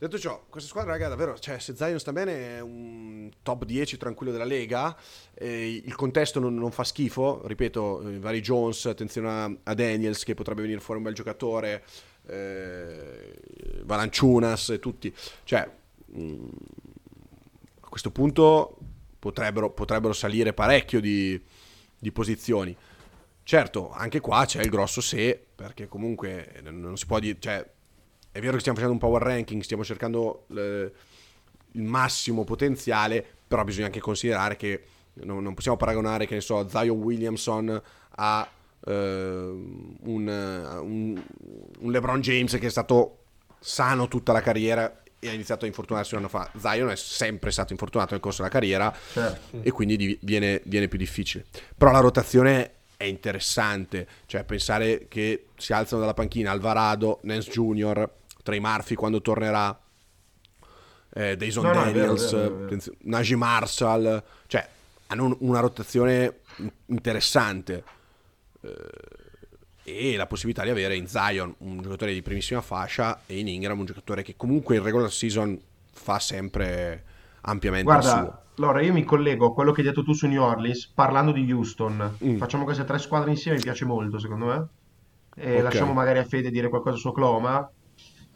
Detto 0.00 0.18
ciò, 0.18 0.46
questa 0.48 0.70
squadra, 0.70 0.92
raga, 0.92 1.08
davvero, 1.08 1.38
cioè, 1.38 1.58
se 1.58 1.76
Zion 1.76 1.98
sta 2.00 2.10
bene 2.10 2.56
è 2.56 2.60
un 2.60 3.30
top 3.42 3.66
10 3.66 3.98
tranquillo 3.98 4.32
della 4.32 4.44
Lega, 4.44 4.96
il 5.40 5.94
contesto 5.94 6.40
non, 6.40 6.54
non, 6.54 6.70
fa 6.70 6.84
schifo, 6.84 7.46
ripeto, 7.46 8.08
eh, 8.08 8.18
vari 8.18 8.40
Jones, 8.40 8.86
attenzione 8.86 9.28
a, 9.28 9.44
a, 9.64 9.74
Daniels 9.74 10.24
che 10.24 10.32
potrebbe 10.32 10.62
venire 10.62 10.80
fuori 10.80 11.00
un 11.00 11.06
bel 11.06 11.14
giocatore, 11.14 11.84
eh, 12.28 13.34
Valanciunas 13.84 14.70
e 14.70 14.78
tutti, 14.78 15.14
cioè 15.44 15.70
Mm, 16.16 16.48
a 17.82 17.88
questo 17.88 18.10
punto 18.10 18.76
potrebbero, 19.18 19.70
potrebbero 19.70 20.12
salire 20.12 20.52
parecchio 20.52 21.00
di, 21.00 21.40
di, 21.98 22.12
posizioni. 22.12 22.76
Certo, 23.42 23.90
anche 23.90 24.20
qua 24.20 24.44
c'è 24.44 24.62
il 24.62 24.70
grosso 24.70 25.00
se, 25.00 25.44
perché 25.54 25.88
comunque 25.88 26.60
non 26.62 26.96
si 26.96 27.06
può 27.06 27.18
dire, 27.18 27.38
cioè, 27.40 27.68
è 28.32 28.40
vero 28.40 28.52
che 28.54 28.60
stiamo 28.60 28.78
facendo 28.78 28.92
un 28.92 28.98
power 28.98 29.22
ranking, 29.22 29.62
stiamo 29.62 29.84
cercando 29.84 30.44
le, 30.48 30.92
il 31.72 31.82
massimo 31.82 32.44
potenziale, 32.44 33.24
però 33.46 33.64
bisogna 33.64 33.86
anche 33.86 34.00
considerare 34.00 34.56
che 34.56 34.84
non, 35.14 35.42
non 35.42 35.54
possiamo 35.54 35.76
paragonare, 35.76 36.26
che 36.26 36.34
ne 36.34 36.40
so, 36.40 36.68
Zion 36.68 36.98
Williamson 36.98 37.82
a 38.16 38.48
uh, 38.80 38.90
un, 38.90 39.98
un, 40.04 41.22
un 41.78 41.90
LeBron 41.90 42.20
James 42.20 42.52
che 42.52 42.66
è 42.66 42.70
stato 42.70 43.16
sano 43.58 44.08
tutta 44.08 44.32
la 44.32 44.40
carriera 44.40 45.02
e 45.18 45.28
ha 45.28 45.32
iniziato 45.32 45.64
a 45.64 45.68
infortunarsi 45.68 46.14
un 46.14 46.20
anno 46.20 46.28
fa. 46.28 46.50
Zion 46.56 46.88
è 46.88 46.96
sempre 46.96 47.50
stato 47.50 47.72
infortunato 47.72 48.12
nel 48.12 48.22
corso 48.22 48.42
della 48.42 48.52
carriera 48.52 48.94
certo. 49.12 49.58
e 49.60 49.70
quindi 49.70 50.18
viene, 50.22 50.62
viene, 50.64 50.88
più 50.88 50.98
difficile. 50.98 51.44
Però 51.76 51.90
la 51.90 52.00
rotazione 52.00 52.72
è 52.96 53.04
interessante, 53.04 54.06
cioè 54.26 54.44
pensare 54.44 55.08
che 55.08 55.46
si 55.56 55.72
alzano 55.72 56.00
dalla 56.00 56.14
panchina 56.14 56.52
Alvarado, 56.52 57.18
Nance 57.22 57.50
Jr., 57.50 58.18
Trey 58.50 58.60
Murphy 58.60 58.96
quando 58.96 59.20
tornerà, 59.22 59.78
eh, 61.14 61.36
Dayson 61.36 61.64
no, 61.64 61.72
Daniels, 61.72 62.32
no, 62.32 62.68
Najee 63.02 63.36
Marshall, 63.36 64.22
cioè 64.46 64.68
hanno 65.06 65.36
una 65.40 65.60
rotazione 65.60 66.40
interessante. 66.86 67.84
Eh, 68.60 68.72
e 69.82 70.16
la 70.16 70.26
possibilità 70.26 70.62
di 70.62 70.70
avere 70.70 70.94
in 70.94 71.06
Zion 71.06 71.52
un 71.58 71.80
giocatore 71.80 72.12
di 72.12 72.22
primissima 72.22 72.60
fascia 72.60 73.22
e 73.26 73.38
in 73.38 73.48
Ingram 73.48 73.78
un 73.78 73.86
giocatore 73.86 74.22
che 74.22 74.34
comunque 74.36 74.76
in 74.76 74.82
regular 74.82 75.10
season 75.10 75.58
fa 75.92 76.18
sempre 76.18 77.04
ampiamente 77.42 77.90
Guarda. 77.90 78.44
Allora 78.58 78.82
io 78.82 78.92
mi 78.92 79.04
collego 79.04 79.46
a 79.46 79.54
quello 79.54 79.72
che 79.72 79.80
hai 79.80 79.86
detto 79.86 80.04
tu 80.04 80.12
su 80.12 80.26
New 80.26 80.42
Orleans 80.42 80.86
parlando 80.88 81.32
di 81.32 81.50
Houston. 81.50 82.18
Mm. 82.22 82.36
Facciamo 82.36 82.64
queste 82.64 82.84
tre 82.84 82.98
squadre 82.98 83.30
insieme, 83.30 83.56
mi 83.56 83.62
piace 83.62 83.84
molto 83.84 84.18
secondo 84.18 84.46
me. 84.46 84.68
E 85.34 85.50
okay. 85.50 85.62
lasciamo 85.62 85.92
magari 85.92 86.18
a 86.18 86.24
Fede 86.24 86.50
dire 86.50 86.68
qualcosa 86.68 86.96
su 86.96 87.08
Oklahoma. 87.08 87.68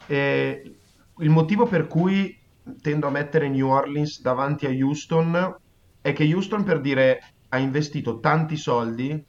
E 0.07 0.77
il 1.19 1.31
motivo 1.31 1.67
per 1.67 1.87
cui 1.87 2.37
tendo 2.81 3.07
a 3.07 3.11
mettere 3.11 3.49
New 3.49 3.69
Orleans 3.69 4.21
davanti 4.21 4.67
a 4.67 4.71
Houston 4.71 5.57
è 6.01 6.13
che 6.13 6.25
Houston 6.25 6.65
per 6.65 6.81
dire 6.81 7.21
ha 7.49 7.59
investito 7.59 8.21
tanti 8.21 8.57
soldi 8.57 9.25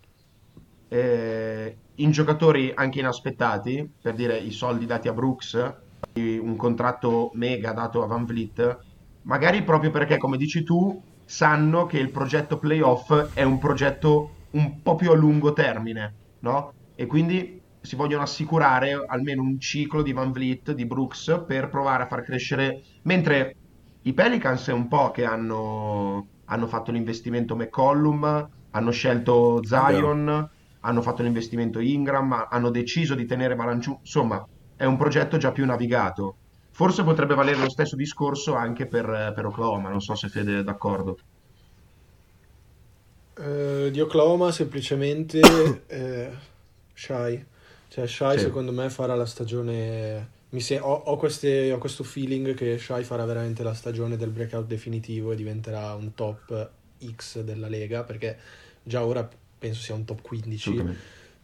eh, 0.87 1.77
in 1.95 2.11
giocatori 2.11 2.71
anche 2.75 2.99
inaspettati, 2.99 3.89
per 4.01 4.13
dire 4.15 4.37
i 4.37 4.51
soldi 4.51 4.85
dati 4.85 5.07
a 5.07 5.13
Brooks, 5.13 5.73
un 6.13 6.55
contratto 6.55 7.31
mega 7.33 7.71
dato 7.71 8.03
a 8.03 8.07
Van 8.07 8.25
Vliet, 8.25 8.77
magari 9.23 9.63
proprio 9.63 9.91
perché, 9.91 10.17
come 10.17 10.37
dici 10.37 10.63
tu, 10.63 11.01
sanno 11.25 11.85
che 11.85 11.97
il 11.97 12.11
progetto 12.11 12.57
playoff 12.57 13.33
è 13.33 13.43
un 13.43 13.57
progetto 13.57 14.31
un 14.51 14.81
po' 14.81 14.95
più 14.95 15.11
a 15.11 15.15
lungo 15.15 15.53
termine, 15.53 16.13
no? 16.39 16.71
E 16.95 17.05
quindi 17.05 17.61
si 17.85 17.95
vogliono 17.95 18.23
assicurare 18.23 19.03
almeno 19.07 19.41
un 19.41 19.59
ciclo 19.59 20.01
di 20.01 20.11
Van 20.11 20.31
Vliet, 20.31 20.73
di 20.73 20.85
Brooks, 20.85 21.43
per 21.47 21.69
provare 21.69 22.03
a 22.03 22.07
far 22.07 22.23
crescere, 22.23 22.81
mentre 23.03 23.55
i 24.01 24.13
Pelicans 24.13 24.67
è 24.67 24.73
un 24.73 24.87
po' 24.87 25.11
che 25.11 25.23
hanno, 25.25 26.27
hanno 26.45 26.67
fatto 26.67 26.91
l'investimento 26.91 27.55
McCollum, 27.55 28.49
hanno 28.71 28.91
scelto 28.91 29.61
Zion, 29.63 30.49
hanno 30.81 31.01
fatto 31.01 31.23
l'investimento 31.23 31.79
Ingram, 31.79 32.47
hanno 32.49 32.69
deciso 32.69 33.15
di 33.15 33.25
tenere 33.25 33.55
Balanciu, 33.55 33.97
insomma 34.01 34.45
è 34.75 34.85
un 34.85 34.97
progetto 34.97 35.37
già 35.37 35.51
più 35.51 35.65
navigato. 35.65 36.35
Forse 36.71 37.03
potrebbe 37.03 37.35
valere 37.35 37.57
lo 37.57 37.69
stesso 37.69 37.95
discorso 37.95 38.53
anche 38.53 38.85
per, 38.85 39.31
per 39.33 39.45
Oklahoma, 39.45 39.89
non 39.89 40.01
so 40.01 40.13
se 40.13 40.27
Fede 40.27 40.59
è 40.59 40.63
d'accordo. 40.63 41.17
Uh, 43.37 43.89
di 43.89 43.99
Oklahoma 43.99 44.51
semplicemente 44.51 45.39
eh, 45.87 46.31
Shai. 46.93 47.53
Cioè 47.95 48.07
Shai 48.07 48.37
sì. 48.37 48.43
secondo 48.43 48.73
me 48.73 48.89
farà 48.89 49.15
la 49.15 49.25
stagione... 49.25 50.31
Se... 50.57 50.79
Ho, 50.79 50.91
ho, 50.91 51.15
queste, 51.15 51.71
ho, 51.71 51.77
questo 51.77 52.03
feeling 52.03 52.53
che 52.53 52.77
Shai 52.77 53.05
farà 53.05 53.23
veramente 53.23 53.63
la 53.63 53.73
stagione 53.73 54.17
del 54.17 54.31
breakout 54.31 54.65
definitivo 54.65 55.31
e 55.31 55.37
diventerà 55.37 55.93
un 55.93 56.13
top 56.13 56.71
X 57.15 57.39
della 57.39 57.69
Lega 57.69 58.03
perché 58.03 58.37
già 58.83 59.05
ora 59.05 59.25
penso 59.57 59.81
sia 59.81 59.95
un 59.95 60.03
top 60.03 60.21
15, 60.21 60.83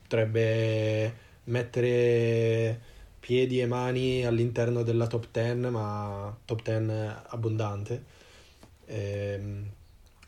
potrebbe 0.01 1.15
mettere 1.45 2.81
piedi 3.21 3.61
e 3.61 3.65
mani 3.65 4.25
all'interno 4.25 4.83
della 4.83 5.07
top 5.07 5.27
10, 5.31 5.69
ma 5.69 6.37
top 6.43 6.63
10 6.63 7.15
abbondante. 7.27 8.03
Ehm, 8.87 9.69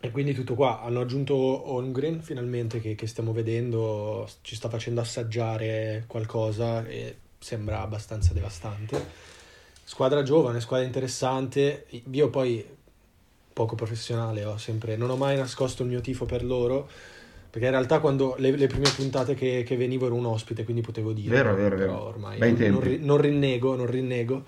e 0.05 0.11
quindi 0.11 0.33
tutto 0.33 0.53
qua. 0.53 0.81
Hanno 0.81 0.99
aggiunto 0.99 1.33
Holmgren 1.33 2.21
finalmente 2.21 2.81
che, 2.81 2.93
che, 2.93 3.07
stiamo 3.07 3.31
vedendo, 3.31 4.27
ci 4.41 4.53
sta 4.53 4.67
facendo 4.67 4.99
assaggiare 4.99 6.03
qualcosa 6.07 6.85
e 6.85 7.15
sembra 7.39 7.79
abbastanza 7.79 8.33
devastante. 8.33 9.01
Squadra 9.81 10.21
giovane, 10.21 10.59
squadra 10.59 10.85
interessante. 10.85 11.85
Io 12.11 12.29
poi 12.29 12.67
poco 13.53 13.75
professionale, 13.75 14.43
ho 14.43 14.57
sempre, 14.57 14.97
non 14.97 15.09
ho 15.09 15.15
mai 15.15 15.37
nascosto 15.37 15.83
il 15.83 15.89
mio 15.89 16.01
tifo 16.01 16.25
per 16.25 16.43
loro 16.43 16.89
perché 17.49 17.67
in 17.67 17.73
realtà 17.73 17.99
quando 17.99 18.35
le, 18.39 18.51
le 18.51 18.67
prime 18.67 18.89
puntate 18.93 19.35
che, 19.35 19.63
che, 19.65 19.77
venivo 19.77 20.07
ero 20.07 20.15
un 20.15 20.25
ospite, 20.25 20.65
quindi 20.65 20.81
potevo 20.81 21.13
dire. 21.13 21.33
Vero, 21.33 21.55
vero, 21.55 21.77
vero. 21.77 22.03
ormai 22.07 22.39
non, 22.39 22.55
non, 22.57 22.97
non, 22.99 23.17
rinnego, 23.21 23.75
non 23.77 23.85
rinnego. 23.85 24.43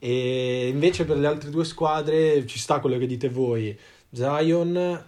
E 0.00 0.66
invece 0.66 1.04
per 1.04 1.18
le 1.18 1.28
altre 1.28 1.50
due 1.50 1.64
squadre 1.64 2.44
ci 2.46 2.58
sta 2.58 2.80
quello 2.80 2.98
che 2.98 3.06
dite 3.06 3.28
voi. 3.28 3.78
Zion 4.12 5.04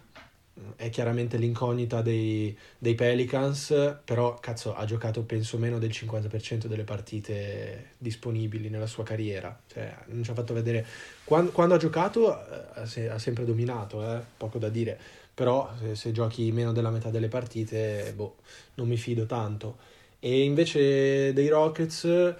è 0.76 0.90
chiaramente 0.90 1.38
l'incognita 1.38 2.02
dei, 2.02 2.56
dei, 2.78 2.94
Pelicans, 2.94 3.98
però 4.04 4.38
cazzo 4.38 4.74
ha 4.74 4.84
giocato 4.84 5.22
penso 5.22 5.56
meno 5.58 5.78
del 5.78 5.90
50% 5.90 6.66
delle 6.66 6.84
partite 6.84 7.92
disponibili 7.98 8.68
nella 8.68 8.86
sua 8.86 9.02
carriera, 9.02 9.58
cioè 9.66 9.94
non 10.08 10.22
ci 10.22 10.30
ha 10.30 10.34
fatto 10.34 10.52
vedere 10.52 10.86
quando, 11.24 11.50
quando 11.52 11.74
ha 11.74 11.78
giocato 11.78 12.38
eh, 12.84 13.08
ha 13.08 13.18
sempre 13.18 13.44
dominato, 13.44 14.04
eh? 14.04 14.20
poco 14.36 14.58
da 14.58 14.68
dire 14.68 14.98
però 15.34 15.72
se, 15.80 15.94
se, 15.94 16.12
giochi 16.12 16.52
meno 16.52 16.72
della 16.72 16.90
metà 16.90 17.10
delle 17.10 17.28
partite, 17.28 18.12
boh, 18.14 18.36
non 18.74 18.86
mi 18.86 18.96
fido 18.96 19.24
tanto. 19.26 19.78
E 20.18 20.42
invece 20.44 21.32
dei 21.32 21.48
Rockets, 21.48 22.34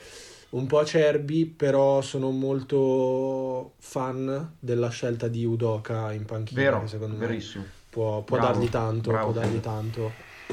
un 0.53 0.67
po' 0.67 0.79
acerbi, 0.79 1.47
però 1.47 2.01
sono 2.01 2.31
molto 2.31 3.73
fan 3.79 4.55
della 4.59 4.89
scelta 4.89 5.29
di 5.29 5.45
Udoka 5.45 6.13
in 6.13 6.25
panchina, 6.25 6.61
Vero, 6.61 6.81
che 6.81 6.89
secondo 6.89 7.17
verissimo. 7.17 7.65
me 7.65 7.71
può, 7.89 8.23
può 8.23 8.39
dargli 8.39 8.69
tanto, 8.69 9.11
bravo, 9.11 9.33
può 9.33 9.41
dargli 9.41 9.61
tanto. 9.61 10.13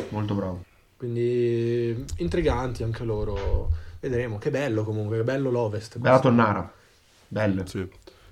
Molto 0.09 0.34
bravo. 0.34 0.63
Quindi 0.97 2.05
intriganti 2.17 2.84
anche 2.84 3.03
loro. 3.03 3.69
Vedremo, 3.99 4.38
che 4.38 4.49
bello 4.49 4.84
comunque, 4.84 5.17
che 5.17 5.23
bello 5.23 5.49
l'Ovest. 5.49 5.97
Bella 5.97 6.19
tonnara, 6.19 6.71
bello. 7.27 7.65
Sì, 7.65 7.88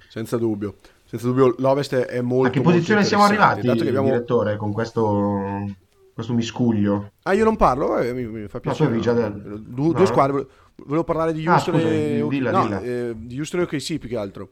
senza 0.10 0.38
dubbio 0.38 0.76
senza 1.07 1.27
dubbio 1.27 1.56
l'Ovest 1.60 1.95
è 1.95 2.19
molto... 2.19 2.48
A 2.48 2.52
che 2.52 2.61
posizione 2.61 3.03
siamo 3.06 3.23
arrivati, 3.23 3.61
dato 3.61 3.81
che 3.81 3.88
abbiamo... 3.88 4.07
direttore, 4.10 4.57
con 4.57 4.73
questo, 4.73 5.65
questo 6.14 6.34
miscuglio? 6.34 7.11
Ah, 7.23 7.34
io 7.34 7.45
non 7.45 7.56
parlo, 7.56 7.98
eh, 7.98 8.11
mi, 8.14 8.26
mi, 8.26 8.48
fa 8.49 8.60
piacere. 8.60 8.95
No, 8.95 8.99
già 8.99 9.14
del... 9.14 9.31
du, 9.65 9.88
no. 9.88 9.94
Due 9.94 10.06
squadre, 10.06 10.45
volevo 10.86 11.04
parlare 11.04 11.34
di 11.34 11.45
ah, 11.45 11.54
Houston 11.54 11.76
ah, 11.76 11.82
e... 11.82 12.26
Dilla, 12.28 12.52
no, 12.52 12.64
dilla. 12.64 12.82
Eh, 12.82 13.14
di 13.16 13.38
Houston 13.38 13.62
e 13.62 13.64
OKC 13.64 13.98
più 13.98 14.10
che 14.10 14.18
altro. 14.18 14.52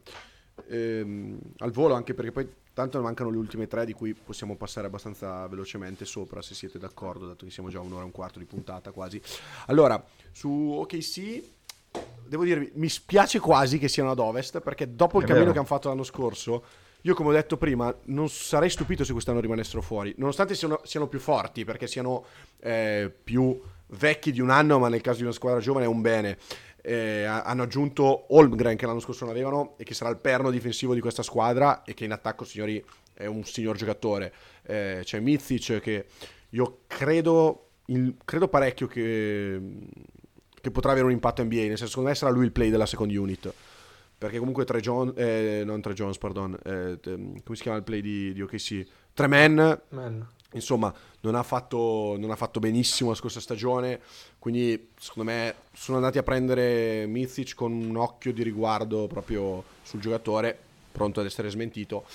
Eh, 0.68 1.38
al 1.58 1.72
volo, 1.72 1.94
anche 1.94 2.14
perché 2.14 2.32
poi 2.32 2.50
tanto 2.74 3.02
mancano 3.02 3.30
le 3.30 3.38
ultime 3.38 3.68
tre 3.68 3.86
di 3.86 3.94
cui 3.94 4.14
possiamo 4.14 4.56
passare 4.56 4.88
abbastanza 4.88 5.48
velocemente 5.48 6.04
sopra, 6.06 6.42
se 6.42 6.54
siete 6.54 6.78
d'accordo, 6.78 7.26
dato 7.26 7.46
che 7.46 7.52
siamo 7.52 7.70
già 7.70 7.80
un'ora 7.80 8.02
e 8.02 8.06
un 8.06 8.12
quarto 8.12 8.40
di 8.40 8.46
puntata 8.46 8.92
quasi. 8.92 9.22
Allora, 9.68 10.04
su 10.32 10.50
OKC 10.50 11.42
devo 12.28 12.44
dirvi, 12.44 12.72
mi 12.76 12.90
spiace 12.90 13.40
quasi 13.40 13.78
che 13.78 13.88
siano 13.88 14.12
ad 14.12 14.20
ovest, 14.20 14.60
perché 14.60 14.94
dopo 14.94 15.20
il 15.20 15.24
È 15.24 15.28
cammino 15.28 15.46
vero. 15.46 15.54
che 15.54 15.60
hanno 15.60 15.68
fatto 15.68 15.88
l'anno 15.88 16.04
scorso, 16.04 16.64
io 17.02 17.14
come 17.14 17.30
ho 17.30 17.34
detto 17.34 17.56
prima, 17.56 17.96
non 18.06 18.30
sarei 18.30 18.70
stupito 18.70 19.04
se 19.04 19.14
quest'anno 19.14 19.40
rimanessero 19.40 19.82
fuori, 19.82 20.14
nonostante 20.18 20.56
siano, 20.56 20.82
siano 20.84 21.08
più 21.08 21.20
forti, 21.20 21.64
perché 21.64 21.88
siano 21.88 22.26
eh, 22.60 23.14
più 23.24 23.62
vecchi 23.88 24.32
di 24.32 24.41
un 24.41 24.49
anno, 24.49 24.80
ma 24.80 24.90
nel 24.90 25.02
caso 25.02 25.18
di 25.18 25.24
una 25.24 25.32
squadra 25.32 25.60
giovane 25.60 25.86
è 25.86 25.88
un 25.88 26.02
bene. 26.02 26.38
Eh, 26.82 27.24
hanno 27.24 27.64
aggiunto 27.64 28.34
Holmgren 28.36 28.76
che 28.78 28.86
l'anno 28.86 28.99
scorso 28.99 29.26
non 29.26 29.34
avevano 29.34 29.76
e 29.78 29.84
che 29.84 29.95
sarà 29.95 30.12
il 30.12 30.18
perno 30.18 30.52
difensivo 30.52 30.94
di 30.94 30.99
questa 30.99 31.24
squadra 31.24 31.84
e 31.84 31.94
che 31.94 32.06
in 32.06 32.12
attacco, 32.12 32.45
signori, 32.45 32.84
è 33.14 33.26
un 33.26 33.44
signor 33.44 33.76
giocatore. 33.76 34.34
Eh, 34.64 35.02
c'è 35.03 35.20
Mizic 35.20 35.80
che 35.80 36.06
io 36.49 36.80
credo, 36.88 37.70
il, 37.86 38.16
credo 38.24 38.48
parecchio 38.48 38.88
che 38.88 39.60
che 40.66 40.72
potrà 40.72 40.94
avere 40.94 41.06
un 41.06 41.12
impatto 41.12 41.44
NBA, 41.44 41.57
nel 41.57 41.78
senso 41.78 41.86
secondo 41.90 42.10
me 42.10 42.16
sarà 42.16 42.32
lui 42.32 42.45
il 42.45 42.52
play 42.52 42.72
della 42.72 42.88
second 42.88 43.16
unit. 43.16 43.53
Perché 44.18 44.40
comunque 44.40 44.66
Tre 44.66 44.80
Jones, 44.80 45.14
eh, 45.16 45.62
non 45.64 45.80
Tre 45.80 45.94
Jones, 45.94 46.18
pardon, 46.18 46.57
eh, 46.64 46.98
come 47.03 47.56
si 47.56 47.62
chiama 47.62 47.78
il 47.78 47.84
play 47.84 48.02
di, 48.02 48.34
di 48.34 48.41
OKC? 48.41 48.84
Tre 49.14 49.28
Men, 49.28 49.82
Man. 49.90 50.28
Insomma, 50.56 50.94
non 51.22 51.36
ha, 51.36 51.44
fatto, 51.44 52.15
non 52.18 52.32
ha, 52.32 52.36
fatto, 52.36 52.60
benissimo 52.60 53.11
la 53.11 53.15
scorsa 53.15 53.40
stagione, 53.40 53.99
quindi 54.40 54.90
secondo 54.99 55.32
me 55.32 55.56
sono 55.73 55.98
andati 55.98 56.18
a 56.18 56.23
prendere 56.23 57.06
Mizic 57.06 57.53
con 57.56 57.72
un 57.72 57.95
occhio 57.95 58.34
di 58.34 58.44
riguardo 58.44 59.07
proprio 59.07 59.64
sul 59.84 59.99
giocatore, 59.99 60.57
pronto 60.91 61.19
ad 61.19 61.26
essere 61.26 61.49
smentito. 61.49 62.06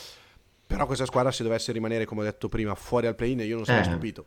Però 0.66 0.86
questa 0.86 1.06
squadra 1.06 1.32
se 1.32 1.42
dovesse 1.42 1.72
rimanere, 1.72 2.04
come 2.04 2.20
ho 2.20 2.24
detto 2.24 2.48
prima, 2.48 2.74
fuori 2.74 3.06
al 3.06 3.14
play-in, 3.14 3.40
io 3.40 3.56
non 3.56 3.64
sarei 3.64 3.82
eh. 3.82 3.84
stupito. 3.84 4.26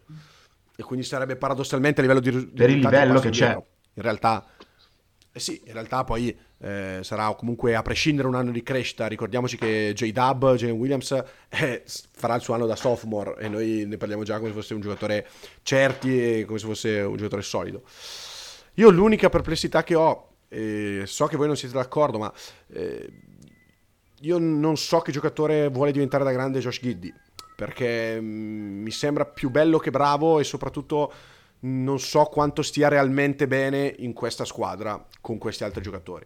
E 0.75 0.83
quindi 0.83 1.05
sarebbe 1.05 1.35
paradossalmente 1.35 1.99
a 1.99 2.03
livello 2.03 2.19
di, 2.19 2.31
di 2.31 2.45
per 2.51 2.69
il 2.69 2.79
livello 2.79 3.19
che 3.19 3.29
c'è. 3.29 3.45
Dietro 3.45 3.71
in 3.95 4.01
realtà, 4.01 4.45
eh 5.31 5.39
sì, 5.39 5.61
in 5.65 5.73
realtà 5.73 6.03
poi 6.03 6.35
eh, 6.63 6.99
sarà 7.01 7.33
comunque 7.35 7.75
a 7.75 7.81
prescindere 7.81 8.27
un 8.27 8.35
anno 8.35 8.51
di 8.51 8.63
crescita. 8.63 9.07
Ricordiamoci 9.07 9.57
che 9.57 9.91
J-Dub, 9.93 10.55
Jalen 10.55 10.77
Williams, 10.77 11.11
eh, 11.49 11.83
farà 11.85 12.35
il 12.35 12.41
suo 12.41 12.53
anno 12.53 12.65
da 12.65 12.77
sophomore 12.77 13.35
e 13.37 13.49
noi 13.49 13.83
ne 13.85 13.97
parliamo 13.97 14.23
già 14.23 14.37
come 14.37 14.49
se 14.49 14.55
fosse 14.55 14.73
un 14.73 14.79
giocatore 14.79 15.27
certi 15.61 16.39
e 16.39 16.45
come 16.45 16.59
se 16.59 16.65
fosse 16.65 16.99
un 17.01 17.17
giocatore 17.17 17.41
solido. 17.41 17.83
Io 18.75 18.89
l'unica 18.89 19.29
perplessità 19.29 19.83
che 19.83 19.95
ho, 19.95 20.29
e 20.47 21.03
so 21.05 21.25
che 21.27 21.35
voi 21.35 21.47
non 21.47 21.57
siete 21.57 21.75
d'accordo, 21.75 22.17
ma 22.17 22.31
eh, 22.71 23.11
io 24.21 24.37
non 24.37 24.77
so 24.77 24.99
che 24.99 25.11
giocatore 25.11 25.67
vuole 25.67 25.91
diventare 25.91 26.23
da 26.23 26.31
grande 26.31 26.59
Josh 26.59 26.79
Giddy, 26.79 27.13
perché 27.57 28.19
mh, 28.21 28.25
mm, 28.25 28.81
mi 28.83 28.91
sembra 28.91 29.25
più 29.25 29.49
bello 29.49 29.79
che 29.79 29.91
bravo 29.91 30.39
e 30.39 30.45
soprattutto 30.45 31.11
non 31.65 31.99
so 31.99 32.23
quanto 32.25 32.61
stia 32.61 32.87
realmente 32.87 33.47
bene 33.47 33.93
in 33.99 34.13
questa 34.13 34.45
squadra 34.45 35.05
con 35.19 35.37
questi 35.37 35.65
altri 35.65 35.81
giocatori. 35.81 36.25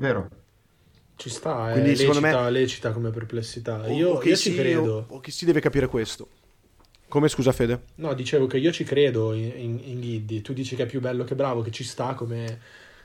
Vero. 0.00 0.28
Ci 1.16 1.28
sta, 1.28 1.72
Quindi, 1.72 1.90
lecita, 1.90 2.20
me 2.20 2.50
lecita 2.50 2.92
come 2.92 3.10
perplessità. 3.10 3.86
Io, 3.88 4.12
o 4.12 4.22
io 4.22 4.36
ci 4.36 4.54
credo. 4.54 5.04
O, 5.08 5.16
o 5.16 5.20
chi 5.20 5.30
si 5.30 5.44
deve 5.44 5.60
capire 5.60 5.88
questo. 5.88 6.26
Come 7.06 7.28
scusa 7.28 7.52
Fede? 7.52 7.82
No, 7.96 8.14
dicevo 8.14 8.46
che 8.46 8.56
io 8.56 8.72
ci 8.72 8.84
credo 8.84 9.34
in, 9.34 9.52
in, 9.54 9.80
in 9.84 10.00
Giddy. 10.00 10.40
Tu 10.40 10.54
dici 10.54 10.74
che 10.74 10.84
è 10.84 10.86
più 10.86 11.00
bello 11.00 11.24
che 11.24 11.34
bravo, 11.34 11.60
che 11.60 11.70
ci 11.70 11.84
sta 11.84 12.14
come, 12.14 12.60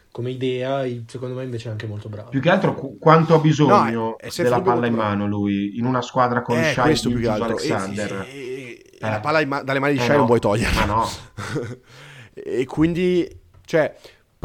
come 0.10 0.30
idea, 0.30 0.88
secondo 1.06 1.36
me 1.36 1.44
invece 1.44 1.68
è 1.68 1.72
anche 1.72 1.86
molto 1.86 2.08
bravo. 2.08 2.30
Più 2.30 2.40
che 2.40 2.50
altro 2.50 2.74
qu- 2.76 2.98
quanto 2.98 3.34
ha 3.34 3.40
bisogno 3.40 4.00
no, 4.00 4.18
è, 4.18 4.32
è 4.32 4.44
della 4.44 4.62
palla 4.62 4.86
in 4.86 4.94
mano 4.94 5.28
lui, 5.28 5.78
in 5.78 5.84
una 5.84 6.02
squadra 6.02 6.42
con 6.42 6.58
eh, 6.58 6.72
Shai, 6.72 6.98
Alexander. 7.26 8.26
E, 8.30 8.38
e, 8.38 8.90
eh. 8.94 9.10
la 9.10 9.20
palla 9.20 9.46
ma- 9.46 9.64
dalle 9.64 9.80
mani 9.80 9.94
di 9.94 10.00
eh 10.00 10.04
Shai 10.04 10.12
no. 10.12 10.18
non 10.20 10.28
vuoi 10.28 10.40
toglierla. 10.40 10.86
no. 10.86 11.06
e 12.34 12.66
quindi, 12.66 13.28
cioè, 13.66 13.94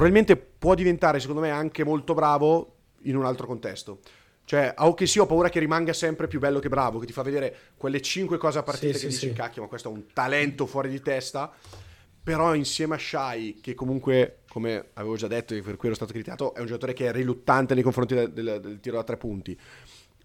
probabilmente 0.00 0.36
può 0.36 0.74
diventare, 0.74 1.20
secondo 1.20 1.42
me, 1.42 1.50
anche 1.50 1.84
molto 1.84 2.14
bravo 2.14 2.76
in 3.02 3.16
un 3.16 3.26
altro 3.26 3.46
contesto. 3.46 4.00
Cioè, 4.46 4.72
a 4.74 4.86
OKC 4.88 5.18
ho 5.20 5.26
paura 5.26 5.50
che 5.50 5.58
rimanga 5.58 5.92
sempre 5.92 6.26
più 6.26 6.38
bello 6.38 6.58
che 6.58 6.70
bravo, 6.70 6.98
che 6.98 7.04
ti 7.04 7.12
fa 7.12 7.20
vedere 7.20 7.54
quelle 7.76 8.00
5 8.00 8.38
cose 8.38 8.58
a 8.58 8.62
partita 8.62 8.96
sì, 8.96 9.04
che 9.04 9.12
sì, 9.12 9.18
dici, 9.18 9.28
sì. 9.28 9.32
cacchio, 9.34 9.60
ma 9.60 9.68
questo 9.68 9.90
è 9.90 9.92
un 9.92 10.06
talento 10.14 10.64
fuori 10.64 10.88
di 10.88 11.02
testa. 11.02 11.52
Però 12.22 12.54
insieme 12.54 12.94
a 12.94 12.98
Shai, 12.98 13.58
che 13.60 13.74
comunque, 13.74 14.38
come 14.48 14.86
avevo 14.94 15.16
già 15.16 15.26
detto 15.26 15.54
e 15.54 15.60
per 15.60 15.76
cui 15.76 15.88
ero 15.88 15.96
stato 15.96 16.12
criticato, 16.12 16.54
è 16.54 16.60
un 16.60 16.66
giocatore 16.66 16.94
che 16.94 17.08
è 17.08 17.12
riluttante 17.12 17.74
nei 17.74 17.82
confronti 17.82 18.14
del, 18.14 18.32
del, 18.32 18.58
del 18.58 18.80
tiro 18.80 18.96
da 18.96 19.04
tre 19.04 19.18
punti. 19.18 19.58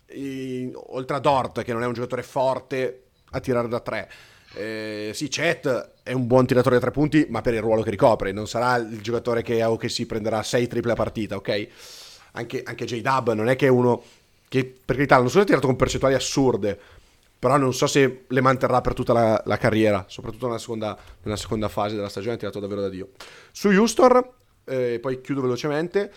E, 0.05 0.71
oltre 0.73 1.17
a 1.17 1.19
Dort, 1.19 1.63
che 1.63 1.73
non 1.73 1.83
è 1.83 1.85
un 1.85 1.93
giocatore 1.93 2.23
forte 2.23 3.07
a 3.31 3.41
tirare 3.41 3.67
da 3.67 3.81
tre. 3.81 4.09
Eh, 4.55 5.11
sì, 5.13 5.27
Chet 5.27 5.91
è 6.03 6.13
un 6.13 6.27
buon 6.27 6.45
tiratore 6.45 6.75
da 6.75 6.81
tre 6.81 6.91
punti, 6.91 7.27
ma 7.29 7.41
per 7.41 7.53
il 7.53 7.61
ruolo 7.61 7.81
che 7.81 7.89
ricopre. 7.89 8.31
Non 8.31 8.47
sarà 8.47 8.77
il 8.77 9.01
giocatore 9.01 9.41
che 9.41 9.61
a 9.61 9.71
OKC 9.71 10.05
prenderà 10.05 10.41
6 10.41 10.67
triple 10.67 10.91
a 10.93 10.95
partita, 10.95 11.35
ok? 11.35 11.67
anche, 12.35 12.63
anche 12.63 12.85
J-Dub 12.85 13.33
non 13.33 13.49
è 13.49 13.55
che 13.55 13.65
è 13.65 13.69
uno 13.69 14.01
che 14.47 14.63
per 14.63 14.95
carità 14.95 15.17
non 15.17 15.27
so 15.27 15.37
se 15.37 15.41
ha 15.41 15.45
tirato 15.45 15.67
con 15.67 15.75
percentuali 15.75 16.15
assurde, 16.15 16.79
però 17.37 17.57
non 17.57 17.73
so 17.73 17.87
se 17.87 18.25
le 18.27 18.41
manterrà 18.41 18.79
per 18.81 18.93
tutta 18.93 19.11
la, 19.11 19.41
la 19.45 19.57
carriera, 19.57 20.05
soprattutto 20.07 20.45
nella 20.45 20.59
seconda, 20.59 20.97
nella 21.23 21.35
seconda, 21.35 21.67
fase 21.67 21.95
della 21.95 22.09
stagione, 22.09 22.35
ha 22.35 22.37
tirato 22.37 22.59
davvero 22.59 22.81
da 22.81 22.89
Dio. 22.89 23.09
Su 23.51 23.69
Houston, 23.69 24.23
eh, 24.65 24.99
poi 25.01 25.19
chiudo 25.19 25.41
velocemente, 25.41 26.11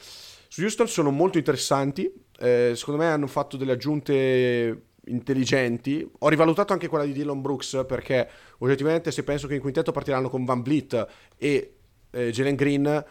su 0.49 0.63
Houston 0.63 0.87
sono 0.89 1.11
molto 1.11 1.39
interessanti, 1.39 2.13
eh, 2.39 2.73
secondo 2.77 3.03
me 3.03 3.09
hanno 3.09 3.27
fatto 3.27 3.57
delle 3.57 3.73
aggiunte 3.73 4.83
intelligenti. 5.09 6.09
Ho 6.21 6.29
rivalutato 6.29 6.73
anche 6.73 6.89
quella 6.89 7.05
di 7.05 7.13
Dylan 7.13 7.41
Brooks 7.41 7.85
perché 7.87 8.29
oggettivamente 8.59 9.11
se 9.11 9.23
penso 9.25 9.47
che 9.47 9.55
in 9.55 9.61
quintetto 9.61 9.93
partiranno 9.93 10.31
con 10.31 10.45
Van 10.45 10.63
Vliet 10.63 11.07
e 11.37 11.75
eh, 12.11 12.31
Jalen 12.31 12.57
Green, 12.57 13.05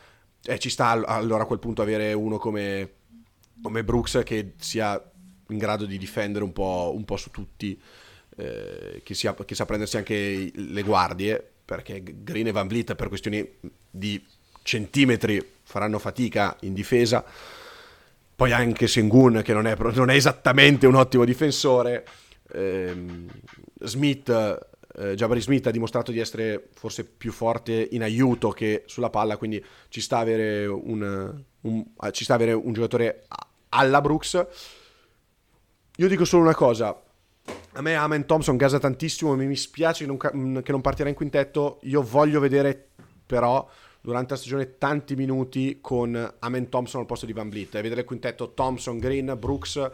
eh, 0.43 0.59
ci 0.59 0.69
sta 0.69 0.89
allora 1.05 1.43
a 1.43 1.45
quel 1.45 1.59
punto 1.59 1.81
avere 1.81 2.13
uno 2.13 2.37
come 2.37 2.95
come 3.61 3.83
Brooks 3.83 4.21
che 4.23 4.53
sia 4.57 5.01
in 5.49 5.57
grado 5.57 5.85
di 5.85 5.97
difendere 5.97 6.43
un 6.43 6.53
po', 6.53 6.91
un 6.95 7.05
po 7.05 7.17
su 7.17 7.31
tutti, 7.31 7.79
eh, 8.35 9.01
che, 9.03 9.13
sia, 9.13 9.33
che 9.33 9.55
sa 9.55 9.65
prendersi 9.65 9.97
anche 9.97 10.51
le 10.53 10.81
guardie, 10.83 11.51
perché 11.65 12.03
Green 12.03 12.47
e 12.47 12.51
Van 12.51 12.67
Vliet 12.67 12.95
per 12.95 13.07
questioni 13.07 13.47
di 13.89 14.23
centimetri 14.61 15.43
faranno 15.63 15.99
fatica 15.99 16.55
in 16.61 16.73
difesa. 16.73 17.23
Poi 18.37 18.51
anche 18.51 18.85
Sengun, 18.85 19.41
che 19.43 19.51
non 19.51 19.65
è, 19.65 19.75
non 19.95 20.11
è 20.11 20.13
esattamente 20.13 20.85
un 20.85 20.93
ottimo 20.93 21.25
difensore. 21.25 22.05
Eh, 22.53 23.25
Smith, 23.79 24.29
eh, 24.95 25.15
Jabari 25.15 25.41
Smith 25.41 25.65
ha 25.65 25.71
dimostrato 25.71 26.11
di 26.11 26.19
essere 26.19 26.69
forse 26.75 27.03
più 27.03 27.31
forte 27.31 27.87
in 27.93 28.03
aiuto 28.03 28.49
che 28.51 28.83
sulla 28.85 29.09
palla, 29.09 29.37
quindi 29.37 29.63
ci 29.89 30.01
sta 30.01 30.19
avere 30.19 30.67
un, 30.67 31.43
un, 31.61 31.85
ci 32.11 32.23
sta 32.25 32.35
avere 32.35 32.53
un 32.53 32.73
giocatore 32.73 33.25
alla 33.69 34.01
Brooks. 34.01 34.45
Io 35.95 36.07
dico 36.07 36.23
solo 36.23 36.43
una 36.43 36.53
cosa. 36.53 36.95
A 37.73 37.81
me 37.81 37.95
Amen 37.95 38.27
Thompson 38.27 38.55
gasa 38.55 38.77
tantissimo, 38.77 39.35
mi 39.35 39.55
spiace 39.55 40.05
che 40.05 40.29
non, 40.31 40.61
che 40.61 40.71
non 40.71 40.81
partirà 40.81 41.09
in 41.09 41.15
quintetto. 41.15 41.79
Io 41.85 42.03
voglio 42.03 42.39
vedere 42.39 42.89
però 43.25 43.67
durante 44.01 44.33
la 44.33 44.39
stagione 44.39 44.77
tanti 44.77 45.15
minuti 45.15 45.79
con 45.81 46.33
Amen 46.39 46.69
Thompson 46.69 47.01
al 47.01 47.07
posto 47.07 47.25
di 47.25 47.33
Van 47.33 47.49
Vliet 47.49 47.75
e 47.75 47.81
vedere 47.81 48.01
il 48.01 48.07
quintetto 48.07 48.53
Thompson, 48.53 48.97
Green, 48.97 49.35
Brooks, 49.39 49.89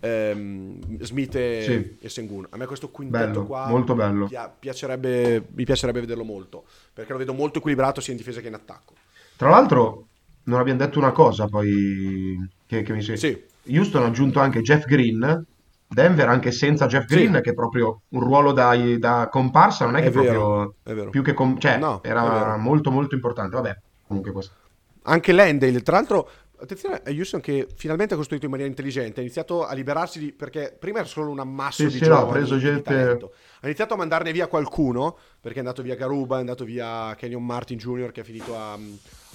ehm, 0.00 1.00
Smith 1.00 1.34
e, 1.34 1.62
sì. 1.62 1.96
e, 2.04 2.08
Sengun. 2.08 2.46
A 2.50 2.56
me 2.56 2.66
questo 2.66 2.90
quintetto 2.90 3.26
bello, 3.26 3.46
qua 3.46 3.68
molto 3.68 3.94
bello. 3.94 4.26
Pia- 4.26 4.48
piacerebbe, 4.48 5.44
mi 5.52 5.64
piacerebbe 5.64 6.00
vederlo 6.00 6.24
molto 6.24 6.64
perché 6.92 7.12
lo 7.12 7.18
vedo 7.18 7.34
molto 7.34 7.58
equilibrato 7.58 8.00
sia 8.00 8.12
in 8.12 8.18
difesa 8.18 8.40
che 8.40 8.48
in 8.48 8.54
attacco. 8.54 8.94
Tra 9.36 9.50
l'altro 9.50 10.06
non 10.44 10.60
abbiamo 10.60 10.78
detto 10.78 10.98
una 10.98 11.12
cosa 11.12 11.46
poi 11.46 12.36
che, 12.66 12.82
che 12.82 12.92
mi 12.92 13.02
si... 13.02 13.16
Sì. 13.16 13.44
Houston 13.70 14.02
ha 14.02 14.06
aggiunto 14.06 14.40
anche 14.40 14.62
Jeff 14.62 14.86
Green, 14.86 15.44
Denver 15.88 16.28
anche 16.28 16.52
senza 16.52 16.86
Jeff 16.86 17.06
Green, 17.06 17.34
sì. 17.34 17.40
che 17.40 17.50
è 17.50 17.54
proprio 17.54 18.02
un 18.08 18.20
ruolo 18.20 18.52
da, 18.52 18.76
da 18.98 19.28
comparsa, 19.30 19.86
non 19.86 19.96
è, 19.96 20.00
è 20.00 20.02
che 20.02 20.10
vero, 20.10 20.74
proprio... 20.84 21.06
È 21.06 21.10
più 21.10 21.22
che... 21.22 21.32
Com- 21.32 21.58
cioè, 21.58 21.78
no, 21.78 22.02
era 22.02 22.56
molto 22.56 22.90
molto 22.90 23.14
importante. 23.14 23.56
Vabbè, 23.56 23.76
comunque 24.06 24.32
questo. 24.32 24.54
Anche 25.02 25.32
Landale, 25.32 25.80
tra 25.82 25.96
l'altro... 25.96 26.30
Attenzione 26.60 26.96
a 27.04 27.10
Houston 27.10 27.40
che 27.40 27.68
finalmente 27.76 28.14
ha 28.14 28.16
costruito 28.16 28.46
in 28.46 28.50
maniera 28.50 28.68
intelligente, 28.68 29.20
ha 29.20 29.22
iniziato 29.22 29.64
a 29.64 29.72
liberarsi 29.74 30.18
di... 30.18 30.32
perché 30.32 30.76
prima 30.76 30.98
era 30.98 31.06
solo 31.06 31.30
un 31.30 31.38
ammasso 31.38 31.82
sì, 31.82 31.84
di 31.84 31.98
sì, 31.98 32.04
giovani, 32.04 32.32
preso 32.32 32.58
gente... 32.58 33.30
Ha 33.60 33.66
iniziato 33.66 33.94
a 33.94 33.96
mandarne 33.96 34.32
via 34.32 34.48
qualcuno, 34.48 35.16
perché 35.40 35.58
è 35.58 35.60
andato 35.60 35.82
via 35.82 35.94
Garuba, 35.94 36.36
è 36.36 36.40
andato 36.40 36.64
via 36.64 37.14
Kenyon 37.16 37.44
Martin 37.44 37.78
Jr. 37.78 38.10
che 38.10 38.22
è 38.22 38.24
finito 38.24 38.56
a, 38.56 38.76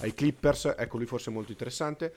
ai 0.00 0.12
Clippers, 0.12 0.74
ecco 0.76 0.98
lui 0.98 1.06
forse 1.06 1.30
è 1.30 1.32
molto 1.32 1.50
interessante. 1.50 2.14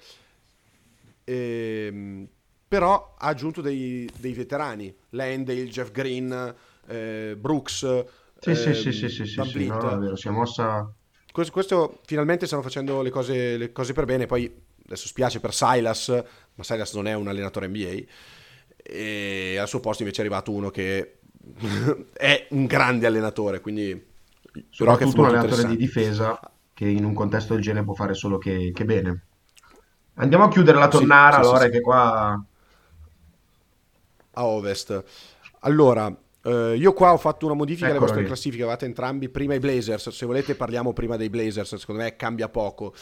Ehm, 1.23 2.27
però 2.67 3.15
ha 3.17 3.27
aggiunto 3.27 3.61
dei, 3.61 4.09
dei 4.17 4.33
veterani, 4.33 4.93
Landale, 5.11 5.67
Jeff 5.67 5.91
Green, 5.91 6.55
eh, 6.87 7.35
Brooks. 7.37 8.05
Sì, 8.39 8.49
ehm, 8.49 8.55
sì, 8.55 8.73
sì, 8.73 8.91
sì, 8.91 9.09
sì, 9.09 9.25
sì, 9.25 9.43
sì 9.43 9.67
no, 9.67 9.89
è 9.89 9.97
vero, 9.97 10.15
si 10.15 10.27
è 10.27 10.31
mossa... 10.31 10.91
Questo, 11.31 11.53
questo, 11.53 11.99
finalmente 12.05 12.47
stanno 12.47 12.63
facendo 12.63 13.01
le 13.01 13.11
cose, 13.11 13.57
le 13.57 13.71
cose 13.71 13.93
per 13.93 14.05
bene, 14.05 14.25
poi 14.25 14.51
adesso 14.85 15.07
spiace 15.07 15.39
per 15.39 15.53
Silas, 15.53 16.09
ma 16.55 16.63
Silas 16.63 16.93
non 16.95 17.07
è 17.07 17.13
un 17.13 17.27
allenatore 17.27 17.67
NBA, 17.67 18.01
e 18.75 19.57
al 19.57 19.67
suo 19.67 19.79
posto 19.79 20.01
invece 20.01 20.21
è 20.21 20.25
arrivato 20.25 20.51
uno 20.51 20.69
che 20.69 21.19
è 22.13 22.47
un 22.49 22.65
grande 22.65 23.07
allenatore, 23.07 23.61
quindi... 23.61 24.15
Soprattutto 24.71 25.21
un 25.21 25.27
allenatore 25.27 25.67
di 25.67 25.77
difesa 25.77 26.39
che 26.73 26.87
in 26.87 27.05
un 27.05 27.13
contesto 27.13 27.53
del 27.53 27.61
genere 27.61 27.85
può 27.85 27.93
fare 27.93 28.15
solo 28.15 28.39
che, 28.39 28.71
che 28.73 28.85
bene. 28.85 29.25
Andiamo 30.15 30.45
a 30.45 30.49
chiudere 30.49 30.79
la 30.79 30.87
tonnara, 30.87 31.35
sì, 31.35 31.41
allora, 31.41 31.65
sì, 31.65 31.69
che 31.69 31.81
qua... 31.81 32.43
A 34.37 34.45
ovest. 34.45 35.03
Allora, 35.61 36.15
eh, 36.43 36.75
io 36.77 36.93
qua 36.93 37.11
ho 37.11 37.17
fatto 37.17 37.45
una 37.45 37.55
modifica 37.55 37.89
alle 37.89 37.97
vostre 37.97 38.23
classifiche, 38.23 38.61
avevate 38.61 38.85
entrambi 38.85 39.29
prima 39.29 39.55
i 39.55 39.59
Blazers, 39.59 40.09
se 40.09 40.25
volete 40.25 40.55
parliamo 40.55 40.93
prima 40.93 41.17
dei 41.17 41.29
Blazers, 41.29 41.75
secondo 41.75 42.03
me 42.03 42.15
cambia 42.15 42.47
poco. 42.47 42.93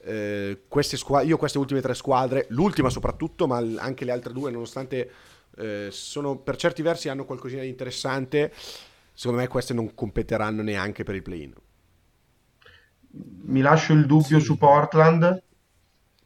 Eh, 0.00 0.62
queste 0.66 0.96
squ- 0.96 1.24
io 1.24 1.36
queste 1.36 1.58
ultime 1.58 1.80
tre 1.82 1.94
squadre, 1.94 2.46
l'ultima 2.50 2.88
soprattutto, 2.88 3.46
ma 3.46 3.58
anche 3.58 4.04
le 4.04 4.12
altre 4.12 4.32
due, 4.32 4.50
nonostante 4.50 5.10
eh, 5.58 5.88
sono, 5.90 6.36
per 6.38 6.56
certi 6.56 6.82
versi 6.82 7.08
hanno 7.08 7.24
qualcosina 7.24 7.62
di 7.62 7.68
interessante, 7.68 8.52
secondo 9.12 9.42
me 9.42 9.48
queste 9.48 9.74
non 9.74 9.94
competeranno 9.94 10.62
neanche 10.62 11.04
per 11.04 11.14
il 11.14 11.22
play-in. 11.22 11.52
Mi 13.10 13.60
lascio 13.60 13.92
il 13.92 14.06
dubbio 14.06 14.38
sì. 14.38 14.44
su 14.44 14.56
Portland, 14.56 15.42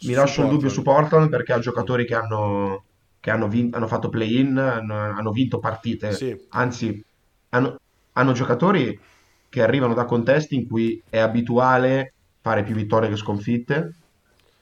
mi 0.02 0.12
lascio 0.12 0.42
il 0.42 0.48
dubbio 0.48 0.68
su 0.68 0.82
Portland 0.82 1.28
perché 1.28 1.52
ha 1.52 1.58
giocatori 1.58 2.04
che 2.04 2.14
hanno, 2.14 2.84
che 3.22 3.30
hanno, 3.30 3.46
vin- 3.46 3.72
hanno 3.72 3.86
fatto 3.86 4.08
play-in, 4.08 4.58
hanno, 4.58 4.96
hanno 4.96 5.30
vinto 5.30 5.60
partite, 5.60 6.10
sì. 6.10 6.36
anzi 6.48 7.00
hanno, 7.50 7.78
hanno 8.14 8.32
giocatori 8.32 8.98
che 9.48 9.62
arrivano 9.62 9.94
da 9.94 10.06
contesti 10.06 10.56
in 10.56 10.66
cui 10.66 11.00
è 11.08 11.18
abituale 11.18 12.14
fare 12.40 12.64
più 12.64 12.74
vittorie 12.74 13.08
che 13.08 13.14
sconfitte. 13.14 13.94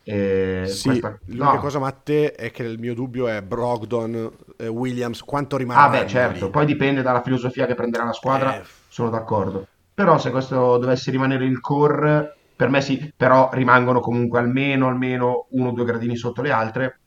E 0.02 0.64
sì, 0.66 0.88
questa... 0.88 1.18
l'unica 1.24 1.54
no. 1.54 1.60
cosa 1.60 1.78
Matte 1.78 2.34
è 2.34 2.50
che 2.50 2.64
il 2.64 2.78
mio 2.78 2.92
dubbio 2.92 3.28
è 3.28 3.40
Brogdon, 3.40 4.30
eh, 4.58 4.66
Williams, 4.66 5.22
quanto 5.22 5.56
rimarrà. 5.56 5.84
Ah 5.84 5.88
beh 5.88 6.06
certo, 6.06 6.44
lì. 6.44 6.50
poi 6.50 6.66
dipende 6.66 7.00
dalla 7.00 7.22
filosofia 7.22 7.64
che 7.64 7.74
prenderà 7.74 8.04
la 8.04 8.12
squadra, 8.12 8.60
eh... 8.60 8.64
sono 8.88 9.08
d'accordo. 9.08 9.66
Però 9.94 10.18
se 10.18 10.30
questo 10.30 10.76
dovesse 10.76 11.10
rimanere 11.10 11.46
il 11.46 11.60
core 11.60 12.36
per 12.54 12.68
me 12.68 12.82
sì, 12.82 13.10
però 13.16 13.48
rimangono 13.54 14.00
comunque 14.00 14.38
almeno, 14.38 14.86
almeno 14.88 15.46
uno 15.52 15.70
o 15.70 15.72
due 15.72 15.86
gradini 15.86 16.14
sotto 16.14 16.42
le 16.42 16.50
altre. 16.50 16.99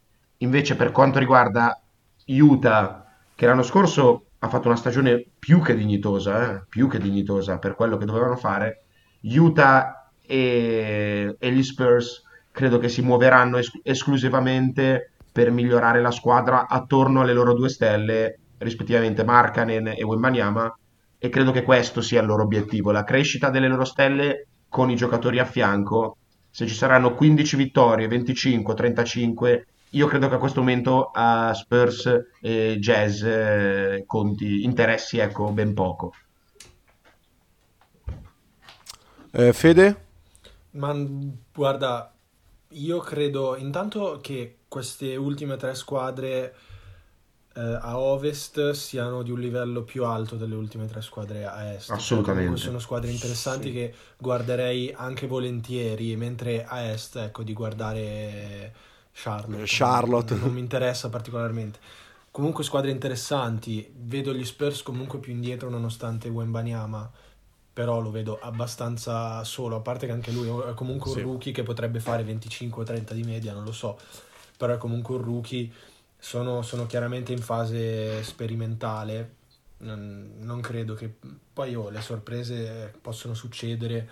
Invece 0.44 0.76
per 0.76 0.92
quanto 0.92 1.20
riguarda 1.20 1.82
Utah, 2.28 3.06
che 3.34 3.46
l'anno 3.46 3.64
scorso 3.64 4.26
ha 4.40 4.50
fatto 4.50 4.68
una 4.68 4.76
stagione 4.76 5.26
più 5.40 5.62
che 5.62 5.74
dignitosa, 5.74 6.52
eh? 6.52 6.66
più 6.68 6.90
che 6.90 7.00
dignitosa 7.00 7.60
per 7.60 7.76
quello 7.76 7.96
che 7.96 8.06
dovevano 8.06 8.36
fare, 8.36 8.84
Utah 9.22 10.12
e, 10.22 11.38
e 11.40 11.52
gli 11.52 11.64
Spurs 11.64 12.24
credo 12.52 12.78
che 12.78 12.90
si 12.90 13.02
muoveranno 13.02 13.58
es- 13.58 13.72
esclusivamente 13.84 15.14
per 15.32 15.50
migliorare 15.50 16.02
la 16.02 16.12
squadra 16.12 16.68
attorno 16.68 17.22
alle 17.22 17.34
loro 17.34 17.54
due 17.54 17.70
stelle, 17.70 18.40
rispettivamente 18.58 19.24
Markanen 19.24 19.88
e 19.88 20.04
Wembanyama, 20.04 20.78
e 21.18 21.30
credo 21.30 21.52
che 21.52 21.64
questo 21.64 22.02
sia 22.02 22.20
il 22.20 22.28
loro 22.28 22.44
obiettivo, 22.44 22.92
la 22.92 23.06
crescita 23.06 23.50
delle 23.50 23.70
loro 23.70 23.86
stelle 23.86 24.48
con 24.68 24.90
i 24.90 24.96
giocatori 24.98 25.40
a 25.40 25.46
fianco, 25.46 26.18
se 26.50 26.68
ci 26.68 26.76
saranno 26.76 27.16
15 27.16 27.56
vittorie, 27.56 28.08
25, 28.10 28.74
35, 28.74 29.68
io 29.94 30.08
credo 30.08 30.28
che 30.28 30.36
a 30.36 30.40
questo 30.40 30.60
momento 30.60 31.12
a 31.14 31.54
Spurs 31.54 32.30
e 32.42 32.78
Jazz 32.80 33.22
eh, 33.24 34.04
conti, 34.06 34.64
interessi 34.64 35.18
ecco, 35.18 35.52
ben 35.52 35.74
poco. 35.74 36.14
Eh, 39.32 39.54
Fede? 39.54 40.06
Ma 40.72 40.96
guarda, 41.54 42.12
io 42.70 43.00
credo 43.00 43.56
intanto 43.56 44.20
che 44.22 44.60
queste 44.68 45.16
ultime 45.16 45.58
tre 45.58 45.76
squadre 45.76 46.56
eh, 47.56 47.62
a 47.62 48.00
ovest 48.00 48.72
siano 48.72 49.22
di 49.22 49.30
un 49.30 49.40
livello 49.40 49.84
più 49.84 50.06
alto 50.06 50.36
delle 50.36 50.56
ultime 50.56 50.88
tre 50.88 51.02
squadre 51.02 51.46
a 51.46 51.74
est. 51.74 51.92
Assolutamente. 51.92 52.58
sono 52.58 52.80
squadre 52.80 53.12
interessanti 53.12 53.68
sì. 53.68 53.74
che 53.74 53.94
guarderei 54.18 54.92
anche 54.92 55.28
volentieri, 55.28 56.16
mentre 56.16 56.66
a 56.66 56.82
est, 56.90 57.18
ecco, 57.18 57.44
di 57.44 57.54
guardare 57.54 58.74
Charlotte. 59.14 59.64
Charlotte. 59.66 60.34
Non, 60.34 60.44
non 60.44 60.54
mi 60.54 60.60
interessa 60.60 61.10
particolarmente. 61.10 61.80
Comunque 62.32 62.64
squadre 62.64 62.90
interessanti, 62.90 63.94
vedo 63.96 64.34
gli 64.34 64.44
Spurs 64.44 64.82
comunque 64.82 65.20
più 65.20 65.32
indietro 65.32 65.70
nonostante 65.70 66.30
Wembanyama, 66.30 67.10
però 67.72 68.00
lo 68.02 68.10
vedo 68.10 68.40
abbastanza 68.40 69.44
solo, 69.44 69.76
a 69.76 69.82
parte 69.82 70.08
che 70.08 70.12
anche 70.12 70.32
lui 70.32 70.48
è 70.48 70.74
comunque 70.74 71.12
un 71.12 71.18
sì. 71.18 71.22
rookie 71.22 71.52
che 71.52 71.62
potrebbe 71.62 72.00
fare 72.00 72.24
25-30 72.24 73.14
di 73.14 73.24
media, 73.24 73.54
non 73.54 73.64
lo 73.64 73.72
so, 73.72 74.00
però 74.58 74.74
è 74.74 74.78
comunque 74.78 75.16
un 75.16 75.24
rookie, 75.24 75.72
sono, 76.18 76.64
sono 76.64 76.88
chiaramente 76.88 77.34
in 77.34 77.42
fase 77.42 78.24
sperimentale, 78.24 79.36
non, 79.78 80.38
non 80.40 80.60
credo 80.60 80.96
che... 80.96 81.14
Poi 81.54 81.76
oh, 81.76 81.90
le 81.90 82.02
sorprese 82.02 82.96
possono 83.00 83.36
succedere, 83.36 84.10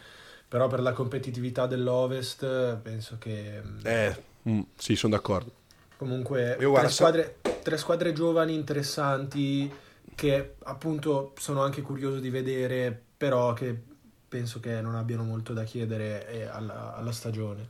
però 0.47 0.67
per 0.67 0.81
la 0.81 0.93
competitività 0.93 1.65
dell'Ovest 1.65 2.75
penso 2.77 3.17
che... 3.17 3.61
Eh, 3.81 4.23
mm, 4.49 4.61
sì, 4.77 4.95
sono 4.95 5.15
d'accordo. 5.15 5.51
Comunque, 5.97 6.57
Io, 6.59 6.69
guarda, 6.69 6.87
tre, 6.87 6.95
squadre, 6.95 7.35
tre 7.61 7.77
squadre 7.77 8.13
giovani 8.13 8.53
interessanti 8.53 9.71
che 10.15 10.55
appunto 10.63 11.33
sono 11.37 11.61
anche 11.61 11.81
curioso 11.81 12.19
di 12.19 12.29
vedere, 12.29 12.99
però 13.17 13.53
che 13.53 13.79
penso 14.27 14.59
che 14.59 14.81
non 14.81 14.95
abbiano 14.95 15.23
molto 15.23 15.53
da 15.53 15.63
chiedere 15.63 16.27
eh, 16.29 16.43
alla, 16.43 16.95
alla 16.95 17.11
stagione. 17.11 17.69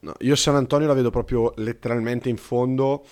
No, 0.00 0.14
io 0.20 0.36
San 0.36 0.54
Antonio 0.54 0.86
la 0.86 0.94
vedo 0.94 1.10
proprio 1.10 1.52
letteralmente 1.56 2.28
in 2.28 2.36
fondo 2.36 3.04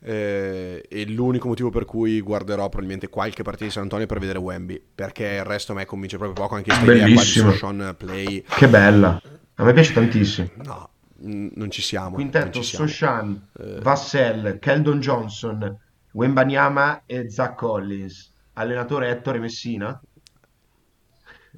eh, 0.00 0.84
e 0.88 1.06
l'unico 1.08 1.48
motivo 1.48 1.70
per 1.70 1.84
cui 1.84 2.20
guarderò 2.20 2.68
probabilmente 2.68 3.08
qualche 3.08 3.42
partita 3.42 3.64
di 3.64 3.70
San 3.70 3.84
Antonio 3.84 4.06
per 4.06 4.18
vedere 4.18 4.38
Wemby, 4.38 4.82
perché 4.94 5.26
il 5.26 5.44
resto 5.44 5.72
a 5.72 5.76
me 5.76 5.84
convince 5.84 6.16
proprio 6.16 6.42
poco, 6.42 6.54
anche 6.54 6.70
questa 6.70 6.92
idea 6.92 7.12
qua 7.12 7.22
di 7.22 7.56
Sean 7.56 7.94
Play. 7.96 8.42
Che 8.42 8.68
bella, 8.68 9.20
a 9.54 9.64
me 9.64 9.72
piace 9.72 9.92
tantissimo. 9.92 10.50
No, 10.64 10.90
non 11.18 11.70
ci 11.70 11.82
siamo. 11.82 12.14
Quintetto, 12.14 12.62
ci 12.62 12.76
Soshan, 12.76 13.48
eh... 13.58 13.80
Vassell, 13.80 14.58
Keldon 14.58 15.00
Johnson, 15.00 15.78
Wembanyama 16.12 17.02
e 17.06 17.30
Zach 17.30 17.54
Collins. 17.56 18.32
Allenatore 18.54 19.10
Ettore 19.10 19.38
Messina. 19.38 20.00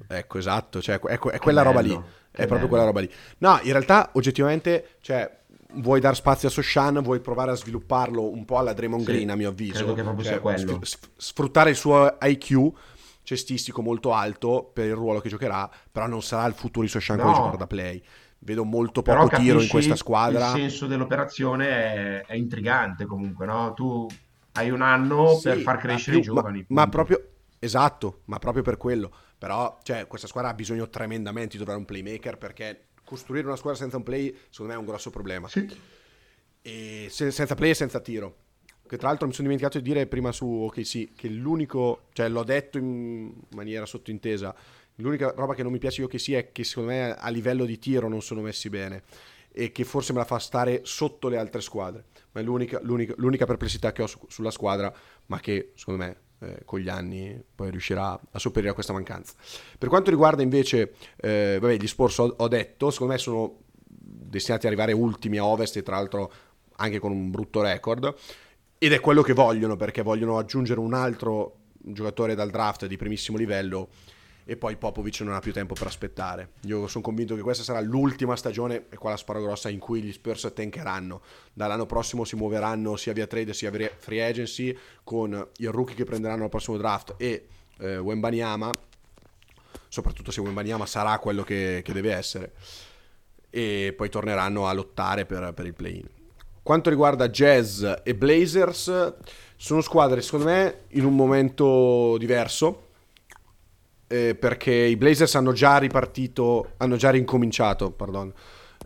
Ecco, 0.07 0.37
esatto, 0.37 0.81
cioè, 0.81 0.99
è, 0.99 1.17
è 1.17 1.39
quella 1.39 1.63
bello, 1.63 1.63
roba 1.63 1.79
lì. 1.81 1.93
È 2.31 2.45
proprio 2.45 2.57
bello. 2.57 2.67
quella 2.67 2.83
roba 2.85 2.99
lì. 3.01 3.11
No, 3.39 3.59
in 3.63 3.71
realtà, 3.71 4.11
oggettivamente, 4.13 4.97
cioè, 5.01 5.39
vuoi 5.75 5.99
dar 5.99 6.15
spazio 6.15 6.47
a 6.47 6.51
Soshan, 6.51 7.01
vuoi 7.01 7.19
provare 7.19 7.51
a 7.51 7.55
svilupparlo 7.55 8.29
un 8.29 8.45
po' 8.45 8.57
alla 8.57 8.73
Draymond 8.73 9.05
sì, 9.05 9.11
Green, 9.11 9.29
a 9.29 9.35
mio 9.35 9.49
avviso. 9.49 9.77
Credo 9.77 9.93
che 9.93 10.03
proprio 10.03 10.23
cioè, 10.23 10.33
sia 10.33 10.41
quello. 10.41 10.79
Sfruttare 11.15 11.69
il 11.69 11.75
suo 11.75 12.17
IQ 12.21 12.71
cestistico 13.23 13.81
molto 13.83 14.11
alto 14.11 14.71
per 14.73 14.85
il 14.85 14.95
ruolo 14.95 15.19
che 15.19 15.29
giocherà, 15.29 15.69
però 15.91 16.07
non 16.07 16.23
sarà 16.23 16.47
il 16.47 16.53
futuro 16.53 16.85
di 16.85 16.91
Soshan 16.91 17.17
no. 17.17 17.23
come 17.23 17.35
giocare 17.35 17.57
da 17.57 17.67
play 17.67 18.03
vedo 18.39 18.63
molto 18.63 19.01
poco 19.01 19.27
tiro 19.37 19.61
in 19.61 19.67
questa 19.67 19.95
squadra. 19.95 20.47
Il 20.47 20.59
senso 20.59 20.87
dell'operazione 20.87 21.67
è, 21.67 22.25
è 22.25 22.35
intrigante 22.35 23.05
comunque, 23.05 23.45
no? 23.45 23.73
Tu 23.73 24.07
hai 24.53 24.69
un 24.69 24.81
anno 24.81 25.35
sì, 25.35 25.49
per 25.49 25.59
far 25.59 25.77
crescere 25.77 26.19
più, 26.19 26.31
i 26.31 26.35
giovani. 26.35 26.65
Ma, 26.69 26.83
ma, 26.83 26.89
proprio, 26.89 27.29
esatto, 27.59 28.21
ma 28.25 28.39
proprio 28.39 28.63
per 28.63 28.77
quello. 28.77 29.11
Però, 29.37 29.77
cioè, 29.83 30.07
questa 30.07 30.27
squadra 30.27 30.51
ha 30.51 30.53
bisogno 30.53 30.89
tremendamente 30.89 31.51
di 31.51 31.57
trovare 31.57 31.79
un 31.79 31.85
playmaker 31.85 32.37
perché 32.37 32.87
costruire 33.03 33.47
una 33.47 33.55
squadra 33.55 33.79
senza 33.79 33.97
un 33.97 34.03
play, 34.03 34.35
secondo 34.49 34.73
me, 34.73 34.77
è 34.77 34.81
un 34.81 34.87
grosso 34.87 35.09
problema. 35.09 35.47
Sì. 35.47 35.67
E 36.61 37.07
se, 37.09 37.31
senza 37.31 37.55
play 37.55 37.71
e 37.71 37.75
senza 37.75 37.99
tiro. 37.99 38.35
Che 38.85 38.97
tra 38.97 39.07
l'altro 39.07 39.27
mi 39.27 39.33
sono 39.33 39.47
dimenticato 39.47 39.79
di 39.79 39.87
dire 39.87 40.07
prima 40.07 40.31
su 40.31 40.47
OKC 40.47 41.13
che 41.13 41.29
l'unico, 41.29 42.07
cioè 42.11 42.27
l'ho 42.27 42.43
detto 42.43 42.79
in 42.79 43.31
maniera 43.49 43.85
sottointesa, 43.85 44.55
L'unica 44.99 45.33
roba 45.35 45.53
che 45.53 45.63
non 45.63 45.71
mi 45.71 45.77
piace 45.77 46.01
io 46.01 46.07
che 46.07 46.19
sia 46.19 46.39
è 46.39 46.51
che 46.51 46.63
secondo 46.63 46.91
me 46.91 47.15
a 47.15 47.29
livello 47.29 47.65
di 47.65 47.79
tiro 47.79 48.09
non 48.09 48.21
sono 48.21 48.41
messi 48.41 48.69
bene 48.69 49.03
e 49.51 49.71
che 49.71 49.83
forse 49.83 50.13
me 50.13 50.19
la 50.19 50.25
fa 50.25 50.39
stare 50.39 50.81
sotto 50.83 51.27
le 51.27 51.37
altre 51.37 51.61
squadre. 51.61 52.05
Ma 52.31 52.41
è 52.41 52.43
l'unica, 52.43 52.79
l'unica, 52.83 53.13
l'unica 53.17 53.45
perplessità 53.45 53.91
che 53.91 54.03
ho 54.03 54.07
su, 54.07 54.19
sulla 54.27 54.51
squadra, 54.51 54.93
ma 55.27 55.39
che 55.39 55.71
secondo 55.75 56.03
me 56.03 56.17
eh, 56.39 56.61
con 56.65 56.79
gli 56.79 56.89
anni 56.89 57.41
poi 57.55 57.71
riuscirà 57.71 58.19
a 58.31 58.39
sopperire 58.39 58.71
a 58.71 58.73
questa 58.73 58.93
mancanza. 58.93 59.33
Per 59.77 59.89
quanto 59.89 60.09
riguarda 60.09 60.41
invece 60.41 60.93
eh, 61.17 61.57
vabbè, 61.59 61.77
gli 61.77 61.87
Spurs, 61.87 62.17
ho, 62.17 62.35
ho, 62.37 62.47
detto, 62.47 62.91
secondo 62.91 63.13
me 63.13 63.19
sono 63.19 63.59
destinati 63.85 64.65
ad 64.65 64.73
arrivare 64.73 64.93
ultimi 64.93 65.37
a 65.37 65.45
Ovest 65.45 65.77
e 65.77 65.83
tra 65.83 65.95
l'altro 65.95 66.31
anche 66.75 66.99
con 66.99 67.11
un 67.11 67.31
brutto 67.31 67.61
record. 67.61 68.13
Ed 68.77 68.93
è 68.93 68.99
quello 68.99 69.21
che 69.21 69.33
vogliono 69.33 69.75
perché 69.75 70.01
vogliono 70.01 70.37
aggiungere 70.37 70.79
un 70.79 70.93
altro 70.93 71.55
giocatore 71.81 72.35
dal 72.35 72.49
draft 72.49 72.85
di 72.85 72.97
primissimo 72.97 73.37
livello 73.37 73.89
e 74.49 74.57
poi 74.57 74.77
Popovic 74.77 75.19
non 75.21 75.35
ha 75.35 75.39
più 75.39 75.53
tempo 75.53 75.75
per 75.75 75.85
aspettare. 75.85 76.53
Io 76.61 76.87
sono 76.87 77.03
convinto 77.03 77.35
che 77.35 77.41
questa 77.41 77.61
sarà 77.61 77.79
l'ultima 77.81 78.35
stagione, 78.35 78.85
e 78.89 78.97
qua 78.97 79.11
la 79.11 79.15
sparo 79.15 79.43
grossa, 79.43 79.69
in 79.69 79.77
cui 79.77 80.01
gli 80.01 80.11
Spurs 80.11 80.51
tankeranno. 80.55 81.21
Dall'anno 81.53 81.85
prossimo 81.85 82.23
si 82.23 82.35
muoveranno 82.35 82.95
sia 82.95 83.13
via 83.13 83.27
trade 83.27 83.53
sia 83.53 83.69
via 83.69 83.91
free 83.95 84.25
agency 84.25 84.75
con 85.03 85.49
il 85.57 85.69
rookie 85.69 85.93
che 85.93 86.03
prenderanno 86.03 86.45
al 86.45 86.49
prossimo 86.49 86.77
draft 86.77 87.13
e 87.17 87.45
eh, 87.77 87.99
Wembanyama, 87.99 88.71
soprattutto 89.87 90.31
se 90.31 90.41
Wembanyama 90.41 90.87
sarà 90.87 91.19
quello 91.19 91.43
che, 91.43 91.81
che, 91.83 91.93
deve 91.93 92.11
essere, 92.11 92.53
e 93.51 93.93
poi 93.95 94.09
torneranno 94.09 94.65
a 94.65 94.73
lottare 94.73 95.27
per, 95.27 95.53
per 95.53 95.67
il 95.67 95.75
play-in. 95.75 96.07
Quanto 96.63 96.89
riguarda 96.89 97.29
Jazz 97.29 97.85
e 98.01 98.15
Blazers, 98.15 99.13
sono 99.55 99.81
squadre 99.81 100.23
secondo 100.23 100.45
me 100.47 100.85
in 100.89 101.05
un 101.05 101.15
momento 101.15 102.17
diverso 102.17 102.87
eh, 104.11 104.33
perché 104.33 104.73
i 104.73 104.97
Blazers 104.97 105.35
hanno 105.35 105.53
già 105.53 105.77
ripartito, 105.77 106.73
hanno 106.77 106.95
già 106.95 107.11
rincominciato, 107.11 107.91
pardon, 107.91 108.33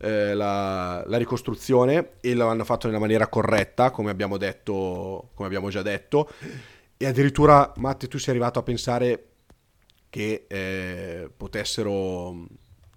eh, 0.01 0.33
la, 0.33 1.01
la, 1.07 1.17
ricostruzione 1.17 2.15
e 2.19 2.33
lo 2.35 2.47
hanno 2.47 2.65
fatto 2.65 2.87
nella 2.87 2.99
maniera 2.99 3.27
corretta, 3.27 3.89
come 3.89 4.11
abbiamo 4.11 4.37
detto, 4.37 5.29
come 5.33 5.47
abbiamo 5.47 5.69
già 5.69 5.81
detto. 5.81 6.29
E 6.97 7.05
addirittura, 7.05 7.71
Matte, 7.77 8.09
tu 8.09 8.17
sei 8.17 8.31
arrivato 8.31 8.59
a 8.59 8.63
pensare 8.63 9.27
che 10.09 10.45
eh, 10.47 11.29
potessero, 11.35 12.45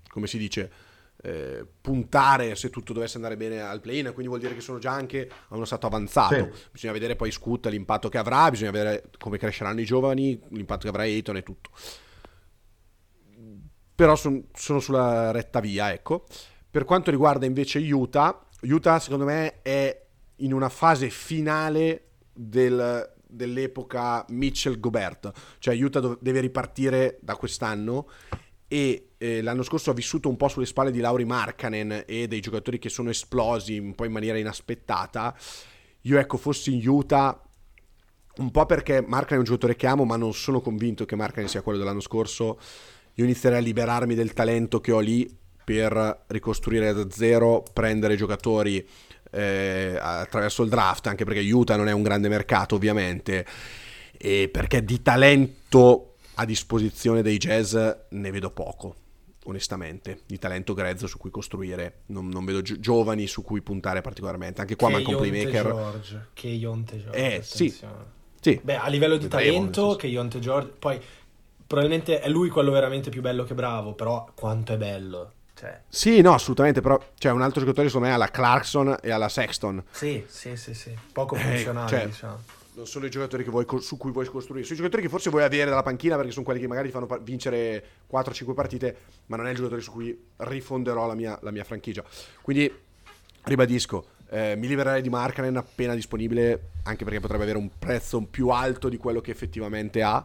come 0.09 0.27
si 0.27 0.37
dice, 0.37 0.71
eh, 1.23 1.65
puntare 1.81 2.57
se 2.57 2.71
tutto 2.71 2.93
dovesse 2.93 3.17
andare 3.17 3.37
bene 3.37 3.61
al 3.61 3.81
play-in, 3.81 4.07
quindi 4.07 4.27
vuol 4.27 4.41
dire 4.41 4.55
che 4.55 4.61
sono 4.61 4.79
già 4.79 4.91
anche 4.91 5.31
a 5.49 5.55
uno 5.55 5.65
stato 5.65 5.87
avanzato. 5.87 6.35
Sì. 6.35 6.63
Bisogna 6.73 6.93
vedere 6.93 7.15
poi 7.15 7.31
Scoot 7.31 7.67
l'impatto 7.67 8.09
che 8.09 8.19
avrà, 8.19 8.51
bisogna 8.51 8.73
vedere 8.73 9.11
come 9.17 9.39
cresceranno 9.39 9.81
i 9.81 9.85
giovani, 9.85 10.41
l'impatto 10.49 10.83
che 10.83 10.89
avrà 10.89 11.03
Ayton 11.03 11.37
e 11.37 11.43
tutto 11.45 11.71
però 13.97 14.15
son, 14.15 14.45
sono 14.53 14.79
sulla 14.79 15.33
retta 15.33 15.59
via, 15.59 15.93
ecco. 15.93 16.27
Per 16.71 16.85
quanto 16.85 17.11
riguarda 17.11 17.47
invece 17.47 17.79
Utah, 17.79 18.39
Utah 18.61 19.01
secondo 19.01 19.25
me 19.25 19.63
è 19.63 20.05
in 20.37 20.53
una 20.53 20.69
fase 20.69 21.09
finale 21.09 22.11
del, 22.33 23.15
dell'epoca 23.27 24.25
Mitchell-Gobert, 24.29 25.33
cioè 25.59 25.83
Utah 25.83 26.01
dov- 26.01 26.19
deve 26.21 26.41
ripartire 26.41 27.19
da 27.23 27.37
quest'anno 27.37 28.07
e 28.69 29.13
eh, 29.17 29.41
l'anno 29.41 29.63
scorso 29.63 29.91
ha 29.91 29.95
vissuto 29.95 30.29
un 30.29 30.37
po' 30.37 30.49
sulle 30.49 30.67
spalle 30.67 30.91
di 30.91 31.01
Lauri 31.01 31.25
Markkanen 31.25 32.05
e 32.07 32.29
dei 32.29 32.41
giocatori 32.41 32.79
che 32.79 32.91
sono 32.91 33.09
esplosi 33.09 33.79
un 33.79 33.95
po' 33.95 34.05
in 34.05 34.13
maniera 34.13 34.37
inaspettata. 34.37 35.35
Io 36.03 36.19
ecco 36.19 36.37
fossi 36.37 36.75
in 36.75 36.87
Utah 36.87 37.41
un 38.37 38.51
po' 38.51 38.67
perché 38.67 39.01
Markkanen 39.01 39.37
è 39.37 39.39
un 39.39 39.45
giocatore 39.45 39.77
che 39.77 39.87
amo, 39.87 40.05
ma 40.05 40.17
non 40.17 40.35
sono 40.35 40.61
convinto 40.61 41.07
che 41.07 41.17
Markkanen 41.17 41.49
sia 41.49 41.63
quello 41.63 41.79
dell'anno 41.79 42.01
scorso 42.01 42.59
io 43.19 43.25
inizierei 43.25 43.59
a 43.59 43.63
liberarmi 43.63 44.15
del 44.15 44.33
talento 44.33 44.81
che 44.81 44.93
ho 44.93 45.01
lì 45.01 45.29
per 45.65 46.25
ricostruire 46.29 46.93
da 46.93 47.07
zero, 47.11 47.65
prendere 47.73 48.15
giocatori 48.15 48.87
eh, 49.31 49.99
attraverso 50.01 50.63
il 50.63 50.69
draft, 50.69 51.07
anche 51.07 51.25
perché 51.25 51.41
Utah 51.41 51.77
non 51.77 51.89
è 51.89 51.93
un 51.93 52.03
grande 52.03 52.29
mercato 52.29 52.77
ovviamente, 52.77 53.45
e 54.17 54.49
perché 54.53 54.85
di 54.85 55.03
talento 55.03 56.17
a 56.35 56.45
disposizione 56.45 57.23
dei 57.23 57.39
jazz 57.39 57.75
ne 57.75 58.31
vedo 58.31 58.51
poco 58.51 58.97
onestamente, 59.47 60.21
di 60.27 60.39
talento 60.39 60.75
grezzo 60.75 61.07
su 61.07 61.19
cui 61.19 61.31
costruire. 61.31 62.03
Non, 62.07 62.29
non 62.29 62.45
vedo 62.45 62.63
gi- 62.63 62.79
giovani 62.79 63.27
su 63.27 63.43
cui 63.43 63.63
puntare 63.63 64.03
particolarmente. 64.03 64.61
Anche 64.61 64.77
qua 64.77 64.91
manca 64.91 65.11
un 65.11 65.17
playmaker. 65.17 65.65
George, 65.65 66.27
che 66.35 66.49
Ionte 66.49 67.01
George. 67.01 67.37
Eh, 67.37 67.43
sì. 67.43 67.75
sì. 68.41 68.61
Beh, 68.63 68.77
a 68.77 68.89
livello 68.89 69.17
di 69.17 69.29
talento, 69.29 69.97
che 69.97 70.07
Ionte 70.07 70.39
George. 70.39 70.73
Poi 70.79 71.01
probabilmente 71.67 72.21
è 72.21 72.29
lui 72.29 72.49
quello 72.49 72.71
veramente 72.71 73.11
più 73.11 73.21
bello 73.21 73.45
che 73.45 73.55
bravo, 73.55 73.95
però 73.95 74.29
quanto 74.35 74.73
è 74.73 74.77
bello. 74.77 75.33
Cioè. 75.55 75.81
Sì, 75.89 76.21
no, 76.21 76.35
assolutamente, 76.35 76.83
però 76.83 77.01
c'è 77.17 77.31
un 77.31 77.41
altro 77.41 77.61
giocatore 77.61 77.87
secondo 77.87 78.09
me 78.09 78.13
alla 78.13 78.31
Clarkson 78.31 78.95
e 79.01 79.11
alla 79.11 79.31
Sexton. 79.31 79.83
Sì, 79.91 80.23
sì, 80.29 80.55
sì, 80.55 80.75
sì. 80.75 80.95
Poco 81.13 81.35
eh, 81.35 81.39
funzionali, 81.39 81.89
cioè, 81.89 82.07
diciamo. 82.07 82.43
Non 82.75 82.87
sono 82.87 83.07
i 83.07 83.11
giocatori 83.11 83.43
vuoi, 83.45 83.65
su 83.81 83.97
cui 83.97 84.13
vuoi 84.13 84.27
costruire, 84.27 84.65
sono 84.65 84.75
i 84.75 84.83
giocatori 84.83 85.03
che 85.03 85.09
forse 85.09 85.31
vuoi 85.31 85.45
avere 85.45 85.71
dalla 85.71 85.83
panchina 85.83 86.17
perché 86.17 86.31
sono 86.31 86.45
quelli 86.45 86.61
che 86.61 86.67
magari 86.67 86.89
ti 86.89 86.93
fanno 86.93 87.09
vincere 87.23 87.83
4-5 88.13 88.53
partite, 88.53 88.97
ma 89.27 89.37
non 89.37 89.47
è 89.47 89.51
il 89.51 89.57
giocatore 89.57 89.81
su 89.81 89.93
cui 89.93 90.27
rifonderò 90.37 91.07
la 91.07 91.15
mia, 91.15 91.39
la 91.41 91.51
mia 91.51 91.65
franchigia. 91.65 92.05
Quindi, 92.43 92.71
ribadisco, 93.45 94.09
eh, 94.29 94.57
mi 94.57 94.67
libererei 94.67 95.01
di 95.01 95.09
Markanen 95.09 95.57
appena 95.57 95.95
disponibile, 95.95 96.73
anche 96.83 97.05
perché 97.05 97.19
potrebbe 97.19 97.45
avere 97.45 97.57
un 97.57 97.71
prezzo 97.79 98.21
più 98.21 98.49
alto 98.49 98.91
di 98.91 98.99
quello 98.99 99.23
che 99.23 99.31
effettivamente 99.31 100.03
ha 100.03 100.23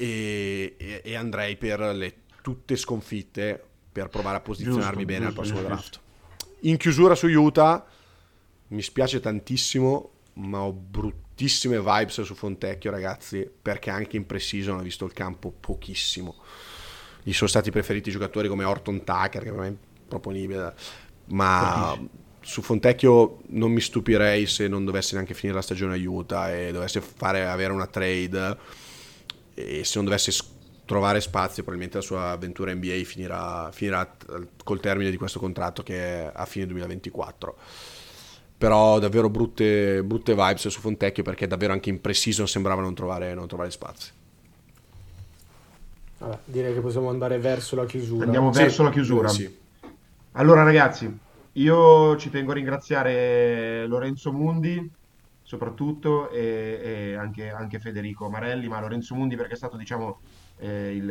e, 0.00 0.76
e, 0.78 1.02
e 1.04 1.14
andrei 1.14 1.56
per 1.56 1.80
le 1.80 2.14
tutte 2.40 2.74
sconfitte 2.76 3.62
per 3.92 4.08
provare 4.08 4.38
a 4.38 4.40
posizionarmi 4.40 5.04
giusto, 5.04 5.06
bene 5.06 5.26
giusto, 5.26 5.28
al 5.28 5.34
prossimo 5.34 5.68
giusto. 5.68 5.74
draft. 5.74 6.00
in 6.60 6.76
chiusura 6.78 7.14
su 7.14 7.26
Utah, 7.26 7.86
mi 8.68 8.80
spiace 8.80 9.20
tantissimo, 9.20 10.10
ma 10.34 10.60
ho 10.60 10.72
bruttissime 10.72 11.80
vibes 11.80 12.22
su 12.22 12.34
Fontecchio, 12.34 12.90
ragazzi, 12.90 13.46
perché 13.60 13.90
anche 13.90 14.16
in 14.16 14.24
pre-season 14.24 14.78
ho 14.78 14.82
visto 14.82 15.04
il 15.04 15.12
campo 15.12 15.50
pochissimo. 15.50 16.36
Gli 17.22 17.34
sono 17.34 17.50
stati 17.50 17.70
preferiti 17.70 18.10
giocatori 18.10 18.48
come 18.48 18.64
Orton 18.64 19.04
Tucker, 19.04 19.42
che 19.42 19.50
per 19.50 19.58
me 19.58 19.66
è 19.66 19.74
improponibile, 20.00 20.74
ma 21.26 21.98
su 22.40 22.62
Fontecchio 22.62 23.40
non 23.48 23.70
mi 23.70 23.80
stupirei 23.80 24.46
se 24.46 24.66
non 24.66 24.86
dovesse 24.86 25.14
neanche 25.14 25.34
finire 25.34 25.56
la 25.56 25.62
stagione 25.62 25.94
a 25.94 25.98
Utah 25.98 26.54
e 26.54 26.72
dovesse 26.72 27.02
fare, 27.02 27.46
avere 27.46 27.72
una 27.74 27.86
trade 27.86 28.56
e 29.66 29.84
se 29.84 29.92
non 29.96 30.04
dovesse 30.04 30.32
trovare 30.84 31.20
spazio 31.20 31.62
probabilmente 31.62 31.98
la 31.98 32.02
sua 32.02 32.30
avventura 32.30 32.74
NBA 32.74 33.02
finirà, 33.04 33.70
finirà 33.72 34.16
col 34.64 34.80
termine 34.80 35.10
di 35.10 35.16
questo 35.16 35.38
contratto 35.38 35.82
che 35.82 35.96
è 35.96 36.30
a 36.34 36.44
fine 36.46 36.66
2024 36.66 37.56
però 38.60 38.98
davvero 38.98 39.30
brutte, 39.30 40.02
brutte 40.04 40.34
vibes 40.34 40.68
su 40.68 40.80
Fontecchio 40.80 41.22
perché 41.22 41.46
davvero 41.46 41.72
anche 41.72 41.88
in 41.88 41.98
pre-season 41.98 42.46
sembrava 42.46 42.82
non 42.82 42.92
trovare, 42.92 43.32
non 43.32 43.46
trovare 43.46 43.70
spazio. 43.70 44.12
Vabbè, 46.18 46.38
direi 46.44 46.74
che 46.74 46.80
possiamo 46.80 47.08
andare 47.08 47.38
verso 47.38 47.74
la 47.74 47.86
chiusura. 47.86 48.26
Andiamo 48.26 48.50
verso 48.50 48.76
sì, 48.76 48.82
la 48.82 48.90
chiusura. 48.90 49.28
Sì. 49.28 49.58
allora 50.32 50.62
ragazzi 50.62 51.10
io 51.52 52.16
ci 52.18 52.28
tengo 52.28 52.50
a 52.50 52.54
ringraziare 52.54 53.86
Lorenzo 53.86 54.30
Mundi 54.30 54.90
soprattutto 55.50 56.30
e, 56.30 56.80
e 56.80 57.14
anche, 57.16 57.50
anche, 57.50 57.80
Federico 57.80 58.30
Marelli 58.30 58.68
ma 58.68 58.78
Lorenzo 58.78 59.16
Mundi 59.16 59.34
perché 59.34 59.54
è 59.54 59.56
stato 59.56 59.76
diciamo 59.76 60.20
eh, 60.58 60.94
il, 60.94 61.10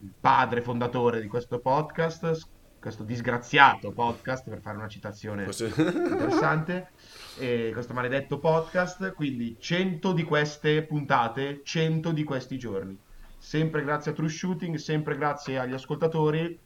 il 0.00 0.10
padre 0.18 0.62
fondatore 0.62 1.20
di 1.20 1.26
questo 1.26 1.58
podcast, 1.58 2.48
questo 2.80 3.02
disgraziato 3.02 3.92
podcast, 3.92 4.48
per 4.48 4.62
fare 4.62 4.78
una 4.78 4.88
citazione 4.88 5.42
interessante, 5.52 6.92
e 7.36 7.72
questo 7.74 7.92
maledetto 7.92 8.38
podcast, 8.38 9.12
quindi 9.12 9.58
100 9.58 10.12
di 10.12 10.22
queste 10.22 10.82
puntate, 10.84 11.60
100 11.62 12.10
di 12.12 12.24
questi 12.24 12.56
giorni. 12.56 12.98
Sempre 13.36 13.84
grazie 13.84 14.12
a 14.12 14.14
True 14.14 14.30
Shooting, 14.30 14.76
sempre 14.76 15.14
grazie 15.14 15.58
agli 15.58 15.74
ascoltatori, 15.74 16.58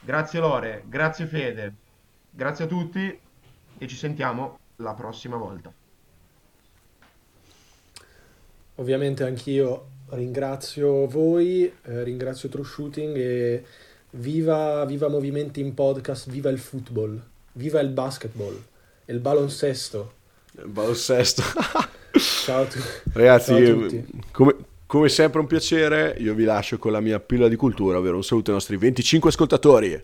grazie 0.00 0.40
Lore, 0.40 0.82
grazie 0.88 1.26
Fede, 1.26 1.72
grazie 2.30 2.64
a 2.64 2.66
tutti 2.66 3.20
e 3.78 3.86
ci 3.86 3.94
sentiamo 3.94 4.58
la 4.80 4.94
prossima 4.94 5.36
volta. 5.36 5.72
Ovviamente 8.76 9.24
anch'io 9.24 9.86
ringrazio 10.10 11.06
voi, 11.06 11.64
eh, 11.64 12.04
ringrazio 12.04 12.48
True 12.48 12.64
Shooting 12.64 13.16
e 13.16 13.64
viva, 14.10 14.84
viva 14.84 15.08
Movimenti 15.08 15.60
in 15.60 15.74
Podcast, 15.74 16.30
viva 16.30 16.48
il 16.50 16.58
football, 16.58 17.20
viva 17.52 17.80
il 17.80 17.88
basketball 17.88 18.62
e 19.04 19.12
il 19.12 19.18
baloncesto. 19.18 20.12
Il 20.52 20.68
baloncesto. 20.68 21.42
Ciao 22.44 22.62
a, 22.62 22.66
tu- 22.66 22.78
Ragazzi, 23.12 23.54
Ciao 23.54 23.58
a 23.58 23.80
tutti. 23.80 24.06
Come, 24.30 24.54
come 24.86 25.08
sempre 25.08 25.40
un 25.40 25.46
piacere, 25.46 26.14
io 26.18 26.34
vi 26.34 26.44
lascio 26.44 26.78
con 26.78 26.92
la 26.92 27.00
mia 27.00 27.18
pillola 27.18 27.48
di 27.48 27.56
cultura, 27.56 27.98
ovvero 27.98 28.16
un 28.16 28.24
saluto 28.24 28.50
ai 28.50 28.56
nostri 28.56 28.76
25 28.76 29.30
ascoltatori. 29.30 30.02